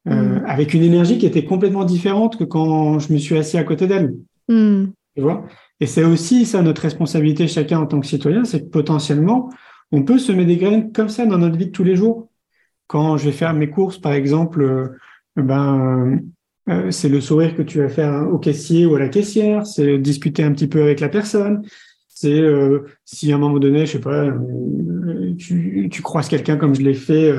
euh, 0.09 0.40
mm. 0.40 0.44
avec 0.47 0.74
une 0.74 0.82
énergie 0.82 1.18
qui 1.18 1.26
était 1.26 1.44
complètement 1.44 1.84
différente 1.84 2.36
que 2.38 2.44
quand 2.44 2.99
je 2.99 3.12
me 3.12 3.18
suis 3.18 3.36
assis 3.36 3.59
à 3.59 3.64
côté 3.64 3.86
d'elle. 3.86 4.14
Mm. 4.49 4.86
Tu 5.14 5.22
vois? 5.22 5.47
Et 5.80 5.86
c'est 5.86 6.05
aussi 6.05 6.47
ça 6.47 6.62
notre 6.62 6.82
responsabilité 6.82 7.47
chacun 7.49 7.80
en 7.80 7.86
tant 7.86 8.01
que 8.01 8.07
citoyen, 8.07 8.44
c'est 8.44 8.61
que 8.61 8.70
potentiellement, 8.70 9.51
on 9.92 10.03
peut 10.03 10.18
semer 10.18 10.44
des 10.44 10.57
graines 10.57 10.92
comme 10.92 11.09
ça 11.09 11.26
dans 11.26 11.38
notre 11.38 11.57
vie 11.57 11.66
de 11.66 11.70
tous 11.70 11.84
les 11.84 11.97
jours. 11.97 12.28
Quand 12.86 13.16
je 13.16 13.26
vais 13.26 13.32
faire 13.32 13.53
mes 13.53 13.68
courses, 13.68 13.99
par 13.99 14.12
exemple, 14.12 14.62
euh, 14.62 14.88
ben, 15.36 16.20
euh, 16.68 16.90
c'est 16.90 17.08
le 17.08 17.20
sourire 17.20 17.54
que 17.54 17.62
tu 17.62 17.78
vas 17.78 17.88
faire 17.88 18.28
au 18.32 18.38
caissier 18.38 18.86
ou 18.86 18.96
à 18.96 18.98
la 18.98 19.08
caissière, 19.08 19.66
c'est 19.66 19.98
discuter 19.98 20.42
un 20.42 20.52
petit 20.52 20.66
peu 20.66 20.82
avec 20.82 21.00
la 21.00 21.08
personne, 21.08 21.62
c'est 22.08 22.40
euh, 22.40 22.80
si 23.04 23.32
à 23.32 23.36
un 23.36 23.38
moment 23.38 23.58
donné, 23.58 23.86
je 23.86 23.92
sais 23.92 24.00
pas, 24.00 24.24
euh, 24.24 25.34
tu, 25.38 25.88
tu 25.90 26.02
croises 26.02 26.28
quelqu'un 26.28 26.56
comme 26.56 26.74
je 26.74 26.82
l'ai 26.82 26.94
fait 26.94 27.32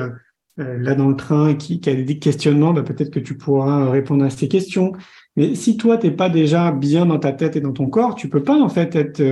là 0.56 0.96
dans 0.96 1.08
le 1.08 1.14
train 1.14 1.54
qui, 1.54 1.80
qui 1.80 1.88
a 1.88 1.94
des 1.94 2.18
questionnements, 2.18 2.72
bah, 2.72 2.82
peut-être 2.82 3.10
que 3.10 3.20
tu 3.20 3.36
pourras 3.36 3.90
répondre 3.90 4.24
à 4.24 4.30
ces 4.30 4.48
questions. 4.48 4.92
Mais 5.36 5.54
si 5.54 5.76
toi 5.76 5.98
t'es 5.98 6.10
pas 6.10 6.28
déjà 6.28 6.72
bien 6.72 7.06
dans 7.06 7.18
ta 7.18 7.32
tête 7.32 7.54
et 7.54 7.60
dans 7.60 7.72
ton 7.72 7.86
corps, 7.86 8.16
tu 8.16 8.28
peux 8.28 8.42
pas 8.42 8.60
en 8.60 8.68
fait 8.68 8.96
être, 8.96 9.22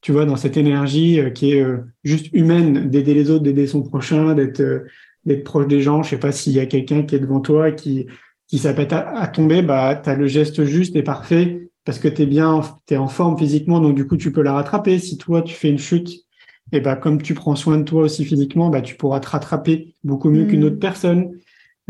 tu 0.00 0.12
vois, 0.12 0.24
dans 0.24 0.36
cette 0.36 0.56
énergie 0.56 1.20
qui 1.34 1.52
est 1.52 1.66
juste 2.02 2.32
humaine, 2.32 2.88
d'aider 2.88 3.12
les 3.12 3.30
autres, 3.30 3.42
d'aider 3.42 3.66
son 3.66 3.82
prochain, 3.82 4.34
d'être 4.34 4.62
d'être 5.26 5.44
proche 5.44 5.66
des 5.66 5.80
gens. 5.80 6.02
Je 6.02 6.10
sais 6.10 6.18
pas 6.18 6.32
s'il 6.32 6.52
y 6.52 6.60
a 6.60 6.66
quelqu'un 6.66 7.02
qui 7.02 7.16
est 7.16 7.20
devant 7.20 7.40
toi 7.40 7.72
qui 7.72 8.06
si 8.46 8.58
ça 8.58 8.70
à, 8.70 9.20
à 9.20 9.26
tomber, 9.28 9.62
bah, 9.62 10.00
tu 10.02 10.10
as 10.10 10.14
le 10.14 10.26
geste 10.26 10.64
juste 10.64 10.96
et 10.96 11.02
parfait 11.02 11.70
parce 11.84 11.98
que 11.98 12.08
tu 12.08 12.22
es 12.22 12.26
bien, 12.26 12.62
tu 12.86 12.94
es 12.94 12.96
en 12.96 13.08
forme 13.08 13.38
physiquement, 13.38 13.80
donc 13.80 13.94
du 13.94 14.06
coup, 14.06 14.16
tu 14.16 14.32
peux 14.32 14.42
la 14.42 14.54
rattraper. 14.54 14.98
Si 14.98 15.18
toi, 15.18 15.42
tu 15.42 15.54
fais 15.54 15.68
une 15.68 15.78
chute, 15.78 16.24
et 16.72 16.80
bah, 16.80 16.96
comme 16.96 17.20
tu 17.20 17.34
prends 17.34 17.56
soin 17.56 17.78
de 17.78 17.82
toi 17.82 18.02
aussi 18.02 18.24
physiquement, 18.24 18.70
bah, 18.70 18.80
tu 18.80 18.96
pourras 18.96 19.20
te 19.20 19.28
rattraper 19.28 19.94
beaucoup 20.02 20.30
mieux 20.30 20.46
qu'une 20.46 20.62
mm. 20.62 20.64
autre 20.64 20.78
personne. 20.78 21.38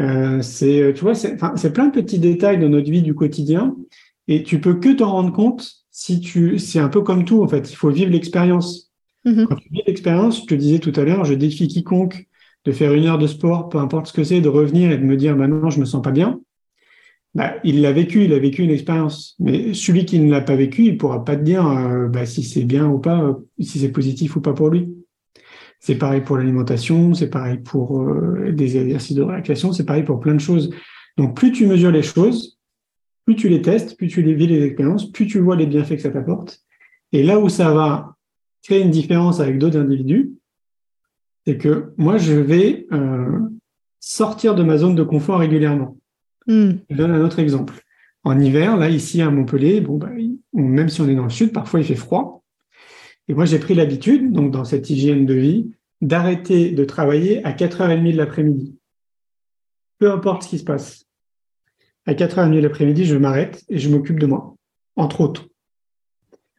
Euh, 0.00 0.42
c'est, 0.42 0.92
tu 0.94 1.02
vois, 1.02 1.14
c'est, 1.14 1.36
c'est 1.55 1.72
plein 1.72 1.86
de 1.86 1.92
petits 1.92 2.18
détails 2.18 2.59
dans 2.59 2.68
notre 2.68 2.90
vie 2.90 3.02
du 3.02 3.14
quotidien 3.14 3.76
et 4.26 4.42
tu 4.42 4.61
peux 4.61 4.74
que 4.74 4.92
t'en 4.92 5.12
rendre 5.12 5.32
compte 5.32 5.70
si 5.92 6.20
tu, 6.20 6.59
c'est 6.59 6.80
un 6.80 6.88
peu 6.88 7.02
comme 7.02 7.24
tout, 7.24 7.42
en 7.42 7.46
fait. 7.46 7.70
Il 7.70 7.76
faut 7.76 7.90
vivre 7.90 8.11
l'expérience. 8.11 8.92
Mm-hmm. 9.24 9.46
Quand 9.46 9.57
tu 9.57 9.68
vis 9.70 9.82
l'expérience, 9.86 10.40
je 10.40 10.46
te 10.46 10.55
disais 10.55 10.80
tout 10.80 10.92
à 10.96 11.05
l'heure, 11.05 11.24
je 11.24 11.34
défie 11.34 11.68
quiconque 11.68 12.26
de 12.65 12.73
faire 12.73 12.95
une 12.95 13.05
heure 13.05 13.19
de 13.19 13.27
sport, 13.27 13.69
peu 13.69 13.79
importe 13.79 14.07
ce 14.07 14.12
que 14.12 14.25
c'est, 14.25 14.41
de 14.41 14.49
revenir 14.49 14.91
et 14.91 14.99
de 14.99 15.05
me 15.05 15.17
dire, 15.17 15.37
maintenant, 15.37 15.71
je 15.71 15.81
me 15.81 15.85
sens 15.85 16.03
pas 16.03 16.11
bien. 16.11 16.41
Bah, 17.35 17.57
il 17.65 17.81
l'a 17.81 17.93
vécu, 17.93 18.25
il 18.25 18.33
a 18.33 18.39
vécu 18.39 18.62
une 18.62 18.71
expérience. 18.71 19.35
Mais 19.41 19.75
celui 19.75 20.05
qui 20.05 20.21
ne 20.21 20.31
l'a 20.31 20.41
pas 20.41 20.55
vécu, 20.55 20.85
il 20.85 20.97
pourra 20.97 21.25
pas 21.25 21.37
te 21.37 21.43
dire 21.43 21.67
euh, 21.67 22.07
bah, 22.07 22.27
si 22.27 22.45
c'est 22.45 22.65
bien 22.65 22.87
ou 22.87 22.99
pas, 22.99 23.21
euh, 23.23 23.35
si 23.59 23.81
c'est 23.81 23.91
positif 23.91 24.37
ou 24.37 24.41
pas 24.41 24.53
pour 24.53 24.71
lui. 24.71 24.95
C'est 25.81 25.97
pareil 25.97 26.23
pour 26.23 26.39
l'alimentation, 26.39 27.12
c'est 27.12 27.29
pareil 27.29 27.59
pour 27.59 28.01
euh, 28.01 28.53
des 28.53 28.79
exercices 28.79 29.17
de 29.17 29.23
relaxation, 29.23 29.73
c'est 29.73 29.85
pareil 29.85 30.05
pour 30.05 30.21
plein 30.21 30.35
de 30.35 30.41
choses. 30.41 30.71
Donc 31.19 31.37
plus 31.37 31.53
tu 31.53 31.67
mesures 31.67 31.91
les 31.91 32.03
choses, 32.03 32.59
plus 33.27 33.35
tu 33.35 33.49
les 33.49 33.61
testes, 33.61 33.97
plus 33.97 34.09
tu 34.09 34.23
les 34.23 34.35
vis 34.35 34.47
les 34.47 34.62
expériences, 34.62 35.11
plus 35.11 35.27
tu 35.27 35.41
vois 35.41 35.57
les 35.57 35.67
bienfaits 35.67 35.97
que 35.97 36.03
ça 36.03 36.11
t'apporte. 36.11 36.61
Et 37.12 37.23
là 37.23 37.39
où 37.39 37.49
ça 37.49 37.73
va 37.75 38.17
créer 38.62 38.81
une 38.81 38.91
différence 38.91 39.41
avec 39.41 39.59
d'autres 39.59 39.79
individus, 39.79 40.33
c'est 41.47 41.59
que 41.59 41.92
moi 41.97 42.16
je 42.16 42.34
vais 42.34 42.86
sortir 44.01 44.55
de 44.55 44.62
ma 44.62 44.76
zone 44.76 44.95
de 44.95 45.03
confort 45.03 45.38
régulièrement. 45.38 45.97
Hmm. 46.47 46.72
Je 46.90 46.97
donne 46.97 47.12
un 47.12 47.24
autre 47.24 47.38
exemple. 47.38 47.80
En 48.22 48.40
hiver, 48.40 48.76
là, 48.76 48.88
ici 48.88 49.20
à 49.20 49.30
Montpellier, 49.30 49.80
bon, 49.80 49.99
bah, 49.99 50.11
même 50.53 50.88
si 50.88 51.01
on 51.03 51.09
est 51.09 51.14
dans 51.14 51.24
le 51.24 51.30
sud, 51.30 51.53
parfois 51.53 51.80
il 51.80 51.86
fait 51.86 51.95
froid. 51.95 52.42
Et 53.28 53.34
moi, 53.34 53.45
j'ai 53.45 53.59
pris 53.59 53.74
l'habitude, 53.74 54.32
donc 54.32 54.51
dans 54.51 54.64
cette 54.64 54.88
hygiène 54.90 55.26
de 55.26 55.34
vie, 55.34 55.70
d'arrêter 56.01 56.70
de 56.70 56.84
travailler 56.84 57.45
à 57.45 57.53
4h30 57.53 58.12
de 58.12 58.16
l'après-midi. 58.16 58.76
Peu 59.99 60.11
importe 60.11 60.42
ce 60.42 60.49
qui 60.49 60.59
se 60.59 60.64
passe. 60.64 61.07
à 62.07 62.12
4h30 62.12 62.61
l'après-midi, 62.61 63.07
je 63.07 63.16
m'arrête 63.16 63.64
et 63.68 63.78
je 63.78 63.88
m'occupe 63.88 64.18
de 64.18 64.26
moi, 64.26 64.55
entre 64.97 65.22
autres. 65.22 65.49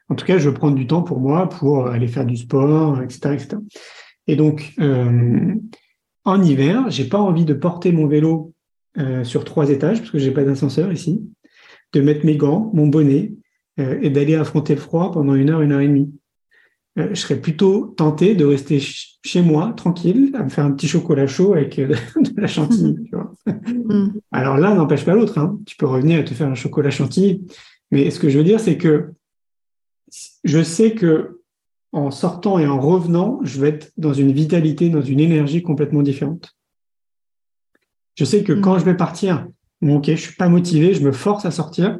En 0.09 0.15
tout 0.15 0.25
cas, 0.25 0.37
je 0.37 0.49
veux 0.49 0.53
prendre 0.55 0.75
du 0.75 0.87
temps 0.87 1.03
pour 1.03 1.19
moi, 1.19 1.49
pour 1.49 1.87
aller 1.87 2.07
faire 2.07 2.25
du 2.25 2.37
sport, 2.37 3.01
etc. 3.01 3.33
etc. 3.33 3.57
Et 4.27 4.35
donc, 4.35 4.73
euh, 4.79 5.53
en 6.23 6.43
hiver, 6.43 6.89
j'ai 6.89 7.05
pas 7.05 7.19
envie 7.19 7.45
de 7.45 7.53
porter 7.53 7.91
mon 7.91 8.07
vélo 8.07 8.53
euh, 8.97 9.23
sur 9.23 9.43
trois 9.43 9.69
étages, 9.69 9.99
parce 9.99 10.11
que 10.11 10.19
j'ai 10.19 10.31
pas 10.31 10.43
d'ascenseur 10.43 10.91
ici, 10.91 11.21
de 11.93 12.01
mettre 12.01 12.25
mes 12.25 12.37
gants, 12.37 12.71
mon 12.73 12.87
bonnet, 12.87 13.33
euh, 13.79 13.99
et 14.01 14.09
d'aller 14.09 14.35
affronter 14.35 14.75
le 14.75 14.81
froid 14.81 15.11
pendant 15.11 15.35
une 15.35 15.49
heure, 15.49 15.61
une 15.61 15.71
heure 15.71 15.81
et 15.81 15.87
demie. 15.87 16.11
Je 16.97 17.15
serais 17.15 17.41
plutôt 17.41 17.93
tenté 17.97 18.35
de 18.35 18.45
rester 18.45 18.79
chez 18.79 19.41
moi, 19.41 19.73
tranquille, 19.75 20.31
à 20.33 20.43
me 20.43 20.49
faire 20.49 20.63
un 20.63 20.71
petit 20.71 20.87
chocolat 20.87 21.27
chaud 21.27 21.53
avec 21.53 21.75
de 21.75 21.93
la 22.37 22.47
chantilly. 22.47 22.95
Tu 23.03 23.11
vois. 23.11 23.33
Mm. 23.45 24.13
Alors 24.31 24.55
l'un 24.55 24.75
n'empêche 24.75 25.03
pas 25.03 25.13
l'autre. 25.13 25.37
Hein. 25.37 25.59
Tu 25.65 25.75
peux 25.75 25.87
revenir 25.87 26.19
et 26.19 26.23
te 26.23 26.33
faire 26.33 26.47
un 26.47 26.55
chocolat 26.55 26.91
chantilly. 26.91 27.45
Mais 27.91 28.09
ce 28.11 28.19
que 28.21 28.29
je 28.29 28.37
veux 28.37 28.45
dire, 28.45 28.61
c'est 28.61 28.77
que 28.77 29.11
je 30.45 30.63
sais 30.63 30.93
que 30.93 31.41
en 31.95 32.11
sortant 32.11 32.59
et 32.59 32.67
en 32.67 32.77
revenant, 32.77 33.39
je 33.43 33.61
vais 33.61 33.69
être 33.69 33.93
dans 33.95 34.13
une 34.13 34.33
vitalité, 34.33 34.89
dans 34.89 35.01
une 35.01 35.21
énergie 35.21 35.63
complètement 35.63 36.01
différente. 36.01 36.53
Je 38.15 38.25
sais 38.25 38.43
que 38.43 38.51
mm. 38.51 38.61
quand 38.61 38.79
je 38.79 38.83
vais 38.83 38.97
partir, 38.97 39.47
bon, 39.81 39.97
ok, 39.97 40.07
je 40.07 40.15
suis 40.15 40.35
pas 40.35 40.49
motivé, 40.49 40.93
je 40.93 41.01
me 41.01 41.13
force 41.13 41.45
à 41.45 41.51
sortir, 41.51 41.97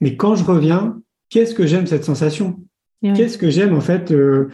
mais 0.00 0.16
quand 0.16 0.34
je 0.34 0.42
reviens, 0.42 1.00
qu'est-ce 1.28 1.54
que 1.54 1.64
j'aime 1.64 1.86
cette 1.86 2.04
sensation? 2.04 2.60
Qu'est-ce 3.02 3.36
que 3.36 3.50
j'aime 3.50 3.74
en 3.74 3.82
fait 3.82 4.12
euh, 4.12 4.48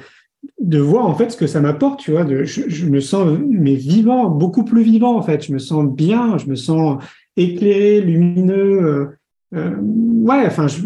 de 0.59 0.79
voir 0.79 1.07
en 1.07 1.15
fait 1.15 1.31
ce 1.31 1.37
que 1.37 1.47
ça 1.47 1.61
m'apporte, 1.61 2.01
tu 2.01 2.11
vois. 2.11 2.25
De, 2.25 2.43
je, 2.43 2.87
me 2.87 2.99
sens 2.99 3.39
mais 3.49 3.77
vivant, 3.77 4.29
beaucoup 4.29 4.65
plus 4.65 4.83
vivant 4.83 5.17
en 5.17 5.23
fait. 5.23 5.47
Je 5.47 5.53
me 5.53 5.61
sens 5.61 5.87
bien, 5.87 6.37
je 6.37 6.47
me 6.47 6.57
sens 6.57 7.01
éclairé, 7.37 8.01
lumineux. 8.01 8.83
Euh, 8.83 9.07
euh, 9.55 9.77
ouais, 9.81 10.45
enfin, 10.47 10.67
je, 10.67 10.83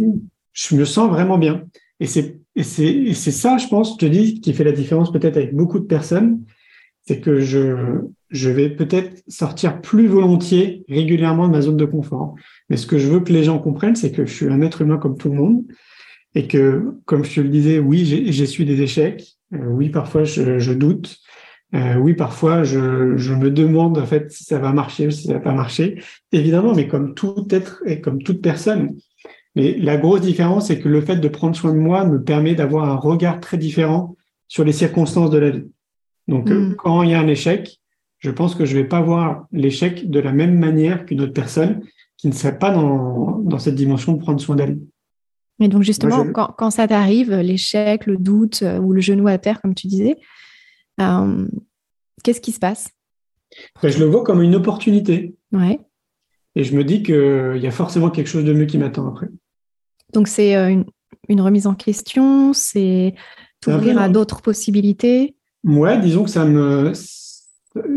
je, 0.53 0.77
me 0.77 0.85
sens 0.85 1.09
vraiment 1.09 1.39
bien. 1.39 1.63
Et 2.01 2.07
c'est 2.07 3.31
ça, 3.31 3.57
je 3.59 3.69
pense, 3.69 3.95
je 3.95 3.99
te 3.99 4.07
dis, 4.07 4.41
qui 4.41 4.53
fait 4.53 4.65
la 4.65 4.73
différence 4.73 5.13
peut-être 5.13 5.37
avec 5.37 5.55
beaucoup 5.55 5.79
de 5.79 5.87
personnes, 5.87 6.41
c'est 7.07 7.21
que 7.21 7.41
je 7.41 8.01
je 8.35 8.51
vais 8.51 8.69
peut-être 8.69 9.23
sortir 9.29 9.81
plus 9.81 10.09
volontiers 10.09 10.85
régulièrement 10.89 11.47
de 11.47 11.53
ma 11.53 11.61
zone 11.61 11.77
de 11.77 11.85
confort. 11.85 12.35
Mais 12.69 12.77
ce 12.77 12.87
que 12.87 12.99
je 12.99 13.09
veux 13.09 13.21
que 13.21 13.33
les 13.33 13.45
gens 13.45 13.61
comprennent, 13.61 13.95
c'est 13.95 14.11
que 14.11 14.27
je 14.27 14.35
suis 14.35 14.49
un 14.49 14.61
être 14.61 14.83
humain 14.83 14.99
comme 14.99 15.17
tout 15.17 15.29
le 15.29 15.37
monde 15.37 15.63
et 16.35 16.49
que, 16.49 16.83
comme 17.05 17.25
je 17.25 17.37
te 17.37 17.41
le 17.41 17.49
disais, 17.49 17.79
oui, 17.79 18.05
j'ai 18.05 18.47
su 18.47 18.65
des 18.65 18.83
échecs. 18.83 19.37
Euh, 19.55 19.67
oui, 19.67 19.89
parfois 19.89 20.25
je, 20.25 20.73
doute. 20.73 21.19
Euh, 21.77 21.95
oui, 21.97 22.15
parfois 22.15 22.65
je, 22.65 22.79
me 22.81 23.51
demande 23.51 23.99
en 23.99 24.07
fait 24.07 24.33
si 24.33 24.43
ça 24.43 24.59
va 24.59 24.73
marcher 24.73 25.07
ou 25.07 25.11
si 25.13 25.29
ça 25.29 25.35
va 25.35 25.41
pas 25.41 25.55
marcher. 25.55 26.03
Évidemment, 26.33 26.75
mais 26.75 26.89
comme 26.89 27.15
tout 27.15 27.47
être 27.51 27.85
et 27.87 28.01
comme 28.01 28.21
toute 28.21 28.43
personne. 28.43 28.97
Mais 29.55 29.77
la 29.79 29.97
grosse 29.97 30.21
différence, 30.21 30.67
c'est 30.67 30.81
que 30.81 30.89
le 30.89 31.01
fait 31.01 31.17
de 31.17 31.29
prendre 31.29 31.55
soin 31.55 31.73
de 31.73 31.79
moi 31.79 32.05
me 32.05 32.23
permet 32.23 32.55
d'avoir 32.55 32.89
un 32.89 32.97
regard 32.97 33.41
très 33.41 33.57
différent 33.57 34.17
sur 34.49 34.65
les 34.65 34.73
circonstances 34.73 35.31
de 35.31 35.39
la 35.39 35.51
vie. 35.51 35.67
Donc, 36.27 36.51
mm. 36.51 36.75
quand 36.77 37.03
il 37.03 37.11
y 37.11 37.15
a 37.15 37.21
un 37.21 37.29
échec, 37.29 37.81
je 38.19 38.31
pense 38.31 38.55
que 38.55 38.65
je 38.65 38.75
vais 38.77 38.85
pas 38.85 39.01
voir 39.01 39.47
l'échec 39.53 40.11
de 40.11 40.19
la 40.19 40.33
même 40.33 40.59
manière 40.59 41.07
qu'une 41.07 41.21
autre 41.21 41.33
personne 41.33 41.83
qui 42.17 42.29
ne 42.29 42.33
serait 42.33 42.59
pas 42.59 42.71
dans, 42.71 43.39
dans 43.39 43.59
cette 43.59 43.75
dimension 43.75 44.13
de 44.15 44.19
prendre 44.19 44.41
soin 44.41 44.57
d'elle. 44.57 44.79
Et 45.61 45.69
donc 45.69 45.83
justement, 45.83 46.27
quand, 46.33 46.71
ça 46.71 46.89
t'arrive, 46.89 47.33
l'échec, 47.33 48.07
le 48.07 48.17
doute 48.17 48.63
euh, 48.63 48.79
ou 48.79 48.93
le 48.93 49.01
genou 49.01 49.29
à 49.29 49.39
terre, 49.39 49.61
comme 49.63 49.75
tu 49.75 49.87
disais, 49.87 50.17
euh, 51.01 51.47
qu'est-ce 52.23 52.41
qui 52.41 52.53
se 52.53 52.59
passe? 52.59 52.89
Ben, 53.83 53.89
Je 53.89 53.99
le 53.99 54.07
vois 54.07 54.25
comme 54.25 54.43
une 54.43 54.57
opportunité. 54.57 55.37
Ouais. 55.53 55.79
Et 56.57 56.65
je 56.65 56.77
me 56.77 56.83
dis 56.83 57.03
qu'il 57.03 57.61
y 57.61 57.67
a 57.67 57.71
forcément 57.71 58.11
quelque 58.11 58.27
chose 58.27 58.45
de 58.45 58.53
mieux 58.53 58.67
qui 58.67 58.79
m'attend 58.79 59.09
après. 59.09 59.29
Donc 60.15 60.29
c'est 60.29 60.57
euh, 60.57 60.83
une, 61.29 61.41
remise 61.41 61.67
en 61.67 61.75
question, 61.75 62.53
c'est 62.55 63.15
t'ouvrir 63.61 63.99
à 63.99 64.09
d'autres 64.09 64.41
possibilités. 64.41 65.37
Ouais, 65.65 65.99
disons 66.01 66.25
que 66.25 66.31
ça 66.31 66.45
me, 66.45 66.93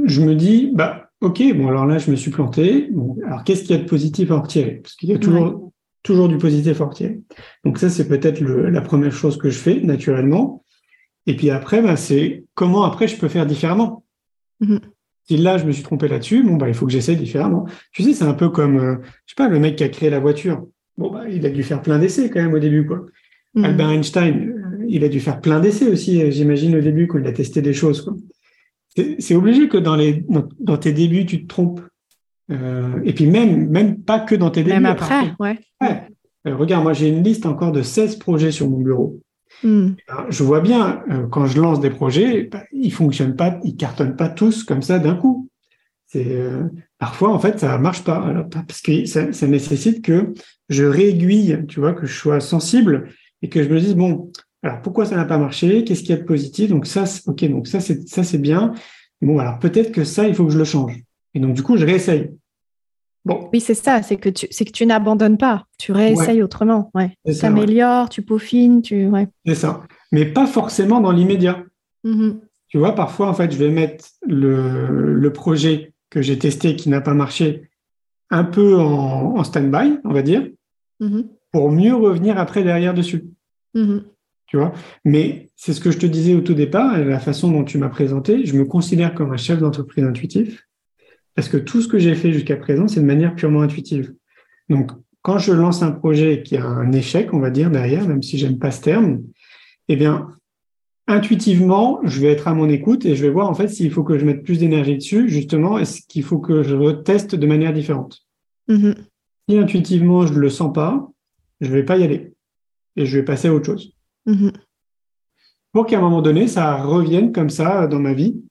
je 0.05 0.21
me 0.21 0.35
dis, 0.35 0.71
bah 0.73 1.09
ok, 1.21 1.41
bon 1.55 1.69
alors 1.69 1.85
là 1.85 1.97
je 1.97 2.11
me 2.11 2.15
suis 2.15 2.31
planté. 2.31 2.89
Bon, 2.91 3.15
alors 3.25 3.43
qu'est-ce 3.43 3.61
qu'il 3.61 3.71
y 3.71 3.79
a 3.79 3.81
de 3.81 3.87
positif 3.87 4.31
à 4.31 4.35
en 4.35 4.41
retirer? 4.41 4.81
Parce 4.83 4.95
qu'il 4.95 5.09
y 5.09 5.13
a 5.13 5.17
toujours 5.17 5.71
toujours 6.07 6.29
du 6.29 6.37
positif 6.37 6.79
entier. 6.79 7.21
Donc 7.65 7.77
ça, 7.77 7.89
c'est 7.89 8.07
peut-être 8.07 8.41
la 8.41 8.81
première 8.81 9.11
chose 9.11 9.37
que 9.37 9.49
je 9.49 9.59
fais 9.59 9.81
naturellement. 9.81 10.63
Et 11.25 11.35
puis 11.35 11.49
après, 11.49 11.81
bah, 11.81 11.97
c'est 11.97 12.45
comment 12.55 12.83
après 12.83 13.09
je 13.09 13.17
peux 13.17 13.27
faire 13.27 13.45
différemment? 13.45 14.05
Mm-hmm. 14.61 14.79
Si 15.27 15.37
là, 15.37 15.57
je 15.57 15.65
me 15.65 15.73
suis 15.73 15.83
trompé 15.83 16.07
là-dessus, 16.07 16.43
bon, 16.43 16.55
bah, 16.55 16.69
il 16.69 16.73
faut 16.73 16.85
que 16.85 16.91
j'essaie 16.93 17.17
différemment. 17.17 17.65
Tu 17.91 18.03
sais, 18.03 18.13
c'est 18.13 18.23
un 18.23 18.33
peu 18.33 18.49
comme, 18.49 18.77
euh, 18.77 18.95
je 19.25 19.33
sais 19.33 19.35
pas, 19.35 19.49
le 19.49 19.59
mec 19.59 19.75
qui 19.75 19.83
a 19.83 19.89
créé 19.89 20.09
la 20.09 20.21
voiture. 20.21 20.65
Bon, 20.97 21.11
bah, 21.11 21.29
il 21.29 21.45
a 21.45 21.49
dû 21.49 21.63
faire 21.63 21.81
plein 21.81 21.99
d'essais 21.99 22.29
quand 22.29 22.41
même 22.41 22.53
au 22.53 22.59
début, 22.59 22.85
quoi. 22.85 23.05
Mm-hmm. 23.55 23.65
Albert 23.65 23.89
Einstein, 23.89 24.35
euh, 24.35 24.85
il 24.87 25.03
a 25.03 25.09
dû 25.09 25.19
faire 25.19 25.41
plein 25.41 25.59
d'essais 25.59 25.87
aussi, 25.87 26.21
euh, 26.21 26.31
j'imagine, 26.31 26.75
au 26.75 26.81
début, 26.81 27.07
quand 27.07 27.19
il 27.19 27.27
a 27.27 27.31
testé 27.31 27.61
des 27.61 27.73
choses, 27.73 28.09
C'est 29.19 29.35
obligé 29.35 29.69
que 29.69 29.77
dans, 29.77 29.95
les, 29.95 30.25
dans 30.59 30.77
tes 30.77 30.93
débuts, 30.93 31.25
tu 31.25 31.43
te 31.43 31.47
trompes. 31.47 31.81
Euh, 32.51 33.01
et 33.03 33.13
puis 33.13 33.25
même, 33.25 33.69
même 33.69 34.01
pas 34.01 34.19
que 34.19 34.35
dans 34.35 34.49
tes 34.49 34.63
débuts. 34.63 34.75
Même 34.75 34.85
après, 34.85 35.33
ouais. 35.39 35.59
Euh, 35.81 36.55
regarde, 36.55 36.83
moi 36.83 36.93
j'ai 36.93 37.09
une 37.09 37.23
liste 37.23 37.45
encore 37.45 37.71
de 37.71 37.81
16 37.81 38.17
projets 38.17 38.51
sur 38.51 38.69
mon 38.69 38.79
bureau. 38.79 39.19
Hmm. 39.63 39.91
Je 40.29 40.43
vois 40.43 40.61
bien, 40.61 41.01
euh, 41.09 41.27
quand 41.27 41.45
je 41.45 41.59
lance 41.59 41.79
des 41.79 41.89
projets, 41.89 42.43
bah, 42.43 42.63
ils 42.71 42.93
fonctionnent 42.93 43.35
pas, 43.35 43.59
ils 43.63 43.75
cartonnent 43.75 44.15
pas 44.15 44.29
tous 44.29 44.63
comme 44.63 44.81
ça 44.81 44.99
d'un 44.99 45.15
coup. 45.15 45.49
C'est 46.05 46.39
parfois 46.99 47.33
en 47.33 47.39
fait 47.39 47.59
ça 47.59 47.77
marche 47.77 48.05
pas 48.05 48.47
parce 48.49 48.79
que 48.79 49.03
ça, 49.05 49.33
ça, 49.33 49.45
nécessite 49.45 50.01
que 50.01 50.33
je 50.69 50.83
réaiguille, 50.83 51.65
tu 51.67 51.79
vois, 51.79 51.93
que 51.93 52.05
je 52.05 52.13
sois 52.13 52.39
sensible 52.39 53.09
et 53.41 53.49
que 53.49 53.63
je 53.63 53.69
me 53.69 53.79
dise 53.79 53.95
bon, 53.95 54.31
alors 54.63 54.81
pourquoi 54.81 55.05
ça 55.05 55.15
n'a 55.15 55.25
pas 55.25 55.37
marché? 55.37 55.83
Qu'est-ce 55.83 56.01
qu'il 56.01 56.09
y 56.09 56.13
a 56.13 56.17
de 56.17 56.23
positif? 56.23 56.69
Donc 56.69 56.85
ça, 56.87 57.05
ok, 57.25 57.45
donc 57.49 57.67
ça 57.67 57.79
c'est 57.79 58.07
ça 58.07 58.23
c'est 58.23 58.37
bien. 58.37 58.73
Bon, 59.21 59.39
alors 59.39 59.59
peut-être 59.59 59.91
que 59.91 60.03
ça 60.03 60.27
il 60.27 60.35
faut 60.35 60.45
que 60.45 60.51
je 60.51 60.57
le 60.57 60.65
change. 60.65 60.93
Et 61.37 61.39
donc, 61.39 61.53
du 61.53 61.61
coup, 61.61 61.77
je 61.77 61.85
réessaye. 61.85 62.31
Bon. 63.23 63.47
Oui, 63.53 63.59
c'est 63.59 63.75
ça, 63.75 64.01
c'est 64.01 64.15
que 64.15 64.29
tu, 64.29 64.47
c'est 64.49 64.65
que 64.65 64.71
tu 64.71 64.87
n'abandonnes 64.87 65.37
pas, 65.37 65.65
tu 65.77 65.91
réessayes 65.91 66.41
autrement. 66.41 66.89
Ouais. 66.95 67.11
Tu 67.25 67.45
améliores, 67.45 68.09
tu 68.09 68.23
peaufines, 68.23 68.81
tu. 68.81 69.05
Ouais. 69.05 69.27
C'est 69.45 69.53
ça. 69.53 69.83
Mais 70.11 70.25
pas 70.25 70.47
forcément 70.47 70.99
dans 70.99 71.11
l'immédiat. 71.11 71.63
Mm-hmm. 72.05 72.39
Tu 72.69 72.77
vois, 72.79 72.95
parfois, 72.95 73.27
en 73.29 73.35
fait, 73.35 73.51
je 73.51 73.57
vais 73.57 73.69
mettre 73.69 74.05
le, 74.25 75.13
le 75.13 75.33
projet 75.33 75.93
que 76.09 76.23
j'ai 76.23 76.39
testé 76.39 76.75
qui 76.75 76.89
n'a 76.89 77.01
pas 77.01 77.13
marché 77.13 77.69
un 78.31 78.43
peu 78.43 78.77
en, 78.77 79.43
stand-by, 79.43 79.99
on 80.05 80.13
va 80.13 80.23
dire, 80.23 80.47
mm-hmm. 81.01 81.27
pour 81.51 81.71
mieux 81.71 81.95
revenir 81.95 82.37
après 82.37 82.63
derrière 82.63 82.93
dessus. 82.93 83.25
Mm-hmm. 83.75 84.03
Tu 84.47 84.57
vois? 84.57 84.73
Mais 85.03 85.49
c'est 85.55 85.73
ce 85.73 85.81
que 85.81 85.91
je 85.91 85.97
te 85.97 86.05
disais 86.05 86.33
au 86.33 86.41
tout 86.41 86.53
départ, 86.53 86.97
et 86.97 87.03
la 87.03 87.19
façon 87.19 87.51
dont 87.51 87.63
tu 87.63 87.77
m'as 87.77 87.89
présenté, 87.89 88.45
je 88.45 88.55
me 88.55 88.65
considère 88.65 89.13
comme 89.13 89.33
un 89.33 89.37
chef 89.37 89.59
d'entreprise 89.59 90.05
intuitif. 90.05 90.65
Parce 91.35 91.49
que 91.49 91.57
tout 91.57 91.81
ce 91.81 91.87
que 91.87 91.99
j'ai 91.99 92.15
fait 92.15 92.31
jusqu'à 92.31 92.55
présent, 92.55 92.87
c'est 92.87 93.01
de 93.01 93.05
manière 93.05 93.35
purement 93.35 93.61
intuitive. 93.61 94.13
Donc, 94.69 94.91
quand 95.21 95.37
je 95.37 95.51
lance 95.51 95.83
un 95.83 95.91
projet 95.91 96.41
qui 96.41 96.55
a 96.55 96.65
un 96.65 96.91
échec, 96.93 97.33
on 97.33 97.39
va 97.39 97.49
dire, 97.49 97.69
derrière, 97.69 98.07
même 98.07 98.23
si 98.23 98.37
j'aime 98.37 98.57
pas 98.57 98.71
ce 98.71 98.81
terme, 98.81 99.21
eh 99.89 99.97
bien, 99.97 100.29
intuitivement, 101.07 101.99
je 102.03 102.21
vais 102.21 102.31
être 102.31 102.47
à 102.47 102.53
mon 102.53 102.69
écoute 102.69 103.05
et 103.05 103.15
je 103.15 103.23
vais 103.23 103.29
voir, 103.29 103.49
en 103.49 103.53
fait, 103.53 103.67
s'il 103.67 103.91
faut 103.91 104.03
que 104.03 104.17
je 104.17 104.25
mette 104.25 104.43
plus 104.43 104.59
d'énergie 104.59 104.95
dessus, 104.95 105.29
justement, 105.29 105.77
est-ce 105.77 106.01
qu'il 106.07 106.23
faut 106.23 106.39
que 106.39 106.63
je 106.63 106.75
reteste 106.75 107.35
de 107.35 107.45
manière 107.45 107.73
différente? 107.73 108.19
Mm-hmm. 108.69 108.95
Si 109.47 109.57
intuitivement, 109.57 110.25
je 110.25 110.33
ne 110.33 110.39
le 110.39 110.49
sens 110.49 110.73
pas, 110.73 111.09
je 111.61 111.69
ne 111.69 111.73
vais 111.73 111.83
pas 111.83 111.97
y 111.97 112.03
aller. 112.03 112.33
Et 112.95 113.05
je 113.05 113.17
vais 113.17 113.23
passer 113.23 113.47
à 113.47 113.53
autre 113.53 113.65
chose. 113.65 113.93
Mm-hmm. 114.27 114.51
Pour 115.71 115.85
qu'à 115.85 115.97
un 115.97 116.01
moment 116.01 116.21
donné, 116.21 116.47
ça 116.47 116.83
revienne 116.83 117.31
comme 117.31 117.49
ça 117.49 117.87
dans 117.87 117.99
ma 117.99 118.13
vie 118.13 118.41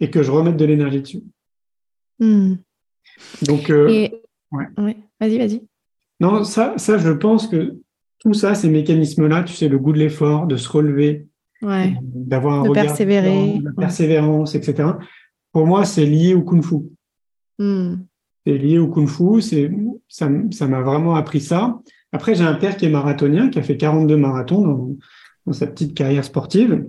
et 0.00 0.10
que 0.10 0.22
je 0.22 0.30
remette 0.30 0.56
de 0.56 0.64
l'énergie 0.64 1.02
dessus. 1.02 1.22
Hmm. 2.18 2.54
Donc, 3.42 3.70
euh, 3.70 4.08
vas-y, 5.20 5.38
vas-y. 5.38 5.62
Non, 6.20 6.44
ça, 6.44 6.74
ça, 6.78 6.98
je 6.98 7.10
pense 7.10 7.46
que 7.46 7.76
tout 8.18 8.32
ça, 8.32 8.54
ces 8.54 8.70
mécanismes-là, 8.70 9.42
tu 9.42 9.52
sais, 9.52 9.68
le 9.68 9.78
goût 9.78 9.92
de 9.92 9.98
l'effort, 9.98 10.46
de 10.46 10.56
se 10.56 10.68
relever, 10.68 11.26
d'avoir 11.60 12.54
un 12.54 12.62
regard, 12.62 12.86
persévérer, 12.86 13.60
la 13.62 13.72
persévérance, 13.72 14.54
etc. 14.54 14.90
Pour 15.52 15.66
moi, 15.66 15.84
c'est 15.84 16.06
lié 16.06 16.34
au 16.34 16.42
kung-fu. 16.42 16.76
Hmm. 17.58 17.96
C'est 18.46 18.58
lié 18.58 18.78
au 18.78 18.88
kung-fu. 18.88 19.42
C'est 19.42 19.70
ça, 20.08 20.28
ça 20.52 20.66
m'a 20.66 20.80
vraiment 20.80 21.14
appris 21.16 21.40
ça. 21.40 21.80
Après, 22.12 22.34
j'ai 22.34 22.44
un 22.44 22.54
père 22.54 22.76
qui 22.76 22.86
est 22.86 22.90
marathonien, 22.90 23.48
qui 23.48 23.58
a 23.58 23.62
fait 23.62 23.76
42 23.76 24.16
marathons 24.16 24.62
dans, 24.62 24.96
dans 25.46 25.52
sa 25.52 25.66
petite 25.66 25.94
carrière 25.94 26.24
sportive. 26.24 26.86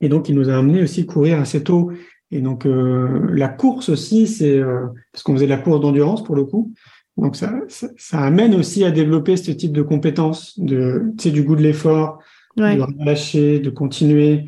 Et 0.00 0.08
donc, 0.08 0.28
il 0.28 0.34
nous 0.34 0.48
a 0.48 0.56
amené 0.56 0.82
aussi 0.82 1.06
courir 1.06 1.40
assez 1.40 1.62
tôt. 1.62 1.90
Et 2.30 2.40
donc 2.40 2.66
euh, 2.66 3.28
la 3.32 3.48
course 3.48 3.88
aussi, 3.88 4.26
c'est 4.26 4.58
euh, 4.58 4.86
parce 5.12 5.22
qu'on 5.22 5.34
faisait 5.34 5.46
la 5.46 5.58
course 5.58 5.80
d'endurance 5.80 6.24
pour 6.24 6.34
le 6.34 6.44
coup. 6.44 6.72
Donc 7.16 7.36
ça, 7.36 7.52
ça, 7.68 8.20
amène 8.20 8.54
aussi 8.54 8.84
à 8.84 8.90
développer 8.90 9.36
ce 9.36 9.50
type 9.50 9.72
de 9.72 9.82
compétences, 9.82 10.58
de 10.58 11.12
du 11.16 11.42
goût 11.42 11.56
de 11.56 11.62
l'effort, 11.62 12.18
de 12.56 12.80
relâcher, 12.80 13.58
de 13.58 13.70
continuer. 13.70 14.46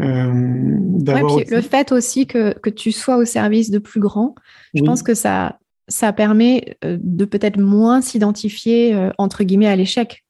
Euh, 0.00 0.32
Le 1.50 1.60
fait 1.60 1.92
aussi 1.92 2.26
que, 2.26 2.58
que 2.58 2.68
tu 2.68 2.92
sois 2.92 3.16
au 3.16 3.24
service 3.24 3.70
de 3.70 3.78
plus 3.78 4.00
grands, 4.00 4.34
je 4.74 4.82
pense 4.82 5.02
que 5.02 5.14
ça, 5.14 5.59
ça 5.90 6.14
permet 6.14 6.78
de 6.82 7.24
peut-être 7.26 7.58
moins 7.58 8.00
s'identifier, 8.00 9.10
entre 9.18 9.44
guillemets, 9.44 9.66
à 9.66 9.76
l'échec. 9.76 10.24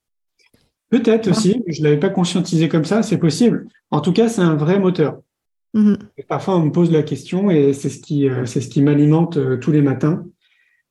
Peut-être 0.89 1.29
aussi, 1.29 1.63
je 1.69 1.81
ne 1.81 1.85
l'avais 1.85 2.01
pas 2.01 2.09
conscientisé 2.09 2.69
comme 2.69 2.85
ça, 2.85 3.05
c'est 3.05 3.19
possible. 3.19 3.69
En 3.93 4.01
tout 4.01 4.13
cas, 4.13 4.29
c'est 4.29 4.43
un 4.43 4.57
vrai 4.57 4.81
moteur. 4.81 5.21
Mhm. 5.73 5.99
parfois, 6.29 6.57
on 6.57 6.67
me 6.67 6.73
pose 6.73 6.91
la 6.91 7.05
question 7.05 7.49
et 7.49 7.73
c'est 7.73 7.91
ce 7.91 8.01
qui, 8.01 8.29
c'est 8.47 8.61
ce 8.61 8.69
qui 8.69 8.83
m'alimente 8.83 9.39
tous 9.61 9.71
les 9.71 9.83
matins. 9.83 10.25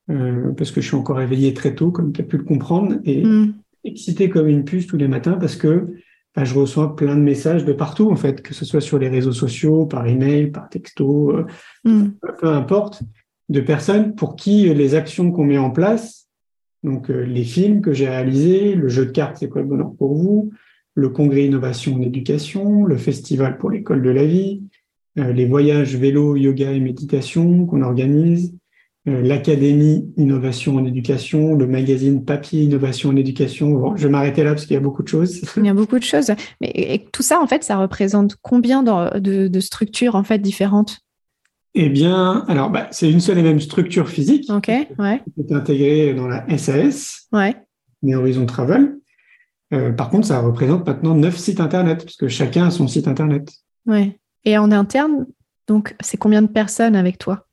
Euh, 0.10 0.52
parce 0.54 0.72
que 0.72 0.82
je 0.82 0.88
suis 0.88 0.96
encore 0.96 1.18
réveillé 1.18 1.54
très 1.54 1.76
tôt, 1.76 1.92
comme 1.92 2.12
tu 2.12 2.22
as 2.22 2.24
pu 2.24 2.38
le 2.38 2.44
comprendre, 2.44 2.96
et 3.06 3.24
mm. 3.24 3.54
excité 3.84 4.30
comme 4.30 4.48
une 4.48 4.64
puce 4.64 4.88
tous 4.88 4.98
les 4.98 5.08
matins 5.08 5.34
parce 5.34 5.56
que 5.56 5.88
bah, 6.36 6.46
je 6.46 6.56
reçois 6.56 6.96
plein 6.96 7.16
de 7.16 7.22
messages 7.22 7.64
de 7.64 7.74
partout, 7.74 8.10
en 8.10 8.16
fait, 8.16 8.42
que 8.42 8.54
ce 8.54 8.66
soit 8.66 8.82
sur 8.82 8.98
les 8.98 9.08
réseaux 9.08 9.34
sociaux, 9.34 9.86
par 9.86 10.08
email, 10.08 10.50
par 10.50 10.70
texto, 10.70 11.32
euh, 11.38 11.46
mm. 11.84 12.14
peu 12.40 12.48
importe, 12.48 13.04
de 13.50 13.62
personnes 13.62 14.16
pour 14.16 14.36
qui 14.36 14.74
les 14.74 14.96
actions 14.96 15.32
qu'on 15.32 15.44
met 15.44 15.58
en 15.58 15.72
place, 15.72 16.28
donc 16.84 17.10
euh, 17.10 17.24
les 17.24 17.44
films 17.44 17.82
que 17.82 17.94
j'ai 17.94 18.08
réalisés, 18.08 18.76
le 18.76 18.88
jeu 18.88 19.06
de 19.06 19.12
cartes 19.12 19.38
C'est 19.40 19.50
quoi 19.50 19.62
le 19.62 19.68
bonheur 19.68 19.92
pour 19.98 20.16
vous, 20.16 20.52
le 20.96 21.10
congrès 21.10 21.46
innovation 21.46 21.96
en 21.96 22.02
éducation, 22.02 22.86
le 22.86 22.98
festival 22.98 23.58
pour 23.58 23.70
l'école 23.70 24.02
de 24.02 24.10
la 24.10 24.26
vie, 24.26 24.64
les 25.16 25.46
voyages 25.46 25.96
vélo, 25.96 26.36
yoga 26.38 26.72
et 26.72 26.80
méditation 26.80 27.66
qu'on 27.66 27.82
organise, 27.82 28.54
euh, 29.08 29.22
l'Académie 29.22 30.14
Innovation 30.18 30.76
en 30.76 30.86
Éducation, 30.86 31.56
le 31.56 31.68
magazine 31.68 32.26
Papier 32.26 32.64
Innovation 32.64 33.10
en 33.10 33.16
Éducation. 33.16 33.96
je 33.96 34.04
vais 34.04 34.10
m'arrêter 34.10 34.44
là 34.44 34.52
parce 34.52 34.66
qu'il 34.66 34.74
y 34.74 34.78
a 34.78 34.82
beaucoup 34.82 35.04
de 35.04 35.08
choses. 35.08 35.42
Il 35.56 35.66
y 35.66 35.70
a 35.70 35.74
beaucoup 35.74 35.98
de 35.98 36.04
choses. 36.04 36.32
Mais 36.60 37.06
tout 37.14 37.24
ça, 37.24 37.40
en 37.42 37.48
fait, 37.48 37.64
ça 37.64 37.78
représente 37.78 38.36
combien 38.42 38.84
de, 38.84 39.60
structures 39.60 40.16
en 40.16 40.24
fait 40.24 40.40
différentes? 40.40 41.00
Eh 41.76 41.90
bien, 41.90 42.46
alors, 42.48 42.70
bah, 42.70 42.88
c'est 42.92 43.12
une 43.12 43.20
seule 43.20 43.38
et 43.38 43.44
même 43.44 43.60
structure 43.60 44.10
physique. 44.10 44.50
Ok, 44.50 44.68
ouais. 44.68 45.22
Qui 45.36 45.42
est 45.42 45.54
intégrée 45.54 46.14
dans 46.14 46.28
la 46.28 46.46
SAS, 46.58 47.28
ouais. 47.32 47.56
Horizon 48.04 48.46
Travel. 48.46 48.98
Euh, 49.74 49.92
par 49.92 50.10
contre, 50.10 50.28
ça 50.28 50.40
représente 50.40 50.88
maintenant 50.88 51.14
neuf 51.14 51.38
sites 51.38 51.60
internet, 51.60 52.04
parce 52.04 52.16
que 52.16 52.28
chacun 52.28 52.68
a 52.68 52.72
son 52.72 52.88
site 52.88 53.08
internet. 53.08 53.52
Ouais. 53.86 54.20
Et 54.46 54.58
en 54.58 54.72
interne, 54.72 55.28
donc, 55.68 55.96
c'est 56.00 56.18
combien 56.18 56.42
de 56.42 56.48
personnes 56.48 56.96
avec 56.96 57.20
toi? 57.20 57.46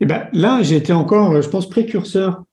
Eh 0.00 0.06
ben, 0.06 0.28
là, 0.32 0.62
j'ai 0.62 0.76
été 0.76 0.92
encore, 0.92 1.40
je 1.40 1.48
pense, 1.48 1.68
précurseur. 1.68 2.44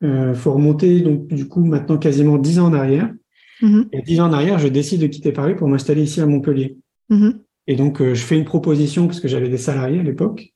Il 0.00 0.08
euh, 0.08 0.34
faut 0.34 0.52
remonter, 0.52 1.00
donc, 1.00 1.26
du 1.28 1.46
coup, 1.46 1.64
maintenant 1.64 1.98
quasiment 1.98 2.38
dix 2.38 2.58
ans 2.58 2.66
en 2.66 2.74
arrière. 2.74 3.12
Mm-hmm. 3.60 3.88
Et 3.92 4.02
dix 4.02 4.20
ans 4.20 4.28
en 4.28 4.32
arrière, 4.32 4.58
je 4.58 4.68
décide 4.68 5.02
de 5.02 5.06
quitter 5.06 5.32
Paris 5.32 5.54
pour 5.54 5.68
m'installer 5.68 6.02
ici 6.02 6.20
à 6.20 6.26
Montpellier. 6.26 6.78
Mm-hmm. 7.10 7.38
Et 7.66 7.76
donc, 7.76 8.00
euh, 8.00 8.14
je 8.14 8.22
fais 8.22 8.36
une 8.36 8.44
proposition, 8.44 9.06
parce 9.06 9.20
que 9.20 9.28
j'avais 9.28 9.48
des 9.48 9.58
salariés 9.58 10.00
à 10.00 10.02
l'époque, 10.02 10.52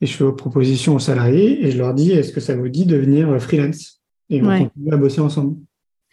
et 0.00 0.06
je 0.06 0.12
fais 0.12 0.24
une 0.24 0.36
proposition 0.36 0.94
aux 0.94 1.00
salariés, 1.00 1.66
et 1.66 1.70
je 1.70 1.78
leur 1.78 1.94
dis, 1.94 2.12
est-ce 2.12 2.32
que 2.32 2.40
ça 2.40 2.56
vous 2.56 2.68
dit 2.68 2.86
de 2.86 2.96
venir 2.96 3.30
euh, 3.30 3.38
freelance? 3.38 4.00
Et 4.30 4.42
on 4.42 4.46
continue 4.46 4.92
à 4.92 4.96
bosser 4.96 5.20
ensemble. 5.20 5.56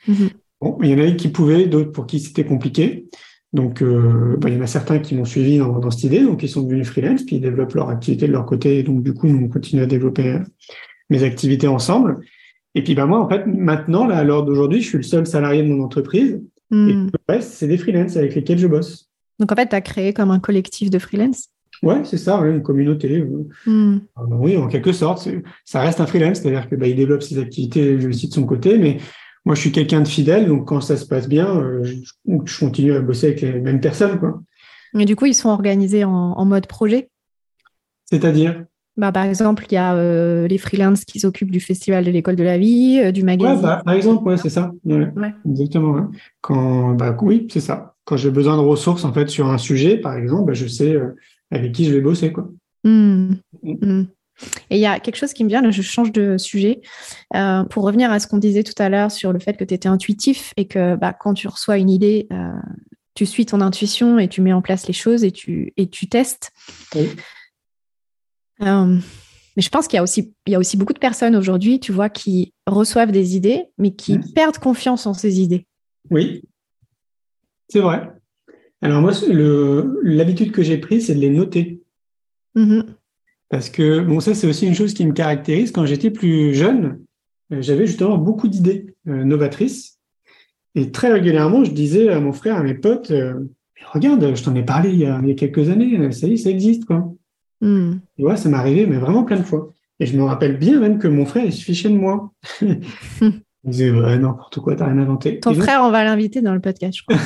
Mm-hmm. 0.08 0.30
Bon, 0.62 0.78
il 0.82 0.90
y 0.90 0.94
en 0.94 0.98
avait 0.98 1.16
qui 1.16 1.30
pouvaient, 1.30 1.68
d'autres 1.68 1.92
pour 1.92 2.06
qui 2.06 2.20
c'était 2.20 2.44
compliqué. 2.44 3.08
Donc, 3.54 3.82
euh, 3.82 4.38
bah, 4.38 4.50
il 4.50 4.56
y 4.56 4.58
en 4.58 4.62
a 4.62 4.68
certains 4.68 5.00
qui 5.00 5.16
m'ont 5.16 5.26
suivi 5.26 5.58
dans, 5.58 5.90
cette 5.90 6.04
idée, 6.04 6.22
donc 6.22 6.44
ils 6.44 6.50
sont 6.50 6.62
devenus 6.62 6.88
freelance, 6.88 7.24
puis 7.24 7.38
ils 7.38 7.42
développent 7.42 7.74
leur 7.74 7.90
activité 7.90 8.28
de 8.28 8.32
leur 8.32 8.46
côté. 8.46 8.80
Et 8.80 8.84
donc, 8.84 9.02
du 9.02 9.14
coup, 9.14 9.28
nous, 9.28 9.46
on 9.46 9.48
continue 9.48 9.82
à 9.82 9.86
développer 9.86 10.34
euh, 10.34 10.40
mes 11.10 11.24
activités 11.24 11.68
ensemble. 11.68 12.20
Et 12.76 12.84
puis, 12.84 12.94
bah, 12.94 13.06
moi, 13.06 13.20
en 13.20 13.28
fait, 13.28 13.46
maintenant, 13.48 14.06
là, 14.06 14.18
à 14.18 14.24
l'heure 14.24 14.46
d'aujourd'hui, 14.46 14.82
je 14.82 14.88
suis 14.88 14.98
le 14.98 15.04
seul 15.04 15.26
salarié 15.26 15.64
de 15.64 15.68
mon 15.68 15.84
entreprise. 15.84 16.42
Et 16.72 16.76
hmm. 16.76 17.08
le 17.08 17.34
reste, 17.34 17.54
c'est 17.54 17.68
des 17.68 17.78
freelances 17.78 18.16
avec 18.16 18.36
lesquels 18.36 18.60
je 18.60 18.68
bosse. 18.68 19.09
Donc, 19.40 19.52
en 19.52 19.56
fait, 19.56 19.70
tu 19.70 19.76
as 19.76 19.82
créé 19.82 20.14
comme 20.14 20.32
un 20.32 20.40
collectif 20.40 20.90
de 20.90 21.00
freelance 21.00 21.50
Ouais, 21.82 22.02
c'est 22.04 22.18
ça, 22.18 22.38
une 22.40 22.62
communauté. 22.62 23.20
Euh. 23.20 23.48
Hmm. 23.66 24.00
Bah 24.16 24.24
oui, 24.32 24.58
en 24.58 24.68
quelque 24.68 24.92
sorte, 24.92 25.28
ça 25.66 25.80
reste 25.82 26.02
un 26.02 26.06
freelance, 26.06 26.40
c'est-à-dire 26.40 26.70
que 26.70 26.76
bah, 26.76 26.92
développe 26.92 27.24
ses 27.24 27.40
activités 27.40 27.96
aussi 28.06 28.28
de 28.28 28.34
son 28.34 28.46
côté, 28.46 28.78
mais 28.78 28.98
moi, 29.46 29.56
je 29.56 29.62
suis 29.62 29.72
quelqu'un 29.72 30.02
de 30.02 30.08
fidèle, 30.08 30.48
donc 30.48 30.68
quand 30.68 30.82
ça 30.82 30.98
se 30.98 31.06
passe 31.06 31.30
bien, 31.30 31.48
euh, 31.56 31.84
je, 31.84 32.60
continue 32.60 32.94
à 32.94 33.02
bosser 33.02 33.28
avec 33.28 33.42
les 33.42 33.62
mêmes 33.62 33.80
personnes. 33.80 34.20
Quoi. 34.20 34.42
Et 34.98 35.06
du 35.06 35.16
coup, 35.16 35.26
ils 35.26 35.34
sont 35.34 35.50
organisés 35.50 36.04
en, 36.04 36.46
mode 36.46 36.68
projet? 36.68 37.10
C'est-à-dire? 38.06 38.66
Bah, 38.98 39.14
Par 39.14 39.24
exemple, 39.24 39.66
il 39.70 39.76
y 39.76 39.78
a 39.78 39.96
euh, 39.96 40.48
les 40.48 40.58
freelances 40.58 41.06
qui 41.06 41.22
s'occupent 41.22 41.52
du 41.52 41.62
festival 41.62 42.04
de 42.04 42.12
l'école 42.12 42.36
de 42.36 42.44
la 42.44 42.58
vie, 42.58 43.00
euh, 43.02 43.12
du 43.12 43.24
magazine. 43.24 43.56
Ouais, 43.56 43.62
bah, 43.62 43.82
par 43.86 43.94
exemple, 43.94 44.28
ouais, 44.28 44.38
c'est 44.38 44.50
ça. 44.50 44.74
Exactement. 45.50 46.10
Quand, 46.42 46.96
bah, 46.96 47.16
oui, 47.22 47.48
c'est 47.50 47.62
ça. 47.62 47.96
Quand 48.10 48.18
j'ai 48.18 48.32
besoin 48.32 48.58
de 48.58 48.62
ressources 48.62 49.04
en 49.06 49.14
fait 49.14 49.30
sur 49.30 49.50
un 49.50 49.60
sujet, 49.60 49.98
par 49.98 50.18
exemple, 50.18 50.48
bah, 50.48 50.54
je 50.54 50.66
sais 50.66 50.98
avec 51.52 51.74
qui 51.74 51.86
je 51.86 51.94
vais 51.94 52.02
bosser. 52.02 52.32
Quoi. 52.32 52.50
Mmh. 52.84 53.34
Mmh. 53.62 54.04
Et 54.72 54.78
il 54.78 54.82
y 54.82 54.88
a 54.88 55.00
quelque 55.00 55.18
chose 55.18 55.34
qui 55.34 55.44
me 55.44 55.50
vient, 55.50 55.62
là, 55.62 55.70
je 55.70 55.84
change 55.84 56.12
de 56.12 56.38
sujet, 56.38 56.82
euh, 57.36 57.64
pour 57.66 57.84
revenir 57.84 58.12
à 58.12 58.20
ce 58.20 58.28
qu'on 58.28 58.40
disait 58.40 58.64
tout 58.64 58.74
à 58.82 58.90
l'heure 58.90 59.12
sur 59.12 59.32
le 59.32 59.40
fait 59.40 59.58
que 59.58 59.64
tu 59.64 59.76
étais 59.76 59.90
intuitif 59.90 60.54
et 60.58 60.66
que 60.66 60.96
bah, 60.96 61.14
quand 61.14 61.36
tu 61.36 61.48
reçois 61.48 61.78
une 61.78 61.92
idée, 61.92 62.28
euh, 62.32 62.52
tu 63.14 63.28
suis 63.28 63.46
ton 63.46 63.62
intuition 63.62 64.18
et 64.18 64.28
tu 64.28 64.42
mets 64.42 64.54
en 64.54 64.64
place 64.64 64.88
les 64.88 64.94
choses 64.94 65.24
et 65.24 65.32
tu, 65.32 65.74
et 65.78 65.88
tu 65.88 66.08
testes. 66.08 66.52
Euh, 68.62 68.98
mais 69.56 69.62
je 69.62 69.70
pense 69.70 69.88
qu'il 69.88 69.98
y, 69.98 70.00
a 70.00 70.04
aussi, 70.04 70.34
il 70.48 70.54
y 70.54 70.56
a 70.56 70.60
aussi 70.60 70.78
beaucoup 70.78 70.94
de 70.94 71.00
personnes 71.00 71.36
aujourd'hui, 71.36 71.80
tu 71.80 71.92
vois, 71.92 72.10
qui 72.10 72.54
reçoivent 72.66 73.12
des 73.12 73.36
idées, 73.36 73.66
mais 73.78 73.92
qui 73.92 74.20
perdent 74.34 74.58
confiance 74.58 75.06
en 75.06 75.14
ces 75.14 75.42
idées. 75.42 75.68
Oui, 76.10 76.44
c'est 77.70 77.80
vrai. 77.80 78.12
Alors 78.82 79.02
moi, 79.02 79.12
l'habitude 80.04 80.52
que 80.52 80.64
j'ai 80.64 80.78
prise, 80.78 81.08
c'est 81.08 81.16
de 81.16 81.20
les 81.20 81.30
noter. 81.30 81.82
Mmh 82.56 82.82
parce 83.50 83.72
que, 83.72 84.02
bon, 84.02 84.20
ça, 84.20 84.36
c'est 84.36 84.48
aussi 84.48 84.68
une 84.68 84.76
chose 84.76 84.94
qui 84.94 85.06
me 85.06 85.12
caractérise. 85.12 85.72
Quand 85.72 85.86
j'étais 85.86 86.12
plus 86.12 86.54
jeune, 86.54 87.00
euh, 87.52 87.62
j'avais 87.62 87.88
justement 87.88 88.18
beaucoup 88.18 88.48
d'idées 88.48 88.96
euh, 89.08 89.24
novatrices. 89.24 89.98
Et 90.76 90.92
très 90.92 91.12
régulièrement, 91.12 91.64
je 91.64 91.72
disais 91.72 92.10
à 92.10 92.20
mon 92.20 92.32
frère, 92.32 92.58
à 92.58 92.64
mes 92.64 92.76
potes, 92.76 93.10
euh, 93.10 93.34
regarde, 93.92 94.36
je 94.36 94.44
t'en 94.44 94.54
ai 94.54 94.62
parlé 94.62 94.92
il 94.92 95.00
y, 95.00 95.06
a, 95.06 95.20
quelques 95.34 95.70
années, 95.70 96.12
ça 96.12 96.28
y 96.28 96.34
est, 96.34 96.38
ça 96.38 96.52
existe, 96.52 96.86
quoi. 96.86 97.12
Hmm. 97.60 97.94
Et 98.20 98.24
ouais, 98.24 98.38
ça 98.38 98.50
m'est 98.50 98.58
arrivé, 98.58 98.86
mais 98.86 98.98
vraiment 98.98 99.24
plein 99.24 99.38
de 99.38 99.44
fois. 99.44 99.74
Et 100.00 100.06
je 100.06 100.16
me 100.16 100.24
rappelle 100.24 100.58
bien 100.58 100.80
même 100.80 101.00
que 101.00 101.08
mon 101.08 101.26
frère, 101.26 101.44
il 101.44 101.52
se 101.52 101.64
fichait 101.64 101.90
de 101.90 101.98
moi. 101.98 102.32
il 103.66 103.72
disait, 103.72 103.92
ouais, 103.92 104.18
n'importe 104.18 104.60
quoi, 104.60 104.76
t'as 104.76 104.86
rien 104.86 104.98
inventé. 105.00 105.40
Ton 105.40 105.54
frère, 105.54 105.82
on 105.84 105.92
va 105.92 106.04
l'inviter 106.04 106.42
dans 106.42 106.54
le 106.54 106.62
podcast, 106.62 106.98
je 106.98 107.04
crois. 107.04 107.20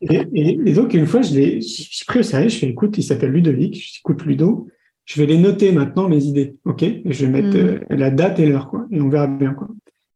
et, 0.02 0.72
donc, 0.72 0.94
une 0.94 1.06
fois, 1.06 1.22
je 1.22 1.34
l'ai 1.34 1.60
pris 2.06 2.20
au 2.20 2.22
sérieux, 2.22 2.48
je 2.48 2.58
fais, 2.58 2.68
écoute, 2.68 2.96
il 2.96 3.02
s'appelle 3.02 3.30
Ludovic, 3.30 3.74
je 3.74 3.98
écoute 4.00 4.24
Ludo 4.24 4.68
je 5.06 5.20
vais 5.20 5.26
les 5.26 5.38
noter 5.38 5.72
maintenant, 5.72 6.08
mes 6.08 6.24
idées, 6.24 6.56
ok? 6.64 6.82
Et 6.82 7.02
je 7.06 7.24
vais 7.24 7.30
mettre 7.30 7.56
mm. 7.56 7.60
euh, 7.60 7.78
la 7.90 8.10
date 8.10 8.40
et 8.40 8.46
l'heure, 8.46 8.68
quoi, 8.68 8.86
et 8.90 9.00
on 9.00 9.08
verra 9.08 9.28
bien, 9.28 9.54
quoi. 9.54 9.68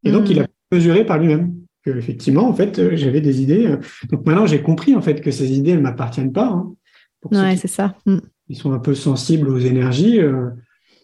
Et 0.05 0.11
donc, 0.11 0.29
il 0.29 0.41
a 0.41 0.47
mesuré 0.73 1.07
par 1.07 1.19
lui-même 1.19 1.55
que, 1.85 1.91
effectivement, 1.91 2.49
en 2.49 2.55
fait, 2.55 2.79
euh, 2.79 2.91
j'avais 2.95 3.21
des 3.21 3.41
idées. 3.41 3.67
Euh, 3.67 3.77
donc 4.11 4.27
maintenant, 4.27 4.47
j'ai 4.47 4.63
compris, 4.63 4.95
en 4.95 5.01
fait, 5.01 5.21
que 5.21 5.31
ces 5.31 5.53
idées, 5.53 5.71
elles 5.71 5.81
m'appartiennent 5.81 6.33
pas. 6.33 6.49
Hein, 6.49 6.75
ouais, 7.31 7.57
c'est 7.57 7.69
ça. 7.69 7.95
Mm. 8.05 8.19
Ils 8.49 8.57
sont 8.57 8.73
un 8.73 8.81
peu 8.81 8.95
sensibles 8.95 9.49
aux 9.49 9.59
énergies. 9.59 10.19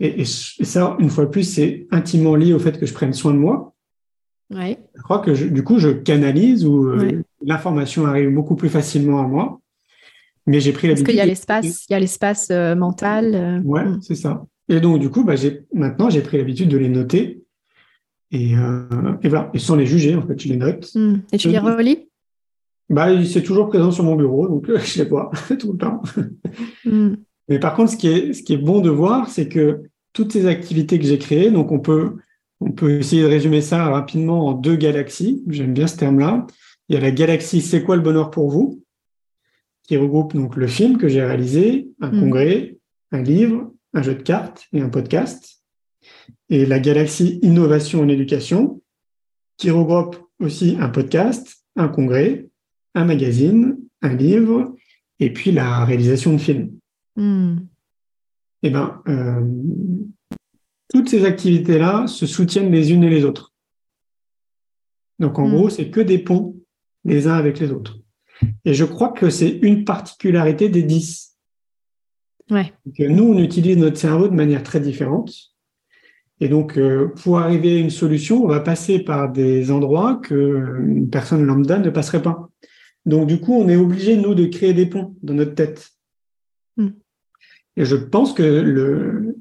et, 0.01 0.25
ça, 0.25 0.97
une 0.99 1.09
fois 1.09 1.27
de 1.27 1.31
plus, 1.31 1.45
c'est 1.45 1.87
intimement 1.93 2.35
lié 2.35 2.53
au 2.53 2.59
fait 2.59 2.79
que 2.79 2.87
je 2.87 2.93
prenne 2.93 3.13
soin 3.13 3.33
de 3.33 3.39
moi. 3.39 3.76
Ouais. 4.51 4.79
Je 4.95 5.03
crois 5.03 5.19
que, 5.19 5.31
du 5.31 5.65
coup, 5.65 5.79
je 5.79 5.89
canalise 5.91 6.65
ou 6.65 6.89
l'information 7.45 8.07
arrive 8.07 8.33
beaucoup 8.33 8.57
plus 8.57 8.69
facilement 8.69 9.21
à 9.21 9.27
moi. 9.27 9.61
Mais 10.47 10.61
j'ai 10.61 10.73
pris 10.73 10.87
l'habitude. 10.87 11.07
Parce 11.07 11.13
qu'il 11.13 11.19
y 11.19 11.23
a 11.23 11.27
l'espace, 11.27 11.87
il 11.89 11.93
y 11.93 11.97
a 11.97 12.01
l'espace 12.01 12.49
euh, 12.51 12.75
mental. 12.77 13.35
Euh, 13.35 13.61
ouais, 13.63 13.85
hmm. 13.85 14.01
c'est 14.01 14.15
ça. 14.15 14.47
Et 14.69 14.81
donc, 14.81 15.01
du 15.01 15.11
coup, 15.11 15.25
bah, 15.25 15.35
maintenant, 15.75 16.09
j'ai 16.09 16.23
pris 16.23 16.39
l'habitude 16.39 16.69
de 16.69 16.79
les 16.79 16.89
noter. 16.89 17.43
Et, 18.31 18.57
euh, 18.57 19.15
et, 19.23 19.29
voilà. 19.29 19.51
Et 19.55 19.59
sans 19.59 19.77
les 19.77 19.87
juger, 19.87 20.15
en 20.15 20.27
fait, 20.27 20.41
je 20.41 20.49
les 20.49 20.57
note. 20.57 20.89
Hmm. 20.95 21.17
Et 21.33 21.39
tu 21.39 21.49
les 21.49 21.59
relis? 21.59 22.09
Bah, 22.89 23.09
C'est 23.25 23.43
toujours 23.43 23.69
présent 23.69 23.91
sur 23.91 24.05
mon 24.05 24.15
bureau, 24.15 24.47
donc 24.49 24.67
je 24.85 25.03
les 25.03 25.09
vois 25.09 25.31
tout 25.59 25.73
le 25.73 25.79
temps. 25.79 26.03
Hmm. 26.85 27.15
Mais 27.49 27.59
par 27.59 27.75
contre, 27.75 27.93
ce 27.93 27.97
qui 27.97 28.09
est, 28.09 28.33
ce 28.33 28.43
qui 28.43 28.55
est 28.55 28.59
bon 28.59 28.81
de 28.81 28.91
voir, 28.91 29.29
c'est 29.29 29.49
que 29.49 29.83
toutes 30.13 30.33
ces 30.33 30.47
activités 30.47 30.99
que 30.99 31.05
j'ai 31.05 31.19
créées, 31.19 31.51
donc 31.51 31.73
on 31.73 31.79
peut, 31.79 32.17
on 32.61 32.73
peut 32.73 32.99
essayer 32.99 33.23
de 33.23 33.29
résumer 33.29 33.61
ça 33.61 33.85
rapidement 33.85 34.47
en 34.47 34.53
deux 34.53 34.77
galaxies. 34.77 35.43
J'aime 35.49 35.75
bien 35.75 35.87
ce 35.87 35.97
terme-là. 35.97 36.47
Il 36.89 36.95
y 36.95 36.99
a 36.99 37.01
la 37.01 37.11
galaxie 37.11 37.61
C'est 37.61 37.83
quoi 37.83 37.97
le 37.97 38.03
bonheur 38.03 38.31
pour 38.31 38.51
vous 38.51 38.83
qui 39.87 39.97
regroupe 39.97 40.35
donc 40.35 40.57
le 40.57 40.67
film 40.67 40.99
que 40.99 41.09
j'ai 41.09 41.23
réalisé, 41.23 41.89
un 42.01 42.11
mm. 42.11 42.21
congrès, 42.21 42.79
un 43.13 43.23
livre, 43.23 43.73
un 43.95 44.03
jeu 44.03 44.15
de 44.15 44.23
cartes 44.23 44.67
et 44.73 44.81
un 44.81 44.89
podcast. 44.89 45.63
Et 46.51 46.67
la 46.67 46.79
galaxie 46.79 47.39
Innovation 47.43 48.03
en 48.03 48.09
éducation, 48.09 48.83
qui 49.57 49.71
regroupe 49.71 50.17
aussi 50.41 50.77
un 50.81 50.89
podcast, 50.89 51.65
un 51.77 51.89
congrès, 51.89 52.49
un 52.95 53.05
magazine, 53.05 53.79
un 54.03 54.15
livre, 54.15 54.75
et 55.19 55.33
puis 55.33 55.53
la 55.53 55.85
réalisation 55.85 56.33
de 56.33 56.39
films. 56.39 56.73
Mm. 57.17 57.59
Eh 58.63 58.71
bien, 58.71 59.01
euh, 59.09 59.45
toutes 60.89 61.09
ces 61.09 61.25
activités-là 61.25 62.07
se 62.07 62.27
soutiennent 62.27 62.71
les 62.71 62.93
unes 62.93 63.05
et 63.05 63.11
les 63.11 63.25
autres. 63.25 63.53
Donc, 65.19 65.39
en 65.39 65.49
mm. 65.49 65.55
gros, 65.55 65.71
c'est 65.71 65.91
que 65.91 66.01
des 66.01 66.19
ponts 66.19 66.57
les 67.05 67.27
uns 67.27 67.35
avec 67.35 67.59
les 67.59 67.71
autres. 67.71 67.99
Et 68.65 68.75
je 68.75 68.85
crois 68.85 69.11
que 69.11 69.31
c'est 69.31 69.59
une 69.63 69.85
particularité 69.85 70.69
des 70.69 70.83
10. 70.83 71.37
Ouais. 72.51 72.73
nous, 72.99 73.25
on 73.25 73.39
utilise 73.39 73.77
notre 73.77 73.97
cerveau 73.97 74.29
de 74.29 74.35
manière 74.35 74.63
très 74.63 74.81
différente. 74.81 75.33
Et 76.41 76.49
donc, 76.49 76.77
euh, 76.77 77.09
pour 77.23 77.39
arriver 77.39 77.77
à 77.77 77.81
une 77.81 77.91
solution, 77.91 78.45
on 78.45 78.49
va 78.49 78.61
passer 78.61 78.99
par 78.99 79.33
des 79.33 79.71
endroits 79.71 80.17
que 80.17 80.85
une 80.87 81.09
personne 81.09 81.45
lambda 81.45 81.79
ne 81.79 81.91
passerait 81.91 82.23
pas. 82.23 82.51
Donc, 83.07 83.27
du 83.27 83.41
coup, 83.41 83.55
on 83.55 83.69
est 83.69 83.77
obligé, 83.77 84.17
nous, 84.17 84.35
de 84.35 84.47
créer 84.47 84.75
des 84.75 84.87
ponts 84.87 85.17
dans 85.23 85.35
notre 85.35 85.55
tête. 85.55 85.91
Hmm. 86.77 86.91
Et 87.77 87.85
je 87.85 87.97
pense 87.97 88.35
que 88.35 88.43
le, 88.43 89.37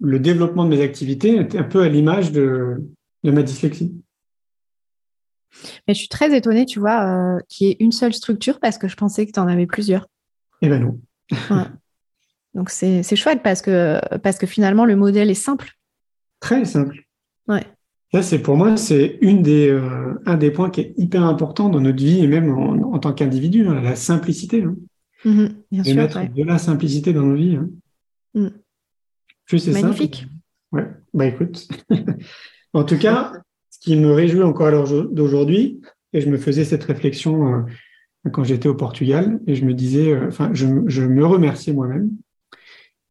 le 0.00 0.18
développement 0.18 0.64
de 0.64 0.70
mes 0.70 0.82
activités 0.82 1.36
est 1.36 1.56
un 1.56 1.62
peu 1.62 1.82
à 1.82 1.88
l'image 1.88 2.32
de, 2.32 2.82
de 3.22 3.30
ma 3.30 3.42
dyslexie. 3.42 3.94
Mais 5.86 5.94
je 5.94 5.98
suis 5.98 6.08
très 6.08 6.36
étonnée, 6.36 6.64
tu 6.64 6.78
vois, 6.78 7.36
euh, 7.36 7.40
qu'il 7.48 7.66
y 7.66 7.70
ait 7.70 7.76
une 7.80 7.92
seule 7.92 8.14
structure 8.14 8.60
parce 8.60 8.78
que 8.78 8.88
je 8.88 8.96
pensais 8.96 9.26
que 9.26 9.32
tu 9.32 9.40
en 9.40 9.48
avais 9.48 9.66
plusieurs. 9.66 10.06
Eh 10.62 10.68
ben 10.68 10.80
non. 10.80 11.00
Donc 12.54 12.70
c'est 12.70 13.02
chouette 13.16 13.42
parce 13.42 13.62
que, 13.62 14.00
parce 14.18 14.38
que 14.38 14.46
finalement, 14.46 14.84
le 14.84 14.96
modèle 14.96 15.30
est 15.30 15.34
simple. 15.34 15.70
Très 16.40 16.64
simple. 16.64 17.04
Ouais. 17.46 17.64
Là, 18.12 18.22
c'est 18.22 18.40
pour 18.40 18.56
moi, 18.56 18.76
c'est 18.76 19.18
une 19.20 19.42
des, 19.42 19.68
euh, 19.68 20.20
un 20.26 20.36
des 20.36 20.50
points 20.50 20.70
qui 20.70 20.80
est 20.80 20.94
hyper 20.96 21.22
important 21.24 21.68
dans 21.68 21.80
notre 21.80 21.98
vie 21.98 22.20
et 22.20 22.26
même 22.26 22.52
en, 22.52 22.98
tant 22.98 23.12
qu'individu, 23.12 23.68
hein, 23.68 23.80
la 23.80 23.94
simplicité. 23.94 24.64
Hein. 24.64 24.74
Mm-hmm. 25.24 25.52
bien 25.70 25.84
sûr, 25.84 25.94
mettre 25.94 26.34
de 26.34 26.42
la 26.42 26.58
simplicité 26.58 27.12
dans 27.12 27.22
nos 27.22 27.36
vies. 27.36 27.56
Hein. 27.56 27.68
Mm. 28.34 28.48
Plus 29.50 29.58
c'est 29.58 29.72
Magnifique. 29.72 30.28
Ouais. 30.70 30.86
Bah 31.12 31.26
écoute. 31.26 31.68
en 32.72 32.84
tout 32.84 32.96
cas, 32.96 33.32
ce 33.70 33.80
qui 33.80 33.96
me 33.96 34.12
réjouit 34.12 34.44
encore 34.44 34.68
à 34.68 34.70
l'heure 34.70 35.08
d'aujourd'hui, 35.10 35.80
et 36.12 36.20
je 36.20 36.30
me 36.30 36.38
faisais 36.38 36.64
cette 36.64 36.84
réflexion 36.84 37.52
euh, 37.52 38.30
quand 38.30 38.44
j'étais 38.44 38.68
au 38.68 38.76
Portugal, 38.76 39.40
et 39.48 39.56
je 39.56 39.64
me 39.64 39.74
disais, 39.74 40.12
euh, 40.12 40.28
enfin, 40.28 40.50
je, 40.52 40.66
je, 40.86 41.02
me 41.02 41.26
remerciais 41.26 41.72
moi-même 41.72 42.10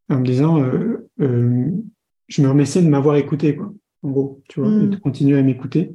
en 0.09 0.19
me 0.19 0.25
disant, 0.25 0.63
je 1.19 2.41
me 2.41 2.47
remerciais 2.47 2.81
de 2.81 2.87
m'avoir 2.87 3.17
écouté, 3.17 3.57
quoi. 3.57 3.73
En 4.01 4.11
gros, 4.11 4.41
tu 4.47 4.61
vois, 4.61 4.69
et 4.69 4.87
de 4.87 4.95
mm. 4.95 4.99
continuer 5.01 5.37
à 5.37 5.43
m'écouter. 5.43 5.91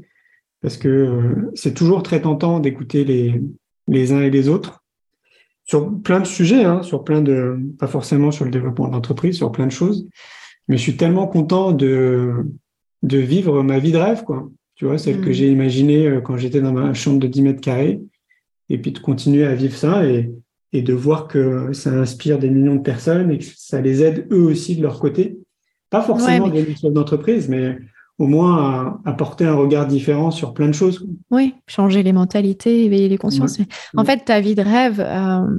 Parce 0.60 0.76
que 0.76 0.88
euh, 0.88 1.50
c'est 1.54 1.72
toujours 1.72 2.02
très 2.02 2.20
tentant 2.20 2.60
d'écouter 2.60 3.04
les, 3.04 3.40
les 3.88 4.12
uns 4.12 4.20
et 4.20 4.30
les 4.30 4.50
autres 4.50 4.83
sur 5.64 6.00
plein 6.02 6.20
de 6.20 6.26
sujets, 6.26 6.64
hein, 6.64 6.82
sur 6.82 7.04
plein 7.04 7.22
de, 7.22 7.58
pas 7.78 7.86
forcément 7.86 8.30
sur 8.30 8.44
le 8.44 8.50
développement 8.50 8.88
de 8.88 8.92
l'entreprise, 8.92 9.36
sur 9.36 9.50
plein 9.50 9.66
de 9.66 9.72
choses. 9.72 10.06
Mais 10.68 10.76
je 10.76 10.82
suis 10.82 10.96
tellement 10.96 11.26
content 11.26 11.72
de, 11.72 12.46
de 13.02 13.18
vivre 13.18 13.62
ma 13.62 13.78
vie 13.78 13.92
de 13.92 13.98
rêve, 13.98 14.24
quoi. 14.24 14.48
Tu 14.76 14.86
vois, 14.86 14.98
celle 14.98 15.20
que 15.20 15.30
mm. 15.30 15.32
j'ai 15.32 15.50
imaginée 15.50 16.06
euh, 16.06 16.20
quand 16.20 16.36
j'étais 16.36 16.60
dans 16.60 16.72
ma 16.72 16.94
chambre 16.94 17.20
de 17.20 17.28
10 17.28 17.42
mètres 17.42 17.60
carrés. 17.60 18.00
Et 18.70 18.78
puis 18.78 18.92
de 18.92 18.98
continuer 18.98 19.44
à 19.44 19.54
vivre 19.54 19.76
ça 19.76 20.06
et, 20.06 20.30
et 20.72 20.82
de 20.82 20.94
voir 20.94 21.28
que 21.28 21.72
ça 21.72 21.90
inspire 21.90 22.38
des 22.38 22.50
millions 22.50 22.76
de 22.76 22.82
personnes 22.82 23.30
et 23.30 23.38
que 23.38 23.44
ça 23.44 23.80
les 23.80 24.02
aide 24.02 24.26
eux 24.32 24.42
aussi 24.42 24.74
de 24.76 24.82
leur 24.82 24.98
côté. 24.98 25.38
Pas 25.90 26.02
forcément 26.02 26.48
des 26.48 26.74
chefs 26.74 26.92
d'entreprise, 26.92 27.48
mais 27.48 27.78
au 28.18 28.26
moins 28.26 29.00
apporter 29.04 29.44
un 29.44 29.54
regard 29.54 29.86
différent 29.86 30.30
sur 30.30 30.54
plein 30.54 30.68
de 30.68 30.72
choses. 30.72 31.06
Oui, 31.30 31.54
changer 31.66 32.02
les 32.02 32.12
mentalités, 32.12 32.84
éveiller 32.84 33.08
les 33.08 33.18
consciences. 33.18 33.58
En 33.96 34.04
fait, 34.04 34.24
ta 34.24 34.40
vie 34.40 34.54
de 34.54 34.62
rêve, 34.62 35.00
euh, 35.00 35.58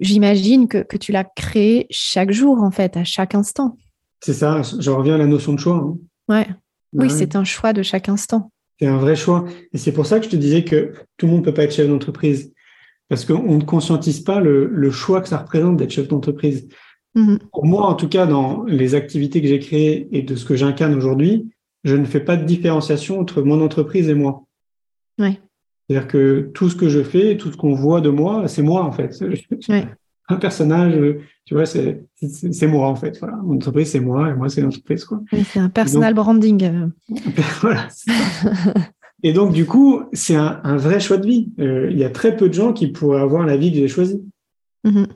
j'imagine 0.00 0.68
que, 0.68 0.96
tu 0.96 1.12
l'as 1.12 1.24
créée 1.24 1.86
chaque 1.90 2.32
jour, 2.32 2.62
en 2.62 2.70
fait, 2.70 2.96
à 2.96 3.04
chaque 3.04 3.34
instant. 3.34 3.76
C'est 4.20 4.34
ça, 4.34 4.62
je 4.62 4.90
reviens 4.90 5.14
à 5.14 5.18
la 5.18 5.26
notion 5.26 5.54
de 5.54 5.58
choix. 5.58 5.76
Hein. 5.76 5.96
Ouais. 6.28 6.46
Oui, 6.92 7.08
c'est 7.08 7.36
un 7.36 7.44
choix 7.44 7.72
de 7.72 7.82
chaque 7.82 8.10
instant. 8.10 8.52
C'est 8.78 8.86
un 8.86 8.98
vrai 8.98 9.16
choix. 9.16 9.46
Et 9.72 9.78
c'est 9.78 9.92
pour 9.92 10.04
ça 10.04 10.18
que 10.18 10.26
je 10.26 10.30
te 10.30 10.36
disais 10.36 10.64
que 10.64 10.92
tout 11.16 11.26
le 11.26 11.32
monde 11.32 11.40
ne 11.40 11.46
peut 11.46 11.54
pas 11.54 11.64
être 11.64 11.74
chef 11.74 11.88
d'entreprise. 11.88 12.52
Parce 13.08 13.24
qu'on 13.24 13.56
ne 13.56 13.64
conscientise 13.64 14.20
pas 14.20 14.40
le 14.40 14.90
choix 14.90 15.22
que 15.22 15.28
ça 15.28 15.38
représente 15.38 15.78
d'être 15.78 15.90
chef 15.90 16.08
d'entreprise. 16.08 16.68
Mhm. 17.14 17.38
Pour 17.52 17.66
moi, 17.66 17.86
en 17.86 17.94
tout 17.94 18.08
cas, 18.08 18.26
dans 18.26 18.64
les 18.64 18.94
activités 18.94 19.42
que 19.42 19.48
j'ai 19.48 19.58
créées 19.58 20.08
et 20.12 20.22
de 20.22 20.34
ce 20.34 20.44
que 20.44 20.56
j'incarne 20.56 20.94
aujourd'hui, 20.94 21.50
je 21.84 21.96
ne 21.96 22.04
fais 22.04 22.20
pas 22.20 22.36
de 22.36 22.44
différenciation 22.44 23.20
entre 23.20 23.42
mon 23.42 23.62
entreprise 23.62 24.08
et 24.08 24.14
moi. 24.14 24.44
C'est-à-dire 25.18 26.08
que 26.08 26.50
tout 26.54 26.70
ce 26.70 26.76
que 26.76 26.88
je 26.88 27.02
fais, 27.02 27.36
tout 27.36 27.50
ce 27.50 27.56
qu'on 27.56 27.74
voit 27.74 28.00
de 28.00 28.08
moi, 28.08 28.48
c'est 28.48 28.62
moi 28.62 28.82
en 28.82 28.92
fait. 28.92 29.22
Un 30.28 30.36
personnage, 30.36 30.94
tu 31.44 31.54
vois, 31.54 31.66
c'est 31.66 32.06
moi 32.66 32.88
en 32.88 32.96
fait. 32.96 33.18
Voilà. 33.18 33.36
Mon 33.42 33.56
entreprise, 33.56 33.90
c'est 33.90 34.00
moi 34.00 34.30
et 34.30 34.34
moi, 34.34 34.48
c'est 34.48 34.62
l'entreprise. 34.62 35.06
c'est 35.52 35.58
un 35.58 35.68
personal 35.68 36.14
branding. 36.14 36.88
voilà. 37.60 37.88
et 39.22 39.32
donc, 39.32 39.52
du 39.52 39.66
coup, 39.66 40.04
c'est 40.12 40.36
un, 40.36 40.76
vrai 40.76 41.00
choix 41.00 41.18
de 41.18 41.26
vie. 41.26 41.52
Euh, 41.58 41.90
il 41.90 41.98
y 41.98 42.04
a 42.04 42.10
très 42.10 42.36
peu 42.36 42.48
de 42.48 42.54
gens 42.54 42.72
qui 42.72 42.86
pourraient 42.86 43.20
avoir 43.20 43.44
la 43.44 43.56
vie 43.56 43.72
que 43.72 43.78
j'ai 43.78 43.88
choisie. 43.88 44.22
Mhm. 44.84 45.08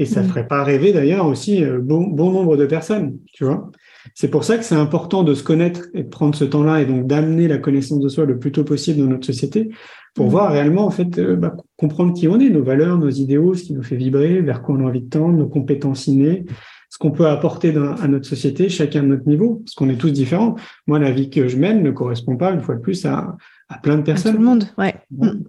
Et 0.00 0.06
ça 0.06 0.22
ne 0.22 0.26
mm. 0.26 0.28
ferait 0.30 0.48
pas 0.48 0.64
rêver 0.64 0.92
d'ailleurs 0.94 1.26
aussi 1.26 1.62
euh, 1.62 1.78
bon, 1.78 2.06
bon 2.06 2.32
nombre 2.32 2.56
de 2.56 2.64
personnes, 2.64 3.18
tu 3.34 3.44
vois. 3.44 3.70
C'est 4.14 4.28
pour 4.28 4.44
ça 4.44 4.56
que 4.56 4.64
c'est 4.64 4.74
important 4.74 5.24
de 5.24 5.34
se 5.34 5.44
connaître 5.44 5.88
et 5.92 6.04
de 6.04 6.08
prendre 6.08 6.34
ce 6.34 6.44
temps-là 6.44 6.80
et 6.80 6.86
donc 6.86 7.06
d'amener 7.06 7.48
la 7.48 7.58
connaissance 7.58 8.00
de 8.00 8.08
soi 8.08 8.24
le 8.24 8.38
plus 8.38 8.50
tôt 8.50 8.64
possible 8.64 8.98
dans 8.98 9.08
notre 9.10 9.26
société 9.26 9.70
pour 10.14 10.26
mm. 10.26 10.30
voir 10.30 10.52
réellement, 10.52 10.86
en 10.86 10.90
fait, 10.90 11.18
euh, 11.18 11.36
bah, 11.36 11.54
comprendre 11.76 12.14
qui 12.14 12.28
on 12.28 12.40
est, 12.40 12.48
nos 12.48 12.62
valeurs, 12.62 12.96
nos 12.96 13.10
idéaux, 13.10 13.52
ce 13.52 13.64
qui 13.64 13.74
nous 13.74 13.82
fait 13.82 13.96
vibrer, 13.96 14.40
vers 14.40 14.62
quoi 14.62 14.74
on 14.74 14.86
a 14.86 14.88
envie 14.88 15.02
de 15.02 15.10
tendre, 15.10 15.36
nos 15.36 15.48
compétences 15.48 16.06
innées, 16.06 16.46
ce 16.88 16.96
qu'on 16.96 17.10
peut 17.10 17.26
apporter 17.26 17.76
à 17.76 18.08
notre 18.08 18.26
société, 18.26 18.70
chacun 18.70 19.02
de 19.02 19.08
notre 19.08 19.28
niveau, 19.28 19.62
parce 19.64 19.74
qu'on 19.74 19.90
est 19.90 19.98
tous 19.98 20.10
différents. 20.10 20.56
Moi, 20.86 20.98
la 20.98 21.10
vie 21.10 21.28
que 21.28 21.46
je 21.46 21.58
mène 21.58 21.82
ne 21.82 21.90
correspond 21.90 22.38
pas, 22.38 22.52
une 22.52 22.62
fois 22.62 22.74
de 22.74 22.80
plus, 22.80 23.04
à, 23.04 23.36
à 23.68 23.78
plein 23.78 23.98
de 23.98 24.02
personnes. 24.02 24.32
À 24.32 24.34
tout 24.36 24.40
le 24.40 24.48
monde, 24.48 24.64
ouais. 24.78 24.94
Mm. 25.10 25.42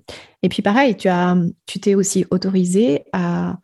Et 0.43 0.49
puis 0.49 0.61
pareil, 0.61 0.97
tu 0.97 1.07
as, 1.07 1.37
tu 1.65 1.79
t'es 1.79 1.95
aussi 1.95 2.25
autorisé 2.29 3.05
à 3.13 3.57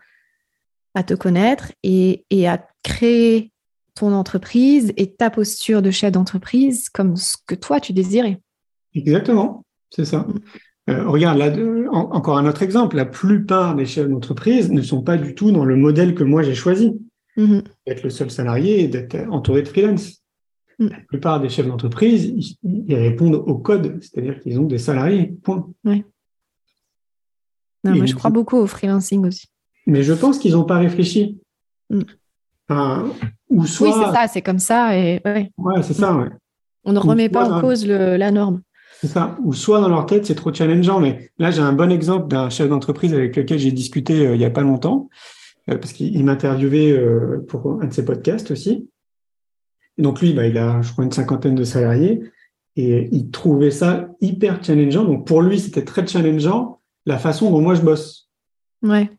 à 0.98 1.04
te 1.04 1.14
connaître 1.14 1.72
et, 1.84 2.26
à 2.48 2.68
créer 2.82 3.52
ton 3.93 4.14
entreprise 4.14 4.93
et 4.98 5.14
ta 5.14 5.30
posture 5.30 5.84
de 5.84 5.91
chef 5.91 6.12
d'entreprise 6.12 6.89
comme 6.89 7.16
ce 7.16 7.38
que 7.45 7.54
toi 7.54 7.80
tu 7.80 7.93
désirais. 7.93 8.41
Exactement, 8.95 9.64
c'est 9.91 10.06
ça. 10.06 10.20
Mm. 10.20 10.39
Euh, 10.89 11.08
regarde, 11.08 11.38
là, 11.38 11.54
encore 11.91 12.38
un 12.38 12.48
autre 12.48 12.64
exemple, 12.64 12.95
la 12.95 13.06
plupart 13.06 13.76
des 13.76 13.86
chefs 13.86 14.10
d'entreprise 14.10 14.72
ne 14.72 14.82
sont 14.82 15.04
pas 15.04 15.18
du 15.18 15.36
tout 15.36 15.52
dans 15.52 15.66
le 15.66 15.76
modèle 15.76 16.16
que 16.16 16.24
moi 16.24 16.41
j'ai 16.41 16.56
choisi. 16.56 16.98
Mm-hmm. 17.38 17.64
D'être 17.86 18.04
le 18.04 18.10
seul 18.10 18.32
salarié 18.32 18.84
et 18.84 18.88
d'être 18.88 19.18
entouré 19.30 19.62
de 19.62 19.68
freelance. 19.68 20.24
Mm. 20.80 20.88
La 20.88 21.00
plupart 21.08 21.39
des 21.39 21.50
chefs 21.50 21.68
d'entreprise, 21.68 22.56
ils, 22.64 22.95
répondent 22.95 23.36
au 23.36 23.58
code, 23.60 24.00
c'est-à-dire 24.02 24.39
qu'ils 24.39 24.60
ont 24.60 24.66
des 24.66 24.80
salariés, 24.80 25.36
point. 25.43 25.70
moi, 25.84 25.95
je 27.84 28.16
crois 28.16 28.32
beaucoup 28.32 28.58
au 28.58 28.66
freelancing 28.66 29.28
aussi. 29.28 29.48
Mais 29.88 30.03
je 30.03 30.13
pense 30.13 30.38
qu'ils 30.38 30.51
n'ont 30.51 30.65
pas 30.65 30.77
réfléchi. 30.77 31.39
Mm. 31.89 32.01
ou 33.49 33.65
soit... 33.65 33.88
Oui, 33.88 33.93
c'est 34.05 34.13
ça, 34.13 34.27
c'est 34.27 34.41
comme 34.41 34.59
ça. 34.59 34.97
Et... 34.97 35.22
Ouais, 35.26 35.81
c'est 35.81 35.93
ça, 35.93 36.30
On 36.84 36.93
ne 36.93 36.99
remet 36.99 37.30
pas 37.30 37.49
en 37.49 37.61
cause 37.61 37.88
la 37.88 38.30
norme. 38.30 38.61
C'est 38.99 39.07
ça. 39.07 39.38
Ou 39.43 39.53
soit 39.53 39.80
dans 39.80 39.89
leur 39.89 40.05
tête, 40.05 40.26
c'est 40.26 40.35
trop 40.35 40.53
challengeant. 40.53 40.99
Mais 40.99 41.31
là, 41.38 41.51
j'ai 41.51 41.61
un 41.61 41.73
bon 41.73 41.91
exemple 41.91 42.27
d'un 42.27 42.49
chef 42.49 42.68
d'entreprise 42.68 43.14
avec 43.14 43.35
lequel 43.35 43.59
j'ai 43.59 43.72
discuté 43.72 44.26
euh, 44.26 44.35
il 44.35 44.39
n'y 44.39 44.45
a 44.45 44.49
pas 44.49 44.61
longtemps, 44.61 45.09
euh, 45.69 45.77
parce 45.77 45.93
qu'il 45.93 46.23
m'interviewait 46.26 46.91
euh, 46.91 47.45
pour 47.47 47.80
un 47.81 47.88
de 47.88 47.93
ses 47.93 48.03
podcasts 48.03 48.51
aussi. 48.51 48.89
donc 49.97 50.22
lui, 50.22 50.34
bah, 50.34 50.47
il 50.47 50.57
a, 50.57 50.81
je 50.81 50.91
crois, 50.91 51.03
une 51.03 51.11
cinquantaine 51.11 51.55
de 51.55 51.64
salariés. 51.64 52.23
Et 52.76 53.09
il 53.11 53.31
trouvait 53.31 53.72
ça 53.72 54.07
hyper 54.22 54.64
challengeant. 54.64 55.03
Donc 55.03 55.26
pour 55.26 55.41
lui, 55.41 55.59
c'était 55.59 55.85
très 55.85 56.05
challengeant 56.05 56.81
la 57.05 57.18
façon 57.18 57.49
dont 57.51 57.61
moi 57.61 57.76
je 57.76 57.81
bosse. 57.81 58.30
Ouais. 58.84 59.09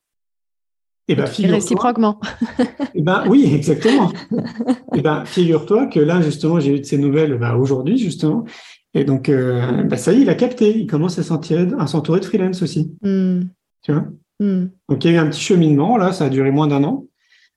Et, 1.09 1.15
ben, 1.15 1.25
réciproquement. 1.25 2.21
et 2.95 3.03
ben, 3.03 3.25
oui, 3.29 3.51
exactement. 3.55 4.13
et 4.95 5.01
ben, 5.01 5.25
figure-toi 5.25 5.87
que 5.87 6.01
là, 6.01 6.21
justement, 6.21 6.61
j'ai 6.61 6.77
eu 6.77 6.81
de 6.81 6.85
ces 6.85 6.99
nouvelles 6.99 7.39
bah, 7.39 7.57
aujourd'hui, 7.57 7.97
justement. 7.97 8.45
Et 8.93 9.05
donc, 9.05 9.31
euh, 9.31 9.85
bah, 9.85 9.97
ça 9.97 10.13
y 10.13 10.19
est, 10.19 10.23
il 10.23 10.31
a 10.31 10.35
capté. 10.35 10.79
Il 10.79 10.87
commence 10.87 11.19
à 11.19 11.23
s'entourer 11.23 12.21
de 12.21 12.25
freelance 12.25 12.61
aussi. 12.63 12.93
Hmm. 13.03 13.45
Tu 13.83 13.93
vois? 13.93 14.05
Hmm. 14.39 14.67
Donc, 14.89 15.05
il 15.05 15.11
y 15.11 15.15
a 15.15 15.17
eu 15.17 15.21
un 15.21 15.31
petit 15.31 15.41
cheminement. 15.41 15.97
Là, 15.97 16.13
ça 16.13 16.27
a 16.27 16.29
duré 16.29 16.51
moins 16.51 16.67
d'un 16.67 16.85
an. 16.85 17.07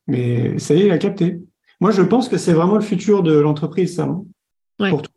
Mais 0.07 0.57
ça 0.57 0.73
y 0.73 0.81
est, 0.81 0.85
il 0.85 0.91
a 0.91 0.97
capté. 0.97 1.41
Moi, 1.81 1.91
je 1.91 2.01
pense 2.01 2.29
que 2.29 2.37
c'est 2.37 2.53
vraiment 2.53 2.75
le 2.75 2.81
futur 2.81 3.21
de 3.21 3.37
l'entreprise, 3.37 3.95
ça. 3.95 4.03
Hein, 4.03 4.23
pour 4.89 5.01
tout. 5.01 5.11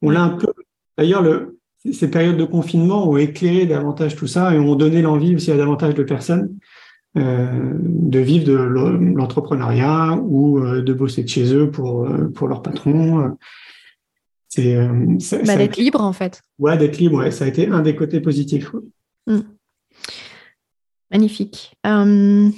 On 0.00 0.08
l'a 0.08 0.22
un 0.22 0.30
peu. 0.30 0.48
D'ailleurs, 0.96 1.22
le, 1.22 1.58
ces 1.92 2.10
périodes 2.10 2.38
de 2.38 2.44
confinement 2.44 3.08
ont 3.08 3.18
éclairé 3.18 3.66
davantage 3.66 4.16
tout 4.16 4.26
ça 4.26 4.54
et 4.54 4.58
ont 4.58 4.76
donné 4.76 5.02
l'envie 5.02 5.34
aussi 5.34 5.50
à 5.52 5.56
davantage 5.56 5.94
de 5.94 6.02
personnes 6.02 6.56
de 7.14 8.18
vivre 8.18 8.44
de 8.44 8.52
l'entrepreneuriat 8.52 10.16
ou 10.22 10.58
euh, 10.58 10.82
de 10.82 10.92
bosser 10.92 11.24
de 11.24 11.28
chez 11.28 11.52
eux 11.54 11.70
pour, 11.70 12.04
euh, 12.04 12.28
pour 12.28 12.48
leur 12.48 12.62
patron. 12.62 13.36
C'est 14.48 14.76
bah, 14.76 15.56
d'être 15.56 15.76
libre 15.76 16.00
en 16.00 16.12
fait. 16.12 16.42
Ouais, 16.58 16.76
d'être 16.76 16.98
libre, 16.98 17.18
ouais, 17.18 17.30
ça 17.30 17.44
a 17.44 17.48
été 17.48 17.68
un 17.68 17.82
des 17.82 17.94
côtés 17.94 18.20
positifs. 18.20 18.72
Mmh. 19.26 19.40
Magnifique. 21.10 21.76
et 21.84 22.50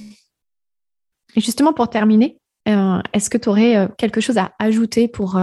justement, 1.37 1.73
pour 1.73 1.89
terminer, 1.89 2.39
est-ce 2.66 3.31
que 3.31 3.39
tu 3.39 3.49
aurais 3.49 3.89
quelque 3.99 4.20
chose 4.20 4.39
à 4.39 4.53
ajouter 4.59 5.09
pour, 5.09 5.41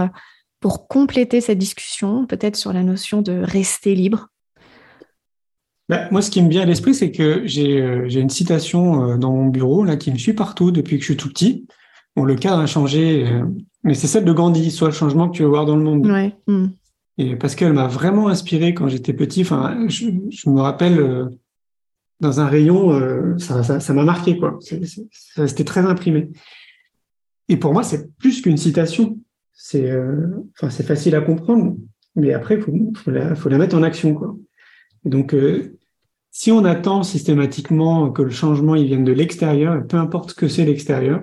pour 0.60 0.88
compléter 0.88 1.40
cette 1.40 1.58
discussion, 1.58 2.26
peut-être 2.26 2.56
sur 2.56 2.72
la 2.72 2.82
notion 2.82 3.22
de 3.22 3.32
rester 3.32 3.94
libre? 3.94 4.29
Bah, 5.90 6.06
moi, 6.12 6.22
ce 6.22 6.30
qui 6.30 6.40
me 6.40 6.48
vient 6.48 6.62
à 6.62 6.66
l'esprit, 6.66 6.94
c'est 6.94 7.10
que 7.10 7.42
j'ai 7.46 7.82
euh, 7.82 8.08
une 8.08 8.30
citation 8.30 9.10
euh, 9.10 9.16
dans 9.16 9.32
mon 9.32 9.46
bureau 9.46 9.82
là 9.82 9.96
qui 9.96 10.12
me 10.12 10.18
suit 10.18 10.34
partout 10.34 10.70
depuis 10.70 10.98
que 10.98 11.00
je 11.00 11.06
suis 11.06 11.16
tout 11.16 11.28
petit. 11.28 11.66
bon, 12.14 12.22
le 12.22 12.36
cadre 12.36 12.60
a 12.60 12.66
changé, 12.66 13.28
mais 13.82 13.94
c'est 13.94 14.06
celle 14.06 14.24
de 14.24 14.32
Gandhi, 14.32 14.70
soit 14.70 14.86
le 14.86 14.94
changement 14.94 15.28
que 15.28 15.36
tu 15.36 15.42
veux 15.42 15.48
voir 15.48 15.66
dans 15.66 15.74
le 15.74 15.82
monde. 15.82 16.06
Ouais. 16.06 16.32
Hmm. 16.46 16.68
Et 17.18 17.34
parce 17.34 17.56
qu'elle 17.56 17.72
m'a 17.72 17.88
vraiment 17.88 18.28
inspiré 18.28 18.72
quand 18.72 18.86
j'étais 18.86 19.12
petit. 19.12 19.40
Enfin, 19.40 19.88
je, 19.88 20.06
me 20.48 20.60
rappelle 20.60 21.28
dans 22.20 22.38
un 22.38 22.46
rayon, 22.46 23.36
ça 23.38 23.92
m'a 23.92 24.04
marqué 24.04 24.38
quoi. 24.38 24.60
C'était 24.60 25.64
très 25.64 25.80
imprimé. 25.80 26.30
Et 27.48 27.56
pour 27.56 27.72
moi, 27.72 27.82
c'est 27.82 28.16
plus 28.16 28.42
qu'une 28.42 28.58
citation. 28.58 29.18
C'est, 29.52 29.92
enfin, 30.56 30.70
c'est 30.70 30.86
facile 30.86 31.16
à 31.16 31.20
comprendre, 31.20 31.76
mais 32.14 32.32
après, 32.32 32.54
il 32.54 32.62
faut, 32.62 32.72
faut, 32.94 33.10
la, 33.10 33.34
faut 33.34 33.48
la 33.48 33.58
mettre 33.58 33.76
en 33.76 33.82
action 33.82 34.14
quoi. 34.14 34.36
donc, 35.04 35.34
si 36.30 36.52
on 36.52 36.64
attend 36.64 37.02
systématiquement 37.02 38.10
que 38.10 38.22
le 38.22 38.30
changement 38.30 38.74
il 38.74 38.86
vienne 38.86 39.04
de 39.04 39.12
l'extérieur, 39.12 39.84
peu 39.86 39.96
importe 39.96 40.30
ce 40.30 40.34
que 40.34 40.48
c'est 40.48 40.64
l'extérieur, 40.64 41.22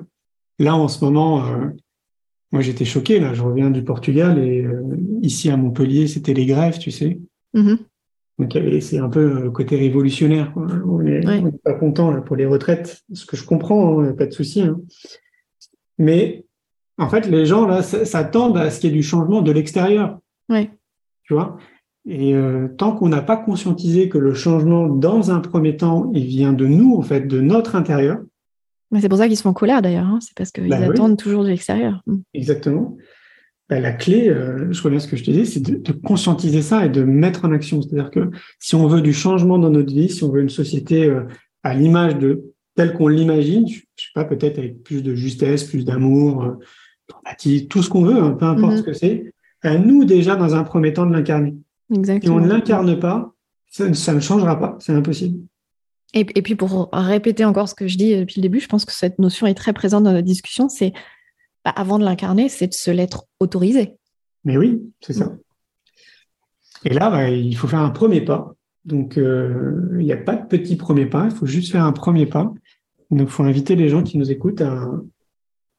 là 0.59 0.75
en 0.75 0.87
ce 0.87 1.03
moment, 1.03 1.45
euh, 1.45 1.67
moi 2.51 2.61
j'étais 2.61 2.85
choqué, 2.85 3.19
là 3.19 3.33
je 3.33 3.41
reviens 3.41 3.69
du 3.69 3.83
Portugal 3.83 4.37
et 4.39 4.63
euh, 4.63 4.81
ici 5.21 5.49
à 5.49 5.57
Montpellier 5.57 6.07
c'était 6.07 6.33
les 6.33 6.45
grèves, 6.45 6.77
tu 6.77 6.91
sais. 6.91 7.19
Mm-hmm. 7.55 7.77
Donc 8.39 8.55
c'est 8.81 8.99
un 8.99 9.09
peu 9.09 9.41
le 9.41 9.51
côté 9.51 9.77
révolutionnaire. 9.77 10.53
On 10.55 11.01
n'est 11.01 11.51
pas 11.63 11.73
content 11.73 12.11
là, 12.11 12.21
pour 12.21 12.35
les 12.35 12.45
retraites, 12.45 13.01
ce 13.11 13.25
que 13.25 13.35
je 13.35 13.43
comprends, 13.43 13.99
hein, 13.99 14.13
pas 14.13 14.27
de 14.27 14.31
souci. 14.31 14.61
Hein. 14.61 14.79
Mais 15.97 16.45
en 16.99 17.09
fait, 17.09 17.27
les 17.27 17.47
gens 17.47 17.65
là 17.65 17.81
s'attendent 17.81 18.57
à 18.57 18.69
ce 18.69 18.79
qu'il 18.79 18.91
y 18.91 18.93
ait 18.93 18.95
du 18.95 19.01
changement 19.01 19.41
de 19.41 19.51
l'extérieur. 19.51 20.19
Ouais. 20.49 20.69
Tu 21.23 21.33
vois? 21.33 21.57
Et 22.07 22.33
euh, 22.33 22.69
tant 22.69 22.93
qu'on 22.93 23.09
n'a 23.09 23.21
pas 23.21 23.35
conscientisé 23.35 24.07
que 24.07 24.17
le 24.17 24.33
changement, 24.33 24.87
dans 24.87 25.29
un 25.29 25.41
premier 25.41 25.75
temps, 25.75 26.09
il 26.13 26.25
vient 26.25 26.53
de 26.53 26.65
nous, 26.65 26.95
en 26.95 27.01
fait, 27.01 27.27
de 27.27 27.41
notre 27.41 27.75
intérieur. 27.75 28.19
c'est 28.97 29.09
pour 29.09 29.17
ça 29.17 29.27
qu'ils 29.27 29.35
se 29.35 29.41
font 29.41 29.51
colère 29.51 29.81
d'ailleurs, 29.81 30.05
hein. 30.05 30.19
c'est 30.21 30.33
parce 30.33 30.51
qu'ils 30.51 30.69
bah 30.69 30.77
attendent 30.77 31.17
toujours 31.17 31.43
de 31.43 31.49
l'extérieur. 31.49 32.01
Exactement. 32.33 32.95
Bah, 33.69 33.81
la 33.81 33.91
clé, 33.91 34.29
euh, 34.29 34.71
je 34.71 34.81
reviens 34.81 34.99
à 34.99 35.01
ce 35.01 35.09
que 35.09 35.17
je 35.17 35.25
te 35.25 35.31
dis, 35.31 35.45
c'est 35.45 35.59
de, 35.59 35.91
conscientiser 35.91 36.61
ça 36.61 36.85
et 36.85 36.89
de 36.89 37.03
mettre 37.03 37.43
en 37.43 37.51
action. 37.51 37.81
C'est-à-dire 37.81 38.09
que 38.09 38.31
si 38.57 38.75
on 38.75 38.87
veut 38.87 39.01
du 39.01 39.11
changement 39.11 39.59
dans 39.59 39.69
notre 39.69 39.93
vie, 39.93 40.07
si 40.07 40.23
on 40.23 40.31
veut 40.31 40.41
une 40.41 40.49
société 40.49 41.09
euh, 41.09 41.23
à 41.63 41.73
l'image 41.73 42.17
de 42.17 42.53
telle 42.75 42.93
qu'on 42.93 43.09
l'imagine, 43.09 43.67
je, 43.67 43.79
sais 43.97 44.11
pas, 44.15 44.23
peut-être 44.23 44.59
avec 44.59 44.81
plus 44.83 45.03
de 45.03 45.13
justesse, 45.13 45.65
plus 45.65 45.83
d'amour, 45.83 46.55
tout 47.69 47.83
ce 47.83 47.89
qu'on 47.89 48.03
veut, 48.03 48.21
hein, 48.21 48.31
peu 48.31 48.45
importe 48.45 48.75
mm-hmm. 48.75 48.77
ce 48.77 48.83
que 48.83 48.93
c'est, 48.93 49.33
à 49.61 49.77
nous 49.77 50.05
déjà 50.05 50.37
dans 50.37 50.55
un 50.55 50.63
premier 50.63 50.93
temps 50.93 51.05
de 51.05 51.11
l'incarner. 51.11 51.55
Exactement. 51.93 52.39
Si 52.39 52.43
on 52.43 52.45
ne 52.45 52.51
l'incarne 52.51 52.99
pas, 52.99 53.33
ça, 53.69 54.13
ne 54.13 54.19
changera 54.19 54.59
pas, 54.59 54.77
c'est 54.79 54.93
impossible. 54.93 55.39
Et, 56.13 56.23
puis 56.25 56.55
pour 56.55 56.89
répéter 56.93 57.45
encore 57.45 57.69
ce 57.69 57.75
que 57.75 57.87
je 57.87 57.97
dis 57.97 58.15
depuis 58.15 58.39
le 58.39 58.43
début, 58.43 58.59
je 58.59 58.67
pense 58.67 58.85
que 58.85 58.93
cette 58.93 59.19
notion 59.19 59.45
est 59.45 59.53
très 59.53 59.73
présente 59.73 60.03
dans 60.03 60.13
notre 60.13 60.25
discussion, 60.25 60.69
c'est 60.69 60.93
bah, 61.63 61.73
avant 61.75 61.99
de 61.99 62.05
l'incarner, 62.05 62.49
c'est 62.49 62.67
de 62.67 62.73
se 62.73 62.89
l'être 62.89 63.25
autorisé. 63.39 63.97
Mais 64.45 64.57
oui, 64.57 64.81
c'est 65.01 65.13
ça. 65.13 65.35
Et 66.85 66.93
là, 66.93 67.09
bah, 67.09 67.29
il 67.29 67.55
faut 67.55 67.67
faire 67.67 67.81
un 67.81 67.89
premier 67.89 68.21
pas. 68.21 68.55
Donc, 68.85 69.17
euh, 69.17 69.97
il 69.99 70.05
n'y 70.05 70.13
a 70.13 70.17
pas 70.17 70.35
de 70.35 70.47
petit 70.47 70.77
premier 70.77 71.05
pas, 71.05 71.25
il 71.25 71.35
faut 71.35 71.45
juste 71.45 71.71
faire 71.71 71.83
un 71.83 71.91
premier 71.91 72.25
pas. 72.25 72.53
Donc, 73.11 73.27
il 73.27 73.31
faut 73.31 73.43
inviter 73.43 73.75
les 73.75 73.89
gens 73.89 74.01
qui 74.01 74.17
nous 74.17 74.31
écoutent 74.31 74.61
à, 74.61 74.89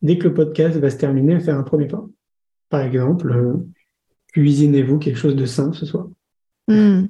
dès 0.03 0.19
que 0.19 0.29
le 0.29 0.35
podcast 0.35 0.77
va 0.77 0.91
se 0.91 0.97
terminer, 0.97 1.37
à 1.37 1.41
faire 1.41 1.59
un 1.59 1.63
premier 1.63 1.87
pas. 1.87 2.05
Par 2.69 2.83
exemple, 2.83 3.33
euh, 3.33 3.55
cuisinez-vous 4.39 4.98
quelque 4.98 5.19
chose 5.19 5.36
de 5.36 5.47
sain 5.47 5.73
ce 5.73 5.85
soir? 5.85 6.06
Hmm. 6.69 7.06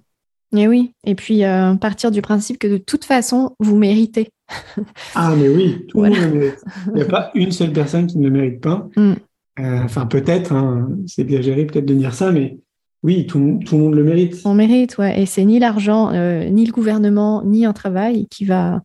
Et 0.57 0.67
oui, 0.67 0.95
et 1.05 1.15
puis 1.15 1.45
euh, 1.45 1.75
partir 1.75 2.11
du 2.11 2.23
principe 2.23 2.59
que 2.59 2.67
de 2.67 2.79
toute 2.79 3.05
façon, 3.05 3.55
vous 3.59 3.77
méritez. 3.77 4.31
ah, 5.15 5.35
mais 5.37 5.49
oui, 5.49 5.85
tout 5.89 6.03
le 6.03 6.11
monde 6.11 6.35
mérite. 6.35 6.65
Il 6.87 6.95
n'y 6.95 7.03
a 7.03 7.07
pas 7.07 7.31
une 7.35 7.53
seule 7.53 7.73
personne 7.73 8.07
qui 8.07 8.19
ne 8.19 8.25
le 8.25 8.31
mérite 8.31 8.61
pas. 8.63 8.89
Hmm. 8.97 9.15
Euh, 9.61 9.83
enfin, 9.83 10.07
peut-être, 10.07 10.53
hein, 10.53 10.89
c'est 11.07 11.23
exagéré 11.23 11.67
peut-être 11.67 11.85
de 11.85 11.95
dire 11.95 12.15
ça, 12.15 12.33
mais 12.33 12.59
oui, 13.03 13.27
tout, 13.27 13.39
le 13.39 13.79
monde 13.79 13.95
le 13.95 14.05
mérite. 14.05 14.41
On 14.45 14.55
mérite, 14.55 14.97
ouais. 14.97 15.21
Et 15.21 15.27
c'est 15.27 15.45
ni 15.45 15.59
l'argent, 15.59 16.13
euh, 16.15 16.49
ni 16.49 16.65
le 16.65 16.73
gouvernement, 16.73 17.43
ni 17.45 17.67
un 17.67 17.75
travail 17.75 18.27
qui 18.29 18.47
va, 18.47 18.83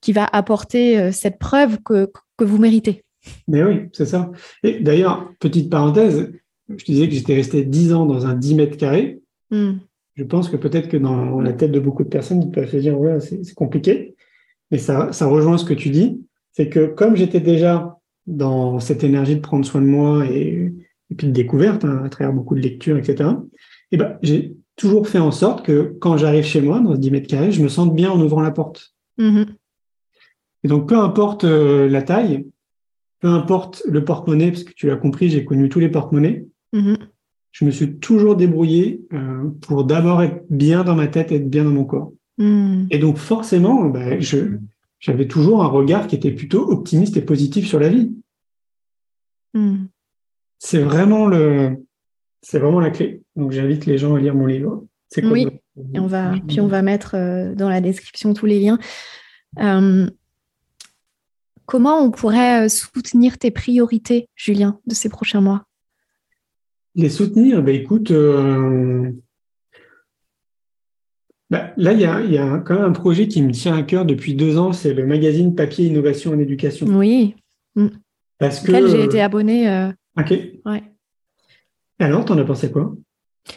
qui 0.00 0.12
va 0.12 0.24
apporter 0.24 1.12
cette 1.12 1.38
preuve 1.38 1.78
que, 1.84 2.10
que 2.36 2.44
vous 2.44 2.58
méritez. 2.58 3.04
Mais 3.46 3.62
oui, 3.62 3.88
c'est 3.92 4.06
ça. 4.06 4.32
Et 4.64 4.80
d'ailleurs, 4.80 5.30
petite 5.38 5.70
parenthèse, 5.70 6.32
je 6.68 6.84
disais 6.84 7.08
que 7.08 7.14
j'étais 7.14 7.34
resté 7.34 7.64
10 7.64 7.92
ans 7.92 8.06
dans 8.06 8.26
un 8.26 8.34
10 8.34 8.54
mètres 8.54 8.76
carrés. 8.76 9.20
Hmm. 9.50 9.74
Je 10.14 10.24
pense 10.24 10.48
que 10.48 10.56
peut-être 10.56 10.88
que 10.88 10.96
dans 10.96 11.40
la 11.40 11.52
tête 11.52 11.72
de 11.72 11.80
beaucoup 11.80 12.04
de 12.04 12.08
personnes, 12.08 12.42
ils 12.42 12.50
peuvent 12.50 12.70
se 12.70 12.76
dire, 12.76 12.98
ouais, 12.98 13.18
c'est 13.20 13.54
compliqué. 13.54 14.14
Mais 14.70 14.78
ça, 14.78 15.12
ça 15.12 15.26
rejoint 15.26 15.58
ce 15.58 15.64
que 15.64 15.74
tu 15.74 15.90
dis. 15.90 16.20
C'est 16.52 16.68
que 16.68 16.86
comme 16.86 17.16
j'étais 17.16 17.40
déjà 17.40 17.98
dans 18.26 18.78
cette 18.78 19.04
énergie 19.04 19.36
de 19.36 19.40
prendre 19.40 19.64
soin 19.64 19.80
de 19.80 19.86
moi 19.86 20.26
et, 20.26 20.72
puis 21.16 21.26
de 21.26 21.32
découverte, 21.32 21.84
hein, 21.84 22.02
à 22.04 22.08
travers 22.08 22.32
beaucoup 22.32 22.54
de 22.54 22.60
lectures, 22.60 22.96
etc., 22.96 23.30
et 23.90 23.98
ben, 23.98 24.18
j'ai 24.22 24.56
toujours 24.76 25.06
fait 25.06 25.18
en 25.18 25.30
sorte 25.30 25.64
que 25.64 25.94
quand 26.00 26.16
j'arrive 26.16 26.44
chez 26.44 26.62
moi, 26.62 26.80
dans 26.80 26.94
ce 26.94 26.98
10 26.98 27.10
mètres 27.10 27.28
carrés, 27.28 27.52
je 27.52 27.62
me 27.62 27.68
sente 27.68 27.94
bien 27.94 28.10
en 28.10 28.20
ouvrant 28.20 28.40
la 28.40 28.50
porte. 28.50 28.94
Hmm. 29.18 29.44
Et 30.64 30.68
donc, 30.68 30.88
peu 30.88 30.96
importe 30.96 31.44
euh, 31.44 31.88
la 31.88 32.02
taille, 32.02 32.46
peu 33.20 33.28
importe 33.28 33.82
le 33.86 34.04
porte-monnaie, 34.04 34.50
parce 34.50 34.64
que 34.64 34.72
tu 34.72 34.86
l'as 34.86 34.96
compris, 34.96 35.28
j'ai 35.28 35.44
connu 35.44 35.68
tous 35.68 35.80
les 35.80 35.90
porte-monnaies, 35.90 36.46
Mhm. 36.72 36.96
Je 37.52 37.64
me 37.66 37.70
suis 37.70 37.98
toujours 37.98 38.34
débrouillé 38.34 39.02
euh, 39.12 39.50
pour 39.60 39.84
d'abord 39.84 40.22
être 40.22 40.44
bien 40.48 40.84
dans 40.84 40.94
ma 40.94 41.06
tête, 41.06 41.32
être 41.32 41.50
bien 41.50 41.64
dans 41.64 41.70
mon 41.70 41.84
corps. 41.84 42.12
Mhm. 42.38 42.88
Et 42.90 42.98
donc 42.98 43.18
forcément, 43.18 43.84
bah, 43.84 44.18
j'avais 44.98 45.28
toujours 45.28 45.62
un 45.62 45.68
regard 45.68 46.06
qui 46.06 46.16
était 46.16 46.30
plutôt 46.32 46.70
optimiste 46.70 47.16
et 47.16 47.22
positif 47.22 47.66
sur 47.66 47.78
la 47.78 47.88
vie. 47.88 48.12
Mhm. 49.54 49.88
C'est 50.58 50.82
vraiment 50.82 51.26
le, 51.26 51.84
c'est 52.40 52.58
vraiment 52.58 52.80
la 52.80 52.90
clé. 52.90 53.22
Donc 53.36 53.52
j'invite 53.52 53.84
les 53.86 53.98
gens 53.98 54.14
à 54.14 54.20
lire 54.20 54.34
mon 54.34 54.46
livre. 54.46 54.84
oui. 55.22 55.48
Et 55.94 55.98
on 55.98 56.06
va, 56.06 56.34
puis 56.48 56.60
on 56.60 56.66
va 56.66 56.82
mettre 56.82 57.14
euh, 57.14 57.54
dans 57.54 57.70
la 57.70 57.80
description 57.80 58.34
tous 58.34 58.44
les 58.44 58.60
liens. 58.60 58.78
Euh, 59.58 60.06
comment 61.66 61.98
on 62.02 62.10
pourrait 62.10 62.68
soutenir 62.68 63.38
tes 63.38 63.50
priorités, 63.50 64.28
Julien, 64.36 64.78
de 64.86 64.94
ces 64.94 65.08
prochains 65.08 65.40
mois? 65.40 65.64
Les 66.94 67.08
soutenir, 67.08 67.62
ben 67.62 67.74
écoute, 67.74 68.10
euh, 68.10 69.10
bah, 71.50 71.72
là, 71.76 71.92
il 71.92 72.00
y 72.00 72.38
a, 72.38 72.58
quand 72.58 72.74
même 72.74 72.84
un 72.84 72.92
projet 72.92 73.28
qui 73.28 73.42
me 73.42 73.52
tient 73.52 73.76
à 73.76 73.82
cœur 73.82 74.04
depuis 74.04 74.34
deux 74.34 74.58
ans, 74.58 74.72
c'est 74.72 74.94
le 74.94 75.06
magazine 75.06 75.54
Papier 75.54 75.86
Innovation 75.86 76.32
en 76.32 76.38
Éducation. 76.38 76.86
Oui. 76.86 77.34
Mm. 77.76 77.88
Parce 78.38 78.60
que. 78.60 78.88
j'ai 78.88 79.04
été 79.04 79.20
abonnée. 79.20 79.70
Euh, 79.70 79.88
ok. 80.18 80.30
Ouais. 80.66 80.82
Alors, 81.98 82.24
t'en 82.24 82.38
as 82.38 82.44
pensé 82.44 82.70
quoi? 82.70 82.94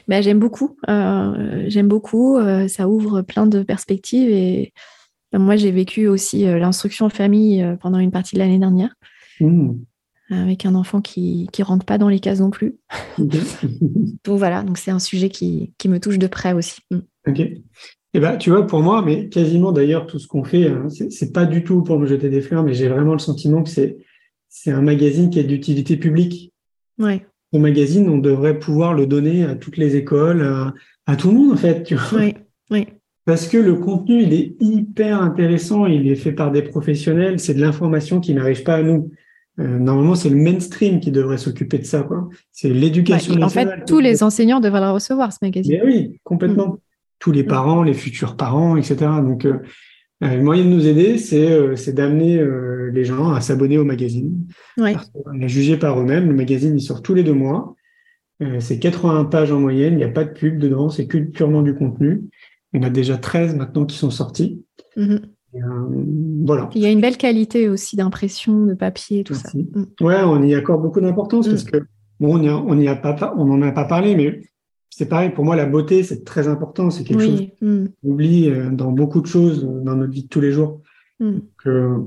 Ben, 0.08 0.22
J'aime 0.22 0.40
beaucoup. 0.40 0.78
Euh, 0.90 1.66
j'aime 1.68 1.88
beaucoup. 1.88 2.40
ça 2.68 2.88
ouvre 2.88 3.22
plein 3.22 3.48
de 3.48 3.64
perspectives. 3.64 4.30
Et 4.30 4.72
moi, 5.34 5.56
j'ai 5.56 5.72
vécu 5.72 6.08
aussi 6.08 6.44
l'instruction 6.44 7.08
en 7.08 7.10
famille 7.10 7.66
pendant 7.82 8.00
une 8.00 8.12
partie 8.12 8.36
de 8.36 8.40
l'année 8.40 8.60
dernière. 8.60 8.96
Mmh 9.40 9.74
avec 10.30 10.66
un 10.66 10.76
enfant 10.76 11.02
qui 11.02 11.48
ne 11.58 11.64
rentre 11.64 11.86
pas 11.86 11.98
dans 11.98 12.10
les 12.10 12.20
cases 12.20 12.40
non 12.40 12.50
plus. 12.50 12.76
donc 13.18 14.38
voilà, 14.38 14.64
donc 14.64 14.78
c'est 14.78 14.92
un 14.92 15.00
sujet 15.00 15.30
qui, 15.30 15.74
qui, 15.78 15.90
me 15.90 16.00
touche 16.00 16.18
de 16.18 16.28
près 16.28 16.54
aussi. 16.54 16.82
Mm. 16.92 17.00
Ok. 17.28 17.40
Et 17.40 18.20
eh 18.20 18.22
ben, 18.22 18.38
tu 18.38 18.50
vois, 18.50 18.66
pour 18.66 18.82
moi, 18.82 19.02
mais 19.02 19.28
quasiment 19.28 19.74
d'ailleurs 19.74 20.08
tout 20.08 20.20
ce 20.20 20.28
qu'on 20.28 20.46
fait, 20.46 20.70
hein, 20.70 20.88
c'est 21.10 21.34
pas 21.34 21.46
du 21.46 21.66
tout 21.66 21.84
pour 21.84 22.00
me 22.00 22.06
jeter 22.06 22.30
des 22.30 22.40
fleurs, 22.40 22.64
mais 22.64 22.74
j'ai 22.74 22.88
vraiment 22.88 23.12
le 23.12 23.20
sentiment 23.20 23.62
que 23.62 23.70
c'est 23.70 23.98
c'est 24.48 24.72
un 24.72 24.82
magazine 24.82 25.30
qui 25.30 25.40
est 25.40 25.44
d'utilité 25.44 25.98
publique. 25.98 26.54
Ouais. 26.98 27.26
Au 27.52 27.60
magazine, 27.60 28.08
on 28.08 28.20
devrait 28.20 28.58
pouvoir 28.58 28.94
le 28.94 29.06
donner 29.06 29.44
à 29.44 29.56
toutes 29.56 29.76
les 29.76 29.98
écoles, 29.98 30.74
à, 31.06 31.16
tout 31.18 31.28
le 31.28 31.34
monde 31.34 31.52
en 31.52 31.58
fait. 31.58 31.84
Tu 31.84 31.96
vois 31.96 32.20
oui. 32.20 32.36
oui. 32.72 32.88
Parce 33.26 33.50
que 33.50 33.58
le 33.58 33.76
contenu, 33.76 34.22
il 34.22 34.34
est 34.34 34.56
hyper 34.62 35.22
intéressant, 35.22 35.86
il 35.86 36.08
est 36.08 36.16
fait 36.16 36.32
par 36.32 36.52
des 36.52 36.62
professionnels, 36.62 37.40
c'est 37.40 37.56
de 37.56 37.60
l'information 37.60 38.22
qui 38.22 38.34
n'arrive 38.34 38.64
pas 38.64 38.76
à 38.76 38.82
nous. 38.82 39.12
Euh, 39.60 39.80
normalement, 39.80 40.16
c'est 40.16 40.30
le 40.30 40.36
mainstream 40.36 41.00
qui 41.00 41.12
devrait 41.12 41.38
s'occuper 41.38 41.78
de 41.78 41.86
ça. 41.86 42.08
C'est 42.52 42.70
l'éducation. 42.70 43.42
en 43.42 43.50
fait, 43.50 43.86
tous 43.86 44.00
les 44.00 44.24
enseignants 44.24 44.60
devraient 44.60 44.82
le 44.82 44.92
recevoir, 44.92 45.32
ce 45.32 45.40
magazine. 45.42 45.80
Mais 45.80 45.86
oui, 45.86 46.20
complètement. 46.24 46.68
Mm. 46.68 46.78
Tous 47.20 47.32
les 47.32 47.44
parents, 47.44 47.82
les 47.82 47.94
futurs 47.94 48.36
parents, 48.36 48.76
etc. 48.76 48.98
Donc, 49.24 49.46
euh, 49.46 49.60
euh, 50.24 50.36
le 50.36 50.44
moyen 50.44 50.66
de 50.66 50.70
nous 50.70 50.86
aider, 50.86 51.18
c'est 51.18 51.94
d'amener 51.94 52.46
les 52.92 53.06
gens 53.06 53.32
à 53.32 53.42
s'abonner 53.42 53.78
au 53.78 53.86
magazine. 53.86 54.46
On 54.78 54.86
est 55.42 55.48
jugé 55.48 55.78
par 55.78 56.00
eux-mêmes. 56.00 56.28
Le 56.28 56.36
magazine, 56.36 56.78
il 56.78 56.82
sort 56.82 57.02
tous 57.02 57.14
les 57.14 57.24
deux 57.24 57.34
mois. 57.34 57.76
c'est 58.60 58.80
81 58.80 59.26
pages 59.26 59.52
en 59.52 59.60
moyenne. 59.60 59.94
Il 59.94 59.98
n'y 59.98 60.04
a 60.04 60.10
pas 60.10 60.26
de 60.26 60.32
pub 60.32 60.60
dedans. 60.60 60.90
C'est 60.90 61.06
purement 61.06 61.62
du 61.62 61.74
contenu. 61.74 62.24
Il 62.74 62.82
y 62.82 62.84
en 62.84 62.88
a 62.88 62.90
déjà 62.90 63.18
13 63.18 63.56
maintenant 63.56 63.86
qui 63.86 63.98
sont 63.98 64.12
sortis. 64.12 64.62
Mm-hmm. 64.98 65.22
Euh, 65.56 66.66
Il 66.76 66.82
y 66.82 66.86
a 66.86 66.92
une 66.92 67.02
belle 67.02 67.18
qualité 67.18 67.70
aussi 67.70 67.96
d'impression, 67.96 68.66
de 68.66 68.74
papier, 68.74 69.24
tout 69.24 69.34
ça. 69.34 69.50
Mm. 69.54 69.86
Ouais, 70.02 70.22
on 70.24 70.42
y 70.44 70.54
accorde 70.54 70.82
beaucoup 70.82 71.02
d'importance 71.02 71.48
parce 71.48 71.66
mm. 71.66 71.72
que 71.72 71.78
bon, 72.20 72.38
on 72.38 72.76
n'y 72.76 72.88
a, 72.88 72.96
pas, 72.96 73.34
on 73.38 73.46
n'en 73.46 73.62
a 73.62 73.72
pas 73.72 73.86
parlé, 73.86 74.16
mais 74.16 74.42
c'est 74.90 75.08
pareil. 75.08 75.32
Pour 75.32 75.46
moi, 75.46 75.56
la 75.56 75.66
beauté, 75.66 76.04
c'est 76.04 76.24
très 76.24 76.48
important. 76.48 76.90
C'est 76.90 77.04
quelque 77.04 77.24
chose 77.24 77.48
qu'on 77.60 77.66
mm. 77.66 77.88
oublie 78.04 78.50
euh, 78.50 78.70
dans 78.70 78.92
beaucoup 78.92 79.22
de 79.22 79.28
choses 79.28 79.64
dans 79.64 79.96
notre 79.96 80.12
vie 80.12 80.24
de 80.24 80.30
tous 80.30 80.42
les 80.42 80.52
jours. 80.52 80.82
Hmm. 81.18 81.40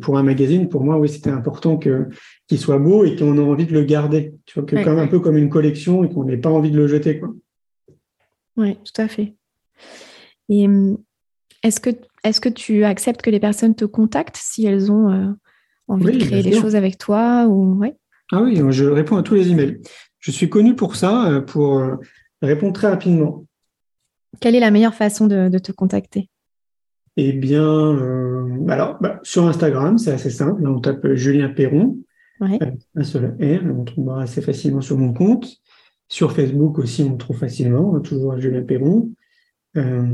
pour 0.02 0.18
un 0.18 0.22
magazine, 0.22 0.68
pour 0.68 0.84
moi, 0.84 0.98
oui, 0.98 1.08
c'était 1.08 1.30
important 1.30 1.78
que 1.78 2.08
qu'il 2.46 2.58
soit 2.58 2.78
beau 2.78 3.06
et 3.06 3.16
qu'on 3.16 3.38
ait 3.38 3.40
envie 3.40 3.64
de 3.64 3.72
le 3.72 3.82
garder. 3.82 4.34
Tu 4.44 4.58
vois, 4.58 4.68
que 4.68 4.84
comme 4.84 4.98
un 4.98 5.06
peu 5.06 5.18
comme 5.18 5.38
une 5.38 5.48
collection 5.48 6.04
et 6.04 6.10
qu'on 6.10 6.24
n'ait 6.24 6.36
pas 6.36 6.50
envie 6.50 6.70
de 6.70 6.76
le 6.76 6.86
jeter, 6.86 7.18
quoi. 7.18 7.34
Oui, 8.58 8.76
tout 8.84 9.00
à 9.00 9.08
fait. 9.08 9.34
Et 10.50 10.66
hum, 10.66 10.98
est-ce 11.62 11.80
que, 11.80 11.90
est 12.24 12.40
que 12.40 12.49
tu 12.49 12.85
acceptes 12.85 13.23
que 13.23 13.31
les 13.31 13.40
personnes 13.40 13.74
te 13.74 13.85
contactent 13.85 14.36
si 14.36 14.66
elles 14.66 14.90
ont 14.90 15.11
euh, 15.11 15.32
envie 15.86 16.19
de 16.19 16.24
créer 16.24 16.43
des 16.43 16.53
choses 16.53 16.77
avec 16.77 16.99
toi 16.99 17.47
ou... 17.47 17.82
Ah 18.32 18.43
oui, 18.43 18.61
je 18.70 18.85
réponds 18.85 19.16
à 19.16 19.23
tous 19.23 19.35
les 19.35 19.51
emails. 19.51 19.81
Je 20.19 20.31
suis 20.31 20.51
connu 20.51 20.74
pour 20.74 20.97
ça, 20.97 21.31
euh, 21.31 21.40
pour 21.40 21.78
euh, 21.78 21.97
répondre 22.43 22.73
très 22.73 22.89
rapidement. 22.89 23.47
Quelle 24.40 24.55
est 24.55 24.61
la 24.61 24.70
meilleure 24.70 24.95
façon 24.95 25.27
de, 25.27 25.59
te 25.59 25.73
contacter? 25.73 26.28
Eh 27.16 27.32
bien, 27.32 27.97
alors, 28.69 28.99
bah, 29.01 29.19
sur 29.23 29.49
Instagram, 29.49 29.99
c'est 29.99 30.12
assez 30.12 30.31
simple. 30.31 30.65
on 30.69 30.81
tape 30.81 31.15
Julien 31.15 31.49
Perron, 31.49 31.99
un 32.40 33.03
seul 33.03 33.36
R, 33.40 33.65
on 33.74 33.85
trouvera 33.85 34.23
assez 34.23 34.43
facilement 34.43 34.81
sur 34.81 34.99
mon 34.99 35.12
compte. 35.12 35.49
Sur 36.09 36.32
Facebook 36.32 36.78
aussi, 36.78 37.03
on 37.03 37.16
trouve 37.16 37.39
facilement, 37.39 37.99
toujours 38.01 38.39
Julien 38.39 38.62
Perron. 38.62 39.11
Euh, 39.77 40.07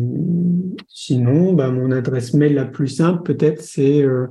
sinon, 0.89 1.53
bah, 1.53 1.71
mon 1.71 1.91
adresse 1.91 2.35
mail 2.35 2.55
la 2.55 2.65
plus 2.65 2.89
simple, 2.89 3.23
peut-être, 3.23 3.63
c'est 3.63 4.03
euh, 4.03 4.27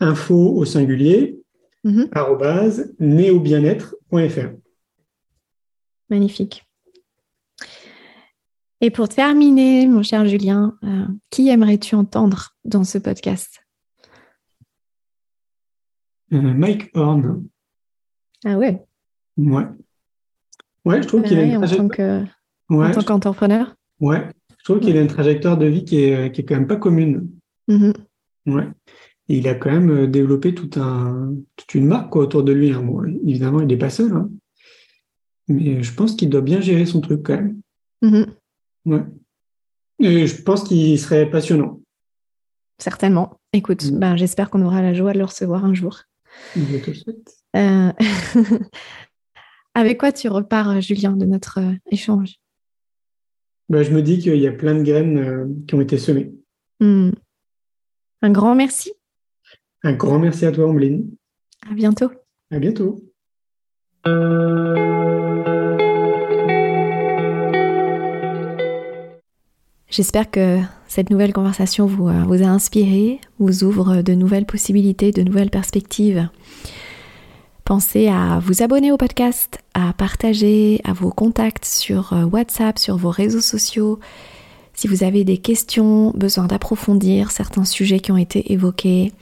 info 0.00 0.54
au 0.54 0.64
singulier, 0.64 1.38
mm 1.84 2.04
néobienêtre.fr. 2.98 4.50
Magnifique. 6.10 6.64
Et 8.80 8.90
pour 8.90 9.08
terminer, 9.08 9.86
mon 9.86 10.02
cher 10.02 10.26
Julien, 10.26 10.76
euh, 10.84 11.06
qui 11.30 11.48
aimerais-tu 11.48 11.94
entendre 11.94 12.54
dans 12.64 12.84
ce 12.84 12.98
podcast? 12.98 13.62
Mike 16.30 16.90
Horn. 16.94 17.46
Ah 18.44 18.58
ouais? 18.58 18.84
Ouais. 19.36 19.64
Ouais, 20.84 21.02
je 21.02 21.08
trouve 21.08 21.22
qu'il 21.22 21.38
a 21.38 21.42
une. 21.42 21.64
En 22.68 22.90
tant 22.90 23.02
qu'entrepreneur? 23.02 23.74
Ouais, 24.00 24.28
trouve 24.66 24.80
qu'il 24.80 24.96
a 24.96 25.00
une 25.00 25.06
trajectoire 25.06 25.56
de 25.56 25.66
vie 25.66 25.84
qui 25.84 26.02
est, 26.02 26.32
qui 26.32 26.40
est 26.40 26.44
quand 26.44 26.56
même 26.56 26.66
pas 26.66 26.76
commune. 26.76 27.28
Mm-hmm. 27.68 27.94
Ouais. 28.46 28.68
Et 29.28 29.38
il 29.38 29.48
a 29.48 29.54
quand 29.54 29.70
même 29.70 29.90
euh, 29.90 30.06
développé 30.06 30.54
tout 30.54 30.70
un, 30.80 31.34
toute 31.56 31.74
une 31.74 31.86
marque 31.86 32.14
autour 32.16 32.42
de 32.42 32.52
lui. 32.52 32.72
Hein. 32.72 32.84
évidemment, 33.26 33.60
il 33.60 33.66
n'est 33.66 33.76
pas 33.76 33.90
seul. 33.90 34.12
Hein. 34.12 34.30
Mais 35.48 35.82
je 35.82 35.94
pense 35.94 36.14
qu'il 36.14 36.28
doit 36.28 36.40
bien 36.40 36.60
gérer 36.60 36.86
son 36.86 37.00
truc 37.00 37.22
quand 37.24 37.36
même. 37.36 37.60
Mm-hmm. 38.02 38.26
Ouais. 38.86 39.04
Et 40.00 40.26
je 40.26 40.42
pense 40.42 40.64
qu'il 40.64 40.98
serait 40.98 41.30
passionnant. 41.30 41.80
Certainement. 42.78 43.40
Écoute, 43.52 43.84
mm. 43.84 43.98
ben, 43.98 44.16
j'espère 44.16 44.50
qu'on 44.50 44.62
aura 44.62 44.82
la 44.82 44.94
joie 44.94 45.12
de 45.12 45.18
le 45.18 45.24
recevoir 45.24 45.64
un 45.64 45.74
jour. 45.74 46.02
Je 46.56 46.78
te 46.78 46.90
le 46.90 46.96
souhaite. 46.96 47.36
Euh... 47.56 47.92
Avec 49.74 49.98
quoi 49.98 50.10
tu 50.10 50.28
repars, 50.28 50.80
Julien, 50.80 51.12
de 51.12 51.26
notre 51.26 51.60
euh, 51.60 51.72
échange? 51.90 52.36
Bah, 53.68 53.82
Je 53.82 53.90
me 53.90 54.02
dis 54.02 54.18
qu'il 54.18 54.36
y 54.36 54.46
a 54.46 54.52
plein 54.52 54.74
de 54.74 54.82
graines 54.82 55.18
euh, 55.18 55.46
qui 55.66 55.74
ont 55.74 55.80
été 55.80 55.98
semées. 55.98 56.32
Hmm. 56.80 57.10
Un 58.22 58.30
grand 58.30 58.54
merci. 58.54 58.92
Un 59.82 59.92
grand 59.92 60.18
merci 60.18 60.46
à 60.46 60.52
toi, 60.52 60.66
Omeline. 60.66 61.10
À 61.70 61.74
bientôt. 61.74 62.10
À 62.50 62.58
bientôt. 62.58 63.00
J'espère 69.88 70.30
que 70.30 70.58
cette 70.88 71.10
nouvelle 71.10 71.32
conversation 71.32 71.86
vous, 71.86 72.08
euh, 72.08 72.22
vous 72.24 72.42
a 72.42 72.46
inspiré, 72.46 73.20
vous 73.38 73.64
ouvre 73.64 74.02
de 74.02 74.12
nouvelles 74.14 74.44
possibilités, 74.44 75.10
de 75.10 75.22
nouvelles 75.22 75.50
perspectives. 75.50 76.28
Pensez 77.66 78.06
à 78.06 78.38
vous 78.38 78.62
abonner 78.62 78.92
au 78.92 78.96
podcast, 78.96 79.58
à 79.74 79.92
partager 79.92 80.80
à 80.84 80.92
vos 80.92 81.10
contacts 81.10 81.64
sur 81.64 82.12
euh, 82.12 82.22
WhatsApp, 82.22 82.78
sur 82.78 82.96
vos 82.96 83.10
réseaux 83.10 83.40
sociaux. 83.40 83.98
Si 84.72 84.86
vous 84.86 85.02
avez 85.02 85.24
des 85.24 85.38
questions, 85.38 86.12
besoin 86.12 86.46
d'approfondir 86.46 87.32
certains 87.32 87.64
sujets 87.64 87.98
qui 87.98 88.12
ont 88.12 88.16
été 88.16 88.52
évoqués, 88.52 89.12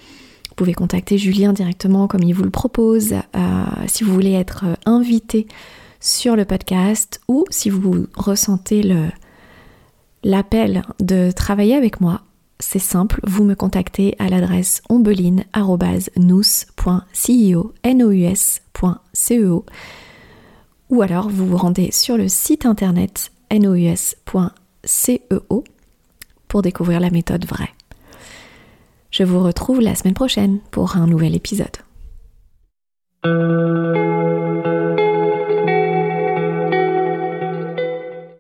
vous 0.51 0.55
pouvez 0.57 0.75
contacter 0.75 1.17
Julien 1.17 1.55
directement 1.55 2.07
comme 2.07 2.23
il 2.23 2.35
vous 2.35 2.45
le 2.45 2.51
propose. 2.51 3.15
Euh, 3.15 3.65
si 3.87 4.05
vous 4.05 4.13
voulez 4.13 4.35
être 4.35 4.67
euh, 4.67 4.75
invité 4.85 5.47
sur 5.99 6.37
le 6.37 6.45
podcast 6.45 7.23
ou 7.29 7.47
si 7.49 7.71
vous 7.71 8.09
ressentez 8.15 8.83
l'appel 10.23 10.83
de 11.01 11.31
travailler 11.31 11.77
avec 11.77 12.03
moi, 12.03 12.21
c'est 12.61 12.79
simple, 12.79 13.21
vous 13.25 13.45
me 13.45 13.55
contactez 13.55 14.15
à 14.19 14.29
l'adresse 14.29 14.83
ombeline.nous.ceo 14.89 17.73
e 17.85 19.63
ou 20.91 21.03
alors 21.03 21.29
vous 21.29 21.47
vous 21.47 21.57
rendez 21.57 21.91
sur 21.91 22.17
le 22.17 22.29
site 22.29 22.67
internet 22.67 23.33
nous.ceo 23.53 25.65
pour 26.49 26.63
découvrir 26.63 27.01
la 27.01 27.11
méthode 27.11 27.47
vraie. 27.47 27.71
Je 29.11 29.23
vous 29.23 29.43
retrouve 29.43 29.81
la 29.81 29.95
semaine 29.95 30.15
prochaine 30.15 30.59
pour 30.71 30.97
un 30.97 31.07
nouvel 31.07 31.37
épisode. 31.37 31.77